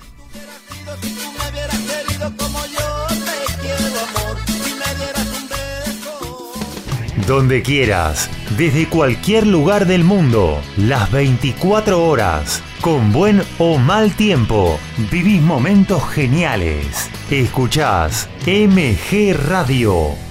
Donde 7.27 7.61
quieras, 7.61 8.29
desde 8.57 8.89
cualquier 8.89 9.47
lugar 9.47 9.85
del 9.85 10.03
mundo, 10.03 10.59
las 10.75 11.09
24 11.11 12.03
horas, 12.03 12.61
con 12.81 13.13
buen 13.13 13.41
o 13.57 13.77
mal 13.77 14.11
tiempo, 14.15 14.77
vivís 15.09 15.41
momentos 15.41 16.03
geniales. 16.09 17.09
Escuchás 17.29 18.27
MG 18.45 19.33
Radio. 19.47 20.30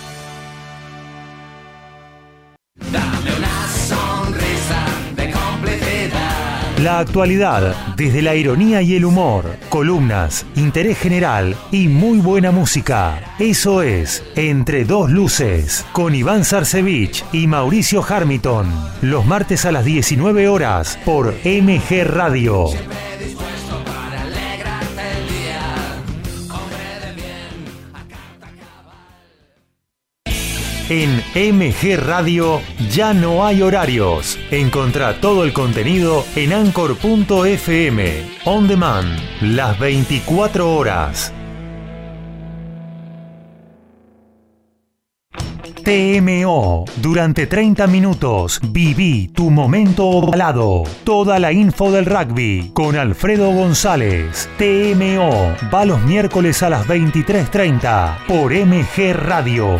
La 6.81 6.97
actualidad, 6.97 7.75
desde 7.95 8.23
la 8.23 8.33
ironía 8.33 8.81
y 8.81 8.95
el 8.95 9.05
humor, 9.05 9.45
columnas, 9.69 10.47
interés 10.55 10.97
general 10.97 11.55
y 11.71 11.87
muy 11.87 12.17
buena 12.17 12.49
música. 12.49 13.21
Eso 13.37 13.83
es 13.83 14.23
Entre 14.35 14.83
Dos 14.83 15.11
Luces, 15.11 15.85
con 15.91 16.15
Iván 16.15 16.43
Sarcevich 16.43 17.23
y 17.33 17.45
Mauricio 17.45 18.03
Harmiton. 18.03 18.67
Los 19.03 19.27
martes 19.27 19.65
a 19.65 19.71
las 19.71 19.85
19 19.85 20.47
horas 20.47 20.97
por 21.05 21.35
MG 21.45 22.03
Radio. 22.03 22.65
En 30.93 31.23
MG 31.35 31.95
Radio 32.05 32.59
ya 32.91 33.13
no 33.13 33.45
hay 33.45 33.61
horarios. 33.61 34.37
Encontrá 34.51 35.21
todo 35.21 35.45
el 35.45 35.53
contenido 35.53 36.25
en 36.35 36.51
anchor.fm. 36.51 38.25
On 38.43 38.67
demand, 38.67 39.17
las 39.39 39.79
24 39.79 40.75
horas. 40.75 41.31
TMO. 45.85 46.83
Durante 46.97 47.47
30 47.47 47.87
minutos 47.87 48.59
viví 48.61 49.29
tu 49.29 49.49
momento 49.49 50.07
ovalado. 50.07 50.83
Toda 51.05 51.39
la 51.39 51.53
info 51.53 51.89
del 51.89 52.05
rugby 52.05 52.71
con 52.73 52.97
Alfredo 52.97 53.49
González. 53.53 54.49
TMO. 54.57 55.55
Va 55.73 55.85
los 55.85 56.01
miércoles 56.01 56.61
a 56.61 56.69
las 56.69 56.85
23.30 56.85 58.25
por 58.27 58.51
MG 58.51 59.13
Radio. 59.13 59.79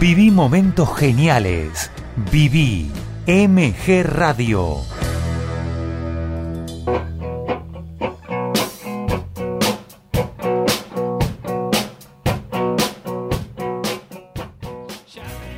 Viví 0.00 0.30
momentos 0.30 0.88
geniales. 0.96 1.90
Viví 2.30 2.88
MG 3.26 4.04
Radio. 4.04 4.97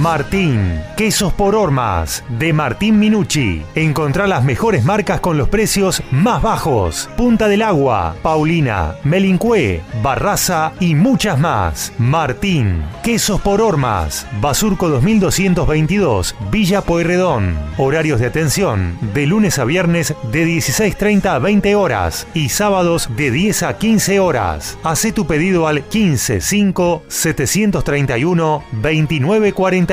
Martín. 0.00 0.80
Quesos 0.96 1.30
por 1.34 1.54
hormas 1.54 2.24
de 2.30 2.54
Martín 2.54 2.98
Minucci. 2.98 3.62
Encontrá 3.74 4.26
las 4.26 4.42
mejores 4.42 4.82
marcas 4.82 5.20
con 5.20 5.36
los 5.36 5.50
precios 5.50 6.02
más 6.10 6.40
bajos. 6.40 7.10
Punta 7.18 7.48
del 7.48 7.60
Agua, 7.60 8.16
Paulina, 8.22 8.94
Melincué, 9.04 9.82
Barraza 10.02 10.72
y 10.80 10.94
muchas 10.94 11.38
más. 11.38 11.92
Martín. 11.98 12.82
Quesos 13.02 13.42
por 13.42 13.60
hormas. 13.60 14.26
Basurco 14.40 14.88
2222, 14.88 16.34
Villa 16.50 16.80
Pueyrredón. 16.80 17.58
Horarios 17.76 18.20
de 18.20 18.26
atención 18.26 18.96
de 19.12 19.26
lunes 19.26 19.58
a 19.58 19.64
viernes 19.64 20.14
de 20.32 20.46
16.30 20.46 21.26
a 21.26 21.38
20 21.38 21.74
horas 21.74 22.26
y 22.32 22.48
sábados 22.48 23.10
de 23.16 23.30
10 23.30 23.62
a 23.64 23.76
15 23.76 24.18
horas. 24.18 24.78
Hacé 24.82 25.12
tu 25.12 25.26
pedido 25.26 25.66
al 25.66 25.84
155 25.90 27.02
731 27.06 28.64
2940 28.72 29.89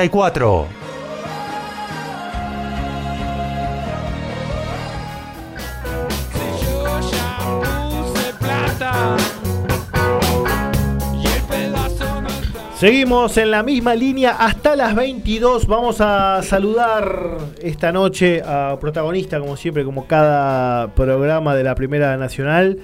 Seguimos 12.78 13.36
en 13.38 13.50
la 13.50 13.64
misma 13.64 13.96
línea 13.96 14.36
hasta 14.38 14.76
las 14.76 14.94
22. 14.94 15.66
Vamos 15.66 16.00
a 16.00 16.44
saludar 16.44 17.38
esta 17.60 17.90
noche 17.90 18.40
a 18.46 18.78
protagonista, 18.80 19.40
como 19.40 19.56
siempre, 19.56 19.84
como 19.84 20.06
cada 20.06 20.94
programa 20.94 21.56
de 21.56 21.64
la 21.64 21.74
Primera 21.74 22.16
Nacional 22.16 22.78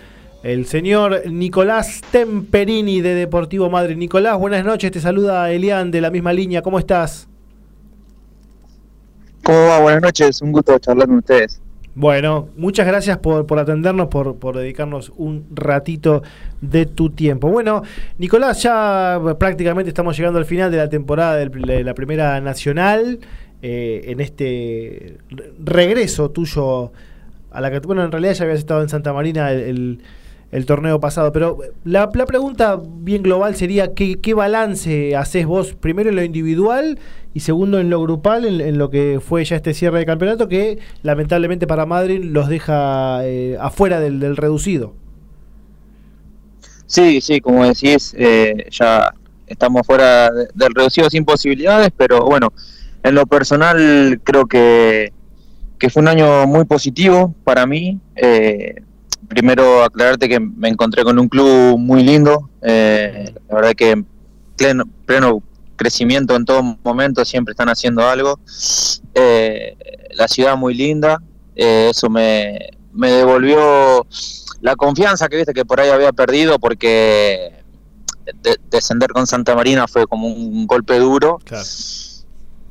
el 0.45 0.67
señor 0.67 1.23
Nicolás 1.31 2.03
Temperini 2.13 3.01
de 3.01 3.15
Deportivo 3.15 3.71
Madrid. 3.71 3.97
Nicolás, 3.97 4.39
buenas 4.39 4.63
noches. 4.65 4.93
Te 4.93 5.01
saluda 5.01 5.51
Elian 5.51 5.91
de 5.91 6.03
la 6.03 6.11
misma 6.11 6.33
línea. 6.35 6.61
¿Cómo 6.61 6.79
estás? 6.79 7.27
¿Cómo 9.43 9.59
va? 9.69 9.81
Buenas 9.81 10.03
noches, 10.03 10.43
un 10.43 10.53
gusto 10.53 10.79
charlar 10.79 11.09
con 11.09 11.17
ustedes. 11.19 11.61
Bueno, 11.95 12.49
muchas 12.57 12.87
gracias 12.87 13.17
por, 13.19 13.47
por 13.47 13.59
atendernos, 13.59 14.09
por, 14.09 14.37
por 14.37 14.57
dedicarnos 14.59 15.13
un 15.17 15.47
ratito 15.55 16.23
de 16.61 16.85
tu 16.87 17.09
tiempo. 17.11 17.49
Bueno, 17.49 17.83
Nicolás, 18.19 18.63
ya 18.63 19.19
prácticamente 19.39 19.89
estamos 19.91 20.15
llegando 20.17 20.39
al 20.39 20.45
final 20.45 20.71
de 20.71 20.77
la 20.77 20.89
temporada 20.91 21.37
de 21.37 21.85
la 21.85 21.95
Primera 21.95 22.41
Nacional. 22.41 23.19
eh, 23.63 24.03
en 24.09 24.21
este 24.21 25.17
re- 25.31 25.53
regreso 25.65 26.31
tuyo 26.31 26.93
a 27.51 27.61
la 27.63 27.69
categoría. 27.71 27.87
Bueno, 27.87 28.05
en 28.05 28.13
realidad 28.13 28.35
ya 28.35 28.45
habías 28.45 28.59
estado 28.59 28.83
en 28.83 28.91
Santa 28.91 29.15
Marina 29.15 29.51
el, 29.53 29.61
el- 29.61 29.99
el 30.55 30.67
torneo 30.67 31.01
pasado, 31.01 31.33
pero 31.33 31.59
la, 31.83 32.09
la 32.15 32.27
pregunta 32.27 32.81
bien 32.81 33.25
global 33.25 33.57
sería: 33.57 33.93
¿qué, 33.93 34.21
qué 34.21 34.35
balance 34.35 35.17
haces 35.17 35.47
vos, 35.47 35.75
primero 35.75 36.11
en 36.11 36.17
lo 36.17 36.23
individual 36.23 37.01
y 37.35 37.41
segundo 37.41 37.81
en 37.81 37.91
lo 37.91 38.01
grupal, 38.01 38.45
en, 38.45 38.79
lo 38.79 38.89
que 38.89 39.19
fue 39.21 39.45
ya 39.45 39.57
este 39.57 39.75
cierre 39.75 39.99
de 39.99 40.07
campeonato, 40.07 40.47
que 40.47 40.79
lamentablemente 41.03 41.67
para 41.67 41.87
Madrid 41.87 42.23
los 42.23 42.49
deja 42.49 43.27
eh, 43.27 43.57
afuera 43.61 43.99
del, 43.99 44.37
reducido? 44.37 44.95
Sí, 46.87 47.21
sí, 47.21 47.41
como 47.41 47.65
decís, 47.67 48.15
eh, 48.17 48.67
ya 48.71 49.13
estamos 49.49 49.85
fuera 49.85 50.31
de- 50.31 50.47
del 50.55 50.73
reducido 50.73 51.11
sin 51.11 51.25
posibilidades, 51.25 51.91
pero 51.97 52.25
bueno, 52.27 52.53
en 53.03 53.17
lo 53.17 53.27
personal 53.27 54.21
creo 54.23 54.47
que, 54.47 55.13
que 55.81 55.91
fue 55.91 56.01
un 56.03 56.09
año 56.09 56.47
muy 56.47 56.65
positivo 56.65 57.35
para 57.43 57.67
mí. 57.67 57.99
Eh, 58.15 58.77
primero 59.35 59.83
aclararte 59.85 60.29
que 60.29 60.41
me 60.41 60.69
encontré 60.69 61.03
con 61.05 61.19
un 61.19 61.29
club 61.29 61.77
muy 61.79 62.03
lindo, 62.03 62.49
eh, 62.63 63.35
la 63.49 63.55
verdad 63.55 63.73
que 63.77 63.91
en 63.91 64.07
pleno, 64.57 64.85
pleno 65.07 65.43
crecimiento 65.77 66.37
en 66.37 66.45
todo 66.45 66.63
momento, 66.85 67.25
siempre 67.25 67.53
están 67.53 67.69
haciendo 67.69 68.07
algo. 68.09 68.39
Eh, 69.15 69.77
la 70.15 70.29
ciudad 70.29 70.57
muy 70.57 70.75
linda, 70.75 71.21
eh, 71.57 71.89
eso 71.91 72.09
me, 72.09 72.59
me 72.93 73.11
devolvió 73.11 74.07
la 74.61 74.77
confianza 74.77 75.29
que 75.29 75.37
viste 75.37 75.53
que 75.53 75.65
por 75.65 75.81
ahí 75.81 75.91
había 75.91 76.13
perdido 76.13 76.59
porque 76.59 77.53
de- 78.43 78.59
descender 78.71 79.11
con 79.11 79.27
Santa 79.27 79.55
Marina 79.55 79.87
fue 79.89 80.07
como 80.07 80.29
un 80.29 80.67
golpe 80.67 80.99
duro 80.99 81.39
Claro. 81.45 81.65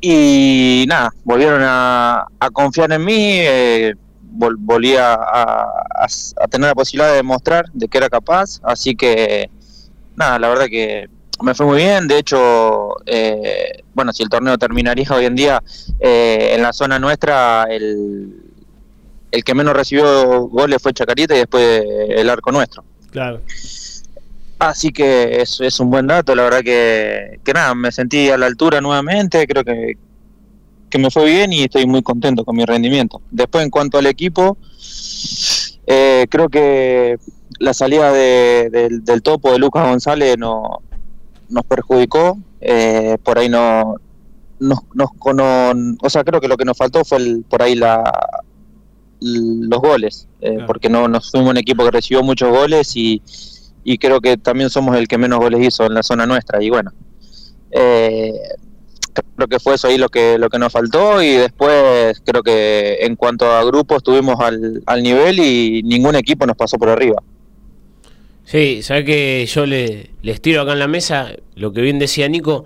y 0.01 0.85
nada, 0.87 1.13
volvieron 1.23 1.61
a, 1.63 2.25
a 2.39 2.49
confiar 2.49 2.91
en 2.91 3.03
mí, 3.05 3.13
eh, 3.39 3.93
vol- 4.33 4.55
volví 4.59 4.95
a, 4.95 5.13
a- 5.13 5.63
a- 5.95 6.43
a 6.43 6.47
tener 6.47 6.67
la 6.69 6.75
posibilidad 6.75 7.09
de 7.11 7.17
demostrar 7.17 7.65
de 7.73 7.87
que 7.87 7.97
era 7.97 8.09
capaz, 8.09 8.59
así 8.63 8.95
que 8.95 9.49
nada, 10.15 10.39
la 10.39 10.49
verdad 10.49 10.65
que 10.65 11.07
me 11.41 11.53
fue 11.55 11.65
muy 11.65 11.77
bien, 11.77 12.07
de 12.07 12.17
hecho, 12.19 12.95
eh, 13.05 13.83
bueno, 13.93 14.13
si 14.13 14.23
el 14.23 14.29
torneo 14.29 14.57
terminaría 14.57 15.07
hoy 15.11 15.25
en 15.25 15.35
día, 15.35 15.61
eh, 15.99 16.51
en 16.55 16.61
la 16.61 16.71
zona 16.73 16.99
nuestra 16.99 17.65
el, 17.69 18.33
el 19.31 19.43
que 19.43 19.53
menos 19.55 19.73
recibió 19.75 20.41
goles 20.47 20.81
fue 20.81 20.93
Chacarita 20.93 21.35
y 21.35 21.39
después 21.39 21.83
el 22.09 22.29
arco 22.29 22.51
nuestro. 22.51 22.83
Claro. 23.11 23.41
Así 24.59 24.91
que 24.91 25.41
es, 25.41 25.59
es 25.59 25.79
un 25.79 25.89
buen 25.89 26.07
dato, 26.07 26.33
la 26.35 26.43
verdad 26.43 26.61
que, 26.61 27.39
que 27.43 27.51
nada, 27.53 27.75
me 27.75 27.91
sentí 27.91 28.29
a 28.29 28.37
la 28.37 28.45
altura 28.45 28.79
nuevamente, 28.79 29.45
creo 29.47 29.63
que, 29.63 29.97
que 30.93 30.99
me 30.99 31.09
fue 31.09 31.25
bien 31.25 31.51
y 31.51 31.63
estoy 31.63 31.87
muy 31.87 32.03
contento 32.03 32.45
con 32.45 32.55
mi 32.55 32.65
rendimiento. 32.65 33.19
Después 33.31 33.63
en 33.63 33.71
cuanto 33.71 33.97
al 33.97 34.05
equipo, 34.05 34.57
eh, 35.87 36.27
creo 36.29 36.49
que 36.49 37.17
la 37.57 37.73
salida 37.73 38.11
de- 38.13 38.69
del, 38.71 39.03
del 39.03 39.23
topo 39.23 39.51
de 39.51 39.57
Lucas 39.57 39.87
González 39.87 40.37
no, 40.37 40.81
nos 41.49 41.65
perjudicó, 41.65 42.37
eh, 42.61 43.17
por 43.23 43.39
ahí 43.39 43.49
no, 43.49 43.95
nos, 44.59 44.81
nos 44.93 45.09
cono- 45.17 45.73
o 45.99 46.09
sea, 46.11 46.23
creo 46.23 46.39
que 46.39 46.47
lo 46.47 46.57
que 46.57 46.65
nos 46.65 46.77
faltó 46.77 47.03
fue 47.03 47.17
el, 47.17 47.43
por 47.49 47.63
ahí 47.63 47.73
la 47.73 48.03
los 49.19 49.79
goles, 49.79 50.27
eh, 50.41 50.51
Claro. 50.51 50.67
porque 50.67 50.89
no 50.89 51.07
nos 51.07 51.31
fuimos 51.31 51.49
un 51.49 51.57
equipo 51.57 51.83
que 51.85 51.91
recibió 51.91 52.21
muchos 52.23 52.49
goles 52.51 52.95
y, 52.95 53.21
y 53.83 53.97
creo 53.97 54.21
que 54.21 54.37
también 54.37 54.69
somos 54.69 54.95
el 54.97 55.07
que 55.07 55.17
menos 55.17 55.39
goles 55.39 55.65
hizo 55.65 55.85
en 55.85 55.93
la 55.95 56.03
zona 56.03 56.25
nuestra 56.27 56.61
y 56.61 56.69
bueno 56.69 56.91
eh, 57.71 58.33
creo 59.35 59.47
que 59.47 59.59
fue 59.59 59.75
eso 59.75 59.87
ahí 59.87 59.97
lo 59.97 60.09
que 60.09 60.37
lo 60.37 60.49
que 60.49 60.59
nos 60.59 60.71
faltó 60.73 61.21
y 61.21 61.31
después 61.31 62.21
creo 62.25 62.43
que 62.43 62.97
en 63.01 63.15
cuanto 63.15 63.51
a 63.51 63.63
grupos 63.63 63.97
estuvimos 63.97 64.39
al, 64.39 64.81
al 64.85 65.03
nivel 65.03 65.39
y 65.39 65.81
ningún 65.83 66.15
equipo 66.15 66.45
nos 66.45 66.55
pasó 66.57 66.77
por 66.77 66.89
arriba 66.89 67.21
Sí, 68.45 68.81
sabes 68.83 69.05
que 69.05 69.45
yo 69.45 69.65
le, 69.65 70.11
les 70.21 70.41
tiro 70.41 70.61
acá 70.61 70.73
en 70.73 70.79
la 70.79 70.87
mesa 70.87 71.31
lo 71.55 71.71
que 71.71 71.81
bien 71.81 71.97
decía 71.99 72.27
Nico. 72.27 72.65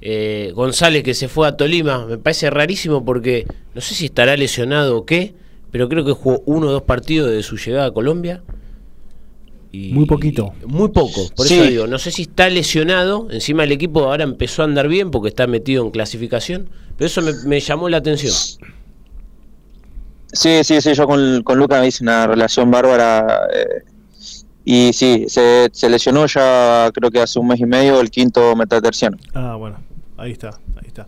eh, 0.00 0.52
González 0.54 1.02
que 1.02 1.14
se 1.14 1.28
fue 1.28 1.48
a 1.48 1.56
Tolima, 1.56 2.06
me 2.06 2.18
parece 2.18 2.50
rarísimo 2.50 3.04
porque 3.04 3.46
no 3.74 3.80
sé 3.80 3.94
si 3.94 4.06
estará 4.06 4.36
lesionado 4.36 4.96
o 4.98 5.06
qué, 5.06 5.34
pero 5.72 5.88
creo 5.88 6.04
que 6.04 6.12
jugó 6.12 6.42
uno 6.46 6.68
o 6.68 6.72
dos 6.72 6.82
partidos 6.82 7.30
de 7.30 7.42
su 7.42 7.56
llegada 7.56 7.86
a 7.88 7.90
Colombia. 7.92 8.42
Y- 9.76 9.92
Muy 9.92 10.06
poquito. 10.06 10.54
Muy 10.66 10.88
poco, 10.88 11.28
por 11.36 11.46
Sí. 11.46 11.54
eso 11.58 11.64
digo, 11.70 11.86
no 11.86 11.98
sé 11.98 12.10
si 12.10 12.22
está 12.22 12.48
lesionado, 12.48 13.28
encima 13.30 13.64
el 13.64 13.72
equipo 13.72 14.00
ahora 14.04 14.24
empezó 14.24 14.62
a 14.62 14.64
andar 14.64 14.88
bien 14.88 15.10
porque 15.10 15.28
está 15.28 15.46
metido 15.46 15.84
en 15.84 15.90
clasificación, 15.90 16.68
pero 16.96 17.06
eso 17.06 17.20
me, 17.22 17.32
me 17.44 17.60
llamó 17.60 17.88
la 17.88 17.98
atención. 17.98 18.32
sí 20.32 20.64
sí 20.64 20.80
sí 20.80 20.94
yo 20.94 21.06
con, 21.06 21.42
con 21.42 21.58
Lucas 21.58 21.80
me 21.80 21.88
hice 21.88 22.02
una 22.04 22.26
relación 22.26 22.70
bárbara 22.70 23.48
eh, 23.54 23.82
y 24.64 24.92
sí 24.92 25.26
se, 25.28 25.68
se 25.72 25.88
lesionó 25.88 26.26
ya 26.26 26.90
creo 26.92 27.10
que 27.10 27.20
hace 27.20 27.38
un 27.38 27.48
mes 27.48 27.60
y 27.60 27.66
medio 27.66 28.00
el 28.00 28.10
quinto 28.10 28.54
metaterciano 28.56 29.16
Ah, 29.34 29.56
bueno, 29.56 29.78
ahí 30.16 30.32
está, 30.32 30.50
ahí 30.76 30.86
está. 30.88 31.06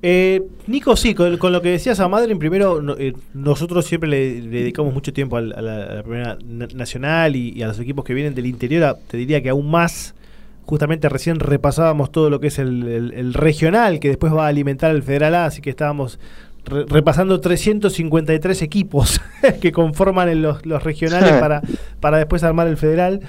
Eh, 0.00 0.42
Nico, 0.68 0.94
sí, 0.96 1.12
con, 1.14 1.36
con 1.38 1.52
lo 1.52 1.60
que 1.60 1.70
decías 1.70 1.98
a 1.98 2.06
Madrid, 2.08 2.36
primero, 2.38 2.80
no- 2.80 2.94
eh, 2.96 3.14
nosotros 3.34 3.84
siempre 3.84 4.08
le, 4.08 4.40
le 4.42 4.60
dedicamos 4.60 4.94
mucho 4.94 5.12
tiempo 5.12 5.36
al- 5.36 5.52
a, 5.56 5.60
la, 5.60 5.82
a 5.84 5.94
la 5.96 6.02
primera 6.04 6.38
na- 6.46 6.68
nacional 6.72 7.34
y, 7.34 7.50
y 7.50 7.62
a 7.62 7.66
los 7.68 7.80
equipos 7.80 8.04
que 8.04 8.14
vienen 8.14 8.34
del 8.34 8.46
interior, 8.46 8.84
a- 8.84 8.94
te 8.96 9.16
diría 9.16 9.42
que 9.42 9.48
aún 9.48 9.68
más, 9.70 10.14
justamente 10.66 11.08
recién 11.08 11.40
repasábamos 11.40 12.12
todo 12.12 12.30
lo 12.30 12.38
que 12.38 12.46
es 12.46 12.60
el, 12.60 12.86
el- 12.86 13.12
el 13.12 13.34
regional, 13.34 13.98
que 13.98 14.08
después 14.08 14.32
va 14.32 14.44
a 14.44 14.48
alimentar 14.48 14.92
el 14.94 15.02
Federal 15.02 15.34
A, 15.34 15.46
así 15.46 15.60
que 15.62 15.70
estábamos 15.70 16.20
re- 16.64 16.84
repasando 16.86 17.40
353 17.40 18.62
equipos 18.62 19.20
que 19.60 19.72
conforman 19.72 20.28
en 20.28 20.42
los, 20.42 20.64
los 20.64 20.82
regionales 20.84 21.32
para, 21.40 21.60
para 22.00 22.18
después 22.18 22.44
armar 22.44 22.68
el 22.68 22.76
Federal. 22.76 23.20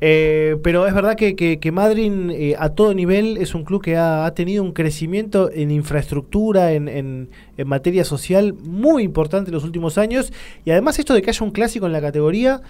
Eh, 0.00 0.56
pero 0.62 0.86
es 0.86 0.94
verdad 0.94 1.14
que, 1.16 1.34
que, 1.34 1.58
que 1.58 1.72
Madrid 1.72 2.12
eh, 2.30 2.56
a 2.58 2.70
todo 2.70 2.92
nivel 2.92 3.38
es 3.38 3.54
un 3.54 3.64
club 3.64 3.82
que 3.82 3.96
ha, 3.96 4.26
ha 4.26 4.34
tenido 4.34 4.62
un 4.62 4.72
crecimiento 4.72 5.50
en 5.50 5.70
infraestructura, 5.70 6.72
en, 6.72 6.88
en, 6.88 7.30
en 7.56 7.68
materia 7.68 8.04
social 8.04 8.54
muy 8.54 9.02
importante 9.02 9.50
en 9.50 9.54
los 9.54 9.64
últimos 9.64 9.96
años. 9.96 10.32
Y 10.64 10.70
además 10.72 10.98
esto 10.98 11.14
de 11.14 11.22
que 11.22 11.30
haya 11.30 11.44
un 11.44 11.52
clásico 11.52 11.86
en 11.86 11.92
la 11.92 12.00
categoría, 12.00 12.60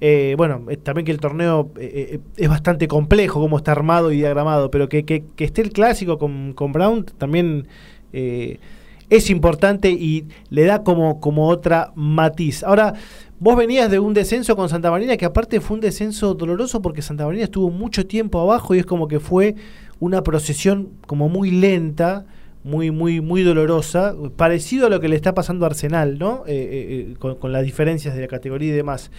eh, 0.00 0.34
bueno, 0.36 0.66
eh, 0.68 0.76
también 0.76 1.06
que 1.06 1.12
el 1.12 1.20
torneo 1.20 1.70
eh, 1.78 2.08
eh, 2.12 2.20
es 2.36 2.48
bastante 2.48 2.86
complejo 2.86 3.40
como 3.40 3.56
está 3.56 3.72
armado 3.72 4.12
y 4.12 4.18
diagramado, 4.18 4.70
pero 4.70 4.88
que, 4.88 5.04
que, 5.04 5.24
esté 5.38 5.62
el 5.62 5.72
clásico 5.72 6.18
con, 6.18 6.52
con 6.52 6.72
Brown 6.72 7.04
también... 7.18 7.66
es 9.08 9.30
importante 9.30 9.90
y 9.90 10.24
le 10.50 10.64
da 10.64 10.82
como, 10.82 11.20
como 11.20 11.48
otra 11.48 11.92
matiz. 11.94 12.64
Ahora, 12.64 12.94
vos 13.38 13.56
venías 13.56 13.90
de 13.90 13.98
un 13.98 14.14
descenso 14.14 14.56
con 14.56 14.68
Santa 14.68 14.90
Marina, 14.90 15.16
que 15.16 15.24
aparte 15.24 15.60
fue 15.60 15.76
un 15.76 15.80
descenso 15.80 16.34
doloroso 16.34 16.82
porque 16.82 17.02
Santa 17.02 17.26
Marina 17.26 17.44
estuvo 17.44 17.70
mucho 17.70 18.06
tiempo 18.06 18.40
abajo 18.40 18.74
y 18.74 18.78
es 18.78 18.86
como 18.86 19.08
que 19.08 19.20
fue 19.20 19.54
una 20.00 20.22
procesión 20.22 20.90
como 21.06 21.28
muy 21.28 21.50
lenta, 21.50 22.26
muy, 22.64 22.90
muy, 22.90 23.20
muy 23.20 23.42
dolorosa, 23.42 24.14
parecido 24.36 24.86
a 24.86 24.90
lo 24.90 25.00
que 25.00 25.08
le 25.08 25.16
está 25.16 25.34
pasando 25.34 25.64
a 25.64 25.68
Arsenal, 25.68 26.18
¿no? 26.18 26.44
Eh, 26.46 26.52
eh, 26.54 27.10
eh, 27.12 27.16
con, 27.18 27.36
con 27.36 27.52
las 27.52 27.64
diferencias 27.64 28.14
de 28.14 28.22
la 28.22 28.28
categoría 28.28 28.70
y 28.70 28.76
demás. 28.76 29.10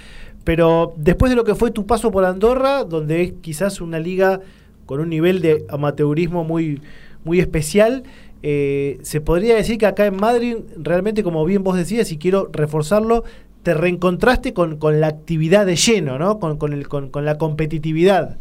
Pero 0.44 0.94
después 0.98 1.30
de 1.30 1.35
lo 1.35 1.44
que 1.44 1.56
fue 1.56 1.72
tu 1.72 1.85
paso 1.85 2.11
por 2.11 2.26
Andorra, 2.26 2.84
donde 2.84 3.22
es 3.22 3.34
quizás 3.41 3.81
una 3.81 3.99
liga 3.99 4.41
con 4.85 4.99
un 4.99 5.10
nivel 5.10 5.41
de 5.41 5.65
amateurismo 5.69 6.44
muy, 6.44 6.81
muy 7.23 7.39
especial, 7.39 8.03
eh, 8.44 8.99
se 9.02 9.19
podría 9.19 9.56
decir 9.56 9.77
que 9.77 9.85
acá 9.85 10.06
en 10.06 10.15
Madrid, 10.15 10.57
realmente, 10.77 11.23
como 11.23 11.44
bien 11.45 11.64
vos 11.64 11.76
decías, 11.76 12.11
y 12.11 12.18
quiero 12.18 12.49
reforzarlo, 12.52 13.23
te 13.68 13.73
reencontraste 13.73 14.53
con, 14.53 14.77
con 14.77 15.02
la 15.02 15.07
actividad 15.07 15.65
de 15.65 15.76
lleno, 15.76 16.18
¿no? 16.18 16.39
Con, 16.39 16.57
con, 16.57 16.72
el, 16.72 16.88
con, 16.88 17.10
con 17.10 17.26
la 17.26 17.38
competitividad. 17.38 18.38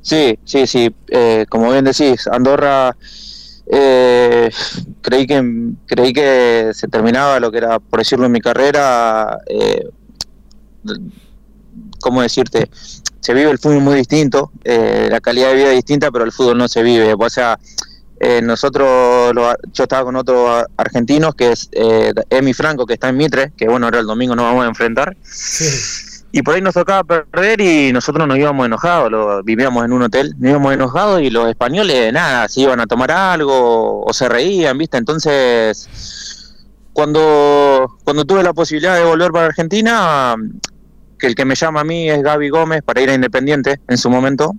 Sí, 0.00 0.36
sí, 0.44 0.66
sí. 0.66 0.92
eh, 1.06 1.46
como 1.48 1.70
bien 1.70 1.84
decís, 1.84 2.26
Andorra 2.26 2.96
eh, 3.70 4.50
creí 5.02 5.28
que 5.28 5.70
creí 5.86 6.12
que 6.12 6.72
se 6.74 6.88
terminaba 6.88 7.38
lo 7.38 7.52
que 7.52 7.58
era, 7.58 7.78
por 7.78 8.00
decirlo, 8.00 8.26
en 8.26 8.32
mi 8.32 8.40
carrera. 8.40 9.38
Eh, 9.46 9.88
¿Cómo 12.00 12.22
decirte? 12.22 12.70
Se 13.20 13.34
vive 13.34 13.52
el 13.52 13.60
fútbol 13.60 13.82
muy 13.82 13.94
distinto, 13.94 14.50
eh, 14.64 15.06
la 15.08 15.20
calidad 15.20 15.50
de 15.50 15.54
vida 15.54 15.68
es 15.68 15.76
distinta, 15.76 16.10
pero 16.10 16.24
el 16.24 16.32
fútbol 16.32 16.58
no 16.58 16.66
se 16.66 16.82
vive. 16.82 17.14
O 17.16 17.30
sea, 17.30 17.56
eh, 18.24 18.40
nosotros, 18.40 19.34
lo- 19.34 19.54
yo 19.72 19.82
estaba 19.82 20.04
con 20.04 20.14
otros 20.16 20.64
argentinos, 20.76 21.34
que 21.34 21.52
es 21.52 21.68
eh, 21.72 22.12
Emi 22.30 22.54
Franco, 22.54 22.86
que 22.86 22.94
está 22.94 23.08
en 23.08 23.16
Mitre, 23.16 23.52
que 23.56 23.68
bueno, 23.68 23.86
ahora 23.86 23.98
el 23.98 24.06
domingo 24.06 24.36
nos 24.36 24.44
vamos 24.44 24.64
a 24.64 24.68
enfrentar. 24.68 25.16
Y 26.34 26.40
por 26.42 26.54
ahí 26.54 26.62
nos 26.62 26.72
tocaba 26.74 27.02
perder 27.04 27.60
y 27.60 27.92
nosotros 27.92 28.26
nos 28.26 28.38
íbamos 28.38 28.64
enojados, 28.64 29.10
lo, 29.10 29.42
vivíamos 29.42 29.84
en 29.84 29.92
un 29.92 30.02
hotel, 30.02 30.34
nos 30.38 30.50
íbamos 30.50 30.72
enojados 30.72 31.20
y 31.20 31.28
los 31.28 31.46
españoles, 31.48 32.10
nada, 32.12 32.48
se 32.48 32.60
iban 32.62 32.80
a 32.80 32.86
tomar 32.86 33.10
algo 33.10 34.02
o 34.02 34.12
se 34.14 34.28
reían, 34.30 34.78
¿viste? 34.78 34.96
Entonces, 34.96 35.88
cuando, 36.94 37.98
cuando 38.04 38.24
tuve 38.24 38.42
la 38.42 38.52
posibilidad 38.54 38.96
de 38.96 39.04
volver 39.04 39.30
para 39.32 39.46
Argentina, 39.46 40.34
que 41.18 41.26
el 41.26 41.34
que 41.34 41.44
me 41.44 41.54
llama 41.54 41.80
a 41.80 41.84
mí 41.84 42.08
es 42.08 42.22
Gaby 42.22 42.48
Gómez 42.48 42.82
para 42.82 43.00
ir 43.02 43.10
a 43.10 43.14
Independiente 43.14 43.80
en 43.88 43.98
su 43.98 44.08
momento, 44.08 44.54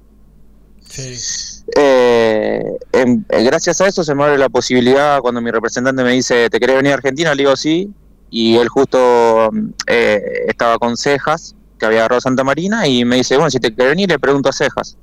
eh, 1.76 2.78
eh, 2.92 3.44
gracias 3.44 3.82
a 3.82 3.88
eso 3.88 4.04
se 4.04 4.14
me 4.16 4.24
abre 4.24 4.38
la 4.38 4.50
posibilidad 4.50 5.20
cuando 5.22 5.42
mi 5.42 5.52
representante 5.52 6.04
me 6.04 6.12
dice, 6.12 6.50
¿te 6.50 6.60
querés 6.60 6.76
venir 6.78 6.92
a 6.92 6.96
Argentina? 6.96 7.34
Le 7.34 7.44
digo 7.44 7.56
sí, 7.56 7.92
y 8.30 8.56
él 8.58 8.68
justo 8.70 9.50
eh, 9.88 10.46
estaba 10.48 10.78
con 10.78 10.98
Cejas, 10.98 11.56
que 11.80 11.86
había 11.86 12.00
agarrado 12.00 12.22
Santa 12.22 12.44
Marina, 12.44 12.88
y 12.88 13.06
me 13.06 13.18
dice, 13.18 13.36
bueno, 13.36 13.50
si 13.50 13.60
te 13.60 13.74
querés 13.74 13.92
venir, 13.92 14.10
le 14.10 14.20
pregunto 14.20 14.50
a 14.50 14.54
Cejas. 14.54 14.98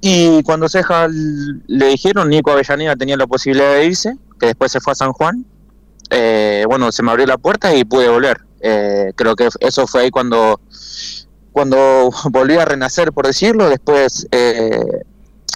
Y 0.00 0.42
cuando 0.44 0.68
Cejas 0.68 1.10
le 1.10 1.86
dijeron, 1.86 2.28
Nico 2.28 2.52
Avellaneda 2.52 2.94
tenía 2.94 3.16
la 3.16 3.26
posibilidad 3.26 3.74
de 3.74 3.86
irse, 3.86 4.16
que 4.38 4.46
después 4.46 4.70
se 4.70 4.80
fue 4.80 4.92
a 4.92 4.96
San 4.96 5.12
Juan, 5.12 5.44
bueno, 6.68 6.92
se 6.92 7.02
me 7.02 7.10
abrió 7.10 7.26
la 7.26 7.38
puerta 7.38 7.74
y 7.74 7.84
pude 7.84 8.08
volver. 8.08 8.38
Creo 8.60 9.34
que 9.36 9.48
eso 9.60 9.86
fue 9.86 10.02
ahí 10.02 10.10
cuando, 10.10 10.60
cuando 11.52 12.10
volví 12.30 12.54
a 12.54 12.64
renacer, 12.64 13.12
por 13.12 13.26
decirlo. 13.26 13.68
Después, 13.68 14.28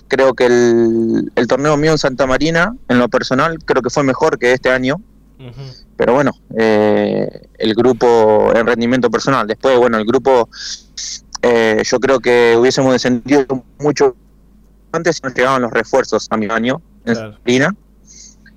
creo 0.09 0.35
que 0.35 0.47
el, 0.47 1.33
el 1.35 1.47
torneo 1.47 1.77
mío 1.77 1.93
en 1.93 1.99
Santa 1.99 2.27
Marina, 2.27 2.75
en 2.89 2.99
lo 2.99 3.09
personal, 3.09 3.59
creo 3.65 3.83
que 3.83 3.91
fue 3.91 4.03
mejor 4.03 4.39
que 4.39 4.53
este 4.53 4.71
año. 4.71 5.01
Pero 5.97 6.15
bueno, 6.15 6.33
eh, 6.57 7.49
el 7.59 7.75
grupo 7.75 8.53
en 8.55 8.67
rendimiento 8.67 9.11
personal. 9.11 9.47
Después, 9.47 9.77
bueno, 9.77 9.99
el 9.99 10.05
grupo, 10.05 10.49
eh, 11.43 11.83
yo 11.85 11.99
creo 11.99 12.21
que 12.21 12.57
hubiésemos 12.57 12.93
descendido 12.93 13.65
mucho 13.79 14.15
antes 14.93 15.17
si 15.17 15.23
no 15.23 15.31
llegaban 15.35 15.63
los 15.63 15.73
refuerzos 15.73 16.29
a 16.31 16.37
mi 16.37 16.47
año 16.47 16.81
en 17.05 17.17
Santa 17.17 17.39
Marina. 17.45 17.75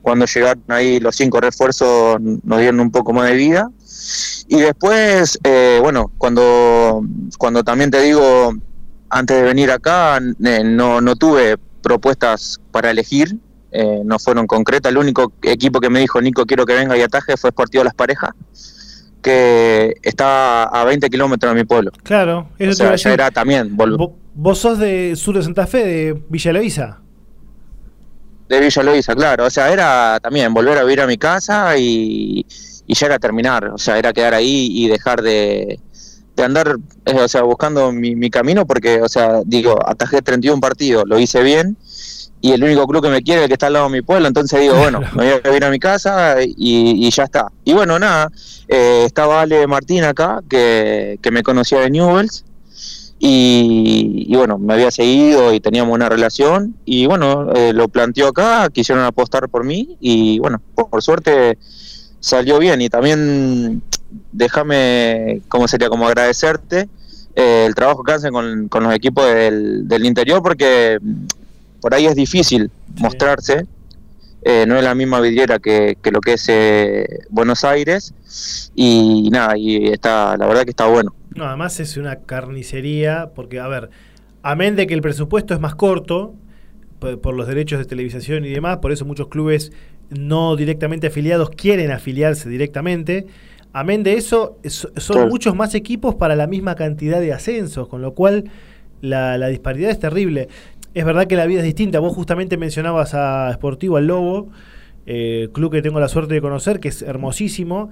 Cuando 0.02 0.26
llegaron 0.28 0.64
ahí 0.68 1.00
los 1.00 1.16
cinco 1.16 1.42
refuerzos 1.42 2.20
nos 2.22 2.60
dieron 2.60 2.80
un 2.80 2.92
poco 2.92 3.14
más 3.14 3.30
de 3.30 3.36
vida. 3.36 3.70
Y 4.48 4.60
después, 4.60 5.40
eh, 5.44 5.80
bueno, 5.82 6.12
cuando, 6.20 7.04
cuando 7.40 7.64
también 7.64 7.90
te 7.90 8.02
digo, 8.02 8.54
antes 9.10 9.38
de 9.38 9.44
venir 9.44 9.72
acá, 9.72 10.18
eh, 10.18 10.64
no, 10.64 11.02
no 11.02 11.16
tuve 11.16 11.58
propuestas 11.82 12.60
para 12.72 12.92
elegir, 12.92 13.38
eh, 13.72 14.02
no 14.06 14.20
fueron 14.20 14.48
concretas. 14.48 14.92
El 14.92 14.98
único 14.98 15.34
equipo 15.44 15.80
que 15.80 15.90
me 15.90 16.00
dijo, 16.00 16.22
Nico, 16.22 16.46
quiero 16.46 16.66
que 16.66 16.74
venga 16.74 16.98
y 16.98 17.02
ataje, 17.02 17.38
fue 17.38 17.52
Sportivo 17.52 17.84
Las 17.84 17.94
Parejas, 17.94 18.32
que 19.22 19.96
está 20.02 20.64
a 20.64 20.84
20 20.86 21.10
kilómetros 21.10 21.54
de 21.54 21.60
mi 21.62 21.66
pueblo. 21.66 21.92
Claro, 22.04 22.50
eso 22.58 22.72
O 22.72 22.76
sea, 22.76 22.96
ya 22.96 23.14
era 23.14 23.32
también, 23.32 23.76
Vos 24.38 24.60
sos 24.60 24.80
de 24.80 25.16
sur 25.16 25.36
de 25.38 25.44
Santa 25.44 25.66
Fe, 25.66 25.86
de 25.86 26.22
Villa 26.30 26.52
Eloísa. 26.52 27.00
de 28.50 28.60
Villa 28.60 28.84
Loíza, 28.84 29.16
claro. 29.16 29.46
O 29.46 29.50
sea, 29.50 29.72
era 29.72 30.20
también 30.22 30.54
volver 30.54 30.78
a 30.78 30.84
vivir 30.84 31.02
a 31.02 31.08
mi 31.08 31.18
casa 31.18 31.78
y, 31.78 32.46
y 32.86 32.94
ya 32.94 33.06
era 33.08 33.18
terminar. 33.20 33.66
O 33.70 33.78
sea, 33.78 33.98
era 33.98 34.12
quedar 34.12 34.34
ahí 34.34 34.68
y 34.72 34.88
dejar 34.90 35.22
de, 35.22 35.80
de 36.36 36.44
andar, 36.44 36.78
eh, 37.06 37.20
o 37.20 37.28
sea, 37.28 37.44
buscando 37.44 37.92
mi, 37.92 38.16
mi 38.16 38.30
camino 38.30 38.66
porque, 38.66 39.02
o 39.02 39.10
sea, 39.10 39.42
digo, 39.46 39.78
atajé 39.88 40.22
31 40.22 40.60
partidos, 40.60 41.06
lo 41.08 41.20
hice 41.20 41.42
bien 41.44 41.78
y 42.46 42.52
el 42.52 42.64
único 42.64 42.86
club 42.86 43.02
que 43.02 43.10
me 43.10 43.24
quiere 43.24 43.40
es 43.40 43.44
el 43.46 43.48
que 43.48 43.54
está 43.54 43.66
al 43.68 43.74
lado 43.74 43.86
de 43.86 43.94
mi 43.94 44.02
pueblo. 44.04 44.28
Entonces 44.28 44.62
digo, 44.62 44.76
bueno, 44.76 45.00
me 45.16 45.24
voy 45.24 45.42
a 45.44 45.48
vivir 45.50 45.66
a 45.66 45.72
mi 45.72 45.80
casa 45.80 46.44
y, 46.44 46.54
y 47.08 47.10
ya 47.10 47.24
está. 47.24 47.48
Y 47.64 47.74
bueno, 47.74 47.98
nada, 47.98 48.32
eh, 48.68 49.04
estaba 49.04 49.42
Ale 49.42 49.66
Martín 49.66 50.04
acá, 50.04 50.42
que, 50.48 51.18
que 51.24 51.32
me 51.32 51.42
conocía 51.42 51.80
de 51.80 51.90
Newells. 51.90 52.46
Y, 53.18 54.26
y 54.28 54.36
bueno, 54.36 54.60
me 54.60 54.74
había 54.74 54.92
seguido 54.92 55.54
y 55.54 55.60
teníamos 55.60 55.96
una 55.96 56.08
relación 56.08 56.76
y 56.86 57.08
bueno, 57.08 57.52
eh, 57.56 57.72
lo 57.74 57.88
planteó 57.88 58.28
acá, 58.28 58.70
quisieron 58.72 59.06
apostar 59.06 59.50
por 59.50 59.64
mí 59.64 59.98
y 60.02 60.38
bueno, 60.38 60.62
por, 60.76 60.90
por 60.90 61.02
suerte 61.02 61.58
salió 62.20 62.60
bien 62.60 62.82
y 62.82 62.90
también 62.90 63.82
déjame, 64.32 65.42
¿cómo 65.48 65.68
sería? 65.68 65.90
Como 65.90 66.08
agradecerte 66.08 66.90
eh, 67.36 67.66
el 67.68 67.76
trabajo 67.76 68.04
que 68.04 68.14
hacen 68.14 68.32
con, 68.32 68.68
con 68.70 68.84
los 68.84 68.94
equipos 68.94 69.26
del, 69.26 69.88
del 69.88 70.06
interior 70.06 70.42
porque 70.42 70.98
mm, 71.02 71.26
por 71.82 71.94
ahí 71.94 72.06
es 72.06 72.16
difícil 72.16 72.72
mostrarse, 72.98 73.66
eh, 74.42 74.66
no 74.68 74.78
es 74.78 74.84
la 74.84 74.96
misma 74.96 75.20
vidriera 75.20 75.60
que, 75.60 75.98
que 76.02 76.12
lo 76.12 76.22
que 76.22 76.34
es 76.34 76.46
eh, 76.50 77.06
Buenos 77.30 77.64
Aires 77.64 78.14
y 78.76 79.30
nada, 79.32 79.58
y 79.58 79.88
está, 79.88 80.38
la 80.38 80.48
verdad 80.48 80.64
que 80.64 80.70
está 80.70 80.88
bueno. 80.88 81.14
No, 81.36 81.46
además 81.46 81.80
es 81.80 81.98
una 81.98 82.18
carnicería, 82.18 83.32
porque, 83.36 83.60
a 83.60 83.68
ver, 83.68 83.90
amén 84.42 84.76
de 84.76 84.88
que 84.88 84.94
el 84.94 85.02
presupuesto 85.02 85.54
es 85.54 85.60
más 85.60 85.76
corto 85.76 86.34
por, 87.00 87.20
por 87.20 87.36
los 87.36 87.48
derechos 87.48 87.80
de 87.80 87.86
televisación 87.86 88.46
y 88.46 88.50
demás, 88.50 88.78
por 88.78 88.92
eso 88.92 89.04
muchos 89.04 89.28
clubes 89.28 89.72
no 90.10 90.56
directamente 90.56 91.08
afiliados 91.08 91.50
quieren 91.50 91.92
afiliarse 91.92 92.50
directamente. 92.50 93.26
Amén 93.78 94.04
de 94.04 94.14
eso, 94.14 94.58
es- 94.64 94.88
son 94.96 95.16
Claro. 95.18 95.28
muchos 95.30 95.54
más 95.54 95.76
equipos 95.76 96.16
para 96.16 96.34
la 96.38 96.48
misma 96.48 96.76
cantidad 96.76 97.20
de 97.20 97.34
ascensos, 97.34 97.90
con 97.90 98.02
lo 98.02 98.14
cual 98.14 98.46
la, 99.02 99.38
la 99.38 99.48
disparidad 99.50 99.92
es 99.92 100.00
terrible. 100.00 100.48
Es 100.94 101.04
verdad 101.04 101.28
que 101.28 101.36
la 101.36 101.46
vida 101.46 101.60
es 101.60 101.66
distinta. 101.66 102.00
Vos 102.00 102.14
justamente 102.16 102.56
mencionabas 102.56 103.14
a 103.14 103.52
Sportivo, 103.54 103.98
al 103.98 104.08
Lobo, 104.08 104.48
eh, 105.06 105.50
club 105.52 105.74
que 105.74 105.82
tengo 105.82 106.00
la 106.00 106.08
suerte 106.08 106.34
de 106.36 106.40
conocer, 106.42 106.80
que 106.80 106.88
es 106.88 107.02
hermosísimo. 107.02 107.90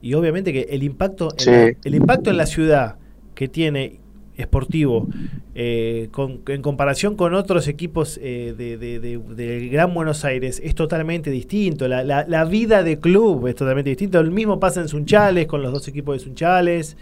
Y 0.00 0.14
obviamente 0.14 0.52
que 0.52 0.68
el 0.70 0.84
impacto, 0.84 1.30
en 1.32 1.38
Sí. 1.40 1.50
la- 1.50 1.72
el 1.82 1.94
impacto 1.96 2.30
en 2.30 2.36
la 2.36 2.46
ciudad 2.46 2.94
que 3.34 3.48
tiene 3.48 3.98
Sportivo 4.40 5.06
eh, 5.54 6.08
con- 6.10 6.40
en 6.48 6.60
comparación 6.62 7.14
con 7.16 7.34
otros 7.34 7.68
equipos 7.68 8.18
eh, 8.22 8.54
de, 8.58 8.76
de- 8.78 8.98
de- 9.00 9.18
del 9.18 9.70
Gran 9.70 9.94
Buenos 9.94 10.24
Aires 10.24 10.60
es 10.64 10.74
totalmente 10.74 11.30
distinto. 11.30 11.86
La, 11.86 12.02
la- 12.02 12.24
la 12.26 12.44
vida 12.44 12.82
de 12.82 12.98
club 12.98 13.46
es 13.46 13.54
totalmente 13.54 13.90
distinto. 13.90 14.18
El 14.20 14.30
mismo 14.32 14.58
pasa 14.58 14.80
en 14.80 14.88
Sunchales 14.88 15.46
con 15.46 15.62
los 15.62 15.72
dos 15.72 15.86
equipos 15.88 16.16
de 16.18 16.24
Sunchales. 16.24 16.96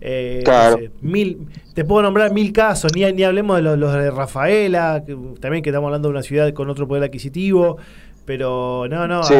Eh, 0.00 0.38
no 0.40 0.44
Claro. 0.44 0.76
sé, 0.78 0.90
mil, 1.00 1.38
te 1.74 1.84
puedo 1.84 2.02
nombrar 2.02 2.32
mil 2.32 2.52
casos, 2.52 2.90
ni, 2.94 3.04
ni 3.12 3.22
hablemos 3.22 3.56
de 3.56 3.62
los, 3.62 3.78
los 3.78 3.92
de 3.94 4.10
Rafaela, 4.10 5.04
que, 5.06 5.16
también 5.40 5.62
que 5.62 5.70
estamos 5.70 5.86
hablando 5.86 6.08
de 6.08 6.12
una 6.14 6.22
ciudad 6.22 6.52
con 6.52 6.68
otro 6.70 6.88
poder 6.88 7.04
adquisitivo, 7.04 7.76
pero 8.24 8.86
no, 8.90 9.06
no, 9.06 9.22
Sí. 9.22 9.34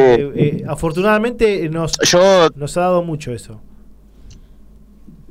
afortunadamente 0.67 1.67
nos, 1.69 1.93
Yo 2.05 2.49
nos 2.55 2.75
ha 2.77 2.81
dado 2.81 3.03
mucho 3.03 3.33
eso. 3.33 3.59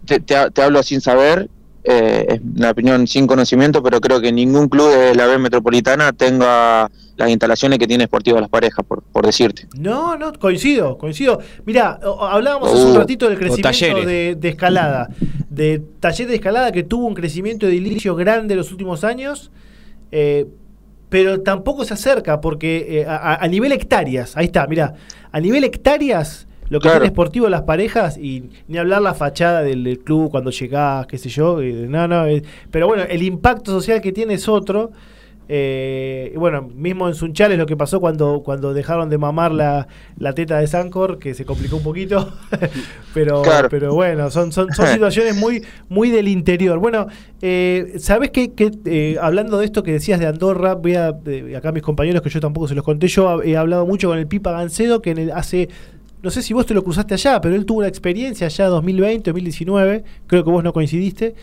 te, 0.04 0.20
te- 0.20 0.50
te 0.50 0.62
hablo 0.62 0.82
sin 0.82 1.00
saber, 1.00 1.48
eh, 1.84 2.26
es 2.28 2.40
una 2.56 2.70
opinión 2.70 3.06
sin 3.06 3.26
conocimiento, 3.26 3.82
pero 3.82 4.00
creo 4.00 4.20
que 4.20 4.30
ningún 4.32 4.68
club 4.68 4.90
de 4.90 5.14
la 5.14 5.26
B 5.26 5.38
metropolitana 5.38 6.12
tenga 6.12 6.90
las 7.16 7.28
instalaciones 7.30 7.78
que 7.78 7.86
tiene 7.86 8.04
Sportivo 8.04 8.38
Las 8.40 8.48
Parejas, 8.48 8.84
por, 8.86 9.02
por 9.02 9.26
decirte. 9.26 9.66
No, 9.78 10.16
no, 10.16 10.32
coincido, 10.32 10.96
coincido. 10.98 11.40
Mira, 11.66 11.98
hablábamos 12.20 12.72
hace 12.72 12.84
un 12.84 12.92
Uh, 12.92 12.98
ratito 12.98 13.28
del 13.28 13.38
crecimiento 13.38 14.06
de, 14.06 14.36
de 14.38 14.48
escalada, 14.48 15.08
de 15.50 15.82
taller 16.00 16.28
de 16.28 16.34
escalada 16.36 16.72
que 16.72 16.82
tuvo 16.84 17.06
un 17.06 17.14
crecimiento 17.14 17.66
edilicio 17.66 18.14
grande 18.16 18.54
en 18.54 18.58
los 18.58 18.70
últimos 18.70 19.04
años, 19.04 19.50
eh, 20.10 20.46
pero 21.08 21.42
tampoco 21.42 21.84
se 21.84 21.94
acerca 21.94 22.40
porque 22.40 23.00
eh, 23.00 23.06
a, 23.06 23.16
a- 23.16 23.34
a 23.44 23.48
nivel 23.48 23.72
hectáreas, 23.72 24.36
ahí 24.36 24.46
está, 24.46 24.66
mira, 24.66 24.94
a 25.30 25.40
nivel 25.40 25.64
hectáreas, 25.64 26.46
lo 26.72 26.80
que 26.80 26.84
Claro. 26.88 27.00
tiene 27.00 27.12
Sportivo 27.12 27.48
las 27.50 27.62
parejas 27.62 28.16
y 28.16 28.44
ni 28.66 28.78
hablar 28.78 29.02
la 29.02 29.12
fachada 29.14 29.62
del, 29.62 29.84
del 29.84 29.98
club 30.00 30.30
cuando 30.30 30.50
llegás, 30.50 31.06
qué 31.06 31.18
sé 31.18 31.28
yo, 31.28 31.60
eh, 31.60 31.86
no, 31.88 32.08
no, 32.08 32.24
pero 32.70 32.86
bueno, 32.86 33.02
el 33.08 33.22
impacto 33.22 33.70
social 33.72 34.00
que 34.00 34.10
tiene 34.12 34.34
es 34.34 34.48
otro. 34.48 34.90
Eh, 35.48 36.32
y 36.34 36.38
bueno, 36.38 36.62
mismo 36.62 37.08
en 37.08 37.14
Sunchales 37.14 37.58
lo 37.58 37.66
que 37.66 37.76
pasó 37.76 38.00
cuando, 38.00 38.42
cuando 38.42 38.72
dejaron 38.72 39.10
de 39.10 39.18
mamar 39.18 39.52
la, 39.52 39.86
la 40.16 40.32
teta 40.32 40.58
de 40.58 40.66
Sancor, 40.66 41.18
que 41.18 41.34
se 41.34 41.44
complicó 41.44 41.76
un 41.76 41.82
poquito. 41.82 42.32
pero, 43.12 43.42
Claro. 43.42 43.68
pero 43.68 43.92
bueno, 43.92 44.30
son, 44.30 44.50
son, 44.52 44.72
son 44.72 44.86
situaciones 44.94 45.36
muy, 45.36 45.62
muy 45.90 46.10
del 46.10 46.28
interior. 46.28 46.78
Bueno, 46.78 47.08
eh, 47.42 47.94
¿sabes 47.98 48.30
qué? 48.30 48.52
qué, 48.52 48.70
eh, 48.86 49.16
hablando 49.20 49.58
de 49.58 49.66
esto 49.66 49.82
que 49.82 49.92
decías 49.92 50.20
de 50.20 50.26
Andorra, 50.26 50.74
voy 50.74 50.94
a, 50.94 51.14
eh, 51.26 51.54
acá 51.56 51.68
a 51.70 51.72
mis 51.72 51.82
compañeros 51.82 52.22
que 52.22 52.30
yo 52.30 52.40
tampoco 52.40 52.68
se 52.68 52.74
los 52.74 52.84
conté, 52.84 53.08
yo 53.08 53.42
he 53.42 53.56
hablado 53.56 53.84
mucho 53.84 54.08
con 54.08 54.18
el 54.18 54.26
Pipa 54.28 54.52
Gancedo, 54.52 55.02
que 55.02 55.10
en 55.10 55.18
el, 55.18 55.30
hace 55.32 55.68
no 56.22 56.30
sé 56.30 56.42
si 56.42 56.54
vos 56.54 56.64
te 56.66 56.74
lo 56.74 56.82
cruzaste 56.84 57.14
allá, 57.14 57.40
pero 57.40 57.54
él 57.54 57.64
tuvo 57.66 57.78
una 57.80 57.88
experiencia 57.88 58.46
allá 58.46 58.66
2020, 58.68 59.30
2019, 59.30 60.04
creo 60.26 60.44
que 60.44 60.50
vos 60.50 60.62
no 60.64 60.72
coincidiste. 60.72 61.34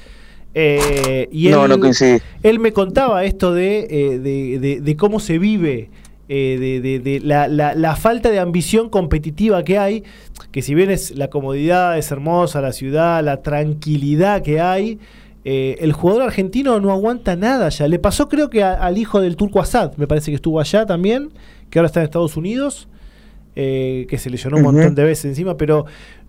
Eh, 0.53 1.27
y 1.31 1.49
No, 1.49 1.65
él, 1.65 1.69
no 1.71 1.79
coincidí. 1.79 2.17
Él 2.43 2.59
me 2.59 2.73
contaba 2.73 3.23
esto 3.23 3.53
de, 3.53 3.87
eh, 3.89 4.19
de, 4.19 4.59
de- 4.59 4.81
de 4.81 4.95
cómo 4.95 5.19
se 5.19 5.37
vive, 5.37 5.89
eh, 6.27 6.57
de, 6.59 6.81
de- 6.81 6.99
de 6.99 7.19
la, 7.19 7.47
la- 7.47 7.75
la 7.75 7.95
falta 7.95 8.29
de 8.31 8.39
ambición 8.39 8.89
competitiva 8.89 9.63
que 9.63 9.77
hay, 9.77 10.03
que 10.51 10.61
si 10.61 10.73
bien 10.73 10.89
es 10.91 11.15
la 11.15 11.29
comodidad, 11.29 11.97
es 11.97 12.11
hermosa 12.11 12.61
la 12.61 12.71
ciudad, 12.71 13.23
la 13.23 13.41
tranquilidad 13.43 14.41
que 14.41 14.59
hay, 14.59 14.99
eh, 15.45 15.77
el 15.79 15.93
jugador 15.93 16.23
argentino 16.23 16.79
no 16.79 16.91
aguanta 16.91 17.35
nada 17.35 17.69
ya. 17.69 17.87
Le 17.87 17.99
pasó 17.99 18.27
creo 18.27 18.49
que 18.49 18.63
a- 18.63 18.73
al 18.73 18.97
hijo 18.97 19.21
del 19.21 19.35
turco 19.35 19.59
Assad, 19.61 19.93
me 19.97 20.07
parece 20.07 20.31
que 20.31 20.35
estuvo 20.35 20.59
allá 20.59 20.85
también, 20.85 21.29
que 21.69 21.79
ahora 21.79 21.87
está 21.87 21.99
en 21.99 22.05
Estados 22.05 22.35
Unidos 22.37 22.87
eh, 23.61 24.05
que 24.09 24.17
se 24.17 24.29
lesionó 24.29 24.55
un 24.57 24.63
montón 24.63 24.95
de 24.95 25.03
veces 25.03 25.25
encima, 25.25 25.57
pero 25.57 25.85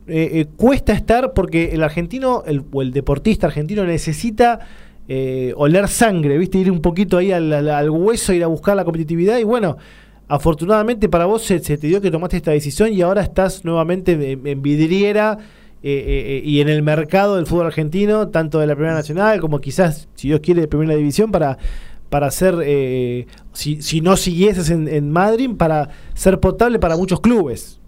eh, 0.09 0.31
eh, 0.41 0.47
cuesta 0.57 0.93
estar 0.93 1.33
porque 1.33 1.71
el 1.73 1.83
argentino, 1.85 2.43
el, 2.47 2.63
o 2.73 2.83
el 2.83 2.91
deportista 2.93 3.47
argentino 3.47 3.85
necesita 3.85 4.59
eh, 5.07 5.53
oler 5.57 5.87
sangre, 5.89 6.39
¿viste? 6.39 6.59
Ir 6.59 6.71
un 6.73 6.81
poquito 6.81 7.19
ahí 7.19 7.31
al, 7.33 7.53
al- 7.53 7.69
al 7.71 7.91
hueso, 7.91 8.33
ir 8.33 8.43
a 8.43 8.49
buscar 8.49 8.75
la 8.77 8.85
competitividad 8.85 9.39
y 9.39 9.45
bueno. 9.45 9.77
Afortunadamente 10.33 11.09
para 11.09 11.25
vos 11.27 11.43
se, 11.43 11.59
se 11.59 11.77
te 11.77 11.89
dio 11.89 12.01
que 12.01 12.09
tomaste 12.09 12.37
esta 12.37 12.53
decisión 12.53 12.93
y 12.93 13.01
ahora 13.03 13.21
estás 13.21 13.65
nuevamente 13.65 14.13
en, 14.13 14.47
en 14.47 14.63
vidriera 14.63 15.39
eh, 15.83 15.91
eh, 15.91 16.37
eh, 16.37 16.43
y 16.45 16.61
en 16.61 16.69
el 16.69 16.83
mercado 16.83 17.35
del 17.35 17.47
fútbol 17.47 17.67
argentino, 17.67 18.29
tanto 18.29 18.61
de 18.61 18.69
la 18.69 18.77
Primera 18.77 18.95
Nacional 18.95 19.41
como 19.41 19.59
quizás, 19.61 20.09
si 20.15 20.29
Dios 20.29 20.39
quiere, 20.39 20.61
de 20.61 20.69
Primera 20.69 20.95
División, 20.95 21.33
para, 21.33 21.59
para 22.11 22.31
ser, 22.31 22.57
eh, 22.63 23.27
si, 23.53 23.81
si 23.81 24.01
no 24.01 24.17
siguieses 24.17 24.69
en, 24.69 24.89
en 24.89 25.11
Madrid, 25.11 25.51
para 25.57 25.91
ser 26.15 26.41
potable 26.41 26.79
para 26.79 26.97
muchos 26.97 27.21
clubes. 27.21 27.81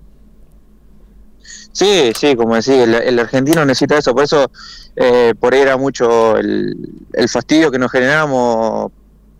Sí, 1.72 2.12
sí, 2.14 2.36
como 2.36 2.54
decís, 2.54 2.74
el, 2.74 3.18
argentino 3.18 3.64
necesita 3.64 3.98
eso, 3.98 4.14
por 4.14 4.24
eso 4.24 4.50
eh, 4.94 5.34
por 5.38 5.54
era 5.54 5.76
mucho 5.76 6.36
el, 6.36 6.76
el 7.14 7.28
fastidio 7.28 7.70
que 7.70 7.78
nos 7.78 7.90
generábamos 7.90 8.92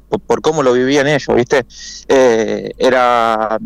por, 0.09 0.21
por 0.21 0.41
cómo 0.41 0.63
lo 0.63 0.73
vivían 0.73 1.07
ellos, 1.07 1.37
¿viste? 1.37 1.67
Eh, 2.09 2.73
era 2.79 3.59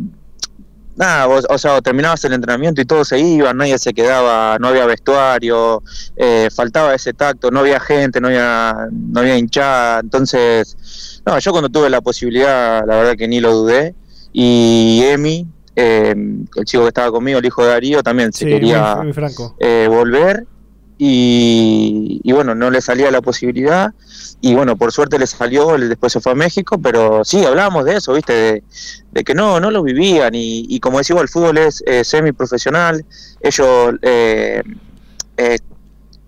nada, 0.96 1.26
vos- 1.26 1.46
o 1.48 1.58
sea, 1.58 1.80
terminabas 1.80 2.24
el 2.24 2.32
entrenamiento 2.32 2.80
y 2.80 2.84
todos 2.84 3.08
se 3.08 3.18
iban, 3.18 3.56
nadie 3.56 3.78
se 3.78 3.92
quedaba, 3.94 4.58
no 4.58 4.68
había 4.68 4.86
vestuario, 4.86 5.82
eh, 6.16 6.48
faltaba 6.54 6.94
ese 6.94 7.12
tacto, 7.12 7.50
no 7.50 7.60
había 7.60 7.78
gente, 7.80 8.20
no 8.20 8.28
había, 8.28 8.88
no 8.90 9.20
había 9.20 9.36
hinchada, 9.36 10.00
entonces, 10.00 11.20
no, 11.24 11.38
yo 11.38 11.50
cuando 11.52 11.68
tuve 11.68 11.90
la 11.90 12.00
posibilidad, 12.00 12.84
la 12.86 12.96
verdad 12.96 13.14
que 13.16 13.28
ni 13.28 13.40
lo 13.40 13.52
dudé, 13.52 13.94
y 14.32 15.02
Emi, 15.04 15.46
eh, 15.76 16.14
el 16.56 16.64
chico 16.64 16.82
que 16.84 16.88
estaba 16.88 17.10
conmigo, 17.10 17.38
el 17.38 17.44
hijo 17.46 17.62
de 17.62 17.68
Darío, 17.70 18.02
también 18.02 18.32
se 18.32 18.44
Sí, 18.44 18.50
quería 18.50 18.96
muy, 18.96 19.04
muy 19.06 19.12
franco. 19.12 19.54
eh, 19.60 19.86
volver 19.90 20.46
y, 20.98 22.20
y 22.22 22.32
bueno, 22.32 22.54
no 22.54 22.70
le 22.70 22.80
salía 22.80 23.10
la 23.10 23.20
posibilidad 23.22 23.92
y 24.40 24.54
bueno, 24.54 24.76
por 24.76 24.92
suerte 24.92 25.18
le 25.18 25.26
salió, 25.26 25.76
después 25.78 26.12
se 26.12 26.20
fue 26.20 26.32
a 26.32 26.34
México, 26.34 26.78
pero 26.80 27.24
sí, 27.24 27.44
hablábamos 27.44 27.84
de 27.84 27.96
eso, 27.96 28.12
¿viste? 28.14 28.32
De, 28.32 28.62
de 29.12 29.24
que 29.24 29.34
no, 29.34 29.60
no 29.60 29.70
lo 29.70 29.82
vivían 29.82 30.34
y, 30.34 30.66
y 30.68 30.80
como 30.80 30.98
decimos, 30.98 31.22
el 31.22 31.28
fútbol 31.28 31.58
es 31.58 31.82
eh, 31.86 32.04
semiprofesional, 32.04 33.04
ellos... 33.40 33.94
eh, 34.02 34.62
eh, 35.36 35.58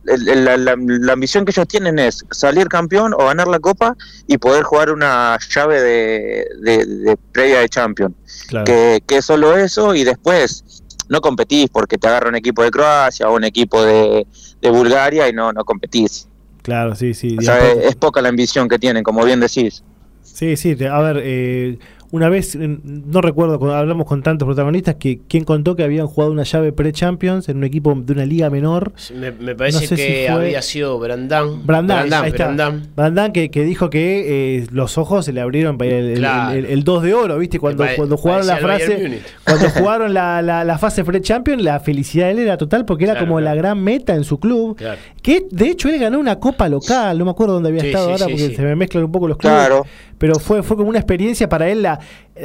el- 0.07 0.27
el- 0.27 0.45
la, 0.47 0.57
la- 0.57 0.77
la 0.79 1.13
ambición 1.13 1.45
que 1.45 1.51
ellos 1.51 1.69
tienen 1.69 1.99
es 1.99 2.25
salir 2.31 2.67
campeón 2.69 3.13
o 3.13 3.27
ganar 3.27 3.47
la 3.47 3.59
copa 3.61 3.95
y 4.27 4.39
poder 4.39 4.63
jugar 4.63 4.91
una 4.91 5.37
llave 5.55 5.83
de, 5.83 6.47
de, 6.63 6.87
de 6.87 7.17
previa 7.33 7.61
de 7.61 7.69
champion 7.69 8.15
Claro. 8.47 8.65
que, 8.65 9.03
que 9.07 9.19
es 9.19 9.27
solo 9.27 9.55
eso 9.55 9.95
y 9.95 10.05
después 10.05 10.65
no 11.09 11.21
competís 11.21 11.69
porque 11.71 11.99
te 11.99 12.07
agarra 12.07 12.29
un 12.29 12.37
equipo 12.37 12.63
de 12.63 12.71
Croacia 12.71 13.29
o 13.29 13.37
un 13.37 13.45
equipo 13.45 13.83
de, 13.83 14.27
de 14.61 14.71
Bulgaria 14.71 15.29
y 15.29 15.33
no, 15.33 15.53
no 15.53 15.65
competís. 15.65 16.29
Claro, 16.63 16.95
sí, 16.95 17.15
sí. 17.15 17.37
O 17.39 17.43
sea, 17.43 17.59
es, 17.67 17.79
es 17.87 17.97
poca 17.97 18.21
la 18.21 18.29
ambición 18.29 18.69
que 18.69 18.79
tienen, 18.79 19.03
como 19.03 19.25
bien 19.25 19.41
decís. 19.41 19.83
Sí, 20.23 20.57
sí, 20.57 20.77
a 20.85 21.01
ver, 21.01 21.21
eh, 21.25 21.79
una 22.11 22.29
vez, 22.29 22.57
no 22.57 23.21
recuerdo, 23.21 23.75
hablamos 23.75 24.07
con 24.07 24.23
tantos 24.23 24.47
protagonistas, 24.47 24.95
que 24.97 25.21
quien 25.29 25.45
contó 25.45 25.77
que 25.77 25.83
habían 25.85 26.07
jugado 26.07 26.33
una 26.33 26.45
llave 26.45 26.73
pre-Champions 26.73 27.49
en 27.49 27.59
un 27.59 27.65
equipo 27.65 27.95
de 27.95 28.13
una 28.13 28.25
liga 28.25 28.49
menor. 28.51 28.93
Me, 29.15 29.31
me 29.33 29.55
parece 29.55 29.77
No 29.83 29.87
sé 29.87 29.97
si 29.97 30.03
que 30.03 30.27
fue- 30.27 30.29
había 30.47 30.63
sido 30.63 30.99
Brandán. 30.99 31.67
Brandán. 31.67 32.09
Brandán. 32.09 32.89
Brandán 32.97 33.33
que, 33.33 33.51
que 33.51 33.65
dijo 33.65 33.91
que 33.91 34.59
eh, 34.59 34.67
los 34.71 34.97
ojos 34.99 35.25
se 35.25 35.33
le 35.33 35.41
abrieron 35.41 35.77
para 35.79 35.91
el, 35.91 36.05
el- 36.11 36.19
Claro. 36.19 36.53
el- 36.59 36.65
el 36.67 36.85
2 36.85 37.03
de 37.03 37.15
oro, 37.15 37.39
¿viste? 37.39 37.59
Cuando, 37.59 37.85
pare- 37.85 37.97
cuando 37.97 38.17
jugaron 38.17 38.47
la 38.47 38.57
frase, 38.57 39.21
cuando 39.45 39.69
jugaron 39.71 40.15
la, 40.15 40.41
la, 40.43 40.65
la 40.65 40.79
fase 40.79 41.05
pre-champion, 41.05 41.63
la 41.63 41.81
felicidad 41.81 42.27
de 42.27 42.33
él 42.33 42.39
era 42.41 42.57
total 42.57 42.85
porque 42.85 43.05
era 43.05 43.13
Claro, 43.15 43.27
como 43.27 43.41
la 43.41 43.55
gran 43.55 43.83
meta 43.83 44.15
en 44.15 44.25
su 44.25 44.39
club. 44.41 44.77
Claro. 44.77 44.99
Que 45.23 45.47
de 45.51 45.69
hecho 45.69 45.89
él 45.89 45.99
ganó 45.99 46.19
una 46.19 46.39
copa 46.39 46.69
local, 46.69 47.19
no 47.19 47.25
me 47.25 47.31
acuerdo 47.31 47.55
dónde 47.55 47.69
había 47.69 47.81
Sí, 47.83 47.87
estado 47.89 48.07
sí, 48.07 48.13
ahora 48.13 48.25
sí, 48.27 48.31
porque 48.33 48.49
sí. 48.49 48.55
se 48.57 48.63
me 48.63 48.77
mezclan 48.77 49.05
un 49.05 49.13
poco 49.13 49.29
los 49.29 49.37
clubes. 49.37 49.59
Claro. 49.59 49.87
Pero 50.19 50.35
fue, 50.41 50.63
fue 50.65 50.77
como 50.77 50.89
una 50.89 50.99
experiencia 50.99 51.49
para 51.49 51.69
él 51.69 51.83
la, 51.83 51.98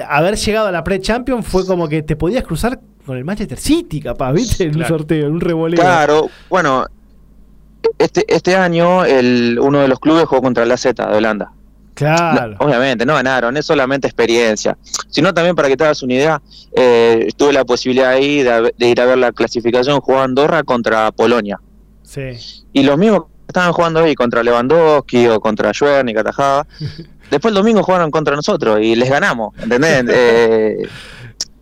haber 0.08 0.36
llegado 0.36 0.68
a 0.68 0.72
la 0.72 0.84
pre-champion 0.84 1.44
fue 1.44 1.66
como 1.66 1.88
que 1.88 2.02
te 2.04 2.16
podías 2.16 2.44
cruzar 2.44 2.80
con 3.06 3.18
el 3.18 3.26
Manchester 3.26 3.58
City, 3.60 4.00
capaz, 4.02 4.32
¿viste? 4.34 4.64
En 4.64 4.70
un 4.70 4.76
Claro. 4.76 4.98
sorteo, 4.98 5.28
en 5.28 5.34
un 5.34 5.42
revoleo. 5.42 5.80
Claro, 5.80 6.30
bueno, 6.50 6.86
este, 7.98 8.24
este 8.34 8.56
año 8.56 9.04
el, 9.06 9.60
uno 9.62 9.80
de 9.82 9.88
los 9.88 10.00
clubes 10.00 10.26
jugó 10.26 10.42
contra 10.42 10.66
la 10.66 10.78
Z 10.78 11.06
de 11.06 11.18
Holanda. 11.18 11.52
Claro. 11.96 12.56
No, 12.60 12.66
obviamente, 12.66 13.06
no 13.06 13.14
ganaron, 13.14 13.56
es 13.56 13.66
solamente 13.68 14.08
experiencia. 14.08 14.78
Sino 15.10 15.32
también 15.34 15.56
para 15.56 15.68
que 15.68 15.78
te 15.78 15.84
hagas 15.84 16.02
una 16.02 16.14
idea, 16.14 16.42
eh, 16.76 17.28
tuve 17.38 17.54
la 17.54 17.66
posibilidad 17.66 18.10
ahí 18.10 18.42
de, 18.42 18.74
de 18.76 18.90
ir 18.90 19.00
a 19.00 19.06
ver 19.06 19.18
la 19.20 19.32
clasificación 19.32 20.00
jugando 20.02 20.42
Andorra 20.42 20.64
contra 20.64 21.12
Polonia. 21.12 21.60
Sí. 22.02 22.64
Y 22.74 22.82
los 22.84 22.98
mismos 22.98 23.26
que 23.26 23.30
estaban 23.50 23.74
jugando 23.74 24.00
ahí 24.00 24.16
contra 24.16 24.42
Lewandowski 24.42 25.28
o 25.28 25.40
contra 25.40 25.72
Schwerni, 25.72 26.14
que 26.14 26.20
atajaba, 26.22 26.66
después 27.34 27.52
el 27.52 27.56
domingo 27.56 27.84
jugaron 27.84 28.10
contra 28.12 28.36
nosotros 28.36 28.80
y 28.82 28.96
les 28.96 29.10
ganamos, 29.10 29.54
¿entendés? 29.62 30.04
Eh, 30.16 30.78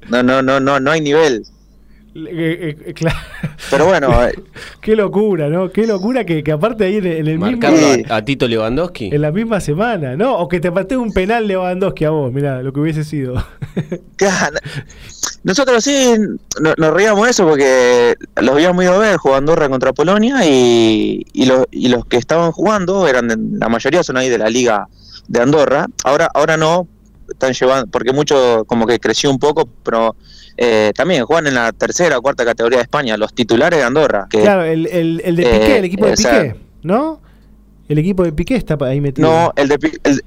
no, 0.10 0.22
no, 0.24 0.42
no, 0.42 0.60
no, 0.60 0.80
no 0.80 0.92
hay 0.92 1.02
nivel. 1.02 1.44
Eh, 2.14 2.28
eh, 2.28 2.78
eh, 2.88 2.94
claro. 2.94 3.18
Pero 3.70 3.86
bueno, 3.86 4.10
Qué 4.82 4.98
locura, 4.98 5.48
¿no? 5.48 5.72
Qué 5.72 5.88
locura 5.88 6.26
que, 6.26 6.44
que 6.44 6.52
aparte 6.52 6.84
ahí 6.84 6.98
en, 6.98 7.06
en 7.08 7.28
el 7.28 7.40
mismo, 7.40 7.46
Marcando 7.52 7.80
Sí. 7.94 8.04
a, 8.10 8.16
a 8.18 8.26
Tito 8.26 8.48
Lewandowski. 8.50 9.12
en 9.14 9.22
la 9.22 9.32
misma 9.32 9.62
semana, 9.62 10.18
¿no? 10.18 10.38
O 10.38 10.50
que 10.50 10.60
te 10.60 10.70
patee 10.74 10.98
un 10.98 11.14
penal 11.14 11.48
Lewandowski 11.48 12.04
a 12.04 12.10
vos, 12.10 12.34
mirá, 12.34 12.62
lo 12.62 12.74
que 12.74 12.82
hubiese 12.82 13.06
sido. 13.06 13.36
claro, 14.18 14.58
nosotros 15.44 15.82
sí 15.86 16.16
no- 16.62 16.74
nos 16.78 16.94
reíamos 16.94 17.24
de 17.24 17.32
eso 17.32 17.48
porque 17.48 18.16
los 18.42 18.56
habíamos 18.56 18.84
ido 18.84 18.96
a 18.96 19.00
ver 19.00 19.16
jugando 19.18 19.54
Andorra 19.54 19.70
contra 19.70 19.94
Polonia 19.94 20.46
y, 20.46 21.26
y, 21.32 21.46
los, 21.46 21.66
y 21.72 21.88
los 21.88 22.06
que 22.06 22.18
estaban 22.18 22.52
jugando 22.52 23.08
eran 23.08 23.30
de- 23.30 23.38
la 23.58 23.70
mayoría 23.70 24.04
son 24.04 24.18
ahí 24.18 24.28
de 24.28 24.38
la 24.38 24.50
liga 24.50 24.88
de 25.28 25.42
Andorra. 25.42 25.86
Ahora, 26.04 26.30
ahora 26.34 26.58
no 26.58 26.88
están 27.30 27.54
llevando, 27.54 27.88
porque 27.90 28.12
mucho 28.12 28.66
como 28.66 28.86
que 28.86 29.00
creció 29.00 29.30
un 29.32 29.40
poco, 29.40 29.68
pero 29.84 30.16
eh, 30.58 30.92
también 30.96 31.24
juegan 31.26 31.48
en 31.48 31.56
la 31.56 31.72
tercera 31.72 32.18
o 32.18 32.22
cuarta 32.22 32.44
categoría 32.46 32.80
de 32.80 32.84
España, 32.84 33.16
los 33.18 33.34
titulares 33.34 33.80
de 33.80 33.86
Andorra. 33.86 34.28
Que, 34.30 34.42
claro, 34.42 34.64
el, 34.64 34.86
el, 34.88 35.22
el 35.24 35.36
de 35.38 35.44
eh, 35.44 35.60
Piqué, 35.60 35.78
el 35.78 35.86
equipo 35.86 36.06
de 36.06 36.18
sea- 36.18 36.42
Piqué, 36.42 36.56
¿no? 36.84 37.22
El 37.88 37.98
equipo 38.00 38.24
de 38.24 38.32
Piqué 38.34 38.56
está 38.56 38.78
ahí 38.82 39.02
metido. 39.02 39.30
No, 39.30 39.54
el 39.56 39.68
de 39.70 39.80
Pi- 39.80 39.98
el- 40.04 40.24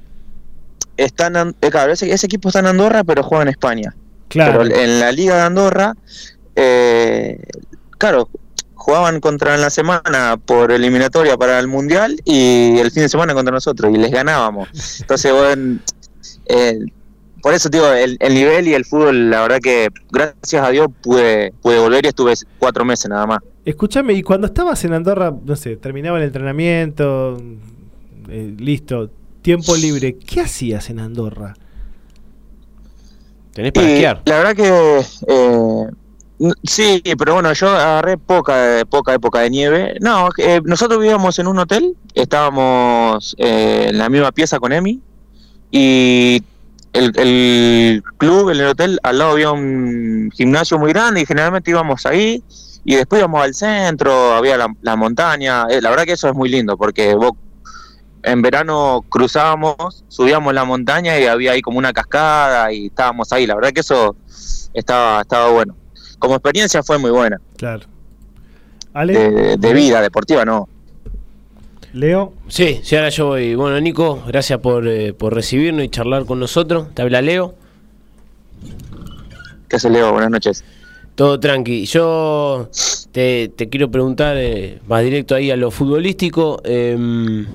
está 0.97 1.27
en 1.27 1.37
An- 1.37 1.55
eh, 1.61 1.69
claro, 1.69 1.91
ese, 1.93 2.11
ese 2.11 2.25
equipo 2.25 2.49
está 2.49 2.59
en 2.59 2.67
Andorra, 2.67 3.03
pero 3.03 3.21
juega 3.23 3.43
en 3.43 3.49
España. 3.49 3.95
claro. 4.27 4.61
Pero 4.63 4.75
en 4.75 4.99
la 4.99 5.11
liga 5.11 5.35
de 5.35 5.41
Andorra, 5.41 5.93
eh, 6.55 7.39
claro, 7.97 8.29
jugaban 8.85 9.19
contra 9.19 9.55
en 9.55 9.61
la 9.61 9.71
semana 9.71 10.37
por 10.37 10.71
eliminatoria 10.71 11.35
para 11.37 11.57
el 11.57 11.67
mundial 11.67 12.21
y 12.23 12.77
el 12.77 12.91
fin 12.91 13.01
de 13.01 13.09
semana 13.09 13.33
contra 13.33 13.51
nosotros 13.51 13.91
y 13.91 13.97
les 13.97 14.11
ganábamos. 14.11 14.69
Entonces, 15.01 15.33
bueno, 15.33 15.79
eh, 16.45 16.77
por 17.41 17.55
eso 17.55 17.67
digo, 17.69 17.91
el, 17.91 18.15
el 18.19 18.33
nivel 18.35 18.67
y 18.67 18.75
el 18.75 18.85
fútbol, 18.85 19.31
la 19.31 19.41
verdad 19.41 19.59
que 19.59 19.89
gracias 20.11 20.63
a 20.63 20.69
Dios 20.69 20.87
pude, 21.01 21.51
pude 21.63 21.79
volver 21.79 22.05
y 22.05 22.09
estuve 22.09 22.35
cuatro 22.59 22.85
meses 22.85 23.09
nada 23.09 23.25
más. 23.25 23.39
Escúchame, 23.65 24.13
y 24.13 24.21
cuando 24.21 24.45
estabas 24.45 24.85
en 24.85 24.93
Andorra, 24.93 25.33
no 25.43 25.55
sé, 25.55 25.77
terminaba 25.77 26.19
el 26.19 26.25
entrenamiento, 26.25 27.41
eh, 28.29 28.53
listo, 28.59 29.09
tiempo 29.41 29.75
libre, 29.75 30.15
¿qué 30.15 30.41
hacías 30.41 30.91
en 30.91 30.99
Andorra? 30.99 31.55
Tenés 33.51 33.71
para 33.71 33.89
Y 33.89 33.93
esquiar. 33.93 34.21
La 34.25 34.37
verdad 34.37 34.55
que 34.55 34.99
eh, 35.27 35.89
sí, 36.63 37.01
pero 37.17 37.35
bueno, 37.35 37.53
yo 37.53 37.69
agarré 37.69 38.17
poca 38.17 38.83
poca 38.89 39.13
época 39.13 39.39
de 39.39 39.49
nieve. 39.49 39.97
No, 40.01 40.29
eh, 40.37 40.61
nosotros 40.63 40.99
vivíamos 40.99 41.39
en 41.39 41.47
un 41.47 41.59
hotel, 41.59 41.95
estábamos 42.13 43.35
eh, 43.37 43.87
en 43.89 43.97
la 43.97 44.09
misma 44.09 44.31
pieza 44.31 44.59
con 44.59 44.73
Emi 44.73 45.01
y 45.71 46.43
el, 46.93 47.11
el 47.19 48.03
club, 48.17 48.49
el 48.49 48.65
hotel, 48.65 48.99
al 49.03 49.17
lado 49.17 49.31
había 49.31 49.51
un 49.51 50.31
gimnasio 50.33 50.79
muy 50.79 50.93
grande 50.93 51.21
y 51.21 51.25
generalmente 51.25 51.71
íbamos 51.71 52.05
ahí 52.05 52.43
y 52.85 52.95
después 52.95 53.19
íbamos 53.19 53.43
al 53.43 53.53
centro, 53.55 54.33
había 54.33 54.57
la, 54.57 54.95
montaña. 54.95 55.65
Eh, 55.69 55.81
la 55.81 55.89
verdad 55.89 56.05
que 56.05 56.13
eso 56.13 56.29
es 56.29 56.35
muy 56.35 56.49
lindo 56.49 56.77
porque 56.77 57.15
vos 57.15 57.31
en 58.21 58.41
verano 58.41 59.03
cruzábamos, 59.09 60.05
subíamos 60.07 60.53
la 60.53 60.65
montaña 60.65 61.19
y 61.19 61.25
había 61.25 61.53
ahí 61.53 61.61
como 61.61 61.79
una 61.79 61.93
cascada 61.93 62.71
y 62.71 62.87
estábamos 62.87 63.33
ahí. 63.33 63.47
La 63.47 63.55
verdad 63.55 63.71
que 63.71 63.81
eso 63.81 64.15
estaba, 64.73 65.21
estaba 65.21 65.49
bueno. 65.49 65.75
Como 66.25 66.37
experiencia 66.37 66.81
fue 66.81 66.97
muy 66.97 67.11
buena. 67.11 67.39
Claro. 67.55 67.85
Ale, 68.93 69.13
De, 69.13 69.57
de 69.57 69.73
vida, 69.73 70.01
deportiva 70.01 70.43
no. 70.43 70.67
Leo, 71.93 72.33
Sí, 72.47 72.79
sí, 72.83 72.95
ahora 72.95 73.09
yo 73.09 73.27
voy. 73.27 73.53
Bueno, 73.53 73.79
Nico, 73.79 74.23
gracias 74.27 74.59
por, 74.59 74.87
eh, 74.87 75.13
por 75.13 75.33
recibirnos 75.35 75.85
y 75.85 75.89
charlar 75.89 76.25
con 76.25 76.39
nosotros. 76.39 76.87
Te 76.95 77.03
habla 77.03 77.21
Leo. 77.21 77.53
¿Qué 79.69 79.79
se 79.79 79.89
Leo? 79.89 80.11
Buenas 80.11 80.31
noches. 80.31 80.63
Todo 81.13 81.39
tranqui. 81.39 81.85
Yo 81.85 82.69
te, 83.11 83.49
te 83.55 83.69
quiero 83.69 83.91
preguntar 83.91 84.35
eh, 84.37 84.79
más 84.87 85.03
directo 85.03 85.35
ahí 85.35 85.51
a 85.51 85.55
lo 85.55 85.71
futbolístico. 85.71 86.61
em, 86.65 87.45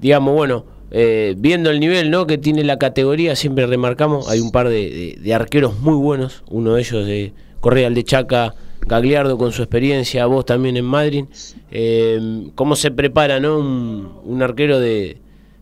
digamos, 0.00 0.34
bueno, 0.34 0.64
eh, 0.90 1.34
viendo 1.36 1.70
el 1.70 1.80
nivel 1.80 2.10
¿no? 2.10 2.26
que 2.26 2.38
tiene 2.38 2.64
la 2.64 2.78
categoría, 2.78 3.36
siempre 3.36 3.66
remarcamos, 3.66 4.28
hay 4.28 4.40
un 4.40 4.50
par 4.50 4.68
de, 4.68 5.32
arqueros 5.34 5.78
muy 5.80 5.94
buenos. 5.94 6.42
Uno 6.48 6.74
de 6.74 6.80
ellos 6.80 7.06
de 7.06 7.32
Correa 7.60 7.90
de 7.90 8.04
Chaca, 8.04 8.54
Gagliardo 8.80 9.36
con 9.36 9.52
su 9.52 9.62
experiencia, 9.62 10.26
vos 10.26 10.46
también 10.46 10.76
en 10.76 10.84
Madrid. 10.84 11.24
Em, 11.70 12.50
¿Cómo 12.54 12.76
se 12.76 12.90
prepara 12.90 13.40
¿no? 13.40 13.58
un, 13.58 14.12
un 14.24 14.42
arquero 14.42 14.80
de, 14.80 15.18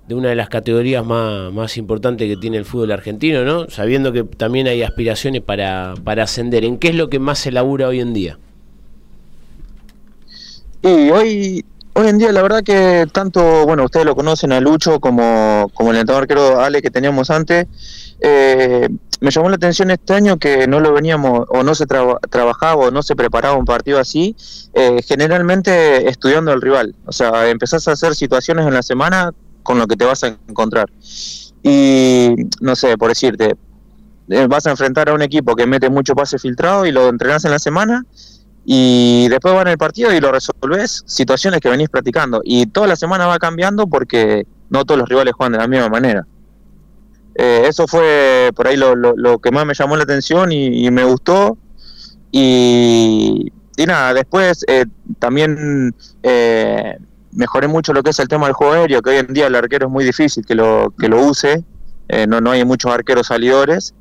de 0.09 0.15
una 0.15 0.29
de 0.29 0.37
las 0.37 0.49
categorías 0.49 1.05
más, 1.05 1.53
más 1.53 1.77
importantes 1.77 2.29
que 2.29 2.37
tiene 2.37 2.59
el 2.59 2.65
fútbol 2.65 2.93
argentino, 2.93 3.45
¿no? 3.45 3.69
Sabiendo 3.69 4.13
que 4.13 4.23
también 4.23 4.69
hay 4.69 4.83
aspiraciones 4.83 5.43
para, 5.43 5.95
para 6.05 6.25
ascender. 6.25 6.65
¿En 6.65 6.79
qué 6.79 6.89
es 6.89 6.95
lo 6.95 7.09
que 7.09 7.19
más 7.19 7.39
se 7.41 7.51
labura 7.51 7.89
hoy 7.89 8.01
en 8.01 8.15
día? 8.15 8.39
Y 10.83 11.11
hoy, 11.11 11.65
hoy 11.97 12.09
en 12.09 12.19
día 12.19 12.31
la 12.31 12.43
verdad 12.43 12.63
que 12.63 13.07
tanto, 13.11 13.65
bueno, 13.65 13.85
ustedes 13.85 14.05
lo 14.05 14.15
conocen 14.15 14.53
a 14.53 14.61
Lucho 14.61 15.01
como, 15.01 15.71
como 15.75 15.91
el 15.91 15.97
entrenador 15.97 16.25
arquero 16.25 16.61
Ale 16.61 16.83
que 16.83 16.91
teníamos 16.91 17.31
antes, 17.31 17.67
eh, 18.21 18.89
me 19.21 19.31
llamó 19.31 19.49
la 19.49 19.57
atención 19.57 19.91
este 19.91 20.13
año 20.13 20.37
que 20.37 20.67
no 20.67 20.81
lo 20.81 20.93
veníamos 20.93 21.47
o 21.49 21.63
no 21.63 21.75
se 21.75 21.87
traba- 21.87 22.19
trabajaba 22.31 22.87
o 22.87 22.91
no 22.91 23.03
se 23.03 23.17
preparaba 23.17 23.57
un 23.57 23.65
partido 23.65 23.99
así, 23.99 24.37
eh, 24.75 25.01
generalmente 25.07 26.07
estudiando 26.09 26.53
al 26.53 26.61
rival, 26.61 26.95
o 27.07 27.13
sea, 27.13 27.49
empezás 27.49 27.89
a 27.89 27.93
hacer 27.93 28.15
situaciones 28.15 28.67
en 28.67 28.75
la 28.75 28.83
semana 28.83 29.33
con 29.63 29.79
lo 29.79 29.87
que 29.87 29.97
te 29.97 30.05
vas 30.05 30.23
a 30.23 30.37
encontrar. 30.49 30.91
Y 31.63 32.35
no 32.61 32.77
sé, 32.77 32.99
por 32.99 33.09
decirte, 33.09 33.57
eh, 34.29 34.47
vas 34.49 34.67
a 34.67 34.71
enfrentar 34.71 35.09
a 35.09 35.15
un 35.15 35.23
equipo 35.23 35.57
que 35.57 35.67
mete 35.67 35.89
mucho 35.89 36.15
pase 36.15 36.39
filtrado 36.39 36.85
y 36.85 36.93
lo 36.93 37.09
entrenás 37.09 37.45
en 37.47 37.53
la 37.53 37.59
semana 37.59 38.05
y 38.69 39.29
después 39.29 39.55
van 39.55 39.69
el 39.69 39.79
partido 39.79 40.13
y 40.13 40.19
lo 40.19 40.33
resolvés, 40.33 41.05
situaciones 41.07 41.61
que 41.61 41.69
venís 41.69 41.89
practicando. 41.89 42.41
Y 42.45 42.67
toda 42.67 42.89
la 42.89 42.97
semana 42.97 43.27
va 43.27 43.39
cambiando 43.39 43.87
porque 43.87 44.45
no 44.71 44.85
todos 44.85 44.99
los 44.99 45.09
rivales 45.09 45.35
juegan 45.35 45.53
de 45.53 45.59
la 45.59 45.69
misma 45.69 45.89
manera. 45.89 46.27
Eh, 47.37 47.63
eso 47.69 47.87
fue 47.87 48.51
por 48.57 48.67
ahí 48.67 48.77
lo, 48.77 49.39
que 49.39 49.53
más 49.53 49.65
me 49.67 49.75
llamó 49.75 49.97
la 49.97 50.03
atención 50.03 50.51
y, 50.51 50.85
y 50.85 50.91
me 50.91 51.05
gustó. 51.05 51.57
Y, 52.33 53.53
y 53.77 53.87
nada, 53.87 54.15
después 54.15 54.65
eh, 54.67 54.87
también 55.19 55.95
eh, 56.23 56.99
mejoré 57.33 57.69
mucho 57.69 57.93
lo 57.93 58.03
que 58.03 58.11
es 58.11 58.19
el 58.19 58.27
tema 58.27 58.47
del 58.47 58.55
juego 58.55 58.73
aéreo, 58.73 59.03
que 59.03 59.11
hoy 59.11 59.17
en 59.19 59.33
día 59.33 59.47
el 59.47 59.55
arquero 59.55 59.87
es 59.87 59.93
muy 59.93 60.05
difícil 60.05 60.45
que 60.45 60.55
lo, 60.55 60.93
que 60.99 61.09
lo 61.09 61.21
use. 61.21 61.63
Eh, 62.09 62.27
no, 62.27 62.41
no 62.41 62.53
hay 62.53 62.65
muchos 62.65 62.91
arqueros 62.91 63.29
salidores. 63.29 63.95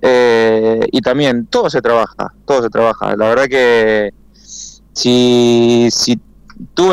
Eh, 0.00 0.80
y 0.92 1.00
también 1.00 1.46
todo 1.46 1.68
se 1.70 1.80
trabaja, 1.80 2.32
todo 2.46 2.62
se 2.62 2.70
trabaja. 2.70 3.16
La 3.16 3.28
verdad 3.28 3.46
que 3.46 4.12
si, 4.92 5.88
si 5.90 6.20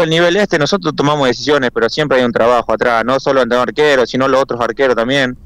el 0.02 0.10
nivel 0.10 0.36
este, 0.38 0.58
nosotros 0.58 0.96
tomamos 0.96 1.28
decisiones, 1.28 1.72
pero 1.74 1.90
siempre 1.90 2.18
hay 2.18 2.24
un 2.24 2.32
trabajo 2.32 2.74
atrás, 2.74 3.04
no 3.06 3.20
solo 3.20 3.42
entre 3.42 3.58
arqueros, 3.58 4.10
sino 4.10 4.28
los 4.28 4.42
otros 4.42 4.60
arqueros 4.62 4.96
también, 4.96 5.38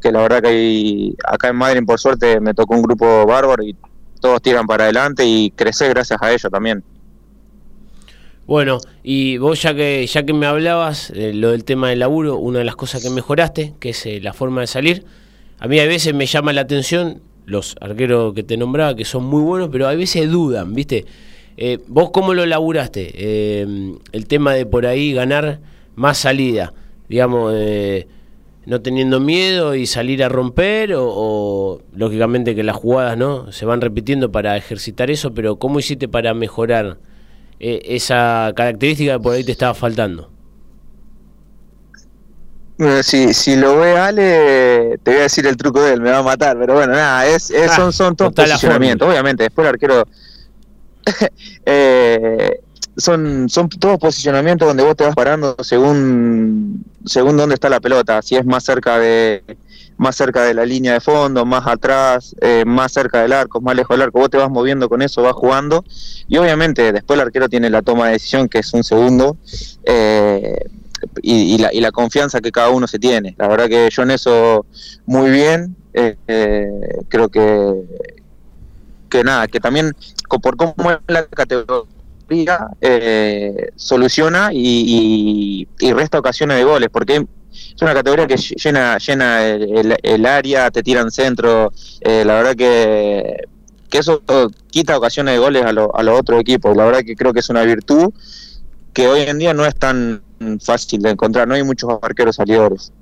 que 0.00 0.12
la 0.12 0.20
verdad 0.20 0.42
que 0.42 0.48
hay, 0.48 1.16
acá 1.26 1.48
en 1.48 1.56
Madrid 1.56 1.82
por 1.86 1.98
suerte 1.98 2.40
me 2.40 2.54
tocó 2.54 2.74
un 2.74 2.82
grupo 2.82 3.26
bárbaro 3.26 3.62
y 3.62 3.74
todos 4.20 4.42
tiran 4.42 4.66
para 4.66 4.84
adelante 4.84 5.24
y 5.24 5.50
crecer 5.50 5.90
gracias 5.90 6.20
a 6.22 6.30
ellos 6.30 6.50
también. 6.50 6.82
Bueno, 8.46 8.78
y 9.02 9.36
vos 9.36 9.60
ya 9.60 9.74
que 9.74 10.06
ya 10.06 10.22
que 10.24 10.32
me 10.32 10.46
hablabas 10.46 11.10
eh, 11.10 11.34
lo 11.34 11.50
del 11.50 11.64
tema 11.64 11.90
del 11.90 11.98
laburo, 11.98 12.36
una 12.36 12.60
de 12.60 12.64
las 12.64 12.76
cosas 12.76 13.02
que 13.02 13.10
mejoraste, 13.10 13.74
que 13.78 13.90
es 13.90 14.06
eh, 14.06 14.20
la 14.22 14.32
forma 14.32 14.62
de 14.62 14.66
salir, 14.66 15.04
a 15.58 15.68
mí 15.68 15.78
a 15.78 15.86
veces 15.86 16.14
me 16.14 16.26
llama 16.26 16.52
la 16.52 16.62
atención 16.62 17.20
los 17.46 17.76
arqueros 17.80 18.34
que 18.34 18.42
te 18.42 18.56
nombraba, 18.56 18.94
que 18.94 19.04
son 19.04 19.24
muy 19.24 19.42
buenos, 19.42 19.70
pero 19.70 19.88
a 19.88 19.94
veces 19.94 20.30
dudan, 20.30 20.74
¿viste? 20.74 21.06
Eh, 21.56 21.78
¿Vos 21.88 22.10
cómo 22.12 22.34
lo 22.34 22.46
laburaste? 22.46 23.10
Eh, 23.14 23.94
el 24.12 24.26
tema 24.26 24.54
de 24.54 24.66
por 24.66 24.86
ahí 24.86 25.12
ganar 25.12 25.60
más 25.96 26.18
salida, 26.18 26.72
digamos, 27.08 27.52
eh, 27.56 28.06
no 28.66 28.82
teniendo 28.82 29.18
miedo 29.18 29.74
y 29.74 29.86
salir 29.86 30.22
a 30.22 30.28
romper, 30.28 30.92
o, 30.92 31.06
o, 31.08 31.80
lógicamente 31.96 32.54
que 32.54 32.62
las 32.62 32.76
jugadas 32.76 33.16
no 33.16 33.50
se 33.50 33.64
van 33.64 33.80
repitiendo 33.80 34.30
para 34.30 34.56
ejercitar 34.56 35.10
eso, 35.10 35.32
pero 35.32 35.56
¿cómo 35.56 35.78
hiciste 35.78 36.06
para 36.06 36.34
mejorar 36.34 36.98
eh, 37.60 37.80
esa 37.86 38.52
característica 38.54 39.14
que 39.14 39.20
por 39.20 39.34
ahí 39.34 39.42
te 39.42 39.52
estaba 39.52 39.74
faltando? 39.74 40.30
Bueno, 42.78 43.02
si, 43.02 43.34
si 43.34 43.56
lo 43.56 43.76
ve 43.78 43.98
Ale, 43.98 44.98
te 45.02 45.10
voy 45.10 45.18
a 45.20 45.22
decir 45.24 45.46
el 45.46 45.56
truco 45.56 45.82
de 45.82 45.94
él, 45.94 46.00
me 46.00 46.10
va 46.12 46.18
a 46.18 46.22
matar, 46.22 46.56
pero 46.58 46.74
bueno, 46.74 46.92
nada, 46.92 47.26
es, 47.26 47.50
es- 47.50 47.70
Ah, 47.72 47.76
son, 47.76 47.92
son 47.92 48.14
todos 48.16 48.32
posicionamientos, 48.32 49.08
obviamente, 49.08 49.42
después 49.42 49.64
el 49.66 49.74
arquero 49.74 50.06
eh, 51.66 52.60
son, 52.96 53.48
son 53.48 53.68
todos 53.68 53.98
posicionamientos 53.98 54.68
donde 54.68 54.82
vos 54.84 54.96
te 54.96 55.04
vas 55.04 55.14
parando 55.14 55.56
según, 55.62 56.84
según 57.04 57.36
dónde 57.36 57.54
está 57.54 57.68
la 57.68 57.80
pelota, 57.80 58.22
si 58.22 58.36
es 58.36 58.44
más 58.44 58.64
cerca 58.64 58.98
de 58.98 59.42
más 59.96 60.14
cerca 60.14 60.44
de 60.44 60.54
la 60.54 60.64
línea 60.64 60.92
de 60.92 61.00
fondo, 61.00 61.44
más 61.44 61.66
atrás, 61.66 62.36
eh, 62.40 62.62
más 62.64 62.92
cerca 62.92 63.20
del 63.22 63.32
arco, 63.32 63.60
más 63.60 63.74
lejos 63.74 63.96
del 63.96 64.02
arco, 64.02 64.20
vos 64.20 64.30
te 64.30 64.36
vas 64.36 64.48
moviendo 64.48 64.88
con 64.88 65.02
eso, 65.02 65.22
vas 65.22 65.32
jugando, 65.32 65.84
y 66.28 66.36
obviamente 66.36 66.92
después 66.92 67.18
el 67.18 67.26
arquero 67.26 67.48
tiene 67.48 67.68
la 67.68 67.82
toma 67.82 68.06
de 68.06 68.12
decisión, 68.12 68.48
que 68.48 68.60
es 68.60 68.72
un 68.74 68.84
segundo, 68.84 69.36
eh, 69.82 70.56
y, 71.22 71.54
y 71.54 71.58
la, 71.58 71.72
y 71.72 71.80
la 71.80 71.90
confianza 71.92 72.40
que 72.40 72.50
cada 72.52 72.70
uno 72.70 72.86
se 72.86 72.98
tiene. 72.98 73.34
La 73.38 73.48
verdad 73.48 73.68
que 73.68 73.88
yo 73.90 74.02
en 74.02 74.10
eso 74.12 74.66
muy 75.06 75.30
bien, 75.30 75.76
eh, 75.94 76.16
eh, 76.26 76.70
creo 77.08 77.28
que, 77.28 77.74
que 79.08 79.24
nada, 79.24 79.46
que 79.48 79.60
también 79.60 79.94
por 80.42 80.56
cómo 80.56 80.90
es 80.90 80.98
la 81.06 81.24
categoría, 81.26 82.68
eh, 82.80 83.70
soluciona 83.76 84.50
y, 84.52 84.58
y- 84.60 85.68
y 85.86 85.92
resta 85.92 86.18
ocasiones 86.18 86.58
de 86.58 86.64
goles, 86.64 86.88
porque 86.92 87.16
es 87.16 87.82
una 87.82 87.94
categoría 87.94 88.26
que 88.26 88.36
llena, 88.36 88.98
llena 88.98 89.46
el, 89.46 89.96
el- 90.02 90.26
área, 90.26 90.70
te 90.70 90.82
tiran 90.82 91.10
centro, 91.10 91.72
eh, 92.02 92.24
la 92.26 92.34
verdad 92.34 92.54
que, 92.54 93.44
que 93.88 93.98
eso 93.98 94.22
quita 94.70 94.98
ocasiones 94.98 95.34
de 95.34 95.38
goles 95.38 95.64
a, 95.64 95.72
lo- 95.72 95.94
a 95.96 96.02
los 96.02 96.20
otros 96.20 96.40
equipos, 96.40 96.76
la 96.76 96.84
verdad 96.84 97.00
que 97.04 97.16
creo 97.16 97.32
que 97.32 97.40
es 97.40 97.48
una 97.48 97.62
virtud 97.62 98.12
que 98.92 99.08
hoy 99.08 99.22
en 99.22 99.38
día 99.38 99.54
no 99.54 99.64
es 99.64 99.74
tan 99.74 100.22
fácil 100.60 101.02
de 101.02 101.10
encontrar, 101.10 101.46
no 101.48 101.54
hay 101.54 101.62
muchos 101.64 101.90
arqueros 102.02 102.36
salidores. 102.36 102.92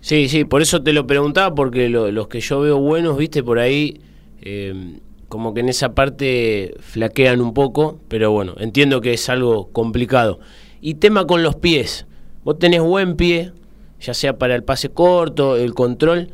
Sí, 0.00 0.28
sí, 0.28 0.44
por 0.44 0.60
eso 0.62 0.82
te 0.82 0.92
lo 0.92 1.06
preguntaba, 1.06 1.54
porque 1.54 1.88
lo- 1.88 2.10
los 2.12 2.28
que 2.28 2.40
yo 2.40 2.60
veo 2.60 2.78
buenos, 2.78 3.16
viste, 3.16 3.42
por 3.42 3.58
ahí, 3.58 4.00
eh, 4.42 5.00
como 5.28 5.54
que 5.54 5.60
en 5.60 5.68
esa 5.70 5.94
parte 5.94 6.74
flaquean 6.80 7.40
un 7.40 7.54
poco, 7.54 7.98
pero 8.08 8.30
bueno, 8.30 8.54
entiendo 8.58 9.00
que 9.00 9.14
es 9.14 9.28
algo 9.30 9.68
complicado. 9.72 10.40
Y 10.80 10.94
tema 10.94 11.26
con 11.26 11.42
los 11.42 11.56
pies, 11.56 12.06
vos 12.44 12.58
tenés 12.58 12.82
buen 12.82 13.16
pie, 13.16 13.52
ya 14.00 14.12
sea 14.14 14.38
para 14.38 14.54
el 14.54 14.62
pase 14.62 14.90
corto, 14.90 15.56
el 15.56 15.72
control, 15.74 16.30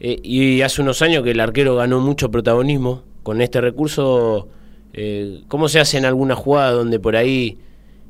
eh, 0.00 0.20
y 0.22 0.60
hace 0.60 0.82
unos 0.82 1.00
años 1.00 1.24
que 1.24 1.30
el 1.30 1.40
arquero 1.40 1.74
ganó 1.76 2.00
mucho 2.00 2.30
protagonismo 2.30 3.02
con 3.22 3.40
este 3.40 3.60
recurso. 3.60 4.48
eh, 4.92 5.42
¿Cómo 5.48 5.68
se 5.68 5.80
hace 5.80 5.98
en 5.98 6.04
alguna 6.06 6.34
jugada 6.34 6.70
donde 6.72 6.98
por 7.00 7.16
ahí 7.16 7.58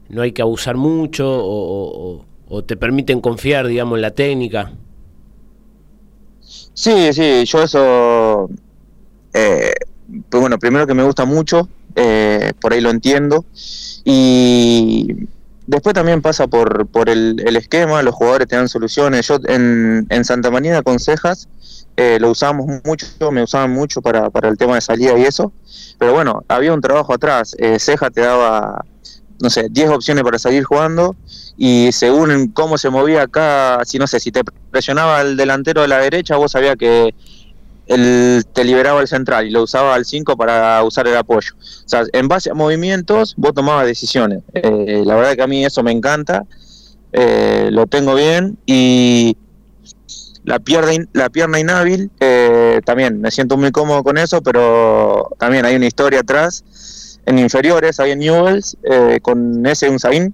no 0.08 0.22
hay 0.22 0.32
que 0.32 0.42
abusar 0.42 0.76
mucho 0.76 1.26
o, 1.28 2.24
te 2.66 2.76
permiten 2.76 3.20
confiar, 3.20 3.66
digamos, 3.66 3.96
en 3.96 4.02
la 4.02 4.12
técnica? 4.12 4.72
Sí, 6.74 7.12
sí, 7.12 7.44
yo 7.44 7.62
eso, 7.62 8.50
eh, 9.34 9.72
pues 10.28 10.40
bueno, 10.40 10.58
primero 10.58 10.86
que 10.86 10.94
me 10.94 11.02
gusta 11.02 11.24
mucho, 11.24 11.68
eh, 11.94 12.52
por 12.60 12.72
ahí 12.72 12.80
lo 12.80 12.90
entiendo, 12.90 13.44
y 14.04 15.26
después 15.66 15.94
también 15.94 16.22
pasa 16.22 16.46
por, 16.46 16.86
por 16.86 17.08
el, 17.08 17.42
el 17.44 17.56
esquema, 17.56 18.02
los 18.02 18.14
jugadores 18.14 18.48
te 18.48 18.56
dan 18.56 18.68
soluciones. 18.68 19.26
Yo 19.26 19.38
en, 19.48 20.06
en 20.10 20.24
Santa 20.24 20.50
María 20.50 20.82
con 20.82 20.98
Cejas 20.98 21.48
eh, 21.96 22.18
lo 22.20 22.30
usábamos 22.30 22.66
mucho, 22.84 23.06
me 23.32 23.42
usaban 23.42 23.72
mucho 23.72 24.02
para, 24.02 24.30
para 24.30 24.48
el 24.48 24.58
tema 24.58 24.74
de 24.74 24.80
salida 24.82 25.18
y 25.18 25.22
eso, 25.22 25.52
pero 25.98 26.12
bueno, 26.12 26.44
había 26.46 26.74
un 26.74 26.80
trabajo 26.80 27.14
atrás, 27.14 27.56
eh, 27.58 27.78
Cejas 27.78 28.12
te 28.12 28.20
daba, 28.20 28.84
no 29.40 29.50
sé, 29.50 29.68
10 29.70 29.90
opciones 29.90 30.24
para 30.24 30.38
seguir 30.38 30.64
jugando, 30.64 31.16
y 31.56 31.90
según 31.92 32.48
cómo 32.48 32.78
se 32.78 32.90
movía 32.90 33.22
acá, 33.22 33.80
si 33.84 33.98
no 33.98 34.06
sé, 34.06 34.20
si 34.20 34.30
te 34.30 34.42
presionaba 34.70 35.20
el 35.22 35.36
delantero 35.36 35.82
de 35.82 35.88
la 35.88 35.98
derecha, 35.98 36.36
vos 36.36 36.52
sabías 36.52 36.76
que 36.76 37.14
él 37.86 38.44
te 38.52 38.64
liberaba 38.64 39.00
el 39.00 39.08
central 39.08 39.46
y 39.46 39.50
lo 39.50 39.62
usaba 39.62 39.94
al 39.94 40.04
5 40.04 40.36
para 40.36 40.82
usar 40.82 41.06
el 41.06 41.16
apoyo. 41.16 41.52
O 41.56 41.88
sea, 41.88 42.02
en 42.12 42.28
base 42.28 42.50
a 42.50 42.54
movimientos, 42.54 43.34
vos 43.36 43.54
tomabas 43.54 43.86
decisiones. 43.86 44.42
Eh, 44.54 45.02
la 45.04 45.14
verdad 45.14 45.36
que 45.36 45.42
a 45.42 45.46
mí 45.46 45.64
eso 45.64 45.82
me 45.82 45.92
encanta, 45.92 46.44
eh, 47.12 47.68
lo 47.70 47.86
tengo 47.86 48.14
bien 48.14 48.58
y 48.66 49.36
la 50.44 50.58
pierna, 50.58 51.06
la 51.12 51.30
pierna 51.30 51.58
inhábil, 51.58 52.10
eh, 52.20 52.80
también 52.84 53.20
me 53.20 53.30
siento 53.30 53.56
muy 53.56 53.72
cómodo 53.72 54.04
con 54.04 54.18
eso, 54.18 54.42
pero 54.42 55.30
también 55.38 55.64
hay 55.64 55.76
una 55.76 55.86
historia 55.86 56.20
atrás. 56.20 56.64
En 57.26 57.38
inferiores, 57.38 58.00
ahí 58.00 58.12
en 58.12 58.20
Newells, 58.20 58.76
eh, 58.84 59.18
con 59.20 59.66
ese 59.66 59.90
Unzaín, 59.90 60.32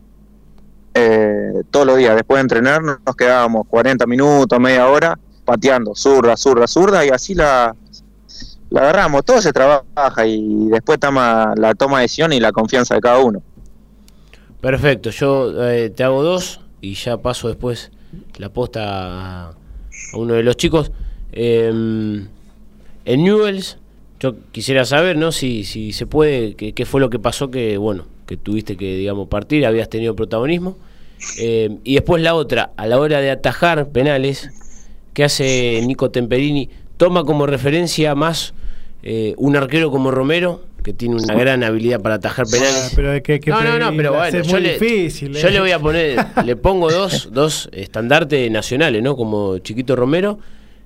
eh, 0.94 1.62
todos 1.70 1.86
los 1.86 1.96
días, 1.96 2.14
después 2.14 2.36
de 2.36 2.42
entrenar, 2.42 2.82
nos 2.82 3.16
quedábamos 3.16 3.66
40 3.66 4.06
minutos, 4.06 4.60
media 4.60 4.88
hora, 4.88 5.18
pateando, 5.44 5.94
zurda, 5.94 6.36
zurda, 6.36 6.66
zurda, 6.66 7.04
y 7.04 7.08
así 7.08 7.34
la, 7.34 7.74
la 8.68 8.80
agarramos. 8.80 9.24
Todo 9.24 9.40
se 9.40 9.52
trabaja 9.52 10.26
y 10.26 10.68
después 10.68 10.98
toma 11.00 11.54
la 11.56 11.74
toma 11.74 11.98
de 11.98 12.02
decisión 12.02 12.32
y 12.32 12.40
la 12.40 12.52
confianza 12.52 12.94
de 12.94 13.00
cada 13.00 13.18
uno. 13.18 13.42
Perfecto, 14.60 15.10
yo 15.10 15.68
eh, 15.68 15.90
te 15.90 16.04
hago 16.04 16.22
dos 16.22 16.60
y 16.80 16.94
ya 16.94 17.16
paso 17.16 17.48
después 17.48 17.90
la 18.36 18.50
posta 18.50 19.48
a, 19.48 19.54
uno 20.14 20.34
de 20.34 20.42
los 20.42 20.56
chicos. 20.56 20.92
Eh, 21.32 21.68
en 23.04 23.24
Newells, 23.24 23.78
yo 24.22 24.36
quisiera 24.52 24.84
saber, 24.84 25.16
¿no? 25.16 25.32
Si, 25.32 25.64
si 25.64 25.92
se 25.92 26.06
puede, 26.06 26.54
qué, 26.54 26.86
fue 26.86 27.00
lo 27.00 27.10
que 27.10 27.18
pasó 27.18 27.50
que, 27.50 27.76
bueno, 27.76 28.06
que 28.24 28.36
tuviste 28.36 28.76
que, 28.76 28.96
digamos, 28.96 29.26
partir, 29.26 29.66
habías 29.66 29.88
tenido 29.88 30.14
protagonismo. 30.14 30.78
Eh, 31.40 31.78
y 31.82 31.94
después 31.94 32.22
la 32.22 32.34
otra, 32.36 32.70
a 32.76 32.86
la 32.86 33.00
hora 33.00 33.20
de 33.20 33.32
atajar 33.32 33.88
penales, 33.88 34.50
¿qué 35.12 35.24
hace 35.24 35.80
Nico 35.84 36.12
Temperini? 36.12 36.70
Toma 36.98 37.24
como 37.24 37.46
referencia 37.46 38.14
más 38.14 38.54
eh, 39.02 39.34
un 39.38 39.56
arquero 39.56 39.90
como 39.90 40.12
Romero, 40.12 40.62
que 40.84 40.92
tiene 40.92 41.16
una 41.16 41.34
gran 41.34 41.64
habilidad 41.64 42.00
para 42.00 42.16
atajar 42.16 42.46
penales. 42.46 42.90
Ah, 42.90 42.92
pero 42.94 43.12
es 43.12 43.22
que, 43.22 43.40
que 43.40 43.50
no, 43.50 43.60
no, 43.60 43.78
no, 43.78 43.96
pero 43.96 44.12
bueno, 44.14 44.40
yo 44.40 44.58
le, 44.60 44.78
difícil. 44.78 45.32
yo 45.32 45.48
eh. 45.48 45.50
le 45.50 45.60
voy 45.60 45.72
a 45.72 45.80
poner, 45.80 46.26
le 46.44 46.54
pongo 46.54 46.92
dos, 46.92 47.28
dos 47.32 47.68
estandartes 47.72 48.48
nacionales, 48.52 49.02
¿no? 49.02 49.16
Como 49.16 49.58
Chiquito 49.58 49.96
Romero 49.96 50.38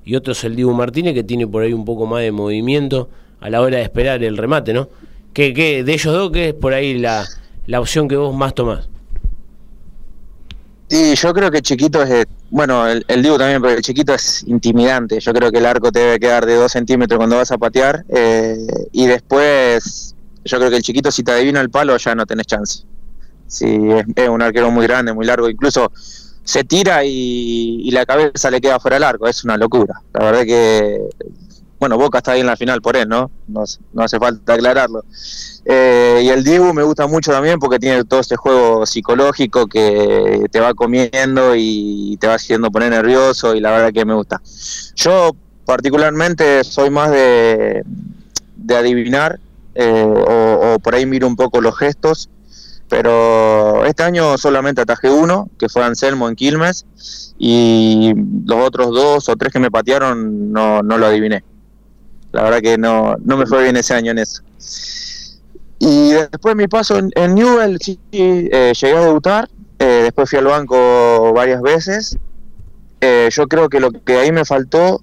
y 0.07 0.15
otro 0.15 0.33
es 0.33 0.43
el 0.45 0.57
Dibu 0.57 0.73
Martínez, 0.73 1.13
que 1.13 1.25
tiene 1.25 1.47
por 1.47 1.63
ahí 1.63 1.75
un 1.75 1.85
poco 1.85 2.07
más 2.07 2.23
de 2.23 2.33
movimiento 2.33 3.11
a 3.41 3.51
la 3.51 3.61
hora 3.61 3.79
de 3.79 3.83
esperar 3.83 4.23
el 4.25 4.37
remate, 4.37 4.73
¿no? 4.73 4.89
¿Qué, 5.33 5.53
qué, 5.55 5.85
de 5.85 5.93
ellos 5.93 6.15
dos, 6.15 6.31
qué 6.33 6.49
es 6.51 6.55
por 6.55 6.73
ahí 6.75 6.99
la, 6.99 7.27
la 7.67 7.81
opción 7.81 8.09
que 8.09 8.17
vos 8.17 8.35
más 8.35 8.55
tomás? 8.55 8.89
Y 10.89 11.15
yo 11.17 11.35
creo 11.35 11.51
que 11.51 11.63
Chiquito 11.63 12.03
es, 12.03 12.27
bueno, 12.51 12.87
el, 12.87 13.05
el 13.09 13.23
Dibu 13.23 13.37
también, 13.39 13.61
pero 13.61 13.75
el 13.75 13.83
Chiquito 13.83 14.15
es 14.15 14.45
intimidante. 14.47 15.19
Yo 15.19 15.33
creo 15.33 15.51
que 15.51 15.59
el 15.59 15.67
arco 15.67 15.91
te 15.91 15.99
debe 15.99 16.21
quedar 16.21 16.47
de 16.47 16.55
2 16.55 16.71
centímetros 16.71 17.19
cuando 17.19 17.37
vas 17.37 17.51
a 17.51 17.59
patear. 17.59 18.05
eh, 18.09 18.57
y 18.93 19.07
después, 19.07 20.15
yo 20.45 20.59
creo 20.59 20.71
que 20.71 20.77
el 20.77 20.83
Chiquito, 20.83 21.11
si 21.11 21.25
te 21.25 21.33
adivina 21.33 21.61
el 21.61 21.71
palo, 21.71 21.97
ya 21.97 22.15
no 22.15 22.25
tenés 22.25 22.47
chance. 22.47 22.85
Es, 23.49 23.63
es 23.63 24.29
un 24.29 24.43
arquero 24.43 24.71
muy 24.71 24.87
grande, 24.87 25.13
muy 25.13 25.27
largo, 25.27 25.49
incluso 25.49 25.91
se 26.45 26.63
tira 26.63 27.05
y, 27.05 27.81
y 27.83 27.91
la 27.91 28.07
cabeza 28.07 28.51
le 28.51 28.61
queda 28.61 28.79
fuera 28.79 28.95
del 28.97 29.05
arco. 29.05 29.27
Es 29.27 29.43
una 29.45 29.57
locura. 29.57 30.01
La 30.15 30.25
verdad 30.27 30.45
que, 30.45 31.01
bueno, 31.79 31.99
Boca 31.99 32.19
está 32.19 32.33
ahí 32.33 32.41
en 32.41 32.47
la 32.47 32.57
final 32.57 32.81
por 32.81 32.97
él, 32.97 33.09
¿no? 33.09 33.31
No, 33.49 33.65
hace 34.03 34.19
falta 34.19 34.55
aclararlo. 34.55 35.05
Eh, 35.65 36.23
y 36.25 36.29
el 36.29 36.43
Dibu 36.45 36.73
me 36.73 36.83
gusta 36.83 37.07
mucho 37.07 37.33
también 37.33 37.59
porque 37.59 37.79
tiene 37.79 38.05
todo 38.05 38.21
este 38.21 38.37
juego 38.37 38.87
psicológico 38.87 39.67
que 39.67 40.47
te 40.51 40.61
va 40.61 40.75
comiendo 40.75 41.55
y 41.57 42.17
te 42.21 42.29
va 42.29 42.35
haciendo 42.35 42.71
poner 42.71 42.91
nervioso 42.91 43.55
y 43.55 43.61
la 43.61 43.73
verdad 43.73 43.93
que 43.93 44.05
me 44.05 44.15
gusta. 44.15 44.41
Yo 44.95 45.37
particularmente 45.65 46.65
soy 46.65 46.91
más 46.91 47.11
de, 47.11 47.83
de 48.57 48.77
adivinar 48.77 49.39
eh, 49.75 50.05
o, 50.05 50.75
o 50.75 50.79
por 50.79 50.95
ahí 50.95 51.05
miro 51.05 51.27
un 51.27 51.37
poco 51.37 51.61
los 51.61 51.77
gestos, 51.77 52.31
pero 52.89 53.85
este 53.85 54.03
año 54.03 54.39
solamente 54.39 54.81
atajé 54.81 55.11
uno, 55.11 55.51
que 55.59 55.69
fue 55.69 55.85
Anselmo 55.85 56.29
en 56.29 56.37
Quilmes, 56.37 56.87
y 57.39 58.15
los 58.47 58.67
otros 58.67 58.95
dos 58.95 59.29
o 59.29 59.37
tres 59.37 59.53
que 59.53 59.59
me 59.59 59.71
patearon 59.71 60.53
no, 60.53 60.83
no 60.83 60.97
lo 60.97 61.07
adiviné. 61.07 61.45
La 62.37 62.43
verdad 62.43 62.61
que 62.61 62.77
no, 62.77 63.17
no 63.25 63.39
me 63.39 63.47
fue 63.47 63.63
bien 63.63 63.77
ese 63.77 63.95
año 63.95 64.11
en 64.11 64.19
eso. 64.19 64.43
Y 65.79 66.11
después 66.11 66.55
mi 66.55 66.69
paso 66.69 66.99
en, 66.99 67.35
Newell, 67.35 67.79
sí, 67.81 67.99
eh, 68.13 68.73
llegué 68.79 68.95
a 68.95 69.01
debutar, 69.01 69.49
eh, 69.79 70.01
después 70.05 70.29
fui 70.29 70.39
al 70.39 70.45
banco 70.45 71.33
varias 71.33 71.63
veces. 71.63 72.19
Eh, 73.01 73.31
yo 73.33 73.47
creo 73.47 73.71
que 73.71 73.81
lo 73.81 73.91
que 73.91 74.19
ahí 74.19 74.33
me 74.33 74.45
faltó 74.45 75.03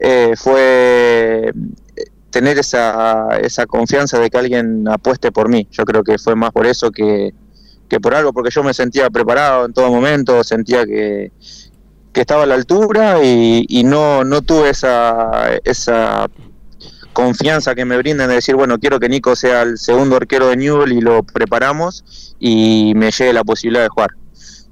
eh, 0.00 0.34
fue 0.36 1.50
tener 2.28 2.58
esa, 2.58 3.38
esa 3.40 3.64
confianza 3.64 4.18
de 4.18 4.28
que 4.28 4.36
alguien 4.36 4.86
apueste 4.86 5.32
por 5.32 5.48
mí. 5.48 5.66
Yo 5.70 5.86
creo 5.86 6.04
que 6.04 6.18
fue 6.18 6.34
más 6.36 6.50
por 6.50 6.66
eso 6.66 6.90
que, 6.90 7.32
que 7.88 8.00
por 8.00 8.14
algo, 8.14 8.34
porque 8.34 8.50
yo 8.50 8.62
me 8.62 8.74
sentía 8.74 9.08
preparado 9.08 9.64
en 9.64 9.72
todo 9.72 9.90
momento, 9.90 10.44
sentía 10.44 10.84
que, 10.84 11.32
que 12.12 12.20
estaba 12.20 12.42
a 12.42 12.46
la 12.46 12.54
altura 12.54 13.22
y, 13.22 13.64
y 13.68 13.84
no, 13.84 14.24
no 14.24 14.42
tuve 14.42 14.70
esa, 14.70 15.56
esa 15.64 16.26
confianza 17.12 17.74
que 17.74 17.84
me 17.84 17.96
brindan 17.96 18.28
de 18.28 18.36
decir, 18.36 18.54
bueno, 18.54 18.78
quiero 18.78 19.00
que 19.00 19.08
Nico 19.08 19.34
sea 19.36 19.62
el 19.62 19.78
segundo 19.78 20.16
arquero 20.16 20.48
de 20.48 20.56
Newell 20.56 20.92
y 20.92 21.00
lo 21.00 21.22
preparamos 21.22 22.34
y 22.38 22.92
me 22.96 23.10
llegue 23.10 23.32
la 23.32 23.44
posibilidad 23.44 23.82
de 23.82 23.88
jugar. 23.88 24.10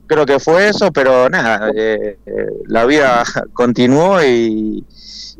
Creo 0.06 0.24
que 0.24 0.38
fue 0.38 0.68
eso, 0.68 0.90
pero 0.90 1.28
nada, 1.28 1.70
eh, 1.74 2.18
eh, 2.24 2.32
la 2.66 2.86
vida 2.86 3.24
continuó 3.52 4.22
y, 4.24 4.84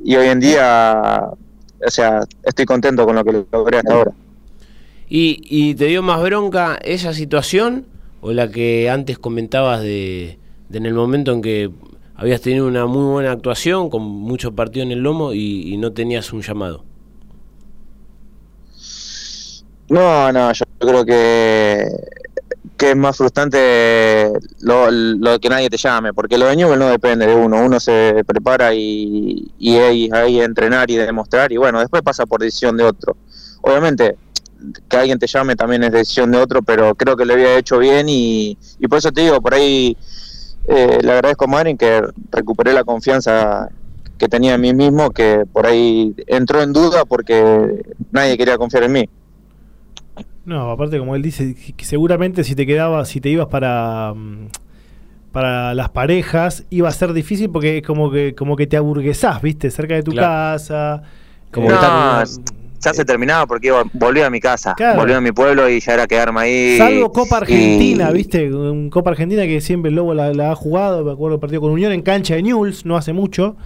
y 0.05 0.17
hoy 0.17 0.29
en 0.29 0.41
día, 0.41 1.23
o 1.87 1.91
sea, 1.91 2.21
estoy 2.43 2.67
contento 2.67 3.07
con 3.07 3.15
lo 3.15 3.25
que 3.25 3.45
logré 3.51 3.79
hasta 3.79 3.95
ahora. 3.95 4.13
¿Y, 5.09 5.41
¿Y 5.45 5.75
te 5.75 5.87
dio 5.87 6.03
más 6.03 6.23
bronca 6.23 6.79
esa 6.83 7.15
situación 7.15 7.87
o 8.21 8.33
la 8.33 8.51
que 8.51 8.91
antes 8.91 9.19
comentabas 9.19 9.81
de, 9.81 10.39
en 10.71 10.85
el 10.85 10.93
momento 10.93 11.33
en 11.33 11.41
que 11.41 11.71
habías 12.15 12.43
tenido 12.43 12.67
una 12.67 12.85
muy 12.85 13.05
buena 13.05 13.33
actuación 13.33 13.89
con 13.89 14.03
mucho 14.03 14.55
partido 14.55 14.85
en 14.85 14.93
el 14.93 14.99
lomo 14.99 15.33
y 15.33 15.75
no 15.79 15.93
tenías 15.93 16.33
un 16.35 16.43
llamado? 16.43 16.85
No, 19.89 20.31
no, 20.33 20.53
yo 20.53 20.65
creo 20.79 21.05
que, 21.05 21.89
que 22.77 22.91
es 22.91 22.97
más 22.97 23.17
frustrante 23.17 24.31
lo, 24.61 24.91
lo 24.91 25.39
que 25.41 25.49
nadie 25.49 25.71
te 25.71 25.79
llame, 25.79 26.13
porque 26.13 26.37
lo 26.37 26.47
de 26.47 26.57
Newell 26.57 26.79
no 26.79 26.89
depende 26.89 27.27
de 27.27 27.35
uno, 27.35 27.65
uno 27.65 27.81
se 27.81 28.23
prepara 28.27 28.75
y, 28.75 29.51
y 29.59 29.77
ahí, 29.77 30.11
ahí 30.13 30.41
entrenar 30.41 30.91
y 30.91 30.97
demostrar, 30.97 31.53
y 31.53 31.57
bueno, 31.57 31.81
después 31.81 32.03
pasa 32.03 32.27
por 32.27 32.41
decisión 32.41 32.77
de 32.77 32.85
otro. 32.85 33.17
Obviamente, 33.63 34.17
que 34.89 34.97
alguien 34.97 35.19
te 35.19 35.27
llame 35.27 35.57
también 35.57 35.85
es 35.85 35.93
decisión 35.93 36.31
de 36.33 36.39
otro, 36.39 36.63
pero 36.63 36.95
creo 36.95 37.17
que 37.17 37.25
lo 37.25 37.33
había 37.35 37.57
hecho 37.57 37.79
bien 37.79 38.09
y, 38.09 38.59
y 38.79 38.89
por 38.89 38.99
eso 38.99 39.11
te 39.11 39.23
digo, 39.23 39.41
por 39.41 39.55
ahí 39.55 39.97
eh, 40.67 40.99
le 41.03 41.13
agradezco 41.13 41.45
a 41.47 41.49
Marin 41.49 41.79
que 41.79 42.03
recuperé 42.31 42.75
la 42.75 42.85
confianza 42.85 43.69
que 44.19 44.29
tenía 44.29 44.55
en 44.55 44.61
mí 44.61 44.75
mismo, 44.75 45.11
que 45.11 45.45
por 45.51 45.67
ahí 45.67 46.15
entró 46.27 46.61
en 46.63 46.73
duda 46.73 47.05
porque 47.05 47.83
nadie 48.13 48.37
quería 48.37 48.59
confiar 48.59 48.83
en 48.83 48.93
mí. 48.93 49.09
No, 50.49 50.71
aparte 50.71 50.99
como 50.99 51.15
él 51.15 51.23
dice, 51.23 51.55
que 51.77 51.85
seguramente 51.85 52.43
si 52.43 52.55
te 52.55 52.65
quedabas, 52.67 53.09
si 53.09 53.21
te 53.21 53.29
ibas 53.29 53.49
para 53.49 54.15
mm, 54.17 54.47
para 55.33 55.75
las 55.75 55.91
parejas, 55.91 56.65
iba 56.71 56.89
a 56.89 56.93
ser 56.93 57.13
difícil 57.13 57.51
porque 57.51 57.79
es 57.79 57.83
como 57.87 58.11
que 58.11 58.35
como 58.35 58.57
que 58.57 58.67
te 58.67 58.77
aburguesás, 58.79 59.43
¿viste? 59.43 59.71
Cerca 59.71 59.95
de 59.95 60.03
tu 60.03 60.13
Claro. 60.13 60.27
casa. 60.27 61.03
Como 61.53 61.67
eh, 61.67 61.69
que 61.71 61.75
está- 61.75 62.25
ya 62.81 62.95
se 62.95 63.05
terminaba 63.05 63.45
porque 63.47 63.67
iba, 63.67 63.83
volví 63.93 64.21
a 64.23 64.31
mi 64.31 64.41
casa, 64.41 64.73
Claro. 64.77 65.01
volví 65.01 65.13
a 65.13 65.21
mi 65.21 65.33
pueblo 65.33 65.69
y 65.69 65.81
ya 65.81 65.95
era 65.95 66.07
quedarme 66.07 66.41
ahí. 66.41 66.79
Salvo 66.79 67.13
Copa 67.13 67.39
Argentina, 67.39 68.09
y- 68.11 68.15
¿viste? 68.15 68.51
Un 68.55 68.89
Copa 68.89 69.11
Argentina 69.11 69.43
que 69.47 69.61
siempre 69.61 69.91
el 69.91 69.97
Lobo 69.97 70.15
la, 70.15 70.33
la 70.33 70.53
ha 70.53 70.55
jugado, 70.55 71.05
me 71.05 71.11
acuerdo 71.13 71.39
partido 71.41 71.61
con 71.61 71.73
Unión 71.73 71.93
en 71.93 72.01
cancha 72.03 72.37
de 72.37 72.43
Newell's, 72.43 72.87
no 72.87 72.97
hace 72.97 73.13
mucho. 73.13 73.57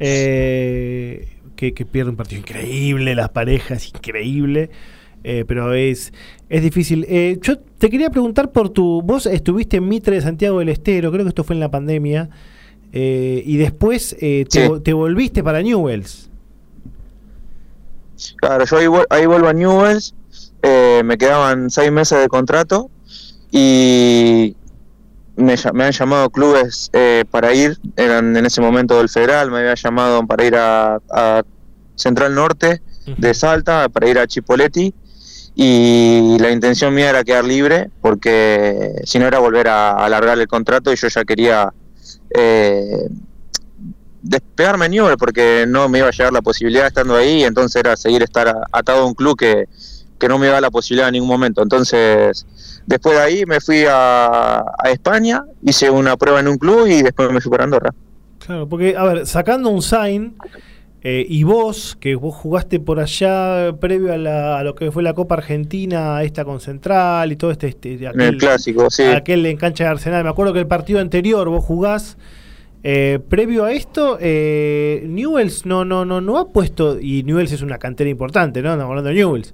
eh, 0.00 1.28
que, 1.56 1.74
que 1.74 1.84
pierde 1.86 2.10
un 2.10 2.16
partido 2.16 2.40
increíble, 2.40 3.14
las 3.14 3.28
parejas, 3.30 3.88
increíble. 3.88 4.70
Eh, 5.24 5.44
pero 5.46 5.72
es, 5.74 6.12
es 6.48 6.62
difícil. 6.62 7.04
Eh, 7.08 7.38
yo 7.42 7.58
te 7.58 7.90
quería 7.90 8.10
preguntar 8.10 8.50
por 8.52 8.70
tu. 8.70 9.02
Vos 9.02 9.26
estuviste 9.26 9.76
en 9.78 9.88
Mitre 9.88 10.16
de 10.16 10.22
Santiago 10.22 10.58
del 10.60 10.68
Estero, 10.70 11.10
creo 11.12 11.24
que 11.24 11.28
esto 11.30 11.44
fue 11.44 11.54
en 11.56 11.60
la 11.60 11.70
pandemia. 11.70 12.28
eh, 12.92 13.42
y 13.46 13.56
después 13.56 14.16
eh, 14.20 14.44
te, 14.50 14.66
Sí. 14.66 14.72
te 14.82 14.92
volviste 14.92 15.44
para 15.44 15.62
Newells. 15.62 16.28
Claro, 18.36 18.64
yo 18.66 18.76
ahí, 18.76 18.86
ahí 19.10 19.26
vuelvo 19.26 19.48
a 19.48 19.52
Newells, 19.52 20.14
eh, 20.62 21.02
me 21.04 21.16
quedaban 21.16 21.70
seis 21.70 21.90
meses 21.90 22.20
de 22.20 22.28
contrato 22.28 22.90
y 23.50 24.54
me, 25.36 25.54
han 25.54 25.92
llamado 25.92 26.28
clubes 26.30 26.90
eh, 26.92 27.24
para 27.30 27.54
ir, 27.54 27.78
eran 27.96 28.36
en 28.36 28.44
ese 28.44 28.60
momento 28.60 28.98
del 28.98 29.08
Federal, 29.08 29.50
me 29.50 29.58
había 29.60 29.74
llamado 29.74 30.26
para 30.26 30.44
ir 30.44 30.54
a, 30.56 30.96
a 31.10 31.42
Central 31.94 32.34
Norte 32.34 32.82
de 33.16 33.34
Salta, 33.34 33.88
para 33.88 34.08
ir 34.08 34.18
a 34.18 34.26
Chipoletti 34.26 34.92
y 35.62 36.38
la 36.38 36.50
intención 36.52 36.94
mía 36.94 37.10
era 37.10 37.22
quedar 37.22 37.44
libre 37.44 37.90
porque 38.00 38.94
si 39.04 39.18
no 39.18 39.26
era 39.26 39.40
volver 39.40 39.68
a 39.68 39.90
alargar 39.90 40.38
el 40.38 40.48
contrato 40.48 40.90
y 40.90 40.96
yo 40.96 41.06
ya 41.08 41.22
quería 41.22 41.70
eh, 42.34 43.10
despegarme 44.22 44.86
en 44.86 44.92
Newell 44.92 45.18
porque 45.18 45.66
no 45.68 45.90
me 45.90 45.98
iba 45.98 46.08
a 46.08 46.12
llegar 46.12 46.32
la 46.32 46.40
posibilidad 46.40 46.86
estando 46.86 47.14
ahí, 47.14 47.44
entonces 47.44 47.78
era 47.78 47.94
seguir 47.98 48.22
estar 48.22 48.56
atado 48.72 49.02
a 49.02 49.04
un 49.04 49.12
club 49.12 49.36
que, 49.36 49.66
que 50.18 50.28
no 50.28 50.38
me 50.38 50.46
iba 50.46 50.56
a 50.56 50.62
la 50.62 50.70
posibilidad 50.70 51.08
en 51.08 51.12
ningún 51.12 51.28
momento. 51.28 51.62
Entonces, 51.62 52.46
después 52.86 53.18
de 53.18 53.22
ahí 53.22 53.44
me 53.44 53.60
fui 53.60 53.84
a, 53.86 54.60
a 54.60 54.90
España, 54.90 55.44
hice 55.62 55.90
una 55.90 56.16
prueba 56.16 56.40
en 56.40 56.48
un 56.48 56.56
club 56.56 56.86
y 56.86 57.02
después 57.02 57.30
me 57.30 57.40
fui 57.42 57.50
para 57.50 57.64
Andorra. 57.64 57.90
Claro, 58.38 58.66
porque, 58.66 58.96
a 58.96 59.04
ver, 59.04 59.26
sacando 59.26 59.68
un 59.68 59.82
sign, 59.82 60.38
eh, 61.02 61.24
y 61.28 61.44
vos, 61.44 61.96
que 61.98 62.14
vos 62.14 62.34
jugaste 62.34 62.78
por 62.80 63.00
allá 63.00 63.72
previo 63.80 64.12
a, 64.12 64.18
la- 64.18 64.58
a 64.58 64.64
lo 64.64 64.74
que 64.74 64.90
fue 64.90 65.02
la 65.02 65.14
Copa 65.14 65.36
Argentina, 65.36 66.22
esta 66.22 66.44
con 66.44 66.60
Central 66.60 67.32
y 67.32 67.36
todo 67.36 67.50
este. 67.50 67.68
este 67.68 67.94
En 67.94 68.20
el 68.20 68.36
clásico, 68.36 68.90
sí. 68.90 69.04
Aquel 69.04 69.46
en 69.46 69.56
cancha 69.56 69.84
de 69.84 69.90
Arsenal. 69.90 70.24
Me 70.24 70.30
acuerdo 70.30 70.52
que 70.52 70.58
el 70.60 70.66
partido 70.66 71.00
anterior 71.00 71.48
vos 71.48 71.64
jugás. 71.64 72.18
eh, 72.82 73.18
previo 73.28 73.64
a 73.64 73.72
esto, 73.72 74.16
eh, 74.20 75.04
Newells 75.06 75.66
no, 75.66 75.84
no, 75.84 76.04
no, 76.06 76.20
no 76.22 76.38
ha 76.38 76.48
puesto, 76.48 76.98
y 76.98 77.22
Newells 77.24 77.52
es 77.52 77.60
una 77.62 77.76
cantera 77.78 78.08
importante, 78.08 78.62
¿no? 78.62 78.70
Estamos 78.72 78.88
hablando 78.90 79.08
de 79.10 79.16
Newells. 79.16 79.52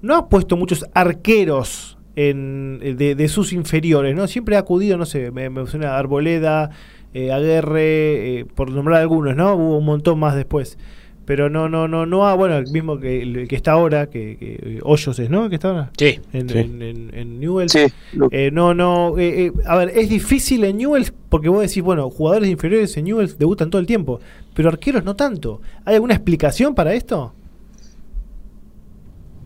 No 0.00 0.14
ha 0.14 0.28
puesto 0.28 0.56
muchos 0.56 0.84
arqueros 0.94 1.98
en, 2.14 2.78
de, 2.96 3.14
de 3.16 3.28
sus 3.28 3.52
inferiores, 3.52 4.14
¿no? 4.14 4.26
Siempre 4.28 4.54
ha 4.56 4.60
acudido, 4.60 4.96
no 4.96 5.06
sé, 5.06 5.30
me, 5.32 5.50
me 5.50 5.66
suena 5.66 5.94
a 5.94 5.98
Arboleda, 5.98 6.70
eh, 7.14 7.32
Aguerre, 7.32 8.40
eh, 8.40 8.44
por 8.54 8.70
nombrar 8.70 9.00
algunos, 9.00 9.34
¿no? 9.36 9.54
Hubo 9.54 9.78
un 9.78 9.84
montón 9.84 10.18
más 10.18 10.34
después. 10.36 10.78
Pero 11.24 11.50
no, 11.50 11.68
no, 11.68 11.88
no, 11.88 12.06
no 12.06 12.26
ha, 12.26 12.32
bueno, 12.34 12.56
el 12.56 12.70
mismo 12.70 12.98
que 12.98 13.20
el 13.20 13.48
que 13.48 13.54
está 13.56 13.72
ahora, 13.72 14.06
que, 14.08 14.38
que 14.38 14.54
eh, 14.62 14.80
Hoyos 14.82 15.18
es, 15.18 15.28
¿no? 15.28 15.50
Que 15.50 15.56
está 15.56 15.68
ahora. 15.68 15.90
Sí. 15.98 16.18
En, 16.32 16.48
Sí. 16.48 16.58
en, 16.58 16.80
en- 16.80 17.10
en 17.12 17.40
Newell's. 17.40 17.70
Sí, 17.72 17.84
Eh, 18.30 18.50
no, 18.50 18.72
no. 18.72 19.18
eh, 19.18 19.46
eh, 19.46 19.52
a 19.66 19.76
ver, 19.76 19.90
es 19.94 20.08
difícil 20.08 20.64
en 20.64 20.78
Newell's 20.78 21.12
porque 21.28 21.50
vos 21.50 21.60
decís, 21.60 21.82
bueno, 21.82 22.08
jugadores 22.08 22.48
inferiores 22.48 22.96
en 22.96 23.04
Newell's 23.04 23.36
debutan 23.38 23.68
todo 23.68 23.78
el 23.78 23.86
tiempo, 23.86 24.20
pero 24.54 24.70
arqueros 24.70 25.04
no 25.04 25.16
tanto. 25.16 25.60
¿Hay 25.84 25.96
alguna 25.96 26.14
explicación 26.14 26.74
para 26.74 26.94
esto? 26.94 27.34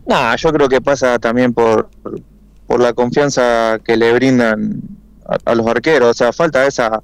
Nah, 0.07 0.35
yo 0.37 0.53
creo 0.53 0.69
que 0.69 0.81
pasa 0.81 1.19
también 1.19 1.53
por, 1.53 1.89
por 2.67 2.81
la 2.81 2.93
confianza 2.93 3.79
que 3.85 3.97
le 3.97 4.13
brindan 4.13 4.81
a, 5.27 5.51
a 5.51 5.55
los 5.55 5.67
arqueros. 5.67 6.11
O 6.11 6.15
sea, 6.15 6.33
falta 6.33 6.67
esa. 6.67 7.03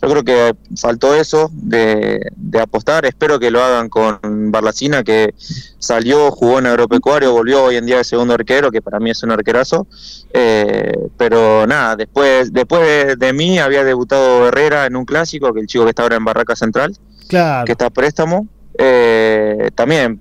Yo 0.00 0.08
creo 0.08 0.22
que 0.24 0.54
faltó 0.76 1.14
eso 1.14 1.50
de, 1.52 2.20
de 2.36 2.60
apostar. 2.60 3.04
Espero 3.04 3.38
que 3.40 3.50
lo 3.50 3.62
hagan 3.62 3.88
con 3.88 4.18
Barlacina, 4.52 5.02
que 5.02 5.34
salió, 5.78 6.30
jugó 6.30 6.58
en 6.60 6.66
Agropecuario, 6.66 7.32
volvió 7.32 7.64
hoy 7.64 7.76
en 7.76 7.86
día 7.86 7.96
de 7.98 8.04
segundo 8.04 8.34
arquero, 8.34 8.70
que 8.70 8.80
para 8.80 9.00
mí 9.00 9.10
es 9.10 9.22
un 9.22 9.32
arquerazo. 9.32 9.86
Eh, 10.32 10.92
pero 11.16 11.66
nada, 11.66 11.96
después, 11.96 12.52
después 12.52 12.80
de, 12.82 13.16
de 13.16 13.32
mí 13.32 13.58
había 13.58 13.82
debutado 13.84 14.46
Herrera 14.48 14.86
en 14.86 14.94
un 14.96 15.04
clásico, 15.04 15.52
que 15.52 15.60
el 15.60 15.66
chico 15.66 15.84
que 15.84 15.90
está 15.90 16.02
ahora 16.02 16.16
en 16.16 16.24
Barraca 16.24 16.54
Central 16.54 16.96
Claro. 17.28 17.64
que 17.66 17.72
está 17.72 17.86
a 17.86 17.90
préstamo. 17.90 18.46
Eh, 18.80 19.70
también 19.74 20.20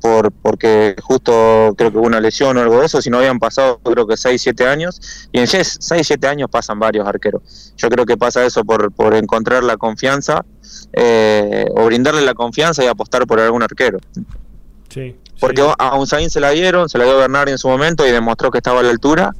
por 0.00 0.32
porque 0.32 0.94
justo 1.02 1.74
creo 1.76 1.90
que 1.90 1.98
hubo 1.98 2.06
una 2.06 2.20
lesión 2.20 2.56
o 2.56 2.60
algo 2.60 2.80
de 2.80 2.86
eso, 2.86 3.02
si 3.02 3.10
no 3.10 3.18
habían 3.18 3.38
pasado 3.38 3.80
creo 3.80 4.06
que 4.06 4.16
6, 4.16 4.40
7 4.40 4.66
años, 4.66 5.28
y 5.32 5.40
en 5.40 5.46
6, 5.46 5.78
7 5.80 6.26
años 6.28 6.48
pasan 6.50 6.78
varios 6.78 7.06
arqueros. 7.06 7.72
Yo 7.76 7.88
creo 7.88 8.06
que 8.06 8.16
pasa 8.16 8.44
eso 8.44 8.64
por, 8.64 8.92
por 8.92 9.14
encontrar 9.14 9.64
la 9.64 9.76
confianza 9.76 10.44
eh, 10.92 11.66
o 11.76 11.86
brindarle 11.86 12.22
la 12.22 12.34
confianza 12.34 12.84
y 12.84 12.86
apostar 12.86 13.26
por 13.26 13.40
algún 13.40 13.62
arquero. 13.62 13.98
Sí. 14.88 15.16
Porque 15.40 15.62
sí. 15.62 15.68
a 15.78 15.96
Unzain 15.96 16.30
se 16.30 16.40
la 16.40 16.50
dieron, 16.50 16.88
se 16.88 16.98
la 16.98 17.04
dio 17.04 17.18
Bernard 17.18 17.48
en 17.48 17.58
su 17.58 17.68
momento 17.68 18.06
y 18.06 18.10
demostró 18.10 18.50
que 18.50 18.58
estaba 18.58 18.80
a 18.80 18.82
la 18.82 18.90
altura 18.90 19.32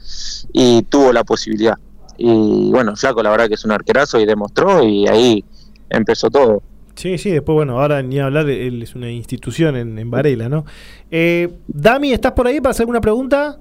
y 0.53 0.83
tuvo 0.83 1.13
la 1.13 1.25
posibilidad. 1.25 1.77
Y 2.17 2.71
bueno, 2.71 2.97
Flaco 2.97 3.23
la 3.23 3.31
verdad 3.31 3.49
que 3.49 3.55
es 3.55 3.65
un 3.65 3.73
arquerazo 3.73 4.19
y 4.19 4.27
demostró 4.27 4.83
y 4.83 5.07
ahí 5.07 5.45
empezó 5.89 6.31
todo. 6.31 6.63
Sí, 6.99 7.17
sí, 7.17 7.31
después, 7.31 7.55
bueno, 7.55 7.81
ahora 7.81 8.03
ni 8.03 8.19
hablar, 8.19 8.49
él 8.51 8.83
es 8.83 8.97
una 8.97 9.09
institución 9.09 9.77
en, 9.77 9.97
en 10.01 10.11
Varela, 10.11 10.49
¿no? 10.49 10.65
Eh, 11.13 11.49
Dami, 11.69 12.13
¿estás 12.13 12.33
por 12.33 12.49
ahí 12.49 12.61
para 12.61 12.73
hacer 12.73 12.83
alguna 12.83 13.01
pregunta? 13.01 13.61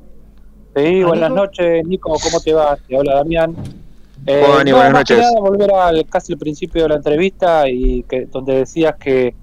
Sí, 0.76 1.02
¿A 1.02 1.06
buenas 1.06 1.30
Nico? 1.30 1.44
noches, 1.44 1.86
Nico, 1.86 2.14
¿cómo 2.22 2.40
te 2.40 2.54
va? 2.54 2.76
Te 2.88 2.98
habla 2.98 3.16
Damián. 3.16 3.56
Eh, 4.26 4.42
Hola, 4.44 4.58
Dani, 4.58 4.72
no, 4.72 4.78
buenas 4.78 4.92
más 4.92 5.06
que 5.06 5.16
noches. 5.16 5.18
nada, 5.18 5.40
volver 5.40 5.72
al 5.72 6.06
casi 6.08 6.34
el 6.34 6.40
principio 6.40 6.84
de 6.84 6.90
la 6.90 6.96
entrevista 6.96 7.70
y 7.70 8.04
que 8.04 8.26
donde 8.26 8.56
decías 8.56 8.96
que 8.96 9.36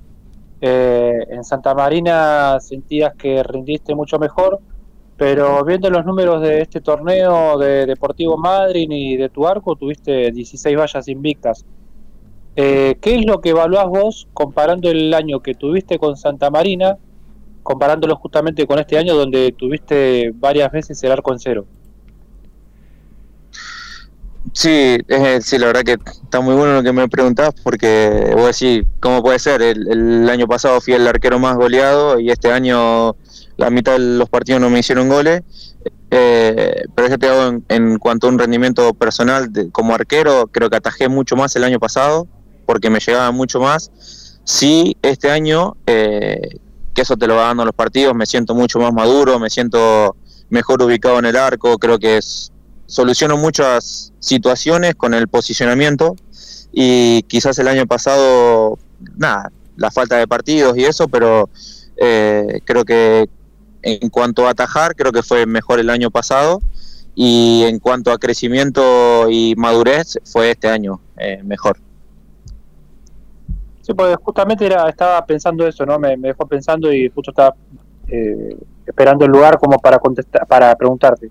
eh, 0.61 1.25
en 1.31 1.45
Santa 1.45 1.75
Marina 1.75 2.59
sentías 2.61 3.15
que 3.17 3.43
rindiste 3.45 3.95
mucho 3.95 4.19
mejor, 4.19 4.61
pero 5.17 5.65
viendo 5.65 5.89
los 5.91 6.05
números 6.05 6.43
de 6.43 6.63
este 6.63 6.81
torneo 6.81 7.59
de 7.59 7.87
Deportivo 7.87 8.37
Madryn 8.37 8.91
y 8.91 9.17
de 9.17 9.29
tu 9.29 9.47
arco, 9.47 9.77
tuviste 9.77 10.33
16 10.33 10.77
vallas 10.77 11.07
invictas. 11.09 11.65
Eh, 12.57 12.97
¿Qué 13.01 13.17
es 13.17 13.27
lo 13.27 13.41
que 13.41 13.51
evaluás 13.51 13.87
vos 13.87 14.29
comparando 14.33 14.91
el 14.91 15.13
año 15.13 15.41
que 15.41 15.55
tuviste 15.55 15.99
con 15.99 16.17
Santa 16.17 16.51
Marina, 16.51 16.97
comparándolo 17.63 18.17
justamente 18.17 18.67
con 18.67 18.79
este 18.79 18.97
año 18.97 19.15
donde 19.15 19.53
tuviste 19.53 20.33
varias 20.35 20.71
veces 20.71 21.03
el 21.03 21.13
arco 21.13 21.33
en 21.33 21.39
cero? 21.39 21.67
Sí, 24.53 24.99
eh, 25.09 25.39
sí, 25.41 25.59
la 25.59 25.67
verdad 25.67 25.83
que 25.83 25.93
está 25.95 26.41
muy 26.41 26.55
bueno 26.55 26.75
lo 26.75 26.83
que 26.83 26.93
me 26.93 27.09
preguntás 27.09 27.55
porque 27.65 28.31
vos 28.35 28.59
decís, 28.59 28.87
¿cómo 29.01 29.23
puede 29.23 29.39
ser? 29.39 29.63
El, 29.63 29.89
el 29.91 30.31
año 30.31 30.47
pasado 30.47 30.81
fui 30.81 30.93
el 30.93 31.07
arquero 31.09 31.39
más 31.39 31.57
goleado 31.57 32.21
y 32.21 32.31
este 32.31 32.53
año 32.53 33.17
la 33.57 33.71
mitad 33.71 33.93
de 33.93 34.01
los 34.01 34.29
partidos 34.29 34.61
no 34.61 34.71
me 34.71 34.81
hicieron 34.81 35.09
goles. 35.09 35.43
Eh, 36.11 36.85
pero 36.95 37.09
yo 37.09 37.19
te 37.19 37.29
hago 37.29 37.61
en, 37.69 37.99
cuanto 37.99 38.27
a 38.27 38.31
un 38.31 38.39
rendimiento 38.39 38.95
personal 38.95 39.51
como 39.73 39.95
arquero, 39.95 40.47
creo 40.47 40.71
que 40.71 40.77
atajé 40.77 41.09
mucho 41.09 41.35
más 41.35 41.57
el 41.57 41.65
año 41.65 41.81
pasado 41.81 42.29
porque 42.65 42.91
me 42.91 43.01
llegaba 43.01 43.31
mucho 43.31 43.61
más. 43.61 43.91
Sí, 44.45 44.97
este 45.03 45.31
año, 45.31 45.77
eh, 45.87 46.41
que 46.93 47.03
eso 47.03 47.17
te 47.17 47.27
lo 47.27 47.37
va 47.37 47.47
dando 47.47 47.65
los 47.65 47.75
partidos, 47.75 48.15
me 48.15 48.27
siento 48.27 48.55
mucho 48.55 48.79
más 48.79 48.93
maduro, 48.93 49.39
me 49.39 49.51
siento 49.51 50.17
mejor 50.51 50.83
ubicado 50.83 51.19
en 51.19 51.25
el 51.25 51.37
arco, 51.37 51.79
creo 51.79 51.99
que 51.99 52.19
es, 52.19 52.53
soluciono 52.87 53.37
muchas 53.37 54.13
situaciones 54.21 54.95
con 54.95 55.15
el 55.15 55.29
posicionamiento 55.29 56.15
y 56.73 57.23
quizás 57.23 57.59
el 57.59 57.69
año 57.69 57.87
pasado, 57.87 58.79
nada, 59.17 59.51
la 59.77 59.91
falta 59.91 60.17
de 60.17 60.29
partidos 60.29 60.77
y 60.77 60.85
eso, 60.85 61.09
pero 61.09 61.49
eh, 61.97 62.61
creo 62.65 62.85
que 62.85 63.29
en 63.83 64.09
cuanto 64.11 64.47
a 64.47 64.51
atajar, 64.51 64.95
creo 64.95 65.13
que 65.13 65.23
fue 65.23 65.47
mejor 65.47 65.81
el 65.81 65.91
año 65.91 66.11
pasado 66.11 66.61
y 67.15 67.63
en 67.65 67.79
cuanto 67.79 68.13
a 68.13 68.19
crecimiento 68.19 69.29
y 69.31 69.55
madurez, 69.57 70.19
fue 70.25 70.51
este 70.51 70.69
año 70.69 71.01
eh, 71.19 71.41
mejor. 71.45 71.79
Sí, 73.85 73.93
porque 73.93 74.17
justamente 74.17 74.65
era, 74.65 74.89
estaba 74.89 75.27
pensando 75.27 75.67
eso, 75.67 75.85
¿no? 75.85 75.99
Me, 75.99 76.17
me 76.17 76.29
dejó 76.29 76.47
pensando 76.47 76.91
y 76.91 77.11
justo 77.11 77.33
estaba 77.33 77.55
eh, 78.09 78.57
esperando 78.87 79.27
el 79.27 79.31
lugar 79.31 79.59
como 79.59 79.79
para 79.79 79.99
contestar, 79.99 80.47
para 80.47 80.75
preguntarte. 80.75 81.31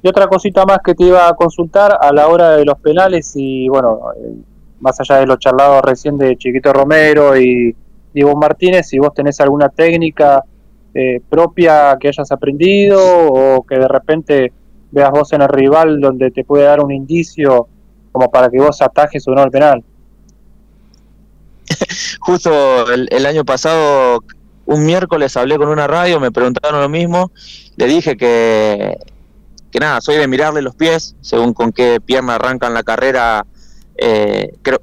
Y 0.00 0.08
otra 0.08 0.28
cosita 0.28 0.64
más 0.64 0.78
que 0.78 0.94
te 0.94 1.02
iba 1.02 1.28
a 1.28 1.34
consultar 1.34 1.98
a 2.00 2.12
la 2.12 2.28
hora 2.28 2.50
de 2.50 2.64
los 2.64 2.78
penales 2.78 3.32
y 3.34 3.68
bueno, 3.68 3.98
eh, 4.16 4.32
más 4.78 5.00
allá 5.00 5.16
de 5.16 5.26
lo 5.26 5.36
charlado 5.38 5.82
recién 5.82 6.16
de 6.16 6.36
Chiquito 6.36 6.72
Romero 6.72 7.36
y 7.36 7.74
Diego 8.14 8.36
Martínez, 8.36 8.86
si 8.86 9.00
vos 9.00 9.12
tenés 9.12 9.40
alguna 9.40 9.68
técnica 9.68 10.44
eh, 10.94 11.20
propia 11.28 11.96
que 11.98 12.08
hayas 12.08 12.30
aprendido 12.30 13.00
o 13.00 13.64
que 13.64 13.76
de 13.76 13.88
repente 13.88 14.52
veas 14.92 15.10
vos 15.10 15.32
en 15.32 15.42
el 15.42 15.48
rival 15.48 16.00
donde 16.00 16.30
te 16.30 16.44
puede 16.44 16.62
dar 16.62 16.80
un 16.80 16.92
indicio 16.92 17.66
como 18.12 18.30
para 18.30 18.48
que 18.48 18.58
vos 18.58 18.80
atajes 18.80 19.26
o 19.26 19.32
no 19.32 19.42
el 19.42 19.50
penal. 19.50 19.82
Justo 22.20 22.90
el, 22.92 23.26
año 23.26 23.44
pasado, 23.44 24.24
un 24.66 24.84
miércoles 24.84 25.36
hablé 25.36 25.56
con 25.56 25.68
una 25.68 25.86
radio, 25.86 26.20
me 26.20 26.32
preguntaron 26.32 26.80
lo 26.80 26.88
mismo, 26.88 27.32
le 27.76 27.86
dije 27.86 28.16
que, 28.16 28.96
que 29.70 29.78
nada, 29.78 30.00
soy 30.00 30.16
de 30.16 30.28
mirarle 30.28 30.62
los 30.62 30.74
pies, 30.74 31.14
según 31.20 31.54
con 31.54 31.72
qué 31.72 32.00
pierna 32.00 32.36
arrancan 32.36 32.74
la 32.74 32.82
carrera, 32.82 33.46
eh, 33.96 34.52
creo, 34.62 34.80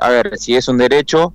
a 0.00 0.08
ver, 0.10 0.38
si 0.38 0.56
es 0.56 0.68
un 0.68 0.78
derecho, 0.78 1.32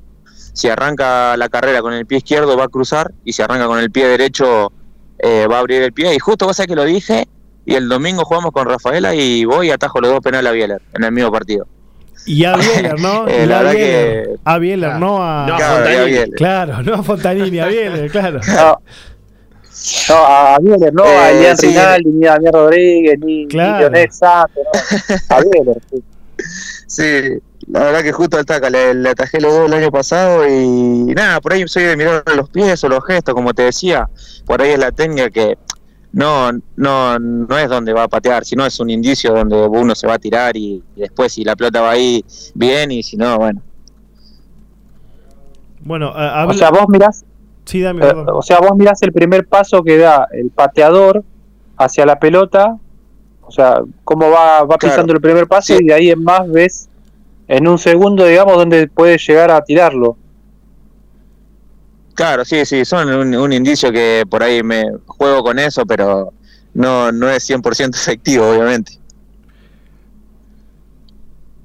si 0.54 0.70
arranca 0.70 1.36
la 1.38 1.50
carrera 1.50 1.82
con 1.82 1.94
el 1.94 2.06
pie 2.06 2.20
izquierdo 2.20 2.58
va 2.58 2.66
a 2.66 2.70
cruzar, 2.70 3.14
y 3.24 3.34
si 3.34 3.42
arranca 3.42 3.68
con 3.68 3.80
el 3.80 3.92
pie 3.92 4.08
derecho 4.08 4.72
eh, 5.20 5.48
va 5.48 5.58
a 5.58 5.60
abrir 5.60 5.82
el 5.82 5.94
pie, 5.94 6.16
y 6.16 6.20
justo 6.20 6.52
sabés 6.54 6.68
que 6.68 6.76
lo 6.76 6.86
dije, 6.86 7.28
y 7.66 7.74
el 7.74 7.90
domingo 7.90 8.24
jugamos 8.24 8.52
con 8.52 8.68
Rafaela 8.68 9.16
y 9.16 9.44
voy 9.44 9.68
y 9.68 9.72
atajo 9.72 10.00
los 10.00 10.12
dos 10.12 10.22
penales 10.22 10.50
a 10.50 10.54
Bieler 10.54 10.82
en 10.94 11.04
el 11.04 11.12
mismo 11.12 11.32
partido. 11.32 11.68
Y 12.26 12.44
a 12.46 12.56
Bieler, 12.58 13.00
¿no? 13.00 13.28
Eh, 13.28 13.44
Y 13.44 13.46
la 13.46 13.60
a 13.60 13.64
verdad 13.64 13.74
Bieler. 13.76 14.24
que- 14.28 14.36
A 14.46 14.58
Bieler, 14.58 14.96
no 14.96 15.18
a. 15.24 15.46
No, 15.48 15.54
a 15.56 15.58
Claro, 15.58 15.76
Fontanini. 15.76 15.96
ya 15.96 16.06
Bieler. 16.06 16.30
Claro, 16.36 16.84
no 16.84 16.94
a 16.96 17.04
Fontanini, 17.04 17.60
a 17.60 17.66
Bieler, 17.68 18.12
claro. 18.12 18.40
No, 18.48 18.80
no 20.10 20.16
a 20.26 20.58
Bieler, 20.62 20.94
no 20.94 21.04
a 21.04 21.32
Eh, 21.32 21.38
Elian 21.38 21.58
sí. 21.58 21.68
Rinaldi, 21.68 22.10
ni 22.10 22.28
a 22.28 22.32
Daniel 22.32 22.54
Rodríguez, 22.54 23.20
ni, 23.20 23.48
Claro. 23.48 23.74
ni 23.74 23.80
Leonel 23.82 24.12
Santos, 24.12 24.64
no. 24.64 25.16
a 25.36 25.42
Bieler. 25.42 25.78
sí. 25.92 26.04
Sí, 26.88 27.40
la 27.68 27.80
verdad 27.84 28.04
que 28.04 28.12
justo 28.12 28.38
al 28.38 28.46
taca, 28.46 28.70
le, 28.70 28.94
le 28.94 29.10
atajé 29.10 29.40
los 29.42 29.54
dos 29.54 29.68
el 29.68 29.74
año 29.74 29.92
pasado 29.92 30.48
y 30.48 31.14
nada, 31.16 31.42
por 31.42 31.54
ahí 31.54 31.68
soy 31.68 31.84
de 31.84 31.98
mirar 31.98 32.24
los 32.36 32.50
pies 32.50 32.84
o 32.84 32.90
los 32.90 33.04
gestos, 33.06 33.34
como 33.34 33.54
te 33.54 33.64
decía, 33.64 34.08
por 34.46 34.62
ahí 34.62 34.72
es 34.72 34.80
la 34.80 34.92
técnica 34.92 35.30
que 35.30 35.58
no, 36.16 36.50
no, 36.78 37.20
no 37.20 37.58
es 37.58 37.70
donde 37.70 37.92
va 37.94 38.04
a 38.04 38.08
patear, 38.08 38.46
sino 38.46 38.66
es 38.66 38.80
un 38.80 38.90
indicio 38.90 39.34
donde 39.34 39.56
uno 39.68 39.94
se 39.94 40.08
va 40.08 40.14
a 40.14 40.20
tirar 40.20 40.56
y, 40.56 40.82
y 40.96 41.00
después 41.02 41.34
si 41.34 41.44
la 41.44 41.56
pelota 41.56 41.82
va 41.82 41.92
ahí 41.92 42.24
bien 42.54 42.90
y 42.92 43.04
si 43.04 43.18
no, 43.18 43.38
bueno. 43.38 43.62
Bueno, 45.82 46.08
a- 46.16 46.46
O 46.48 46.54
sea, 46.54 46.72
vos 46.72 46.86
mirás, 46.88 47.24
sí, 47.66 47.82
dame, 47.82 48.06
eh, 48.06 48.14
o 48.34 48.42
sea, 48.42 48.60
vos 48.60 48.72
mirás 48.76 49.02
el 49.04 49.12
primer 49.14 49.46
paso 49.48 49.84
que 49.84 49.98
da 49.98 50.28
el 50.32 50.50
pateador 50.50 51.24
hacia 51.78 52.06
la 52.06 52.18
pelota, 52.18 52.78
o 53.42 53.52
sea, 53.52 53.82
cómo 54.04 54.30
va, 54.32 54.64
va 54.64 54.78
Claro. 54.78 54.94
pisando 54.96 55.14
el 55.14 55.22
primer 55.22 55.48
paso 55.48 55.76
Sí. 55.76 55.84
y 55.84 55.88
de 55.88 55.94
ahí 55.94 56.10
en 56.10 56.24
más 56.24 56.50
ves 56.50 56.90
en 57.48 57.68
un 57.68 57.78
segundo, 57.78 58.26
digamos, 58.26 58.56
donde 58.58 58.88
puede 58.88 59.18
llegar 59.20 59.52
a 59.52 59.62
tirarlo. 59.64 60.18
Claro, 62.16 62.46
sí, 62.46 62.66
sí, 62.66 62.86
son 62.86 63.10
un, 63.14 63.36
un 63.36 63.54
indicio 63.54 63.92
que 63.92 64.24
por 64.30 64.42
ahí 64.44 64.64
me 64.64 64.86
juego 65.06 65.44
con 65.44 65.60
eso, 65.60 65.86
pero 65.86 66.34
no, 66.74 67.12
no 67.12 67.30
es 67.30 67.44
100% 67.44 67.98
efectivo, 67.98 68.50
obviamente. 68.50 68.94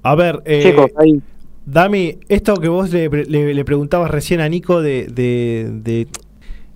A 0.03 0.15
ver, 0.15 0.43
eh, 0.47 0.63
Chicos, 0.63 0.91
ahí, 0.97 1.23
Dami, 1.65 2.19
esto 2.29 2.55
que 2.57 2.69
vos 2.69 2.91
le, 2.93 3.09
le- 3.09 3.55
le 3.55 3.65
preguntabas 3.65 4.11
recién 4.11 4.41
a 4.41 4.49
Nico 4.49 4.81
de, 4.83 5.07
de- 5.09 5.71
de, 5.83 6.09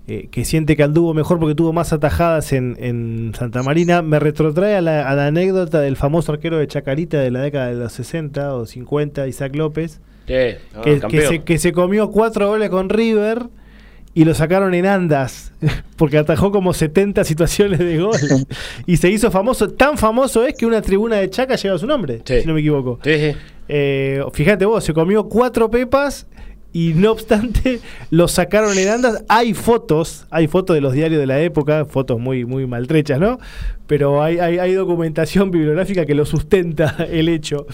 eh, 0.07 0.29
que 0.31 0.45
siente 0.45 0.77
que 0.77 0.83
anduvo 0.85 1.15
mejor 1.15 1.41
porque 1.41 1.55
tuvo 1.55 1.73
más 1.73 1.93
atajadas 1.93 2.53
en, 2.53 2.77
en 2.81 3.33
Santa 3.37 3.63
Marina, 3.63 4.03
me 4.03 4.21
retrotrae 4.21 4.77
a 4.77 4.83
la, 4.83 5.09
a 5.09 5.15
la 5.17 5.29
anécdota 5.29 5.81
del 5.81 5.97
famoso 5.97 6.33
arquero 6.33 6.59
de 6.59 6.69
Chacarita 6.69 7.19
de 7.21 7.31
la 7.31 7.43
década 7.43 7.69
de 7.69 7.77
los 7.77 7.93
60 7.95 8.55
o 8.57 8.67
50, 8.67 9.27
Isaac 9.29 9.57
López, 9.57 10.01
Sí, 10.27 10.35
Ah, 10.75 10.81
que, 10.83 11.01
que 11.07 11.21
se, 11.23 11.45
que 11.45 11.59
se 11.59 11.73
comió 11.73 12.11
cuatro 12.11 12.49
goles 12.49 12.71
con 12.71 12.89
River 12.89 13.49
y 14.15 14.25
lo 14.25 14.33
sacaron 14.35 14.75
en 14.75 14.87
andas 14.87 15.53
porque 15.97 16.19
atajó 16.19 16.53
como 16.53 16.73
70 16.73 17.25
situaciones 17.25 17.79
de 17.81 17.99
gol 17.99 18.17
y 18.87 18.97
se 18.97 19.11
hizo 19.11 19.31
famoso. 19.31 19.69
Tan 19.71 19.99
famoso 19.99 20.47
es 20.47 20.55
que 20.57 20.67
una 20.67 20.81
tribuna 20.83 21.17
de 21.17 21.29
Chaca 21.31 21.57
lleva 21.57 21.79
su 21.79 21.87
nombre, 21.87 22.23
Sí. 22.25 22.41
si 22.43 22.47
no 22.47 22.55
me 22.55 22.61
equivoco. 22.61 22.99
Sí, 23.03 23.15
sí. 23.15 23.37
Eh, 23.69 24.23
fíjate 24.33 24.65
vos, 24.67 24.85
se 24.85 24.93
comió 24.93 25.29
cuatro 25.29 25.71
pepas 25.71 26.27
y 26.73 26.93
no 26.95 27.13
obstante 27.13 27.81
lo 28.11 28.29
sacaron 28.29 28.77
en 28.79 28.89
andas. 28.89 29.25
Hay 29.29 29.55
fotos, 29.55 30.27
hay 30.31 30.49
fotos 30.49 30.75
de 30.75 30.81
los 30.81 30.93
diarios 30.93 31.21
de 31.21 31.27
la 31.27 31.41
época, 31.41 31.85
fotos 31.85 32.21
muy, 32.21 32.45
muy 32.45 32.67
maltrechas, 32.67 33.19
¿no? 33.21 33.39
Pero 33.87 34.23
hay, 34.23 34.39
hay, 34.39 34.59
hay 34.59 34.73
documentación 34.75 35.51
bibliográfica 35.51 36.05
que 36.07 36.15
lo 36.15 36.25
sustenta 36.27 36.97
el 37.11 37.29
hecho. 37.29 37.67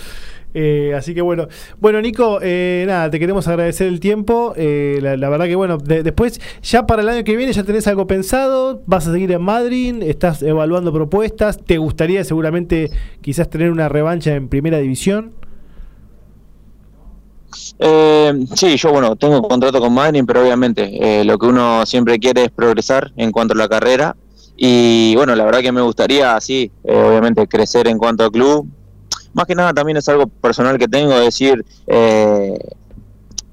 Eh, 0.53 0.93
así 0.97 1.15
que 1.15 1.21
bueno, 1.23 1.47
bueno 1.79 2.01
Nico, 2.01 2.41
eh, 2.43 2.85
nada, 2.87 3.09
te 3.11 3.21
queremos 3.21 3.47
agradecer 3.49 3.87
el 3.87 4.01
tiempo. 4.01 4.53
eh, 4.57 4.99
la, 5.01 5.29
verdad 5.29 5.47
que 5.47 5.55
bueno, 5.57 5.79
de- 5.79 6.03
después 6.03 6.41
ya 6.63 6.87
para 6.87 7.03
el 7.03 7.09
año 7.09 7.25
que 7.25 7.37
viene 7.37 7.53
ya 7.53 7.63
tenés 7.63 7.87
algo 7.87 8.07
pensado, 8.07 8.83
vas 8.87 9.07
a 9.07 9.13
seguir 9.13 9.31
en 9.33 9.43
Madrid, 9.43 10.03
estás 10.03 10.43
evaluando 10.43 10.93
propuestas, 10.93 11.59
te 11.65 11.79
gustaría 11.79 12.25
seguramente 12.25 12.91
quizás 13.21 13.49
tener 13.49 13.71
una 13.71 13.89
revancha 13.89 14.35
en 14.35 14.49
primera 14.49 14.79
división. 14.79 15.33
Eh, 17.79 18.33
sí, 18.55 18.77
yo 18.77 18.93
bueno, 18.93 19.17
tengo 19.17 19.43
contrato 19.43 19.81
con 19.81 19.93
Madrid, 19.93 20.23
pero 20.27 20.43
obviamente 20.43 21.21
eh, 21.21 21.25
lo 21.25 21.39
que 21.39 21.47
uno 21.47 21.85
siempre 21.87 22.19
quiere 22.19 22.45
es 22.45 22.51
progresar 22.51 23.13
en 23.17 23.33
cuanto 23.33 23.55
a 23.55 23.57
la 23.57 23.69
carrera. 23.69 24.17
Y 24.57 25.15
bueno, 25.17 25.35
la 25.35 25.45
verdad 25.45 25.61
que 25.61 25.73
me 25.73 25.81
gustaría, 25.81 26.39
sí, 26.41 26.71
eh, 26.85 26.95
obviamente 26.95 27.47
crecer 27.49 27.89
en 27.89 27.99
cuanto 27.99 28.25
al 28.25 28.31
club. 28.31 28.67
Más 29.33 29.47
que 29.47 29.55
nada 29.55 29.73
también 29.73 29.97
es 29.97 30.09
algo 30.09 30.27
personal 30.27 30.77
que 30.79 30.89
tengo, 30.89 31.19
decir, 31.19 31.65
eh, 31.87 32.59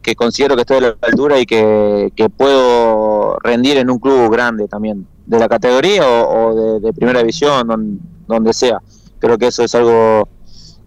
que 0.02 0.16
considero 0.16 0.56
que 0.56 0.62
estoy 0.62 0.78
a 0.78 0.82
la 0.82 0.98
altura 1.02 1.40
y 1.40 1.46
que, 1.46 2.12
que 2.16 2.30
puedo 2.30 3.38
rendir 3.40 3.78
en 3.78 3.90
un 3.90 4.00
club 4.00 4.32
grande 4.32 4.68
también, 4.68 5.06
de 5.26 5.38
la 5.40 5.48
categoría 5.48 6.04
o, 6.08 6.80
de, 6.80 6.94
primera 6.94 7.20
división, 7.20 7.68
don- 7.68 8.00
donde 8.28 8.54
sea. 8.54 8.80
Creo 9.20 9.38
que 9.38 9.48
eso 9.48 9.64
es 9.64 9.76
algo 9.76 10.28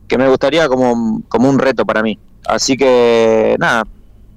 que 0.09 0.19
me 0.19 0.29
gustaría 0.29 0.69
como, 0.69 1.23
como 1.29 1.49
un 1.49 1.59
reto 1.59 1.85
para 1.85 2.03
mí. 2.03 2.19
Así 2.47 2.77
que 2.77 3.57
nada, 3.59 3.85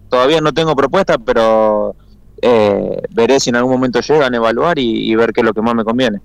todavía 0.09 0.41
no 0.41 0.53
tengo 0.53 0.75
propuesta, 0.75 1.17
pero 1.17 1.95
eh, 2.41 3.01
veré 3.11 3.39
si 3.39 3.49
en 3.49 3.55
algún 3.55 3.71
momento 3.73 4.01
llegan 4.01 4.33
a 4.33 4.37
evaluar 4.37 4.77
y, 4.77 5.09
y 5.09 5.15
ver 5.15 5.31
qué 5.33 5.41
es 5.41 5.45
lo 5.45 5.53
que 5.53 5.61
más 5.61 5.73
me 5.75 5.83
conviene. 5.85 6.19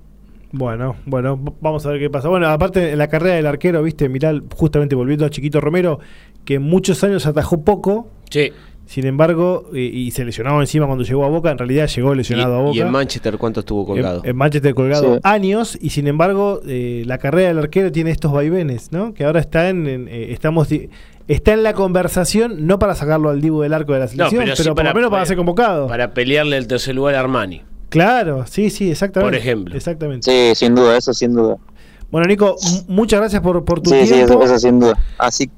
Bueno, 0.51 0.95
bueno, 1.05 1.39
vamos 1.61 1.85
a 1.85 1.89
ver 1.91 1.99
qué 1.99 2.09
pasa. 2.09 2.27
Bueno, 2.27 2.47
aparte 2.47 2.91
en 2.91 2.97
la 2.97 3.07
carrera 3.07 3.35
del 3.35 3.45
arquero, 3.45 3.83
viste, 3.83 4.09
mirá, 4.09 4.33
justamente 4.55 4.95
volviendo 4.95 5.25
a 5.25 5.29
Chiquito 5.29 5.61
Romero, 5.61 5.99
que 6.43 6.57
muchos 6.59 7.03
años 7.03 7.27
atajó 7.27 7.61
poco, 7.63 8.07
Sí. 8.31 8.51
sin 8.87 9.05
embargo, 9.05 9.69
y, 9.71 9.81
y 9.81 10.09
se 10.11 10.25
lesionó 10.25 10.59
encima 10.59 10.87
cuando 10.87 11.03
llegó 11.03 11.23
a 11.23 11.29
Boca, 11.29 11.51
en 11.51 11.59
realidad 11.59 11.87
llegó 11.87 12.15
lesionado 12.15 12.55
a 12.55 12.61
Boca. 12.61 12.77
y 12.77 12.81
en 12.81 12.89
Manchester, 12.89 13.37
¿cuánto 13.37 13.59
estuvo 13.59 13.85
colgado? 13.85 14.21
En, 14.23 14.31
en 14.31 14.35
Manchester 14.37 14.73
colgado 14.73 15.15
Sí. 15.15 15.19
años 15.23 15.77
y 15.79 15.91
sin 15.91 16.07
embargo 16.07 16.61
eh, 16.67 17.03
la 17.05 17.19
carrera 17.19 17.49
del 17.49 17.59
arquero 17.59 17.91
tiene 17.91 18.09
estos 18.09 18.31
vaivenes, 18.31 18.91
¿no? 18.91 19.13
Que 19.13 19.25
ahora 19.25 19.39
está 19.41 19.69
en, 19.69 19.85
en, 19.85 20.07
eh, 20.07 20.31
estamos 20.31 20.67
está 21.27 21.53
en 21.53 21.61
la 21.61 21.73
conversación 21.73 22.65
no 22.65 22.79
para 22.79 22.95
sacarlo 22.95 23.29
al 23.29 23.39
divo 23.39 23.61
del 23.61 23.73
arco 23.73 23.93
de 23.93 23.99
la 23.99 24.07
selección, 24.07 24.41
pero, 24.45 24.53
pero 24.55 24.63
sí 24.63 24.69
por 24.69 24.75
para- 24.77 24.89
lo 24.89 24.95
menos 24.95 25.09
para 25.11 25.19
para- 25.19 25.25
ser 25.27 25.37
convocado. 25.37 25.85
Para 25.87 26.11
pelearle 26.15 26.57
el 26.57 26.65
tercer 26.65 26.95
lugar 26.95 27.13
a 27.13 27.19
Armani. 27.19 27.61
Claro, 27.89 28.45
sí, 28.47 28.69
sí, 28.69 28.91
exactamente. 28.91 29.31
Por 29.31 29.39
ejemplo. 29.39 29.75
Exactamente. 29.75 30.29
Sí, 30.31 30.55
sin 30.65 30.75
duda, 30.75 30.97
eso 30.97 31.13
sin 31.13 31.33
duda. 31.33 31.57
Bueno, 32.11 32.27
Nico, 32.27 32.55
muchas 32.87 33.19
gracias 33.19 33.41
por, 33.41 33.63
por 33.65 33.81
tu 33.81 33.89
Sí, 33.91 34.05
sí, 34.07 34.13
tiempo. 34.13 34.33
eso, 34.33 34.43
eso 34.43 34.59
sin 34.59 34.79
duda. 34.79 34.97
Así 35.17 35.49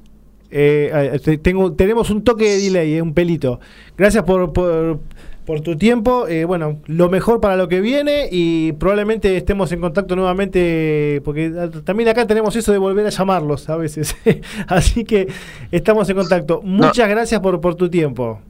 Eh, 0.50 1.18
te- 1.24 1.38
tengo, 1.38 1.72
tenemos 1.72 2.10
un 2.10 2.22
toque 2.24 2.44
de 2.44 2.58
delay, 2.60 2.94
eh, 2.94 3.02
un 3.02 3.14
pelito. 3.14 3.58
Gracias 3.96 4.22
por, 4.24 4.52
por, 4.52 5.00
por 5.46 5.60
tu 5.62 5.76
tiempo. 5.78 6.28
Eh, 6.28 6.44
bueno, 6.44 6.78
lo 6.86 7.08
mejor 7.08 7.40
para 7.40 7.56
lo 7.56 7.68
que 7.68 7.80
viene 7.80 8.28
y 8.30 8.72
probablemente 8.72 9.34
estemos 9.38 9.72
en 9.72 9.80
contacto 9.80 10.14
nuevamente, 10.14 11.22
porque 11.24 11.50
también 11.84 12.10
acá 12.10 12.26
tenemos 12.26 12.54
eso 12.54 12.70
de 12.70 12.76
volver 12.78 13.06
a 13.06 13.10
llamarlos 13.10 13.70
a 13.70 13.76
veces. 13.76 14.14
Así 14.68 15.04
que 15.04 15.28
estamos 15.70 16.06
en 16.10 16.16
contacto. 16.16 16.60
Muchas 16.62 17.08
gracias 17.08 17.40
por, 17.40 17.58
por 17.62 17.74
tu 17.74 17.88
tiempo. 17.88 18.40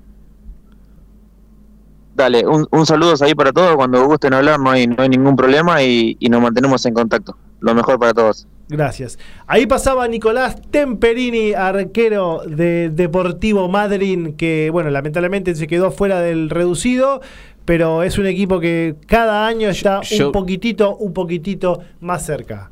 Dale, 2.15 2.47
un, 2.47 2.67
un 2.71 2.87
saludo 2.87 3.15
ahí 3.23 3.35
para 3.35 3.53
todos. 3.53 3.75
Cuando 3.77 4.05
gusten 4.07 4.35
hablar, 4.35 4.61
no 4.61 4.71
hay, 4.71 4.87
no 4.87 5.03
hay 5.03 5.09
ningún 5.09 5.35
problema 5.37 5.83
y, 5.83 6.17
y 6.21 6.29
nos 6.29 6.43
mantenemos 6.43 6.85
en 6.87 6.95
contacto. 6.95 7.37
Lo 7.61 7.75
mejor 7.75 7.99
para 7.99 8.13
todos. 8.13 8.47
Gracias. 8.69 9.19
Ahí 9.47 9.67
pasaba 9.67 10.07
Nicolás 10.09 10.57
Temperini, 10.71 11.53
arquero 11.53 12.43
de 12.47 12.91
Deportivo 12.91 13.69
Madryn, 13.69 14.35
que 14.35 14.71
bueno, 14.71 14.91
lamentablemente 14.91 15.55
se 15.55 15.67
quedó 15.67 15.91
fuera 15.91 16.21
del 16.21 16.49
reducido, 16.51 17.21
pero 17.65 18.03
es 18.03 18.19
un 18.19 18.27
equipo 18.27 18.61
que 18.61 18.97
cada 19.07 19.47
año 19.47 19.69
está 19.69 20.01
Yo- 20.03 20.27
un 20.27 20.33
poquitito, 20.33 20.97
un 20.97 21.13
poquitito 21.13 21.81
más 22.01 22.25
cerca. 22.25 22.71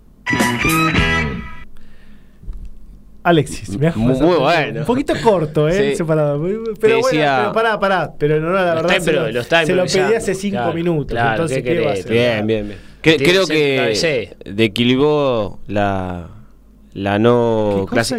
Alexis, 3.31 3.77
me 3.79 3.91
Muy- 3.93 4.15
muy 4.21 4.37
bueno. 4.37 4.81
Un 4.81 4.87
poquito 4.87 5.15
corto, 5.23 5.69
¿eh? 5.69 5.73
Sí. 5.73 5.83
Ese 5.95 6.05
parado. 6.05 6.41
Pero 6.81 7.01
bueno, 7.01 7.19
pero 7.21 7.53
pará, 7.53 7.81
pará. 7.81 8.13
Pero 8.19 8.39
no, 8.41 8.51
la 8.53 8.75
verdad 8.75 8.99
se, 9.01 9.13
lo, 9.13 9.27
se 9.43 9.75
lo 9.75 9.85
pedí 9.87 10.15
hace 10.15 10.35
cinco 10.35 10.57
Claro, 10.59 10.75
minutos. 10.75 11.11
claro, 11.15 11.31
entonces, 11.33 11.59
¿qué 11.63 11.75
¿qué, 11.75 11.81
va 11.81 11.91
a 11.91 11.95
hacer? 11.95 12.13
Bien, 12.13 12.47
bien, 12.47 12.67
bien. 12.69 12.79
Que- 13.03 13.17
creo 13.17 13.47
que 13.47 13.95
declinó 14.45 15.59
la 15.69 16.29
la 16.93 17.21
no 17.21 17.87
¿Qué 17.89 17.97
cosa? 17.97 18.17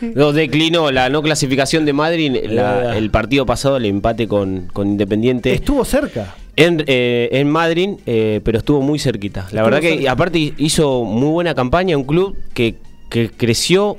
¿Qué 0.00 0.06
eh, 0.08 0.12
no, 0.16 0.32
declinó 0.32 0.90
la 0.90 1.08
no 1.08 1.22
clasificación 1.22 1.84
de 1.84 1.92
Madrid 1.92 2.36
la- 2.48 2.94
Eh. 2.94 2.98
el 2.98 3.10
partido 3.12 3.46
pasado 3.46 3.76
el 3.76 3.84
empate 3.86 4.26
con, 4.26 4.66
con 4.72 4.88
Independiente 4.88 5.54
Estuvo 5.54 5.84
cerca. 5.84 6.34
en, 6.56 6.82
eh, 6.88 7.28
en 7.30 7.48
Madrid 7.48 7.90
eh, 8.06 8.40
pero 8.42 8.58
estuvo 8.58 8.82
muy 8.82 8.98
cerquita 8.98 9.42
la 9.52 9.60
Estuvo 9.62 9.64
verdad 9.66 9.80
que 9.80 10.08
aparte 10.08 10.52
hizo 10.58 11.04
muy 11.04 11.28
buena 11.30 11.54
campaña 11.54 11.96
un 11.96 12.02
club 12.04 12.36
que, 12.54 12.74
que 13.08 13.30
creció 13.30 13.96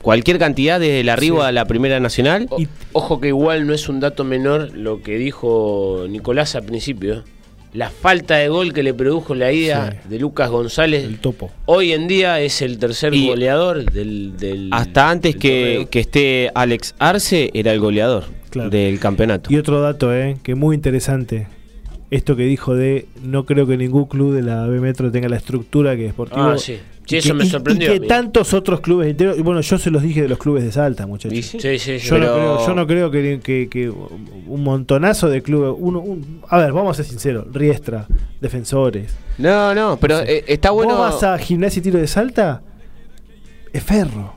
cualquier 0.00 0.38
cantidad 0.38 0.80
desde 0.80 1.00
el 1.00 1.08
arribo 1.08 1.40
Sí. 1.42 1.46
a 1.48 1.52
la 1.52 1.64
primera 1.66 2.00
nacional 2.00 2.46
O- 2.50 2.58
ojo 2.92 3.20
que 3.20 3.28
igual 3.28 3.66
no 3.66 3.74
es 3.74 3.88
un 3.88 4.00
dato 4.00 4.24
menor 4.24 4.70
lo 4.76 5.02
que 5.02 5.16
dijo 5.18 6.06
Nicolás 6.08 6.54
al 6.54 6.64
principio. 6.64 7.14
¿eh? 7.14 7.22
La 7.74 7.88
falta 7.88 8.36
de 8.36 8.48
gol 8.48 8.74
que 8.74 8.82
le 8.82 8.92
produjo 8.92 9.34
la 9.34 9.50
ida 9.50 9.92
Sí. 10.02 10.08
de 10.10 10.18
Lucas 10.18 10.50
González. 10.50 11.04
El 11.04 11.18
topo. 11.18 11.50
Hoy 11.64 11.92
en 11.92 12.06
día 12.06 12.38
es 12.40 12.60
el 12.60 12.78
tercer 12.78 13.14
Y 13.14 13.28
goleador 13.28 13.90
del, 13.90 14.36
del- 14.36 14.68
hasta 14.72 15.08
antes 15.08 15.32
del 15.32 15.40
que, 15.40 15.88
que 15.90 16.00
esté 16.00 16.50
Alex 16.54 16.94
Arce 16.98 17.50
era 17.54 17.72
el 17.72 17.80
goleador 17.80 18.24
Claro. 18.50 18.68
del 18.68 18.98
campeonato 19.00 19.50
Y 19.50 19.56
otro 19.56 19.80
dato, 19.80 20.14
eh, 20.14 20.36
que 20.42 20.54
muy 20.54 20.74
interesante. 20.76 21.46
Esto 22.12 22.36
que 22.36 22.42
dijo 22.44 22.74
de 22.74 23.06
no 23.24 23.46
creo 23.46 23.66
que 23.66 23.76
ningún 23.78 24.04
club 24.04 24.34
de 24.34 24.42
la 24.42 24.66
B 24.66 24.80
Metro 24.80 25.10
tenga 25.10 25.28
la 25.30 25.36
estructura 25.36 25.96
que 25.96 26.02
Deportivo. 26.02 26.42
Ah, 26.42 26.58
sí. 26.58 26.78
Sí, 27.06 27.16
y 27.16 27.18
eso 27.18 27.28
que- 27.28 27.34
me 27.34 27.46
sorprendió 27.46 27.94
Y 27.94 28.00
que 28.00 28.06
tantos 28.06 28.52
otros 28.54 28.80
clubes 28.80 29.08
enteros. 29.08 29.36
Y 29.38 29.42
bueno, 29.42 29.60
yo 29.62 29.78
se 29.78 29.90
los 29.90 30.02
dije 30.02 30.22
de 30.22 30.28
los 30.28 30.38
clubes 30.38 30.62
de 30.62 30.70
Salta, 30.72 31.06
muchachos. 31.06 31.36
Sí. 31.44 31.58
Sí. 31.78 31.98
Yo, 31.98 32.18
no 32.18 32.26
creo, 32.32 32.66
yo 32.66 32.74
no 32.74 32.86
creo 32.86 33.10
que, 33.10 33.40
que- 33.42 33.68
que 33.68 33.88
un 33.90 34.62
montonazo 34.62 35.28
de 35.30 35.42
clubes. 35.42 35.74
Uno, 35.78 36.00
un- 36.00 36.42
a 36.48 36.58
ver, 36.58 36.72
vamos 36.72 36.92
a 36.92 37.02
ser 37.02 37.06
sinceros. 37.10 37.46
Riestra, 37.52 38.06
defensores. 38.40 39.14
no 39.38 39.74
no 39.74 39.96
pero 39.98 40.20
eh, 40.20 40.44
está 40.46 40.70
bueno 40.70 40.94
¿Vos 40.94 40.98
vas 41.14 41.22
a 41.22 41.38
gimnasia 41.38 41.80
y 41.80 41.82
tiro 41.82 41.98
de 41.98 42.06
Salta? 42.06 42.60
Es 43.72 43.82
ferro. 43.82 44.34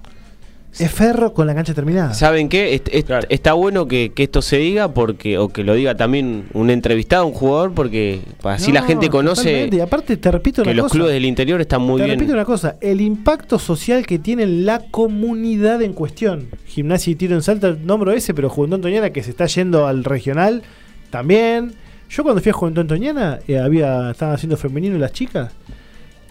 Es 0.80 0.92
Ferro 0.92 1.34
con 1.34 1.48
la 1.48 1.56
cancha 1.56 1.74
terminada. 1.74 2.14
¿Saben 2.14 2.50
qué? 2.50 2.74
Est- 2.76 2.90
est- 2.92 3.08
Claro. 3.08 3.26
Está 3.30 3.54
bueno 3.54 3.88
que, 3.88 4.12
que 4.14 4.24
esto 4.24 4.42
se 4.42 4.58
diga 4.58 4.94
porque 4.94 5.38
o 5.38 5.50
que 5.50 5.64
lo 5.64 5.74
diga 5.74 5.96
también 5.96 6.46
un 6.54 6.70
entrevistado, 6.70 7.26
un 7.26 7.34
jugador, 7.34 7.74
porque 7.74 8.20
así 8.44 8.72
la 8.72 8.82
gente 8.84 9.10
conoce. 9.10 9.70
Y 9.72 9.80
aparte, 9.80 10.18
te 10.18 10.32
repito 10.32 10.64
que 10.64 10.70
una 10.70 10.76
los 10.78 10.84
cosa. 10.86 10.94
clubes 10.96 11.14
del 11.14 11.26
interior 11.26 11.62
están 11.62 11.82
muy 11.82 12.00
te 12.02 12.06
bien. 12.06 12.20
repito 12.20 12.34
una 12.34 12.46
cosa, 12.46 12.76
el 12.82 13.00
impacto 13.02 13.58
social 13.60 14.06
que 14.06 14.20
tiene 14.20 14.46
la 14.48 14.80
comunidad 14.92 15.82
en 15.82 15.94
cuestión. 15.94 16.48
Gimnasia 16.66 17.12
y 17.12 17.16
tiro 17.16 17.36
en 17.36 17.42
salta, 17.42 17.76
nombro 17.84 18.12
ese, 18.12 18.34
pero 18.34 18.50
Juventud 18.50 18.76
Antoñana 18.76 19.10
que 19.12 19.24
se 19.24 19.30
está 19.30 19.46
yendo 19.46 19.88
al 19.88 20.04
regional 20.04 20.62
también. 21.10 21.74
Yo 22.10 22.24
cuando 22.24 22.42
fui 22.42 22.50
a 22.50 22.54
Juventud 22.54 22.82
Antoñana, 22.82 23.40
eh, 23.48 23.58
había, 23.60 24.12
estaban 24.12 24.36
haciendo 24.36 24.58
femenino 24.58 24.98
las 24.98 25.12
chicas. 25.14 25.52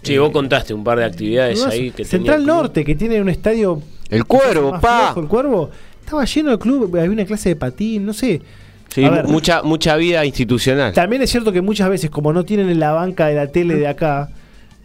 Sí, 0.02 0.18
vos 0.18 0.30
contaste 0.30 0.74
un 0.74 0.84
par 0.84 0.98
de 0.98 1.04
actividades 1.06 1.58
No, 1.64 1.70
ahí 1.70 1.90
que 1.90 2.04
Central. 2.04 2.44
Norte, 2.44 2.84
que 2.84 2.94
tiene 2.94 3.20
un 3.22 3.28
estadio. 3.30 3.80
El 4.10 4.24
Cuervo, 4.24 4.72
pa. 4.80 5.06
flojo, 5.12 5.20
el 5.20 5.28
cuervo. 5.28 5.70
Estaba 6.00 6.24
lleno 6.24 6.50
de 6.50 6.58
club, 6.58 6.96
había 6.96 7.10
una 7.10 7.24
clase 7.24 7.50
de 7.50 7.56
patín, 7.56 8.04
no 8.04 8.12
sé. 8.12 8.40
Sí, 8.88 9.00
ver. 9.08 9.26
mucha, 9.26 9.62
mucha 9.62 9.96
vida 9.96 10.24
institucional. 10.24 10.92
También 10.92 11.22
es 11.22 11.30
cierto 11.30 11.50
que 11.50 11.60
muchas 11.62 11.88
veces, 11.88 12.10
como 12.10 12.32
no 12.32 12.44
tienen 12.44 12.68
en 12.70 12.78
la 12.78 12.92
banca 12.92 13.26
de 13.26 13.34
la 13.34 13.48
tele 13.48 13.74
de 13.76 13.88
acá, 13.88 14.28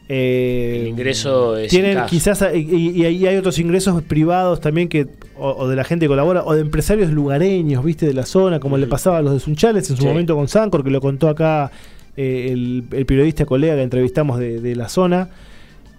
eh, 0.07 0.79
El 0.81 0.87
ingreso 0.87 1.55
es 1.57 1.69
tienen 1.69 1.99
quizás 2.07 2.43
y, 2.55 3.03
ahí 3.05 3.27
hay 3.27 3.35
otros 3.35 3.59
ingresos 3.59 4.01
privados 4.01 4.59
también 4.59 4.89
que 4.89 5.05
o, 5.37 5.49
o 5.51 5.67
de 5.67 5.75
la 5.75 5.83
gente 5.83 6.05
que 6.05 6.07
colabora 6.09 6.43
o 6.43 6.55
de 6.55 6.61
empresarios 6.61 7.11
lugareños, 7.11 7.83
viste, 7.83 8.07
de 8.07 8.13
la 8.15 8.25
zona, 8.25 8.59
como 8.59 8.77
le 8.79 8.87
pasaba 8.87 9.19
a 9.19 9.21
los 9.21 9.33
de 9.33 9.39
Sunchales 9.39 9.87
en 9.91 9.95
su 9.97 10.01
Sí. 10.01 10.07
momento 10.07 10.35
con 10.35 10.47
Sancor, 10.47 10.83
que 10.83 10.89
lo 10.89 10.99
contó 11.01 11.29
acá 11.29 11.69
eh, 12.17 12.49
el, 12.51 12.85
el 12.91 13.05
periodista 13.05 13.45
colega 13.45 13.75
que 13.75 13.83
entrevistamos 13.83 14.39
de, 14.39 14.59
de 14.61 14.75
la 14.75 14.89
zona. 14.89 15.29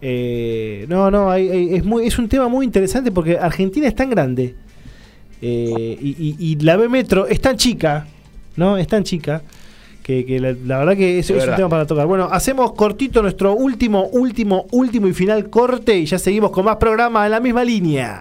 Eh, 0.02 0.86
no, 0.88 1.10
no, 1.10 1.30
hay- 1.30 1.48
hay- 1.48 1.74
es, 1.74 1.84
muy, 1.84 2.06
es 2.06 2.18
un 2.18 2.28
tema 2.28 2.48
muy 2.48 2.64
interesante 2.64 3.10
porque 3.12 3.36
Argentina 3.38 3.86
es 3.86 3.94
tan 3.94 4.08
grande 4.08 4.54
eh, 5.42 5.98
y, 6.00 6.08
y- 6.18 6.36
y 6.38 6.56
la 6.56 6.76
B 6.76 6.88
Metro 6.88 7.26
es 7.26 7.40
tan 7.40 7.56
chica, 7.56 8.06
¿no? 8.56 8.76
Es 8.78 8.86
tan 8.88 9.04
chica 9.04 9.42
que, 10.02 10.24
que 10.24 10.40
la, 10.40 10.52
la 10.66 10.78
verdad 10.78 10.96
que 10.96 11.18
es, 11.18 11.28
un 11.30 11.36
tema 11.56 11.68
para 11.68 11.86
tocar. 11.86 12.06
Bueno, 12.06 12.28
hacemos 12.32 12.72
cortito 12.72 13.20
nuestro 13.22 13.54
último, 13.54 14.06
último, 14.08 14.66
último 14.70 15.06
y 15.06 15.12
final 15.12 15.48
corte 15.50 15.98
y 15.98 16.06
ya 16.06 16.18
seguimos 16.18 16.50
con 16.50 16.64
más 16.64 16.76
programas 16.76 17.26
en 17.26 17.32
la 17.32 17.40
misma 17.40 17.62
línea. 17.64 18.20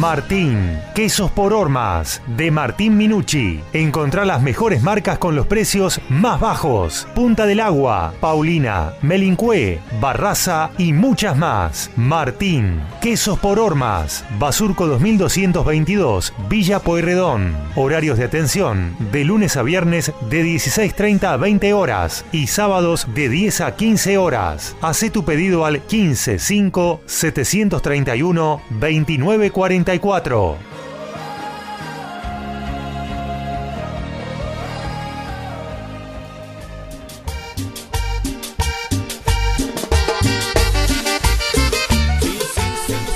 Martín, 0.00 0.80
quesos 0.94 1.30
por 1.30 1.52
hormas, 1.52 2.20
de 2.36 2.50
Martín 2.50 2.96
Minucci. 2.96 3.60
Encontrá 3.72 4.24
las 4.24 4.42
mejores 4.42 4.82
marcas 4.82 5.18
con 5.18 5.36
los 5.36 5.46
precios 5.46 6.00
más 6.08 6.40
bajos. 6.40 7.06
Punta 7.14 7.46
del 7.46 7.60
Agua, 7.60 8.12
Paulina, 8.20 8.94
Melincue, 9.02 9.78
Barraza 10.00 10.70
y 10.78 10.92
muchas 10.92 11.36
más. 11.36 11.90
Martín, 11.96 12.80
quesos 13.00 13.38
por 13.38 13.60
hormas, 13.60 14.24
Basurco 14.38 14.86
2222, 14.88 16.34
Villa 16.48 16.80
Pueyrredón. 16.80 17.54
Horarios 17.76 18.18
de 18.18 18.24
atención, 18.24 18.96
de 19.12 19.24
lunes 19.24 19.56
a 19.56 19.62
viernes 19.62 20.12
de 20.28 20.44
16.30 20.44 21.24
a 21.24 21.36
20 21.36 21.72
horas 21.72 22.24
y 22.32 22.48
sábados 22.48 23.06
de 23.14 23.28
10 23.28 23.60
a 23.60 23.76
15 23.76 24.18
horas. 24.18 24.76
Hacé 24.82 25.10
tu 25.10 25.24
pedido 25.24 25.64
al 25.64 25.80
155 25.86 27.00
731 27.06 28.60
2944. 29.84 30.74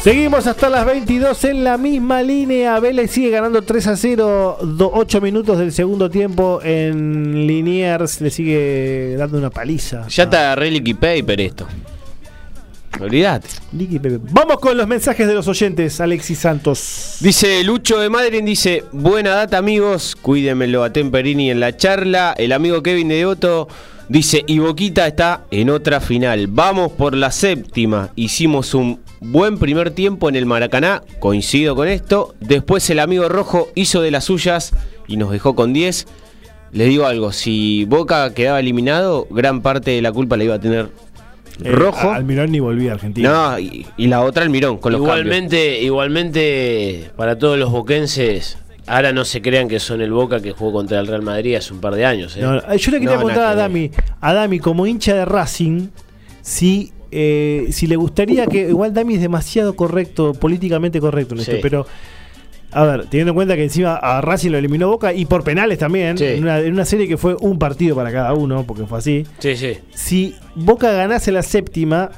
Seguimos 0.03 0.47
hasta 0.47 0.71
las 0.71 0.87
22 0.87 1.45
en 1.45 1.65
la 1.65 1.77
misma 1.77 2.23
línea. 2.23 2.81
Vélez 2.81 3.11
sigue 3.11 3.29
ganando 3.29 3.61
3 3.61 3.89
a 3.89 3.97
0, 3.97 4.59
8 4.79 5.21
minutos 5.21 5.59
del 5.59 5.71
segundo 5.71 6.09
tiempo 6.09 6.61
en 6.63 7.47
Liniers. 7.47 8.21
Le 8.23 8.31
sigue 8.31 9.17
dando 9.19 9.37
una 9.37 9.51
paliza. 9.51 10.07
Ya 10.09 10.55
el 10.55 10.73
Licky 10.73 10.95
Paper 10.95 11.41
esto. 11.43 11.67
Olvídate. 13.01 13.49
Vamos 14.33 14.59
con 14.59 14.77
los 14.77 14.89
mensajes 14.89 15.27
de 15.27 15.35
los 15.35 15.47
oyentes, 15.47 16.01
Alexis 16.01 16.39
Santos. 16.39 17.19
Dice 17.21 17.63
Lucho 17.63 17.99
de 17.99 18.09
Madrid, 18.09 18.43
dice, 18.43 18.85
buena 18.93 19.31
data 19.31 19.59
amigos, 19.59 20.17
cuídenmelo 20.21 20.83
a 20.83 20.93
Temperini 20.93 21.51
en 21.51 21.61
la 21.61 21.77
charla. 21.77 22.35
El 22.37 22.53
amigo 22.53 22.83
Kevin 22.83 23.09
de 23.09 23.17
Devoto 23.17 23.69
dice, 24.09 24.43
y 24.47 24.59
Boquita 24.59 25.07
está 25.07 25.45
en 25.51 25.71
otra 25.71 26.01
final. 26.01 26.49
Vamos 26.49 26.91
por 26.93 27.15
la 27.15 27.31
séptima. 27.31 28.11
Hicimos 28.17 28.75
un 28.75 29.01
buen 29.21 29.59
primer 29.59 29.93
tiempo 29.93 30.29
en 30.29 30.35
el 30.35 30.47
Maracaná, 30.47 31.03
coincido 31.21 31.77
con 31.77 31.87
esto. 31.87 32.35
Después 32.41 32.89
el 32.91 32.99
amigo 32.99 33.29
Rojo 33.29 33.69
hizo 33.77 34.03
de 34.03 34.11
las 34.11 34.25
suyas 34.25 34.73
y 35.07 35.17
nos 35.17 35.31
dejó 35.31 35.55
con 35.55 35.73
10. 35.73 36.07
Les 36.73 36.89
digo 36.89 37.07
algo, 37.07 37.33
si 37.33 37.87
Boca 37.87 38.35
quedaba 38.35 38.61
eliminado, 38.61 39.27
gran 39.31 39.63
parte 39.63 39.93
de 39.93 40.03
la 40.03 40.13
culpa 40.13 40.37
la 40.37 40.45
iba 40.45 40.55
a 40.57 40.61
tener 40.61 40.91
Eh, 41.65 41.73
Rojo. 41.73 42.11
Almirón 42.11 42.53
ni 42.53 42.61
volvía 42.61 42.93
a 42.93 42.95
Argentina. 42.95 43.31
No, 43.31 43.59
y, 43.59 43.87
y 43.97 44.07
la 44.07 44.23
otra 44.23 44.45
Almirón, 44.45 44.79
con 44.79 44.93
los 44.93 45.01
cambios. 45.01 45.19
Igualmente, 45.19 45.83
igualmente, 45.83 47.11
para 47.17 47.39
todos 47.39 47.59
los 47.59 47.71
boquenses, 47.71 48.59
ahora 48.87 49.13
no 49.13 49.25
se 49.25 49.43
crean 49.43 49.69
que 49.69 49.81
son 49.81 50.01
el 50.01 50.13
Boca 50.13 50.41
que 50.41 50.53
jugó 50.53 50.73
contra 50.73 51.01
el 51.01 51.07
Real 51.07 51.23
Madrid 51.23 51.57
hace 51.57 51.73
un 51.73 51.81
par 51.81 51.95
de 51.95 52.05
años. 52.05 52.37
¿eh? 52.37 52.41
No, 52.43 52.55
no, 52.55 52.75
yo 52.77 52.91
le 52.91 53.01
quería 53.01 53.17
No, 53.17 53.23
preguntar 53.23 53.47
a 53.47 53.55
Dami, 53.55 53.91
a 54.21 54.35
Dami 54.35 54.59
como 54.59 54.87
hincha 54.87 55.15
de 55.15 55.25
Racing, 55.25 55.89
si, 56.43 56.93
eh, 57.11 57.67
si 57.71 57.87
le 57.87 57.97
gustaría 57.97 58.47
que, 58.47 58.69
igual 58.69 58.95
Dami 58.95 59.15
es 59.15 59.21
demasiado 59.21 59.75
correcto, 59.77 60.35
políticamente 60.35 61.01
correcto 61.01 61.35
en 61.35 61.41
esto, 61.41 61.57
pero 61.61 61.87
a 62.71 62.85
ver, 62.85 63.07
teniendo 63.07 63.31
en 63.31 63.35
cuenta 63.35 63.57
que 63.57 63.65
encima 63.65 63.95
a 63.97 64.21
Racing 64.21 64.51
lo 64.51 64.59
eliminó 64.59 64.89
Boca 64.89 65.13
y 65.15 65.25
por 65.25 65.43
penales 65.43 65.79
también, 65.79 66.19
Sí. 66.19 66.25
en, 66.25 66.43
una, 66.43 66.59
en 66.61 66.73
una 66.73 66.85
serie 66.85 67.09
que 67.09 67.17
fue 67.17 67.35
un 67.41 67.59
partido 67.59 67.97
para 67.97 68.13
cada 68.13 68.35
uno, 68.35 68.65
porque 68.65 68.85
fue 68.87 68.99
así. 68.99 69.27
Sí, 69.39 69.57
sí. 69.57 69.79
Si 69.95 70.35
Boca 70.55 70.93
ganase 70.93 71.33
la 71.33 71.43
séptima, 71.43 72.11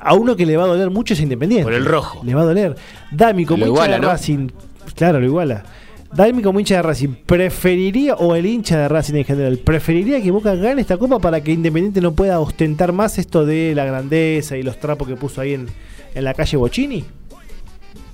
a 0.00 0.14
uno 0.14 0.36
que 0.36 0.44
le 0.44 0.56
va 0.56 0.64
a 0.64 0.66
doler 0.66 0.90
mucho 0.90 1.14
es 1.14 1.20
Independiente. 1.20 1.64
Por 1.64 1.72
el 1.72 1.86
rojo. 1.86 2.20
Le 2.24 2.34
va 2.34 2.42
a 2.42 2.44
doler. 2.44 2.76
Dami, 3.10 3.46
como 3.46 3.64
Lo 3.64 3.70
hincha 3.70 3.74
iguala, 3.84 3.94
de 3.96 4.00
¿no? 4.02 4.08
Racing, 4.08 4.48
claro, 4.94 5.18
lo 5.20 5.24
iguala. 5.26 5.64
Dami, 6.12 6.42
como 6.42 6.58
hincha 6.60 6.76
de 6.76 6.82
Racing, 6.82 7.08
¿preferiría, 7.26 8.14
o 8.14 8.34
el 8.34 8.44
hincha 8.46 8.78
de 8.78 8.88
Racing 8.88 9.14
en 9.14 9.24
general, 9.24 9.58
preferiría 9.58 10.22
que 10.22 10.30
Boca 10.30 10.54
gane 10.54 10.80
esta 10.82 10.96
copa 10.98 11.18
para 11.18 11.42
que 11.42 11.52
Independiente 11.52 12.00
no 12.02 12.12
pueda 12.12 12.38
ostentar 12.40 12.92
más 12.92 13.18
esto 13.18 13.44
de 13.46 13.74
la 13.74 13.84
grandeza 13.86 14.56
y 14.56 14.62
los 14.62 14.78
trapos 14.78 15.06
que 15.08 15.16
puso 15.16 15.40
ahí 15.40 15.54
en, 15.54 15.66
en 16.14 16.24
la 16.24 16.32
calle 16.34 16.56
Bochini? 16.56 17.04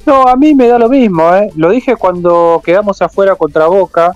No, 0.07 0.23
a 0.29 0.37
mí 0.37 0.55
me 0.55 0.69
da 0.69 0.79
lo 0.79 0.89
mismo, 0.89 1.35
¿eh? 1.35 1.51
Lo 1.57 1.71
dije 1.71 1.97
cuando 1.97 2.61
quedamos 2.65 3.01
afuera 3.01 3.35
contra 3.37 3.67
Boca, 3.67 4.15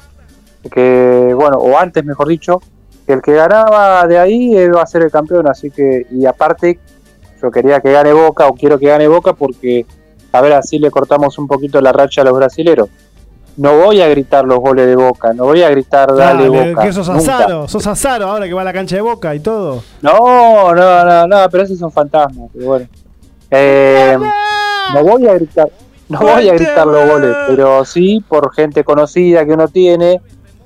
que, 0.71 1.33
bueno, 1.35 1.59
o 1.59 1.79
antes 1.79 2.05
mejor 2.05 2.29
dicho, 2.29 2.61
que 3.07 3.15
el 3.15 3.23
que 3.23 3.33
ganaba 3.33 4.07
de 4.07 4.19
ahí 4.19 4.55
iba 4.57 4.83
a 4.83 4.87
ser 4.87 5.03
el 5.03 5.11
campeón, 5.11 5.49
así 5.49 5.71
que, 5.71 6.07
y 6.11 6.27
aparte, 6.27 6.79
yo 7.41 7.51
quería 7.51 7.81
que 7.81 7.91
gane 7.93 8.13
Boca, 8.13 8.47
o 8.49 8.55
quiero 8.55 8.79
que 8.79 8.87
gane 8.89 9.09
Boca, 9.09 9.33
porque, 9.33 9.87
a 10.33 10.41
ver, 10.43 10.53
así 10.53 10.79
le 10.79 10.91
cortamos 10.91 11.39
un 11.39 11.47
poquito 11.49 11.81
la 11.81 11.93
racha 11.93 12.21
a 12.21 12.25
los 12.25 12.35
brasileros. 12.37 12.89
No 13.57 13.77
voy 13.77 14.01
a 14.03 14.09
gritar 14.09 14.45
los 14.45 14.59
goles 14.61 14.87
de 14.87 14.95
Boca, 14.95 15.33
no 15.33 15.45
voy 15.45 15.63
a 15.63 15.71
gritar 15.71 16.15
dale, 16.15 16.49
Dale, 16.49 16.71
Boca. 16.75 16.83
que 16.85 16.93
sos 16.93 17.09
nunca. 17.09 17.37
azaro, 17.39 17.67
sos 17.67 17.87
azaro 17.87 18.27
ahora 18.29 18.47
que 18.47 18.55
va 18.55 18.61
a 18.61 18.65
la 18.65 18.73
cancha 18.73 18.95
de 18.95 19.03
Boca 19.03 19.35
y 19.35 19.41
todo. 19.41 19.83
No, 20.03 20.75
no, 20.75 21.05
no, 21.05 21.27
no, 21.27 21.51
pero 21.51 21.65
esos 21.65 21.79
son 21.79 21.91
fantasmas, 21.91 22.51
pero 22.53 22.67
bueno. 22.67 22.87
Eh, 23.51 24.17
no 24.95 25.05
voy 25.05 25.27
a 25.27 25.35
gritar, 25.35 25.69
no 26.09 26.19
voy 26.21 26.49
a 26.49 26.55
gritar 26.55 26.87
los 26.87 27.09
goles, 27.09 27.37
pero 27.49 27.85
sí 27.85 28.23
por 28.29 28.53
gente 28.55 28.85
conocida 28.85 29.45
que 29.45 29.53
uno 29.53 29.69
tiene 29.69 30.21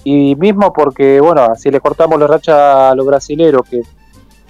y 0.05 0.35
mismo 0.37 0.73
porque, 0.73 1.21
bueno, 1.21 1.43
así 1.43 1.71
le 1.71 1.81
cortamos 1.81 2.19
la 2.19 2.27
racha 2.27 2.91
a 2.91 2.95
los 2.95 3.07
brasileros 3.07 3.63
que 3.69 3.83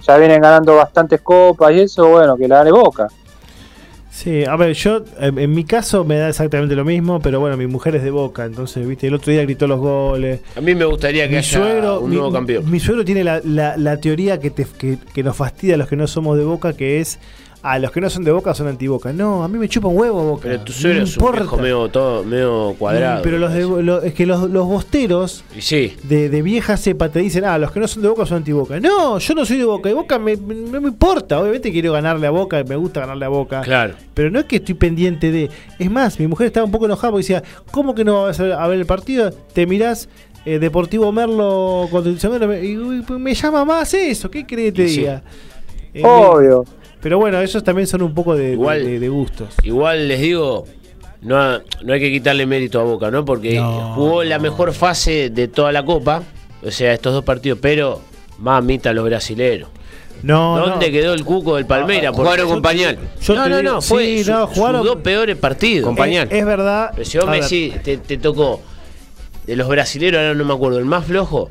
ya 0.05 0.17
vienen 0.17 0.41
ganando 0.41 0.75
bastantes 0.75 1.21
copas 1.21 1.73
y 1.73 1.81
eso, 1.81 2.07
bueno, 2.09 2.35
que 2.35 2.47
la 2.47 2.57
gane 2.57 2.71
Boca. 2.71 3.07
Sí, 4.11 4.45
a 4.45 4.55
ver, 4.55 4.73
yo 4.75 5.01
en, 5.19 5.39
en 5.39 5.51
mi 5.55 5.63
caso 5.63 6.03
me 6.03 6.17
da 6.17 6.29
exactamente 6.29 6.75
lo 6.75 6.85
mismo, 6.85 7.19
pero 7.19 7.39
bueno, 7.39 7.57
mi 7.57 7.65
mujer 7.65 7.95
es 7.95 8.03
de 8.03 8.11
Boca, 8.11 8.45
entonces, 8.45 8.87
viste, 8.87 9.07
el 9.07 9.15
otro 9.15 9.31
día 9.33 9.41
gritó 9.41 9.65
los 9.65 9.79
goles. 9.79 10.41
A 10.55 10.61
mí 10.61 10.75
me 10.75 10.85
gustaría 10.85 11.23
que 11.23 11.31
Mi 11.31 11.37
haya 11.37 11.57
suegro, 11.59 11.99
un 12.01 12.09
mi, 12.11 12.15
nuevo 12.17 12.31
campeón. 12.31 12.69
mi 12.69 12.79
suegro 12.79 13.03
tiene 13.03 13.23
la, 13.23 13.41
la- 13.43 13.75
la 13.75 13.97
teoría 13.97 14.39
que, 14.39 14.51
te- 14.51 14.67
que, 14.77 14.99
que 15.15 15.23
nos 15.23 15.35
fastidia 15.35 15.73
a 15.75 15.77
los 15.79 15.87
que 15.87 15.95
no 15.95 16.05
somos 16.05 16.37
de 16.37 16.43
Boca, 16.43 16.73
que 16.73 17.01
es, 17.01 17.17
a 17.65 17.79
los 17.79 17.91
que 17.91 18.01
no 18.01 18.09
son 18.09 18.25
de 18.25 18.31
Boca 18.31 18.53
son 18.53 18.67
anti-Boca. 18.67 19.13
No, 19.13 19.41
a 19.43 19.47
mí 19.47 19.57
me 19.57 19.69
chupa 19.69 19.87
un 19.87 19.97
huevo 19.97 20.21
Boca. 20.21 20.43
Pero 20.43 20.59
tu 20.59 20.73
no 20.73 20.77
suegro 20.77 20.99
me 20.99 21.03
es 21.05 21.17
un 21.17 21.31
viejo 21.31 21.57
medio, 21.57 21.87
todo, 21.89 22.23
medio 22.25 22.75
cuadrado. 22.77 23.21
Pero 23.23 23.37
los 23.37 23.53
de, 23.53 23.61
lo- 23.83 24.01
es 24.01 24.13
que 24.13 24.25
los, 24.25 24.49
los 24.49 24.67
bosteros 24.67 25.45
Y 25.57 25.61
sí, 25.61 25.95
de, 26.03 26.27
de 26.29 26.41
vieja 26.41 26.75
cepa 26.75 27.07
te 27.07 27.19
dicen, 27.19 27.45
ah, 27.45 27.57
los 27.57 27.71
que 27.71 27.79
no 27.79 27.87
son 27.87 28.01
de 28.03 28.09
Boca 28.09 28.25
son 28.25 28.37
anti-Boca. 28.39 28.79
No, 28.81 29.17
yo 29.17 29.33
no 29.33 29.45
soy 29.45 29.57
de 29.57 29.63
Boca. 29.65 29.89
Y 29.89 29.93
Boca 29.93 30.19
me, 30.19 30.35
me- 30.35 30.55
no 30.55 30.81
me 30.81 30.89
importa. 30.89 31.39
Obviamente 31.39 31.71
quiero 31.71 31.93
ganarle 31.93 32.27
a 32.27 32.31
Boca, 32.31 32.61
me 32.67 32.75
gusta 32.75 32.99
ganarle 32.99 33.25
a 33.25 33.29
Boca. 33.29 33.61
claro. 33.61 33.93
Pero 34.13 34.29
no 34.29 34.39
es 34.39 34.45
que 34.45 34.57
estoy 34.57 34.75
pendiente 34.75 35.31
de. 35.31 35.49
Es 35.79 35.89
más, 35.89 36.19
mi 36.19 36.27
mujer 36.27 36.47
estaba 36.47 36.65
un 36.65 36.71
poco 36.71 36.85
enojada 36.85 37.11
porque 37.11 37.23
decía, 37.23 37.43
¿cómo 37.71 37.95
que 37.95 38.03
no 38.03 38.23
vas 38.23 38.39
a 38.39 38.43
ver, 38.43 38.51
a 38.53 38.67
ver 38.67 38.77
el 38.79 38.85
partido? 38.85 39.31
Te 39.31 39.65
mirás 39.65 40.07
eh, 40.45 40.59
Deportivo 40.59 41.11
Merlo 41.13 41.87
el 42.05 42.19
Somero, 42.19 42.53
y 42.61 42.77
uy, 42.77 43.03
me 43.17 43.33
llama 43.33 43.63
más 43.63 43.93
eso. 43.93 44.29
¿Qué 44.29 44.45
crees 44.45 44.73
que 44.73 44.81
te 44.83 44.83
Y 44.83 44.89
sí. 44.89 44.99
diga? 44.99 45.23
Eh, 45.93 46.01
Obvio. 46.05 46.65
Pero 47.03 47.17
bueno, 47.19 47.39
esos 47.41 47.63
también 47.63 47.85
son 47.87 48.01
un 48.01 48.13
poco 48.13 48.35
de, 48.35 48.53
Igual- 48.53 48.83
de- 48.85 48.99
de 48.99 49.09
gustos. 49.09 49.49
Igual 49.63 50.07
les 50.07 50.21
digo, 50.21 50.65
no, 51.21 51.37
ha- 51.37 51.61
no 51.83 51.93
hay 51.93 51.99
que 51.99 52.09
quitarle 52.11 52.45
mérito 52.45 52.79
a 52.79 52.83
Boca, 52.83 53.11
¿no? 53.11 53.23
Porque 53.25 53.55
No, 53.55 53.93
jugó 53.95 54.23
la 54.23 54.39
mejor 54.39 54.73
fase 54.73 55.29
de 55.29 55.47
toda 55.49 55.71
la 55.71 55.83
Copa, 55.85 56.23
o 56.65 56.71
sea, 56.71 56.93
estos 56.93 57.13
dos 57.13 57.23
partidos, 57.25 57.59
pero 57.61 57.99
mamita 58.39 58.93
los 58.93 59.03
brasileros. 59.05 59.69
No, 60.23 60.57
¿Dónde 60.57 60.85
no. 60.87 60.91
quedó 60.93 61.13
el 61.13 61.25
cuco 61.25 61.57
del 61.57 61.65
Palmeira? 61.65 62.09
Ah, 62.09 62.13
jugaron 62.13 62.47
con 62.47 62.61
pañal. 62.61 62.97
No, 63.27 63.49
no, 63.49 63.61
no, 63.61 63.81
fue 63.81 64.05
sí, 64.05 64.23
su- 64.23 64.31
no, 64.31 64.47
jugaron- 64.47 64.81
sus 64.83 64.93
dos 64.93 65.01
peores 65.03 65.35
partidos. 65.35 65.85
Con 65.85 65.97
pañal. 65.97 66.29
Es, 66.31 66.39
es 66.39 66.45
verdad. 66.45 66.91
Pero 66.93 67.03
si 67.05 67.17
vos 67.17 67.27
me 67.27 67.41
decís, 67.41 67.73
te, 67.83 67.97
te 67.97 68.17
tocó 68.17 68.61
de 69.45 69.57
los 69.57 69.67
brasileros, 69.67 70.19
ahora 70.19 70.33
no 70.33 70.45
me 70.45 70.53
acuerdo, 70.53 70.79
el 70.79 70.85
más 70.85 71.03
flojo, 71.05 71.49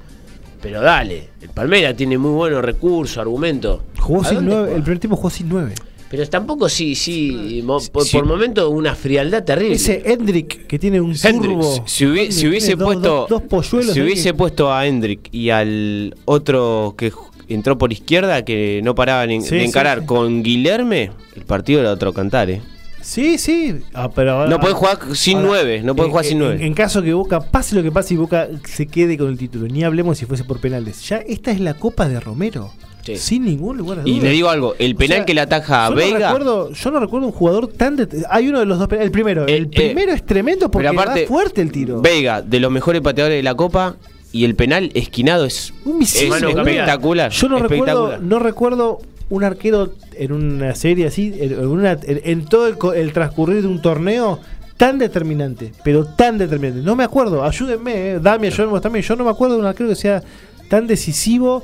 pero 0.62 0.80
dale, 0.80 1.28
el 1.42 1.48
Palmeira 1.50 1.94
tiene 1.94 2.16
muy 2.16 2.30
buenos 2.30 2.64
recursos, 2.64 3.18
argumentos. 3.18 3.80
Jugó 3.98 4.22
¿A 4.22 4.24
sin 4.24 4.34
dónde 4.36 4.50
nueve, 4.50 4.62
juega? 4.64 4.76
el 4.78 4.82
primer 4.84 4.98
tiempo 5.00 5.16
jugó 5.16 5.30
sin 5.30 5.48
nueve. 5.48 5.74
Pero 6.10 6.28
tampoco 6.28 6.68
sí, 6.68 6.94
sí, 6.94 7.62
mo- 7.64 7.80
por, 7.90 8.04
Sí. 8.04 8.16
por 8.18 8.26
momentos 8.26 8.70
una 8.70 8.94
frialdad 8.94 9.44
terrible. 9.44 9.76
Ese 9.76 10.02
Hendrick 10.04 10.66
que 10.66 10.78
tiene 10.78 11.00
un 11.00 11.14
turbo. 11.16 11.84
Si, 11.86 12.04
hubi- 12.04 12.30
si 12.30 12.46
hubiese 12.46 12.76
puesto 12.76 13.26
dos, 13.28 13.66
si 13.66 13.76
ahí. 13.98 14.00
hubiese 14.02 14.34
puesto 14.34 14.70
a 14.72 14.86
Hendrik 14.86 15.28
y 15.32 15.48
al 15.50 16.14
otro 16.26 16.94
que 16.98 17.12
entró 17.48 17.78
por 17.78 17.92
izquierda 17.92 18.44
que 18.44 18.80
no 18.84 18.94
paraba 18.94 19.26
ni- 19.26 19.40
Sí, 19.40 19.54
de 19.56 19.64
encarar 19.64 20.00
sí. 20.00 20.06
con 20.06 20.42
Guilherme, 20.42 21.10
el 21.34 21.44
partido 21.46 21.80
era 21.80 21.90
otro 21.92 22.12
cantar, 22.12 22.50
¿eh? 22.50 22.60
Sí, 23.02 23.36
sí. 23.38 23.80
Ah, 23.94 24.10
pero 24.14 24.32
ahora- 24.32 24.50
No 24.50 24.60
podés 24.60 24.74
jugar 24.76 24.98
sin 25.14 25.38
ahora, 25.38 25.48
nueve, 25.48 25.82
no 25.82 25.94
podés 25.94 26.06
en- 26.06 26.10
jugar 26.12 26.24
sin 26.24 26.38
nueve. 26.38 26.64
En, 26.66 26.74
caso 26.74 27.02
que 27.02 27.12
Boca, 27.12 27.40
pase 27.40 27.74
lo 27.74 27.82
que 27.82 27.92
pase 27.92 28.14
y 28.14 28.16
Boca 28.16 28.48
se 28.64 28.86
quede 28.86 29.18
con 29.18 29.28
el 29.28 29.36
título, 29.38 29.66
ni 29.68 29.84
hablemos 29.84 30.18
si 30.18 30.26
fuese 30.26 30.44
por 30.44 30.60
penales. 30.60 31.02
Ya 31.08 31.16
esta 31.18 31.50
es 31.50 31.60
la 31.60 31.74
Copa 31.74 32.08
de 32.08 32.20
Romero. 32.20 32.72
Sí. 33.04 33.16
Sin 33.16 33.44
ningún 33.44 33.78
lugar 33.78 33.98
a 33.98 34.02
Y 34.08 34.20
le 34.20 34.30
digo 34.30 34.48
algo, 34.48 34.76
el 34.78 34.94
O 34.94 34.96
penal 34.96 35.18
sea, 35.18 35.24
que 35.26 35.34
le 35.34 35.40
ataja 35.40 35.86
a 35.86 35.90
yo 35.90 35.96
Vega. 35.96 36.18
No 36.18 36.24
recuerdo, 36.26 36.72
yo 36.72 36.90
no 36.92 37.00
recuerdo 37.00 37.26
un 37.26 37.32
jugador 37.32 37.66
tan. 37.66 37.96
det- 37.96 38.24
Hay 38.30 38.48
uno 38.48 38.60
de 38.60 38.66
los 38.66 38.78
dos 38.78 38.86
penales. 38.86 39.06
El 39.06 39.12
primero. 39.12 39.48
Eh, 39.48 39.56
el 39.56 39.64
eh, 39.64 39.68
primero 39.72 40.12
es 40.12 40.24
tremendo 40.24 40.70
porque 40.70 40.86
aparte, 40.86 41.22
va 41.22 41.26
fuerte 41.26 41.60
el 41.62 41.72
tiro. 41.72 42.00
Vega, 42.00 42.42
de 42.42 42.60
los 42.60 42.70
mejores 42.70 43.02
pateadores 43.02 43.38
de 43.38 43.42
la 43.42 43.56
Copa, 43.56 43.96
y 44.30 44.44
el 44.44 44.54
penal 44.54 44.92
esquinado 44.94 45.44
es, 45.44 45.74
Un 45.84 45.98
misil, 45.98 46.32
es 46.32 46.42
espectacular. 46.44 47.32
Yo 47.32 47.48
no 47.48 47.58
recuerdo, 47.58 48.18
no 48.18 48.38
recuerdo 48.38 49.00
un 49.34 49.44
arquero 49.44 49.92
en 50.14 50.32
una 50.32 50.74
serie 50.74 51.06
así, 51.06 51.34
en, 51.40 51.52
en 51.52 51.66
una- 51.66 51.92
en- 51.92 52.20
en 52.24 52.44
todo 52.44 52.66
el, 52.66 52.76
el 52.96 53.12
transcurrir 53.12 53.62
de 53.62 53.68
un 53.68 53.80
torneo 53.80 54.38
tan 54.76 54.98
determinante, 54.98 55.72
pero 55.84 56.04
tan 56.04 56.38
determinante. 56.38 56.82
No 56.82 56.96
me 56.96 57.04
acuerdo, 57.04 57.42
ayúdenme, 57.44 57.92
eh, 58.12 58.18
Dami, 58.20 58.48
ayúdenme 58.48 58.80
también. 58.80 59.04
Yo 59.04 59.16
no 59.16 59.24
me 59.24 59.30
acuerdo 59.30 59.54
de 59.54 59.60
un 59.60 59.66
arquero 59.66 59.88
que 59.88 59.94
sea 59.96 60.22
tan 60.68 60.86
decisivo 60.86 61.62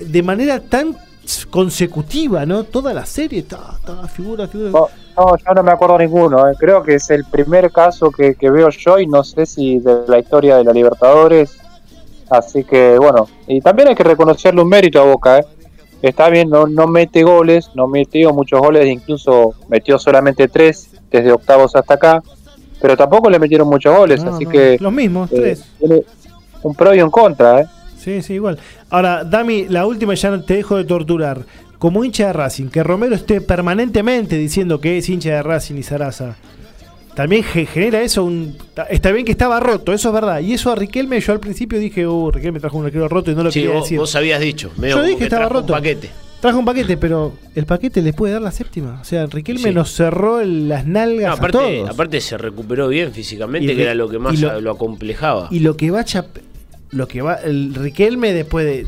de 0.00 0.22
manera 0.22 0.60
tan 0.60 0.96
consecutiva, 1.50 2.46
¿no? 2.46 2.64
Toda 2.64 2.94
la 2.94 3.04
serie, 3.04 3.42
ta, 3.42 3.78
ta, 3.84 4.06
figura, 4.08 4.46
figura. 4.46 4.70
No, 4.70 4.88
no, 5.16 5.36
yo 5.36 5.54
no 5.54 5.62
me 5.62 5.72
acuerdo 5.72 5.98
ninguno. 5.98 6.48
eh. 6.48 6.54
Creo 6.58 6.82
que 6.82 6.94
es 6.94 7.10
el 7.10 7.24
primer 7.24 7.70
caso 7.72 8.10
que, 8.10 8.34
que 8.34 8.50
veo 8.50 8.68
yo 8.70 8.98
y 8.98 9.06
no 9.06 9.24
sé 9.24 9.44
si 9.46 9.78
de 9.80 10.02
la 10.06 10.18
historia 10.18 10.56
de 10.56 10.64
la 10.64 10.72
Libertadores. 10.72 11.58
Así 12.30 12.64
que 12.64 12.96
bueno, 12.98 13.28
y 13.46 13.60
también 13.60 13.88
hay 13.88 13.94
que 13.94 14.02
reconocerle 14.04 14.60
un 14.62 14.68
mérito 14.68 15.00
a 15.00 15.04
Boca. 15.04 15.38
¿eh? 15.38 15.44
Está 16.08 16.28
bien, 16.28 16.48
no, 16.50 16.66
no 16.66 16.86
mete 16.86 17.22
goles, 17.22 17.70
no 17.74 17.88
metió 17.88 18.32
muchos 18.32 18.60
goles, 18.60 18.86
incluso 18.86 19.54
metió 19.68 19.98
solamente 19.98 20.48
tres 20.48 20.90
desde 21.10 21.32
octavos 21.32 21.74
hasta 21.74 21.94
acá, 21.94 22.22
pero 22.80 22.96
tampoco 22.96 23.30
le 23.30 23.38
metieron 23.38 23.68
muchos 23.68 23.96
goles, 23.96 24.22
No, 24.22 24.34
así 24.34 24.44
no, 24.44 24.50
que 24.50 24.76
los 24.80 24.92
mismos, 24.92 25.30
eh, 25.32 25.36
tres. 25.36 25.64
tiene 25.78 26.02
un 26.62 26.74
pro 26.74 26.94
y 26.94 27.00
un 27.00 27.10
contra. 27.10 27.60
¿eh? 27.60 27.66
Sí, 27.98 28.22
sí, 28.22 28.34
igual. 28.34 28.58
Ahora, 28.90 29.24
Dami, 29.24 29.66
la 29.68 29.86
última 29.86 30.14
ya 30.14 30.38
te 30.42 30.54
dejo 30.54 30.76
de 30.76 30.84
torturar. 30.84 31.40
Como 31.78 32.04
hincha 32.04 32.28
de 32.28 32.32
Racing, 32.32 32.68
que 32.68 32.82
Romero 32.82 33.14
esté 33.14 33.40
permanentemente 33.42 34.36
diciendo 34.36 34.80
que 34.80 34.96
es 34.96 35.08
hincha 35.10 35.30
de 35.30 35.42
Racing 35.42 35.74
y 35.74 35.82
Sarasa, 35.82 36.36
también 37.16 37.42
ge- 37.42 37.66
genera 37.66 38.00
eso 38.02 38.22
un... 38.24 38.56
Está 38.90 39.10
bien 39.10 39.24
que 39.24 39.32
estaba 39.32 39.58
roto, 39.58 39.92
eso 39.92 40.08
es 40.10 40.14
verdad. 40.14 40.38
Y 40.40 40.52
eso 40.54 40.70
a 40.70 40.76
Riquelme, 40.76 41.18
yo 41.20 41.32
al 41.32 41.40
principio 41.40 41.78
dije, 41.80 42.06
uh, 42.06 42.30
Riquelme 42.30 42.60
trajo 42.60 42.78
un 42.78 42.84
arquero 42.86 43.08
roto 43.08 43.32
y 43.32 43.34
no 43.34 43.42
lo 43.42 43.50
Sí, 43.50 43.60
quería 43.60 43.74
vos, 43.74 43.84
decir. 43.84 43.98
vos 43.98 44.14
habías 44.14 44.38
dicho, 44.40 44.70
medio 44.76 44.96
Yo 44.96 45.02
dije 45.02 45.18
que 45.18 45.24
estaba 45.24 45.46
trajo 45.46 45.54
un 45.56 45.60
roto. 45.62 45.72
paquete. 45.72 46.10
Trajo 46.40 46.58
un 46.58 46.64
paquete, 46.66 46.96
pero 46.98 47.32
el 47.54 47.64
paquete 47.64 48.02
les 48.02 48.14
puede 48.14 48.34
dar 48.34 48.42
la 48.42 48.52
séptima. 48.52 48.98
O 49.00 49.04
sea, 49.04 49.26
Riquelme 49.26 49.62
Sí. 49.70 49.74
nos 49.74 49.92
cerró 49.94 50.40
el- 50.40 50.68
las 50.68 50.86
nalgas 50.86 51.26
No, 51.26 51.32
a 51.32 51.36
aparte, 51.36 51.58
todos. 51.58 51.90
aparte 51.90 52.20
se 52.20 52.36
recuperó 52.36 52.86
bien 52.88 53.12
físicamente, 53.12 53.72
Y 53.72 53.74
que 53.76 53.82
era 53.82 53.94
lo 53.94 54.08
que 54.08 54.18
más 54.18 54.38
lo- 54.38 54.60
lo, 54.60 54.70
acomplejaba. 54.72 55.48
Y 55.50 55.60
lo 55.60 55.76
que 55.76 55.90
va 55.90 56.04
Chap- 56.04 56.38
lo 56.90 57.08
que 57.08 57.22
va 57.22 57.34
el 57.36 57.74
Riquelme 57.74 58.32
después 58.34 58.66
de 58.66 58.86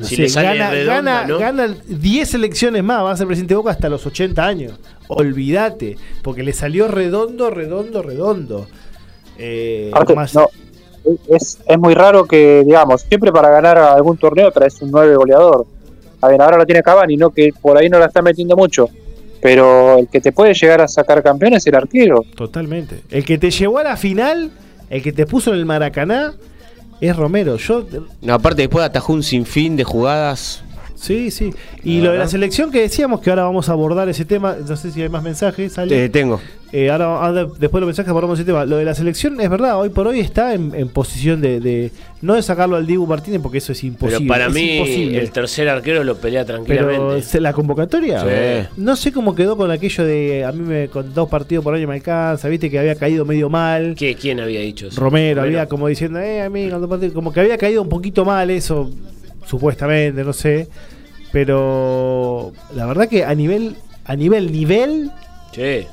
no 0.00 0.06
Si 0.06 0.16
sé, 0.16 0.22
le 0.22 0.28
gana, 0.28 0.70
redonda, 0.70 0.94
gana, 0.94 1.26
¿no? 1.26 1.38
gana 1.38 1.76
10 1.86 2.32
elecciones 2.34 2.82
más, 2.82 3.04
va 3.04 3.12
a 3.12 3.16
ser 3.16 3.26
presidente 3.26 3.52
de 3.52 3.58
Boca 3.58 3.70
hasta 3.72 3.88
los 3.90 4.04
80 4.06 4.44
años. 4.46 4.72
Olvídate, 5.16 5.96
porque 6.22 6.42
le 6.42 6.52
salió 6.52 6.88
redondo, 6.88 7.50
redondo, 7.50 8.02
redondo. 8.02 8.66
Eh, 9.38 9.90
Aparte, 9.92 10.14
más- 10.14 10.34
no, 10.34 10.48
es, 11.28 11.58
es 11.66 11.78
muy 11.78 11.94
raro 11.94 12.24
que, 12.24 12.62
digamos, 12.64 13.02
siempre 13.02 13.32
para 13.32 13.50
ganar 13.50 13.78
algún 13.78 14.16
torneo 14.16 14.50
traes 14.50 14.80
un 14.82 14.90
9 14.90 15.16
goleador. 15.16 15.66
A 16.20 16.28
ver, 16.28 16.40
ahora 16.40 16.56
lo 16.58 16.66
tiene 16.66 16.82
Cavani, 16.82 17.16
¿no? 17.16 17.30
Que 17.30 17.50
por 17.60 17.76
ahí 17.76 17.88
no 17.88 17.98
la 17.98 18.06
está 18.06 18.22
metiendo 18.22 18.56
mucho. 18.56 18.88
Pero 19.40 19.98
el 19.98 20.06
que 20.08 20.20
te 20.20 20.30
puede 20.30 20.54
llegar 20.54 20.80
a 20.80 20.86
sacar 20.86 21.20
campeón 21.22 21.54
es 21.54 21.66
el 21.66 21.74
arquero. 21.74 22.22
Totalmente. 22.36 23.02
El 23.10 23.24
que 23.24 23.38
te 23.38 23.50
llevó 23.50 23.78
a 23.78 23.82
la 23.82 23.96
final, 23.96 24.52
el 24.88 25.02
que 25.02 25.12
te 25.12 25.26
puso 25.26 25.52
en 25.52 25.58
el 25.58 25.66
Maracaná, 25.66 26.34
es 27.00 27.16
Romero. 27.16 27.56
Yo, 27.56 27.84
No, 28.20 28.34
aparte 28.34 28.62
después 28.62 28.84
atajó 28.84 29.12
un 29.12 29.24
sinfín 29.24 29.74
de 29.76 29.82
jugadas. 29.82 30.62
Sí, 31.02 31.30
sí. 31.30 31.50
Y 31.84 32.00
lo 32.00 32.12
de 32.12 32.18
la 32.18 32.28
selección 32.28 32.70
que 32.70 32.80
decíamos 32.80 33.20
que 33.20 33.30
ahora 33.30 33.42
vamos 33.44 33.68
a 33.68 33.72
abordar 33.72 34.08
ese 34.08 34.24
tema, 34.24 34.56
no 34.66 34.76
sé 34.76 34.90
si 34.92 35.02
hay 35.02 35.08
más 35.08 35.22
mensajes. 35.22 35.76
Ale. 35.78 35.88
Te 35.94 36.08
tengo. 36.08 36.40
Eh, 36.74 36.90
ahora, 36.90 37.04
ahora, 37.26 37.44
después 37.44 37.72
de 37.72 37.80
los 37.80 37.86
mensajes 37.88 38.08
abordamos 38.08 38.38
ese 38.38 38.46
tema. 38.46 38.64
Lo 38.64 38.78
de 38.78 38.86
la 38.86 38.94
selección 38.94 39.38
es 39.42 39.50
verdad, 39.50 39.78
hoy 39.78 39.90
por 39.90 40.06
hoy 40.06 40.20
está 40.20 40.54
en, 40.54 40.74
en 40.74 40.88
posición 40.88 41.42
de, 41.42 41.60
de- 41.60 41.90
no 42.22 42.34
de 42.34 42.40
sacarlo 42.40 42.76
al 42.76 42.86
Dibu 42.86 43.06
Martínez 43.06 43.42
porque 43.42 43.58
eso 43.58 43.72
es 43.72 43.84
imposible. 43.84 44.20
Pero 44.20 44.28
para 44.28 44.46
es 44.46 44.54
mí 44.54 44.76
imposible. 44.78 45.18
el 45.18 45.30
tercer 45.32 45.68
arquero 45.68 46.02
lo 46.02 46.16
pelea 46.16 46.46
Pero 46.46 46.64
tranquilamente. 46.64 47.22
se- 47.26 47.40
la 47.42 47.52
convocatoria, 47.52 48.20
Sí. 48.20 48.68
no 48.78 48.96
sé 48.96 49.12
cómo 49.12 49.34
quedó 49.34 49.58
con 49.58 49.70
aquello 49.70 50.04
de 50.06 50.46
a 50.46 50.52
mí 50.52 50.60
me 50.62 50.88
con 50.88 51.12
dos 51.12 51.28
partidos 51.28 51.62
por 51.62 51.74
año 51.74 51.86
me 51.88 51.94
alcanza, 51.96 52.48
viste 52.48 52.70
que 52.70 52.78
había 52.78 52.94
caído 52.94 53.26
medio 53.26 53.50
mal. 53.50 53.94
¿Qué, 53.94 54.14
¿Quién 54.14 54.40
había 54.40 54.60
dicho 54.60 54.86
eso? 54.86 54.98
Romero, 54.98 55.42
había 55.42 55.66
como 55.66 55.88
diciendo, 55.88 56.20
eh, 56.20 56.42
a 56.42 56.48
mí 56.48 56.70
con 56.70 56.80
dos 56.80 56.88
partidos", 56.88 57.12
como 57.12 57.34
que 57.34 57.40
había 57.40 57.58
caído 57.58 57.82
un 57.82 57.90
poquito 57.90 58.24
mal 58.24 58.48
eso, 58.48 58.88
supuestamente, 59.46 60.24
no 60.24 60.32
sé. 60.32 60.68
Pero 61.32 62.52
la 62.74 62.86
verdad 62.86 63.08
que 63.08 63.24
a 63.24 63.34
nivel, 63.34 63.76
a 64.04 64.14
nivel, 64.16 64.52
nivel, 64.52 65.10
Sí. 65.52 65.86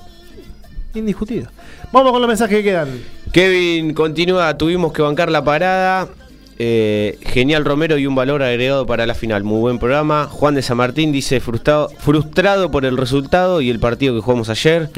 indiscutido. 0.94 1.48
Vamos 1.92 2.12
con 2.12 2.22
los 2.22 2.28
mensajes 2.28 2.58
que 2.58 2.64
quedan. 2.64 2.90
Kevin 3.32 3.94
continúa, 3.94 4.58
tuvimos 4.58 4.92
que 4.94 5.02
bancar 5.02 5.32
la 5.32 5.44
parada. 5.44 6.10
Eh, 6.62 7.18
genial 7.22 7.64
Romero 7.64 7.98
y 7.98 8.06
un 8.06 8.16
valor 8.16 8.44
agregado 8.44 8.86
para 8.86 9.06
la 9.06 9.14
final. 9.14 9.46
Muy 9.46 9.62
buen 9.62 9.80
programa. 9.80 10.26
Juan 10.30 10.56
de 10.56 10.62
San 10.62 10.76
Martín 10.76 11.14
dice 11.14 11.40
frustrado, 11.40 11.88
frustrado 12.00 12.70
por 12.70 12.84
el 12.84 12.98
resultado 12.98 13.62
y 13.62 13.70
el 13.70 13.80
partido 13.80 14.14
que 14.14 14.20
jugamos 14.22 14.50
ayer. 14.50 14.90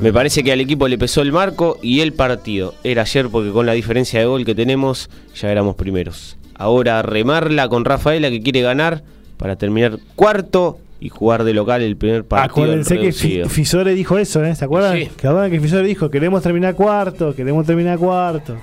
Me 0.00 0.12
parece 0.12 0.44
que 0.44 0.52
al 0.52 0.60
equipo 0.60 0.86
le 0.86 0.96
pesó 0.96 1.22
el 1.22 1.32
marco 1.32 1.76
y 1.82 2.00
el 2.02 2.12
partido. 2.12 2.74
Era 2.84 3.02
ayer 3.02 3.28
porque 3.28 3.50
con 3.50 3.66
la 3.66 3.72
diferencia 3.72 4.20
de 4.20 4.26
gol 4.26 4.44
que 4.44 4.54
tenemos 4.54 5.10
ya 5.34 5.50
éramos 5.50 5.74
primeros. 5.74 6.36
Ahora 6.54 7.02
remarla 7.02 7.68
con 7.68 7.84
Rafaela 7.84 8.30
que 8.30 8.40
quiere 8.40 8.60
ganar 8.62 9.02
para 9.36 9.56
terminar 9.56 9.98
cuarto 10.14 10.78
y 10.98 11.08
jugar 11.08 11.44
de 11.44 11.52
local 11.54 11.82
el 11.82 11.96
primer 11.96 12.24
partido. 12.24 12.64
Acuérdense 12.64 12.94
que 12.94 13.00
reducido. 13.00 13.48
Fisore 13.48 13.94
dijo 13.94 14.18
eso, 14.18 14.44
¿eh? 14.44 14.54
¿Se 14.54 14.64
acuerdan? 14.64 14.96
Sí. 14.96 15.10
Que 15.16 15.26
acuerdan 15.26 15.50
que 15.50 15.60
Fisore 15.60 15.86
dijo, 15.86 16.10
queremos 16.10 16.42
terminar 16.42 16.74
cuarto, 16.74 17.34
queremos 17.34 17.66
terminar 17.66 17.98
cuarto. 17.98 18.56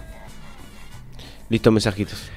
Listo, 1.50 1.72
mensajitos. 1.72 2.30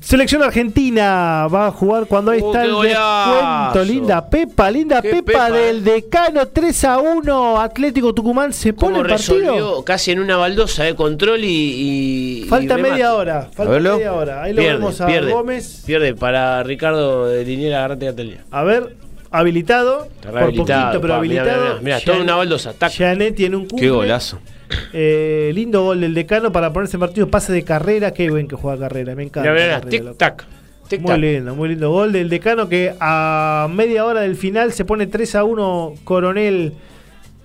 Selección 0.00 0.42
Argentina 0.42 1.46
va 1.46 1.68
a 1.68 1.70
jugar 1.70 2.06
cuando 2.06 2.32
ahí 2.32 2.40
Oh, 2.42 2.46
está 2.52 2.64
el 2.64 2.72
descuento. 2.72 3.84
Linda 3.84 4.28
Pepa, 4.28 4.68
linda 4.70 5.00
Pepa, 5.00 5.22
Pepa, 5.24 5.50
del 5.52 5.78
eh. 5.78 5.92
decano 5.92 6.48
3 6.48 6.84
a 6.84 6.98
1. 6.98 7.60
Atlético 7.60 8.12
Tucumán 8.12 8.52
se 8.52 8.72
pone 8.72 8.94
¿Cómo 8.98 9.06
el 9.06 9.12
partido. 9.12 9.84
Casi 9.84 10.10
en 10.10 10.18
una 10.18 10.36
baldosa 10.36 10.82
de 10.82 10.96
control 10.96 11.44
y. 11.44 12.42
y- 12.42 12.46
Falta 12.48 12.76
y 12.78 12.82
media 12.82 13.14
hora. 13.14 13.48
Falta 13.52 13.78
media 13.78 14.12
hora. 14.12 14.42
Ahí 14.42 14.52
lo 14.54 14.60
Pierde, 14.60 14.78
vemos 14.78 15.00
a 15.00 15.06
pierde. 15.06 15.32
Gómez. 15.32 15.82
Pierde 15.86 16.14
para 16.14 16.62
Ricardo 16.64 17.26
de 17.28 17.44
Liniera 17.44 17.80
Garante 17.82 18.06
Catalina. 18.06 18.44
A 18.50 18.64
ver, 18.64 18.96
habilitado. 19.30 20.08
Está 20.16 20.30
por 20.32 20.40
poquito, 20.46 20.64
pero 21.00 21.00
mirá, 21.02 21.16
habilitado. 21.16 21.80
mirá, 21.80 22.00
toda 22.00 22.18
una 22.18 22.34
baldosa, 22.34 22.72
tac. 22.72 22.90
Gianetti 22.92 23.44
en 23.44 23.54
un 23.54 23.60
cumple. 23.68 23.86
Qué 23.86 23.90
golazo. 23.90 24.40
Eh, 24.92 25.52
lindo 25.54 25.82
gol 25.82 26.00
del 26.00 26.14
decano 26.14 26.50
para 26.52 26.72
ponerse 26.72 26.96
en 26.96 27.00
partido. 27.00 27.28
Pase 27.28 27.52
de 27.52 27.62
carrera. 27.62 28.12
Qué 28.12 28.30
buen 28.30 28.48
que 28.48 28.56
juega 28.56 28.78
carrera. 28.88 29.14
Me 29.14 29.22
encanta. 29.24 29.48
Carrera, 29.48 29.76
loco. 29.78 29.88
tic 29.88 30.16
tac. 30.16 30.44
Tic 30.88 31.00
Muy 31.00 31.08
tac. 31.10 31.18
lindo, 31.18 31.54
muy 31.54 31.68
lindo. 31.70 31.90
Gol 31.90 32.12
del 32.12 32.28
decano 32.28 32.68
que 32.68 32.94
a 33.00 33.68
media 33.72 34.04
hora 34.04 34.20
del 34.20 34.36
final 34.36 34.72
se 34.72 34.84
pone 34.84 35.06
3 35.06 35.34
a 35.36 35.44
1 35.44 35.94
Coronel. 36.04 36.72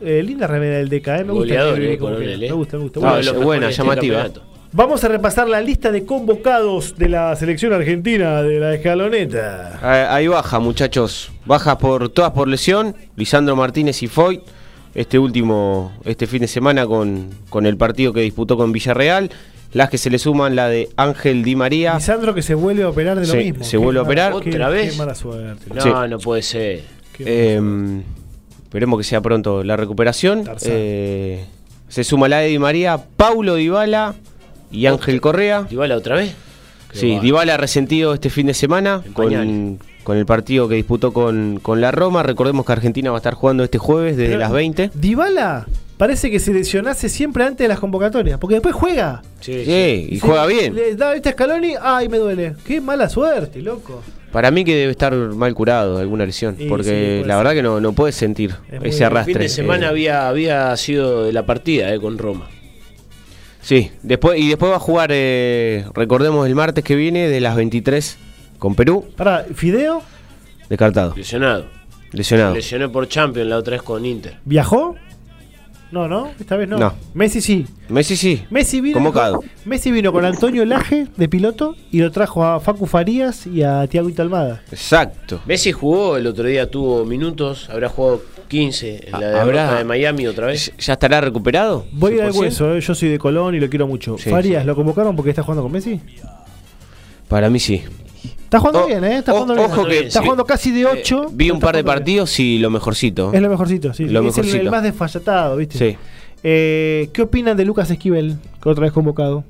Eh, 0.04 0.24
linda 0.24 0.48
remera 0.48 0.78
del 0.78 0.90
Deca, 0.90 1.20
eh. 1.20 1.24
me 1.24 1.32
gusta. 1.34 1.48
Goleador, 1.48 1.82
eh, 1.82 1.98
Coronel, 1.98 2.44
eh. 2.44 2.48
Me 2.50 2.54
gusta, 2.56 2.78
me 2.78 2.84
gusta. 2.84 3.18
De 3.18 3.24
los 3.24 3.44
buena, 3.44 3.70
este 3.70 3.82
llamativa. 3.84 4.30
Vamos 4.74 5.04
a 5.04 5.10
repasar 5.10 5.50
la 5.50 5.60
lista 5.60 5.92
de 5.92 6.06
convocados 6.06 6.98
de 6.98 7.10
la 7.10 7.36
selección 7.36 7.74
argentina 7.74 8.42
de 8.42 8.60
la 8.60 8.74
escaloneta. 8.76 9.80
Ah, 9.82 10.16
Ahí 10.16 10.28
baja, 10.28 10.60
muchachos. 10.60 11.30
Baja 11.46 11.78
por 11.78 12.08
todas 12.10 12.32
por 12.32 12.48
lesión. 12.48 12.96
Lisandro 13.18 13.56
Martínez 13.56 14.02
y 14.02 14.08
Foyt. 14.08 14.42
Este 14.94 15.18
último, 15.20 15.92
este 16.06 16.28
fin 16.28 16.42
de 16.42 16.48
semana 16.48 16.86
con, 16.86 17.30
con 17.50 17.66
el 17.66 17.78
partido 17.78 18.12
que 18.14 18.22
disputó 18.22 18.58
con 18.58 18.72
Villarreal. 18.72 19.30
Las 19.74 19.90
que 19.90 19.98
se 19.98 20.10
le 20.10 20.20
suman 20.20 20.58
la 20.58 20.68
de 20.68 20.90
Ángel 20.98 21.44
Di 21.44 21.56
María. 21.56 21.94
Lisandro 21.96 22.34
que 22.36 22.42
se 22.42 22.56
vuelve 22.56 22.84
a 22.84 22.90
operar 22.90 23.18
de 23.18 23.26
lo 23.26 23.32
Sí, 23.32 23.38
mismo. 23.52 23.64
se 23.64 23.78
vuelve 23.78 24.02
a 24.02 24.04
operar. 24.04 24.34
qué- 24.42 24.50
¿Otra 24.50 24.68
qué 24.68 24.74
vez? 24.74 24.98
mala 24.98 25.16
suerte. 25.16 25.66
No, 25.74 25.82
Sí. 25.82 25.90
no 26.10 26.20
puede 26.20 26.42
ser. 26.42 26.82
Eh, 27.20 27.62
esperemos 28.64 29.00
que 29.00 29.06
sea 29.06 29.22
pronto 29.22 29.64
la 29.64 29.78
recuperación. 29.78 30.44
Eh, 30.66 31.46
se 31.88 32.04
suma 32.04 32.28
la 32.28 32.40
de 32.40 32.50
Di 32.50 32.60
María, 32.60 32.98
Paulo 33.16 33.56
Dybala 33.56 34.16
y 34.72 34.88
Ángel 34.88 35.22
Correa. 35.22 35.64
¿Dybala 35.70 35.96
otra 35.96 36.16
vez? 36.18 36.34
Qué 36.92 36.98
Sí. 37.00 37.20
Dybala 37.22 37.56
resentido 37.56 38.14
este 38.14 38.30
fin 38.30 38.48
de 38.48 38.54
semana 38.54 39.02
con. 39.14 39.80
Con 40.04 40.18
el 40.18 40.26
partido 40.26 40.68
que 40.68 40.76
disputó 40.76 41.14
con, 41.14 41.60
con 41.62 41.80
la 41.82 41.92
Roma. 41.92 42.24
Recordemos 42.24 42.66
que 42.66 42.72
Argentina 42.72 43.12
va 43.12 43.18
a 43.18 43.20
estar 43.20 43.34
jugando 43.34 43.64
este 43.64 43.78
jueves 43.78 44.18
desde 44.18 44.30
Pero- 44.32 44.40
las 44.40 44.52
20. 44.52 44.92
Dybala 44.94 45.68
parece 45.98 46.32
que 46.32 46.40
se 46.40 46.52
lesionase 46.54 47.10
siempre 47.10 47.44
antes 47.44 47.64
de 47.64 47.68
las 47.68 47.80
convocatorias, 47.80 48.40
porque 48.40 48.56
después 48.56 48.74
juega. 48.74 49.22
Sí, 49.40 49.54
Sí, 49.54 49.66
sí. 49.66 50.08
y 50.10 50.14
Sí, 50.16 50.20
juega 50.20 50.46
bien. 50.48 50.74
Le 50.74 50.96
da 50.96 51.14
viste 51.14 51.30
a 51.30 51.32
Scaloni, 51.34 51.74
ay, 51.80 52.10
me 52.10 52.18
duele. 52.18 52.56
Qué 52.66 52.82
mala 52.82 53.08
suerte, 53.08 53.62
loco. 53.62 54.02
Para 54.32 54.50
mí 54.50 54.64
que 54.64 54.74
debe 54.76 54.92
estar 54.92 55.14
mal 55.14 55.54
curado 55.54 55.98
de 55.98 56.02
alguna 56.02 56.26
lesión, 56.26 56.56
Sí, 56.58 56.66
porque 56.68 57.22
la 57.28 57.36
ser. 57.36 57.38
verdad 57.44 57.54
que 57.54 57.62
no, 57.62 57.80
no 57.82 57.94
puede 57.94 58.14
sentir 58.14 58.56
Es 58.72 58.82
ese 58.84 58.98
el 59.00 59.04
arrastre. 59.04 59.34
fin 59.34 59.42
de 59.44 59.50
semana 59.50 59.86
Eh, 59.88 59.90
había, 59.90 60.28
había 60.30 60.76
sido 60.78 61.26
de 61.26 61.34
la 61.34 61.46
partida 61.46 61.94
eh, 61.94 62.00
con 62.00 62.18
Roma. 62.18 62.48
Sí, 63.62 63.92
después, 64.02 64.40
y 64.40 64.48
después 64.50 64.72
va 64.72 64.78
a 64.78 64.80
jugar, 64.80 65.12
eh, 65.14 65.86
recordemos, 65.94 66.48
el 66.48 66.56
martes 66.56 66.84
que 66.84 66.96
viene 66.96 67.28
de 67.28 67.40
las 67.42 67.56
23 67.56 68.18
con 68.62 68.76
Perú, 68.76 69.04
Pará, 69.18 69.44
Fideo 69.56 70.04
descartado, 70.70 71.16
Lesionado. 71.16 71.66
lesionado. 72.12 72.54
Lesionó 72.54 72.92
por 72.92 73.08
Champions 73.08 73.50
la 73.50 73.58
otra 73.58 73.72
vez 73.72 73.82
con 73.82 74.06
Inter. 74.06 74.38
viajó. 74.46 74.96
No, 75.92 76.08
no, 76.08 76.30
esta 76.40 76.56
vez 76.58 76.70
no. 76.70 76.78
No. 76.78 76.94
Messi 77.16 77.42
sí. 77.42 77.66
Messi 77.90 78.16
sí, 78.16 78.44
Messi 78.52 78.80
vino, 78.80 78.94
convocado. 78.94 79.38
con, 79.38 79.50
Messi 79.66 79.92
vino 79.92 80.14
con 80.14 80.24
Antonio 80.24 80.64
Laje 80.64 81.08
de 81.18 81.28
piloto 81.28 81.76
y 81.92 82.00
lo 82.02 82.12
trajo 82.12 82.46
a 82.46 82.60
Facu 82.60 82.86
Farías 82.86 83.48
y 83.48 83.64
a 83.64 83.88
Tiago 83.88 84.10
Almada. 84.20 84.62
Exacto. 84.72 85.42
Messi 85.48 85.72
jugó, 85.72 86.16
el 86.18 86.28
otro 86.28 86.46
día 86.46 86.70
tuvo 86.70 87.04
minutos, 87.04 87.68
habrá 87.70 87.90
jugado 87.90 88.22
15 88.48 89.06
en 89.08 89.12
la 89.12 89.18
Ah, 89.18 89.42
¿Habrá- 89.42 89.46
derrota 89.64 89.78
de 89.80 89.84
Miami 89.86 90.28
otra 90.28 90.46
vez. 90.48 90.72
¿Ya 90.78 90.94
estará 90.94 91.20
recuperado? 91.20 91.86
Voy 91.94 92.14
a 92.14 92.16
ir 92.18 92.22
al 92.22 92.32
100%? 92.34 92.40
hueso, 92.40 92.76
eh, 92.76 92.80
yo 92.80 92.94
soy 92.96 93.10
de 93.10 93.18
Colón 93.18 93.56
y 93.56 93.60
lo 93.60 93.70
quiero 93.70 93.88
mucho. 93.88 94.18
Sí, 94.20 94.30
Farías, 94.30 94.62
sí. 94.62 94.68
¿lo 94.68 94.76
convocaron 94.76 95.16
porque 95.16 95.32
está 95.32 95.42
jugando 95.42 95.64
con 95.64 95.72
Messi? 95.74 96.00
Para 97.28 97.50
mí 97.50 97.60
sí. 97.60 97.82
Está 98.52 98.60
jugando 98.60 98.84
Oh, 98.84 98.88
bien, 98.88 99.04
¿eh? 99.06 99.18
Está 99.20 99.32
oh, 99.32 99.36
jugando 99.36 99.54
bien. 99.56 99.72
ojo 99.72 99.86
que 99.88 100.00
está 100.00 100.20
sí. 100.20 100.26
jugando 100.26 100.46
casi 100.46 100.72
de 100.72 100.86
8. 100.86 101.28
Vi 101.32 101.52
un 101.52 101.62
par 101.62 101.74
de 101.74 101.86
partidos 101.86 102.38
y 102.38 102.58
lo 102.60 102.70
mejorcito. 102.70 103.32
Es 103.34 103.42
lo 103.42 103.50
mejorcito, 103.50 103.94
sí. 103.94 104.04
Lo 104.10 104.20
es 104.28 104.38
el- 104.38 104.44
El, 104.44 104.46
mejorcito. 104.52 104.72
más 104.72 104.84
desfallatado, 104.84 105.56
¿viste? 105.56 105.78
Sí. 105.78 105.98
Eh, 106.44 107.10
¿Qué 107.14 107.22
opinan 107.22 107.56
de 107.56 107.64
Lucas 107.64 107.90
Esquivel, 107.90 108.36
que 108.62 108.68
otra 108.68 108.84
vez 108.84 108.92
convocado? 108.92 109.46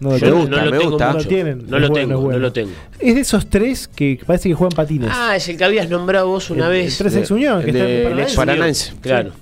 No, 0.00 0.12
lo 0.12 0.16
Yo 0.16 0.26
Me 0.26 0.30
tienen. 0.32 0.40
gusta, 0.40 0.56
no 0.56 0.64
lo 0.64 0.70
me 0.70 0.78
tengo 0.78 0.90
gusta. 0.92 1.12
mucho. 1.12 1.28
No 1.30 1.78
lo 1.78 1.88
bueno, 1.90 1.92
tengo, 1.92 2.20
bueno. 2.22 2.38
no 2.38 2.42
lo 2.44 2.52
tengo. 2.54 2.70
Es 2.98 3.14
de 3.14 3.20
esos 3.20 3.46
tres 3.50 3.86
que 3.88 4.18
parece 4.26 4.48
que 4.48 4.54
juegan 4.54 4.74
patines. 4.74 5.10
Ah, 5.12 5.36
es 5.36 5.46
el 5.50 5.58
que 5.58 5.64
habías 5.64 5.90
nombrado 5.90 6.28
vos 6.28 6.48
una 6.48 6.64
El- 6.68 6.72
vez. 6.72 6.92
el 6.92 6.98
tres 6.98 7.16
ex 7.16 7.30
Unión, 7.30 7.62
que 7.62 7.68
el 7.70 7.76
está 7.76 7.88
en 7.90 8.16
de- 8.16 8.34
Paranaense. 8.34 8.94
Claro. 9.02 9.32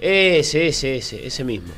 Ese, 0.00 0.68
ese, 0.68 0.96
ese, 0.96 1.26
ese 1.26 1.44
mismo. 1.44 1.68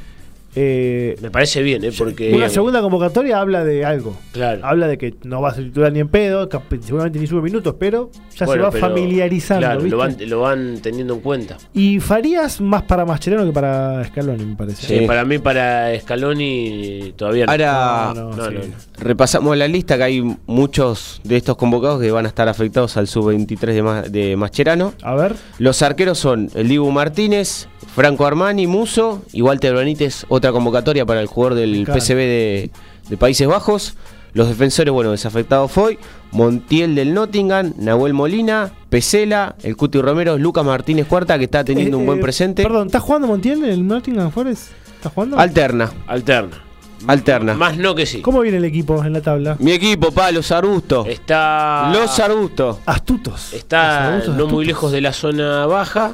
Eh, 0.55 1.17
Me 1.23 1.31
parece 1.31 1.63
bien, 1.63 1.85
¿eh? 1.85 1.93
Porque. 1.97 2.33
una 2.35 2.49
segunda 2.49 2.81
convocatoria 2.83 3.41
habla 3.41 3.65
de 3.65 3.85
algo. 3.85 4.17
Claro. 4.33 4.61
Habla 4.65 4.89
de 4.89 4.99
que 4.99 5.15
no 5.25 5.41
va 5.41 5.51
a 5.51 5.55
ser 5.55 5.65
titular 5.65 5.93
ni 5.93 6.01
en 6.01 6.09
pedo, 6.09 6.49
seguramente 6.81 7.19
ni 7.19 7.27
sube 7.27 7.41
minutos, 7.43 7.77
pero 7.79 8.11
ya 8.37 8.47
Bueno, 8.47 8.63
se 8.63 8.65
va 8.67 8.71
pero, 8.73 8.87
familiarizando. 8.89 9.61
Claro, 9.67 9.81
¿viste? 9.81 9.91
lo 9.91 9.99
van, 9.99 10.17
lo 10.29 10.41
van 10.41 10.79
teniendo 10.83 11.15
en 11.15 11.21
cuenta. 11.21 11.57
Y 11.73 12.01
Farías 12.01 12.61
más 12.61 12.83
para 12.83 13.05
Mascherano 13.05 13.45
que 13.47 13.53
para 13.53 14.05
Scaloni, 14.05 14.45
me 14.45 14.57
parece. 14.57 14.87
Sí. 15.01 15.07
Para 15.07 15.25
mí, 15.25 15.39
para 15.39 15.99
Scaloni, 16.01 17.13
todavía 17.17 17.47
no. 17.47 17.53
Ahora 17.53 18.13
No, 18.15 18.31
no, 18.31 18.37
No, 18.37 18.45
sí. 18.49 18.55
no, 18.55 18.61
no. 18.61 18.75
repasamos 18.99 19.57
la 19.57 19.69
lista 19.69 19.97
que 19.97 20.03
hay 20.05 20.37
muchos 20.47 21.21
de 21.25 21.37
estos 21.37 21.57
convocados 21.57 22.01
que 22.01 22.11
van 22.11 22.25
a 22.25 22.29
estar 22.29 22.49
afectados 22.49 22.97
al 22.97 23.07
sub-23 23.09 23.59
de, 23.73 23.83
Ma- 23.83 24.03
de 24.03 24.37
Mascherano. 24.37 24.95
A 25.03 25.15
ver. 25.15 25.35
Los 25.59 25.83
arqueros 25.83 26.19
son 26.19 26.51
el 26.55 26.69
Dibu 26.69 26.91
Martínez, 26.91 27.69
Franco 27.95 28.27
Armani, 28.27 28.67
Muso 28.67 29.23
y 29.33 29.43
Walter 29.43 29.75
Benítez, 29.75 30.25
otra 30.41 30.53
convocatoria 30.53 31.07
para 31.07 31.21
el 31.21 31.27
jugador 31.27 31.55
del 31.59 31.75
encanta. 31.77 32.01
PCB 32.01 32.17
de, 32.17 32.71
de 33.09 33.17
Países 33.17 33.47
Bajos. 33.47 33.95
Los 34.33 34.47
defensores, 34.49 34.93
bueno, 34.93 35.11
desafectado 35.11 35.67
Foy, 35.67 35.99
Montiel 36.31 36.95
del 36.95 37.13
Nottingham, 37.15 37.75
Nahuel 37.79 38.13
Molina, 38.15 38.71
Pesela, 38.89 39.57
el 39.65 39.77
Cuti 39.77 40.01
Romero, 40.01 40.39
Lucas 40.39 40.65
Martínez 40.65 41.07
Cuarta, 41.09 41.37
que 41.37 41.45
está 41.47 41.65
teniendo 41.65 41.97
Eh, 41.97 42.01
un 42.01 42.07
buen 42.07 42.21
eh, 42.21 42.23
presente. 42.23 42.63
Perdón, 42.63 42.87
¿está 42.87 43.01
jugando 43.01 43.27
Montiel 43.27 43.65
en 43.65 43.71
el 43.71 43.85
Nottingham 43.87 44.31
Forest? 44.31 44.71
¿Está 44.95 45.11
jugando? 45.11 45.37
Alterna, 45.37 45.91
Alterna. 46.07 46.63
alterna. 47.09 47.55
Más 47.55 47.77
no 47.77 47.93
que 47.97 48.07
sí. 48.07 48.21
¿Cómo 48.21 48.41
viene 48.43 48.59
el 48.59 48.65
equipo 48.67 49.03
en 49.05 49.15
la 49.15 49.21
tabla? 49.21 49.57
Mi 49.59 49.73
equipo, 49.73 50.13
pa, 50.13 50.31
los 50.31 50.53
arbustos. 50.53 51.09
Está. 51.09 51.91
Los 51.93 52.21
arbustos. 52.21 52.77
Astutos. 52.87 53.53
Está 53.53 54.19
no 54.29 54.47
muy 54.47 54.65
lejos 54.65 54.93
de 54.93 55.01
la 55.01 55.13
zona 55.13 55.67
baja. 55.67 56.13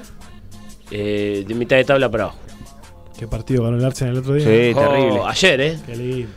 eh, 0.91 1.45
de 1.47 1.55
mitad 1.55 1.77
de 1.77 1.85
tabla 1.85 2.11
para 2.11 2.25
abajo. 2.25 2.39
¿Qué 3.19 3.27
partido 3.27 3.65
ganó 3.65 3.77
el 3.79 3.85
Arsenal 3.85 4.15
el 4.15 4.21
otro 4.21 4.35
día? 4.35 4.45
Sí, 4.45 4.73
Oh, 4.75 4.81
terrible. 4.81 5.21
Ayer, 5.27 5.61
¿eh? 5.61 5.79
Qué 5.87 5.97
lindo. 5.97 6.29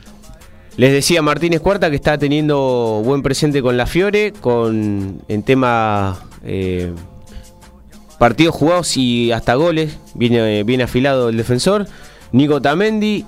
Les 0.76 0.92
decía 0.92 1.20
Martínez 1.20 1.60
Cuarta 1.60 1.90
que 1.90 1.96
está 1.96 2.16
teniendo 2.16 3.02
buen 3.04 3.22
presente 3.22 3.60
con 3.60 3.76
la 3.76 3.86
Fiore, 3.86 4.32
con 4.40 5.20
en 5.28 5.42
tema 5.42 6.20
eh, 6.42 6.92
partidos 8.18 8.54
jugados 8.54 8.96
y 8.96 9.30
hasta 9.32 9.54
goles. 9.56 9.98
Viene 10.14 10.62
bien 10.64 10.80
afilado 10.80 11.28
el 11.28 11.36
defensor. 11.36 11.86
Nico 12.32 12.62
Tamendi. 12.62 13.26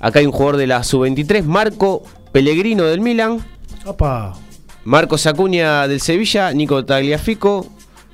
Acá 0.00 0.20
hay 0.20 0.26
un 0.26 0.32
jugador 0.32 0.56
de 0.56 0.66
la 0.66 0.82
sub-23, 0.82 1.44
Marco 1.44 2.02
Pellegrino 2.32 2.84
del 2.84 3.00
Milan. 3.00 3.38
Opa. 3.84 4.34
Marcos 4.84 5.26
Acuña 5.26 5.86
del 5.86 6.00
Sevilla, 6.00 6.52
Nico 6.52 6.84
Tagliafico, 6.84 7.66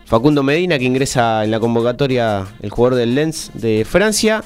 Facundo 0.09 0.43
Medina 0.43 0.79
que 0.79 0.87
ingresa 0.87 1.45
en 1.45 1.51
la 1.51 1.61
convocatoria 1.61 2.47
el 2.63 2.71
jugador 2.71 2.99
del 2.99 3.15
Lens 3.15 3.51
de 3.53 3.85
Francia. 3.85 4.43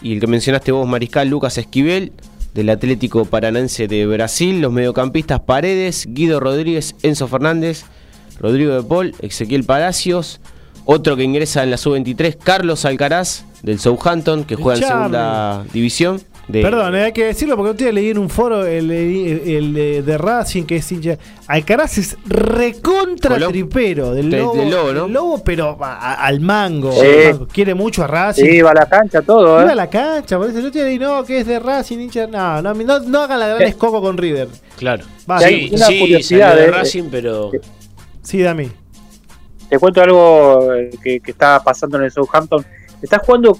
Y 0.00 0.14
el 0.14 0.20
que 0.20 0.26
mencionaste 0.26 0.72
vos 0.72 0.88
Mariscal 0.88 1.28
Lucas 1.28 1.58
Esquivel 1.58 2.12
del 2.54 2.70
Atlético 2.70 3.26
Paranaense 3.26 3.88
de 3.88 4.06
Brasil, 4.06 4.62
los 4.62 4.72
mediocampistas 4.72 5.40
Paredes, 5.40 6.06
Guido 6.08 6.40
Rodríguez, 6.40 6.94
Enzo 7.02 7.28
Fernández, 7.28 7.84
Rodrigo 8.40 8.74
de 8.74 8.82
Paul, 8.82 9.14
Ezequiel 9.20 9.64
Palacios, 9.64 10.40
otro 10.86 11.14
que 11.14 11.24
ingresa 11.24 11.62
en 11.62 11.70
la 11.70 11.76
sub-23, 11.76 12.38
Carlos 12.42 12.86
Alcaraz 12.86 13.44
del 13.62 13.78
Southampton 13.78 14.44
que 14.44 14.56
juega 14.56 14.78
en 14.78 14.86
segunda 14.86 15.64
división. 15.74 16.22
De, 16.48 16.62
Perdón, 16.62 16.94
eh, 16.94 17.02
hay 17.02 17.12
que 17.12 17.24
decirlo 17.24 17.56
porque 17.56 17.74
día 17.74 17.90
leí 17.90 18.10
en 18.10 18.18
un 18.18 18.30
foro 18.30 18.64
el, 18.64 18.88
el- 18.92 19.48
el 19.48 20.04
de- 20.06 20.16
Racing 20.16 20.62
que 20.62 20.76
es 20.76 20.92
hincha. 20.92 21.18
Alcaraz 21.48 21.98
es 21.98 22.16
recontra 22.24 23.30
Colón. 23.34 23.50
tripero 23.50 24.12
del 24.14 24.30
De- 24.30 24.38
lobo, 24.38 24.54
del 24.56 24.70
Lobo, 24.70 24.92
¿no? 24.92 25.02
del 25.04 25.12
Lobo, 25.12 25.42
pero 25.42 25.76
a- 25.80 25.96
a- 25.96 26.24
al 26.24 26.38
mango. 26.38 26.92
Sí. 26.92 27.06
mango. 27.32 27.48
Quiere 27.48 27.74
mucho 27.74 28.04
a 28.04 28.06
Racing. 28.06 28.44
Sí, 28.44 28.62
va 28.62 28.70
a 28.70 28.74
la 28.74 28.86
cancha 28.88 29.22
todo, 29.22 29.60
Iba 29.60 29.70
a 29.70 29.72
¿eh? 29.72 29.74
la 29.76 29.90
cancha, 29.90 30.38
por 30.38 30.48
eso 30.48 30.58
otro 30.60 30.70
día 30.70 30.84
leí, 30.84 31.00
no, 31.00 31.24
que 31.24 31.40
es 31.40 31.46
de 31.48 31.58
Racing, 31.58 31.98
hincha. 31.98 32.28
No, 32.28 32.62
no, 32.62 32.74
no, 32.74 33.00
no 33.00 33.20
hagan 33.22 33.40
la 33.40 33.48
gran 33.48 33.62
Eh. 33.62 33.66
escoco 33.66 34.00
con 34.00 34.16
River. 34.16 34.46
Claro. 34.76 35.04
Va, 35.28 35.40
sí, 35.40 35.70
una 35.72 35.86
sí, 35.86 35.98
curiosidad, 35.98 36.54
de 36.54 36.66
eh, 36.66 36.70
Racing, 36.70 37.08
pero. 37.10 37.50
Sí, 38.22 38.40
Dami. 38.40 38.70
Te 39.68 39.80
cuento 39.80 40.00
algo 40.00 40.72
eh, 40.74 40.90
que, 41.02 41.18
que 41.18 41.30
está 41.32 41.60
pasando 41.64 41.98
en 41.98 42.04
el 42.04 42.12
Southampton. 42.12 42.64
Está 43.02 43.18
jugando 43.18 43.58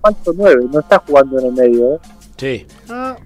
falso 0.00 0.32
9, 0.34 0.66
no 0.72 0.80
está 0.80 1.02
jugando 1.06 1.38
en 1.38 1.46
el 1.46 1.52
medio, 1.52 1.94
¿eh? 1.94 1.98
Sí. 2.36 2.66
Ah, 2.88 3.16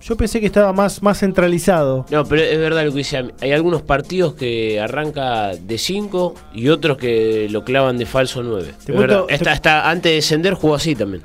Yo 0.00 0.16
pensé 0.16 0.40
que 0.40 0.46
estaba 0.46 0.72
más, 0.72 1.02
más 1.02 1.18
centralizado. 1.18 2.06
No, 2.10 2.24
pero 2.24 2.40
es 2.42 2.58
verdad 2.58 2.82
lo 2.84 2.92
que 2.92 2.98
dice. 2.98 3.30
Hay 3.42 3.52
algunos 3.52 3.82
partidos 3.82 4.32
que 4.34 4.80
arranca 4.80 5.48
de 5.54 5.76
5 5.76 6.34
y 6.54 6.68
otros 6.70 6.96
que 6.96 7.46
lo 7.50 7.62
clavan 7.62 7.98
de 7.98 8.06
falso 8.06 8.42
9. 8.42 8.72
Te 8.86 8.92
cuento- 8.94 9.26
te- 9.26 9.34
Hasta, 9.34 9.52
hasta 9.52 9.90
antes 9.90 10.10
de 10.10 10.14
descender 10.16 10.54
jugó 10.54 10.76
así 10.76 10.94
también. 10.94 11.22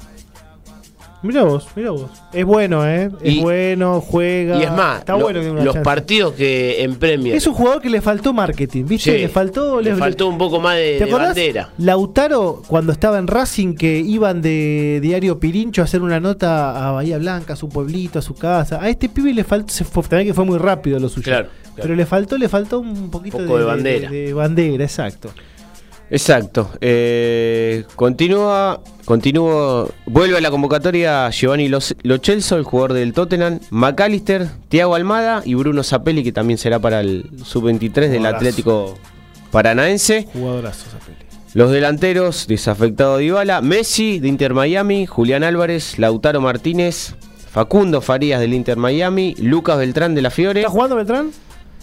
Mira 1.24 1.44
vos, 1.44 1.66
mira 1.76 1.92
vos. 1.92 2.10
Es 2.34 2.44
bueno, 2.46 2.86
¿eh? 2.86 3.10
Es 3.22 3.36
Y- 3.36 3.42
bueno, 3.42 4.02
juega. 4.02 4.60
Y 4.60 4.64
es 4.64 4.72
más, 4.72 5.00
está 5.00 5.14
lo- 5.14 5.20
bueno 5.22 5.42
los 5.42 5.64
chance. 5.74 5.80
partidos 5.80 6.34
que 6.34 6.84
en 6.84 6.96
Premier 6.98 7.36
Es 7.36 7.48
un 7.48 7.54
jugador 7.54 7.82
que 7.82 7.90
le 7.90 8.02
faltó 8.02 8.34
marketing, 8.34 8.84
¿viste? 8.86 9.14
Sí, 9.16 9.18
le 9.22 9.30
faltó. 9.30 9.80
le 9.82 9.96
faltó 9.96 10.28
un 10.28 10.38
poco 10.38 10.60
más 10.60 10.76
de, 10.76 10.98
¿Te 11.00 11.06
de 11.06 11.12
bandera. 11.12 11.70
Lautaro, 11.78 12.62
cuando 12.68 12.92
estaba 12.92 13.18
en 13.20 13.28
Racing, 13.28 13.76
que 13.76 13.98
iban 14.00 14.42
de 14.42 15.00
Diario 15.02 15.40
Pirincho 15.40 15.82
a 15.82 15.86
hacer 15.86 16.02
una 16.02 16.20
nota 16.20 16.90
a 16.90 16.92
Bahía 16.92 17.18
Blanca, 17.18 17.54
a 17.54 17.56
su 17.56 17.70
pueblito, 17.70 18.20
a 18.20 18.22
su 18.22 18.36
casa. 18.36 18.82
A 18.82 18.90
este 18.90 19.08
pibe 19.10 19.34
le 19.34 19.44
faltó, 19.46 19.72
se 19.74 19.86
fue, 19.86 20.04
también 20.04 20.28
que 20.28 20.34
fue 20.34 20.44
muy 20.46 20.58
rápido 20.58 21.00
lo 21.00 21.08
suyo. 21.08 21.24
Claro, 21.24 21.48
claro. 21.64 21.82
Pero 21.82 21.96
le 21.96 22.06
faltó, 22.06 22.38
le 22.38 22.50
faltó 22.50 22.80
un 22.82 23.10
poquito 23.10 23.38
Poco 23.38 23.58
de 23.58 23.64
bandera. 23.64 24.10
De, 24.10 24.26
de 24.28 24.34
bandera, 24.34 24.84
exacto. 24.84 25.30
Exacto. 26.14 26.70
Eh, 26.80 27.86
continúa, 27.96 28.80
continúa, 29.04 29.88
vuelve 30.06 30.38
a 30.38 30.42
la 30.42 30.52
convocatoria 30.52 31.28
Giovanni 31.32 31.70
Los- 31.70 31.96
Lo 32.04 32.20
Celso, 32.20 32.56
el 32.56 32.64
jugador 32.64 32.94
del 32.94 33.14
Tottenham, 33.14 33.60
McAllister, 33.72 34.48
Thiago 34.70 34.94
Almada 34.94 35.42
y 35.44 35.56
Bruno 35.56 35.82
Zapelli, 35.82 36.24
que 36.24 36.32
también 36.32 36.60
será 36.60 36.78
para 36.78 37.00
el 37.00 37.32
sub-23 37.44 38.10
del. 38.10 38.28
Atlético 38.28 38.94
Paranaense. 39.52 40.28
Jugadorazo 40.32 40.86
esa 40.88 41.00
peli. 41.00 41.18
Los 41.56 41.72
delanteros, 41.72 42.46
desafectado 42.48 43.18
Dybala, 43.18 43.62
Messi 43.62 44.20
de 44.20 44.28
Inter 44.28 44.54
Miami, 44.54 45.08
Julián 45.08 45.44
Álvarez, 45.44 45.98
Lautaro 45.98 46.42
Martínez, 46.42 47.16
Facundo 47.52 48.02
Farías 48.02 48.40
del 48.40 48.54
Inter 48.54 48.78
Miami, 48.78 49.34
Lucas 49.40 49.80
Beltrán 49.80 50.14
de 50.14 50.22
la 50.22 50.30
Fiore. 50.30 50.60
¿Está 50.62 50.72
jugando 50.72 50.96
Beltrán? 50.96 51.32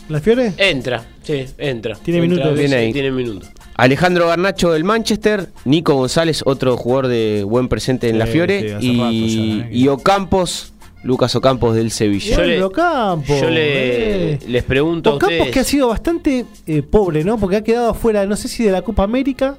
¿Las 0.08 0.22
Fiore? 0.22 0.52
Entra, 0.56 1.04
sí, 1.24 1.46
entra. 1.58 1.96
Tiene 1.96 2.18
Entra, 2.20 2.36
minutos. 2.36 2.52
sí, 2.54 2.58
Viene 2.60 2.76
ahí. 2.76 2.92
Tiene 2.92 3.10
minutos. 3.12 3.48
Alejandro 3.80 4.26
Garnacho 4.28 4.72
del 4.72 4.84
Manchester, 4.84 5.48
Nico 5.64 5.94
González, 5.94 6.42
otro 6.44 6.76
jugador 6.76 7.08
de 7.08 7.44
buen 7.44 7.68
presente 7.68 8.08
en 8.08 8.14
Sí, 8.14 8.18
la 8.18 8.26
Fiore, 8.26 8.60
y, 8.60 8.98
rato 8.98 9.10
ya, 9.10 9.10
eh, 9.10 9.68
y 9.72 9.88
Ocampos, 9.88 10.72
Lucas 11.02 11.34
Ocampos 11.34 11.74
del 11.74 11.90
Sevilla. 11.90 12.36
Yo 12.36 12.42
le- 12.42 12.46
Bueno, 12.54 12.66
Ocampo, 12.66 13.40
Yo 13.40 13.48
le, 13.50 14.32
eh. 14.34 14.38
les 14.46 14.62
pregunto 14.64 15.10
a 15.10 15.14
Ocampos 15.14 15.32
ustedes 15.38 15.52
que 15.54 15.60
ha 15.60 15.64
sido 15.64 15.88
bastante 15.88 16.44
eh, 16.66 16.82
pobre, 16.82 17.24
¿no? 17.24 17.38
Porque 17.38 17.56
ha 17.56 17.64
quedado 17.64 17.90
afuera, 17.90 18.26
no 18.26 18.36
sé 18.36 18.48
si 18.48 18.64
de 18.64 18.70
la 18.72 18.82
Copa 18.82 19.02
América 19.04 19.56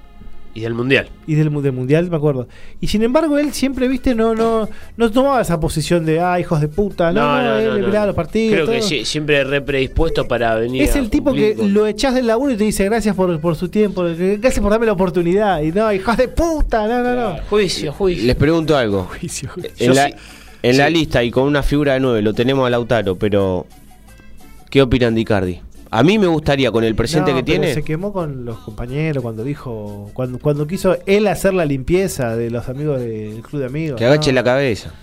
y 0.54 0.62
del 0.62 0.74
Mundial. 0.74 1.08
y 1.28 1.36
del, 1.36 1.50
mu- 1.50 1.62
del 1.62 1.72
Mundial, 1.72 2.10
me 2.10 2.18
acuerdo. 2.18 2.48
Y 2.82 2.88
sin 2.88 3.04
embargo, 3.04 3.38
él 3.38 3.54
siempre, 3.54 3.88
viste, 3.88 4.14
no 4.16 4.36
no 4.36 4.68
no 4.98 5.12
tomaba 5.12 5.42
esa 5.42 5.60
posición 5.60 6.06
de, 6.06 6.20
ah, 6.20 6.40
hijos 6.40 6.60
de 6.60 6.68
puta, 6.68 7.12
no, 7.14 7.40
él 7.58 7.74
le 7.76 7.84
peleaba 7.86 8.08
los 8.08 8.16
partidos. 8.16 8.54
Creo 8.56 8.66
que 8.68 8.80
todo. 8.80 8.88
sí, 8.90 9.06
siempre 9.06 9.44
re 9.46 9.62
predispuesto 9.62 10.28
para 10.28 10.56
venir. 10.56 10.82
Es 10.82 10.96
el 10.98 11.10
tipo 11.10 11.32
que 11.34 11.56
con- 11.56 11.74
lo 11.74 11.88
echás 11.88 12.14
del 12.16 12.28
laburo 12.28 12.52
y 12.54 12.58
te 12.58 12.66
dice 12.66 12.84
gracias 12.86 13.16
por, 13.16 13.40
por 13.40 13.56
su 13.56 13.70
tiempo, 13.70 14.04
gracias 14.04 14.60
por 14.60 14.72
darme 14.72 14.86
la 14.88 14.92
oportunidad. 14.94 15.62
Y 15.62 15.72
no, 15.72 15.92
hijos 15.94 16.18
de 16.18 16.28
puta, 16.28 16.88
no, 16.88 17.02
no, 17.02 17.16
no. 17.16 17.38
Juicio, 17.50 17.94
juicio. 17.94 18.26
Les 18.26 18.36
pregunto 18.36 18.76
algo. 18.76 19.04
Juicio, 19.20 19.50
juicio. 19.50 19.72
En, 19.80 19.96
la, 19.96 20.08
sí. 20.08 20.14
en 20.64 20.78
la 20.78 20.88
Sí. 20.88 20.94
lista 20.94 21.24
y 21.24 21.32
con 21.32 21.44
una 21.46 21.64
figura 21.64 21.94
de 21.94 22.02
9 22.02 22.22
lo 22.22 22.34
tenemos 22.34 22.68
a 22.68 22.70
Lautaro, 22.70 23.16
pero 23.16 23.66
¿qué 24.70 24.82
opinan 24.82 25.16
de 25.16 25.22
Icardi? 25.22 25.60
A 25.94 26.04
mí 26.04 26.18
me 26.18 26.28
gustaría, 26.28 26.72
con 26.72 26.84
el 26.86 26.96
presente 26.96 27.32
No, 27.32 27.38
que 27.38 27.44
pero 27.44 27.60
tiene, 27.60 27.74
Se 27.74 27.84
quemó 27.84 28.14
con 28.14 28.46
los 28.46 28.58
compañeros 28.60 29.22
cuando 29.22 29.44
dijo, 29.44 30.10
cuando, 30.14 30.40
cuando 30.40 30.66
quiso 30.66 30.98
él 31.06 31.28
hacer 31.28 31.54
la 31.54 31.66
limpieza 31.66 32.36
de 32.38 32.50
los 32.50 32.70
amigos 32.70 33.00
del 33.02 33.42
club 33.42 33.60
de 33.62 33.68
amigos. 33.68 33.98
que 34.00 34.06
agache 34.06 34.32
no. 34.32 34.36
la 34.36 34.44
cabeza. 34.44 34.94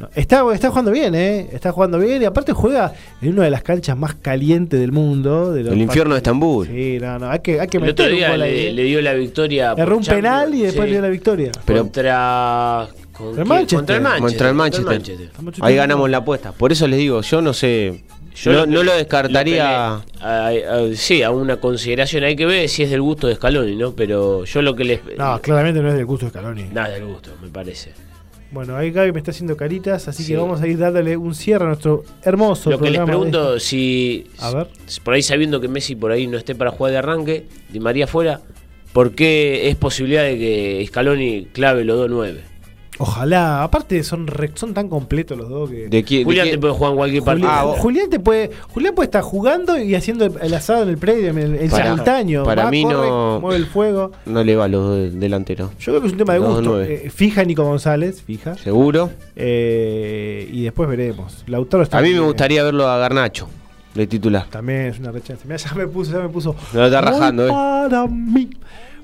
No, 0.00 0.08
Está, 0.14 0.44
está 0.54 0.68
jugando 0.70 0.90
bien, 0.92 1.14
¿eh? 1.16 1.48
Está 1.52 1.72
jugando 1.72 1.98
bien 1.98 2.22
y 2.22 2.24
aparte 2.24 2.52
juega 2.52 2.92
en 3.20 3.32
una 3.34 3.42
de 3.42 3.50
las 3.50 3.62
canchas 3.62 3.98
más 3.98 4.14
calientes 4.14 4.78
del 4.78 4.92
mundo. 4.92 5.52
De 5.52 5.64
los 5.64 5.72
El 5.72 5.82
infierno 5.82 6.14
de. 6.14 6.18
Estambul. 6.18 6.66
Sí, 6.68 6.98
no, 7.00 7.18
no, 7.18 7.28
hay 7.30 7.40
que, 7.40 7.60
hay 7.60 7.66
que 7.66 7.78
El 7.78 7.82
otro 7.88 8.06
meter 8.06 8.30
un 8.30 8.38
le, 8.38 8.72
le 8.72 8.82
dio 8.84 9.02
la 9.02 9.12
victoria. 9.14 9.72
por 9.72 9.80
Erró 9.80 9.96
un 9.96 10.02
Champions, 10.04 10.22
penal 10.24 10.54
y 10.54 10.62
después 10.62 10.84
sí. 10.84 10.86
le 10.86 10.92
dio 10.92 11.02
la 11.02 11.08
victoria. 11.08 11.50
Pero- 11.64 11.82
contra. 11.82 12.88
¿con 13.12 13.38
El? 13.38 13.44
Manchester. 13.44 13.76
Contra 13.76 13.96
el 13.96 14.02
Manchester. 14.02 14.20
Contra 14.20 14.48
el 14.48 14.54
Manchester. 14.54 15.30
Ahí 15.60 15.74
ganamos 15.74 16.08
la 16.08 16.18
apuesta. 16.18 16.52
Por 16.52 16.70
eso 16.70 16.86
les 16.86 16.98
digo, 17.00 17.20
yo 17.20 17.42
no 17.42 17.52
sé. 17.52 18.04
Yo 18.42 18.52
no, 18.52 18.66
no 18.66 18.82
lo 18.82 18.94
descartaría. 18.94 19.64
lo 19.98 20.02
que 20.02 20.18
le- 20.18 20.26
a- 20.26 20.46
a- 20.76 20.94
sí, 20.94 21.22
a 21.22 21.30
una 21.30 21.56
consideración. 21.58 22.24
Hay 22.24 22.36
que 22.36 22.46
ver 22.46 22.68
si 22.68 22.82
es 22.82 22.90
del 22.90 23.02
gusto 23.02 23.26
de 23.26 23.34
Scaloni, 23.34 23.76
¿no? 23.76 23.92
Pero 23.94 24.44
yo 24.44 24.62
lo 24.62 24.74
que 24.76 24.84
les. 24.84 25.00
No, 25.16 25.40
claramente 25.40 25.80
no 25.82 25.88
es 25.88 25.94
del 25.94 26.06
gusto 26.06 26.26
de 26.26 26.30
Scaloni. 26.30 26.64
Nada 26.72 26.90
del 26.90 27.04
gusto, 27.06 27.30
me 27.42 27.48
parece. 27.48 27.92
Bueno, 28.50 28.76
ahí 28.76 28.90
Gaby 28.90 29.12
me 29.12 29.18
está 29.18 29.30
haciendo 29.30 29.56
caritas, 29.58 30.08
así 30.08 30.22
Sí. 30.22 30.32
que 30.32 30.38
vamos 30.38 30.62
a 30.62 30.66
ir 30.66 30.78
dándole 30.78 31.16
un 31.18 31.34
cierre 31.34 31.64
a 31.64 31.68
nuestro 31.68 32.04
hermoso 32.22 32.70
Lo 32.70 32.78
que 32.78 32.84
les 32.90 32.98
programa 32.98 33.12
de 33.12 33.30
pregunto, 33.30 33.56
este- 33.56 33.68
si. 33.68 34.26
A 34.38 34.50
ver. 34.52 34.68
si 34.86 35.00
Por 35.00 35.12
ahí 35.14 35.22
sabiendo 35.22 35.60
que 35.60 35.68
Messi 35.68 35.94
por 35.96 36.12
ahí 36.12 36.26
no 36.26 36.38
esté 36.38 36.54
para 36.54 36.70
jugar 36.70 36.92
de 36.92 36.98
arranque, 36.98 37.46
Di 37.68 37.78
María 37.78 38.06
fuera, 38.06 38.40
¿por 38.94 39.12
qué 39.14 39.68
es 39.68 39.76
posibilidad 39.76 40.22
de 40.22 40.38
que 40.38 40.84
Scaloni 40.88 41.48
clave 41.52 41.84
los 41.84 41.98
dos 41.98 42.08
nueve? 42.08 42.40
Ojalá, 43.00 43.62
aparte 43.62 44.02
son 44.02 44.26
re- 44.26 44.50
son 44.54 44.74
tan 44.74 44.88
completos 44.88 45.38
los 45.38 45.48
dos 45.48 45.70
que 45.70 45.88
¿De 45.88 46.02
quién? 46.02 46.20
de 46.20 46.24
Julián 46.24 46.44
quién- 46.46 46.56
te 46.56 46.60
puede 46.60 46.72
jugar 46.74 46.90
en 46.92 46.96
cualquier 46.98 47.22
partido. 47.22 47.48
Ah, 47.50 47.64
vos- 47.64 47.78
Julián 47.78 48.10
te 48.10 48.18
puede 48.20 48.50
Julián 48.74 48.94
puede 48.94 49.04
estar 49.06 49.22
jugando 49.22 49.78
y 49.78 49.94
haciendo 49.94 50.24
el, 50.26 50.32
el 50.42 50.52
asado 50.54 50.82
en 50.82 50.88
el 50.88 50.98
predio 50.98 51.28
en, 51.30 51.38
en 51.38 51.70
Para- 51.70 51.84
simultáneo. 51.84 52.44
para 52.44 52.64
Va, 52.64 52.70
mí 52.70 52.82
corre, 52.82 52.94
no- 53.08 53.38
mueve 53.40 53.56
el 53.56 53.66
fuego. 53.66 54.10
No 54.26 54.42
le 54.42 54.56
va 54.56 54.64
a 54.64 54.68
los 54.68 54.82
dos 54.84 55.20
delanteros. 55.20 55.70
Yo 55.78 55.92
creo 55.92 56.00
que 56.00 56.06
es 56.08 56.12
un 56.12 56.18
tema 56.18 56.32
de 56.32 56.38
gusto. 56.40 56.82
Eh, 56.82 57.10
fija 57.14 57.44
Nico 57.44 57.62
González, 57.64 58.20
fija. 58.22 58.56
Seguro. 58.56 59.10
Eh, 59.36 60.48
y 60.52 60.64
después 60.64 60.88
veremos. 60.88 61.44
Lautaro 61.46 61.82
está 61.82 61.98
A 61.98 62.02
mí 62.02 62.12
me 62.12 62.20
gustaría 62.20 62.62
verlo 62.64 62.88
a 62.88 62.98
Garnacho 62.98 63.48
de 63.94 64.06
titular. 64.06 64.46
También 64.50 64.82
es 64.86 64.98
una 64.98 65.10
rechaza. 65.12 65.40
Mirá, 65.44 65.56
ya 65.56 65.72
me 65.74 65.86
puso, 65.86 66.12
ya 66.12 66.18
me 66.18 66.28
puso. 66.28 66.54
No 66.72 66.80
lo 66.80 66.86
está 66.86 67.00
rajando, 67.00 67.46
eh. 67.46 67.48
Para 67.48 68.06
mí. 68.06 68.50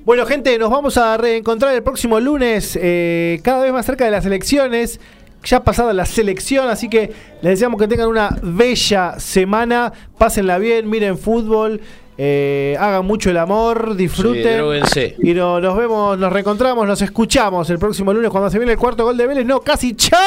Bueno, 0.05 0.25
gente, 0.25 0.57
nos 0.59 0.69
vamos 0.69 0.97
a 0.97 1.17
reencontrar 1.17 1.73
el 1.73 1.81
próximo 1.81 2.19
lunes, 2.19 2.77
eh, 2.79 3.39
cada 3.43 3.63
vez 3.63 3.73
más 3.73 3.85
cerca 3.85 4.05
de 4.05 4.11
las 4.11 4.25
elecciones. 4.25 4.99
Ya 5.43 5.57
ha 5.57 5.63
pasado 5.63 5.91
la 5.93 6.05
selección, 6.05 6.69
así 6.69 6.89
que 6.89 7.11
les 7.41 7.51
deseamos 7.53 7.79
que 7.79 7.87
tengan 7.87 8.07
una 8.07 8.29
bella 8.41 9.19
semana. 9.19 9.91
Pásenla 10.17 10.57
bien, 10.59 10.89
miren 10.89 11.17
fútbol, 11.19 11.81
eh, 12.17 12.75
hagan 12.79 13.05
mucho 13.05 13.29
el 13.31 13.37
amor, 13.37 13.89
Sí, 13.91 13.97
disfruten. 13.97 14.57
dróguense. 14.57 15.15
y 15.21 15.33
no- 15.33 15.59
nos 15.59 15.75
vemos, 15.77 16.17
nos 16.17 16.31
reencontramos, 16.33 16.87
nos 16.87 17.01
escuchamos 17.01 17.69
el 17.69 17.77
próximo 17.79 18.11
lunes 18.13 18.29
cuando 18.31 18.49
se 18.49 18.57
viene 18.59 18.73
el 18.73 18.79
cuarto 18.79 19.03
gol 19.05 19.17
de 19.17 19.27
Vélez. 19.27 19.45
No, 19.45 19.59
casi 19.61 19.95
chao. 19.95 20.19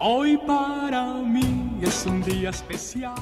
Hoy 0.00 0.38
para 0.46 1.14
mí 1.14 1.78
es 1.82 2.04
un 2.06 2.22
día 2.22 2.50
especial. 2.50 3.14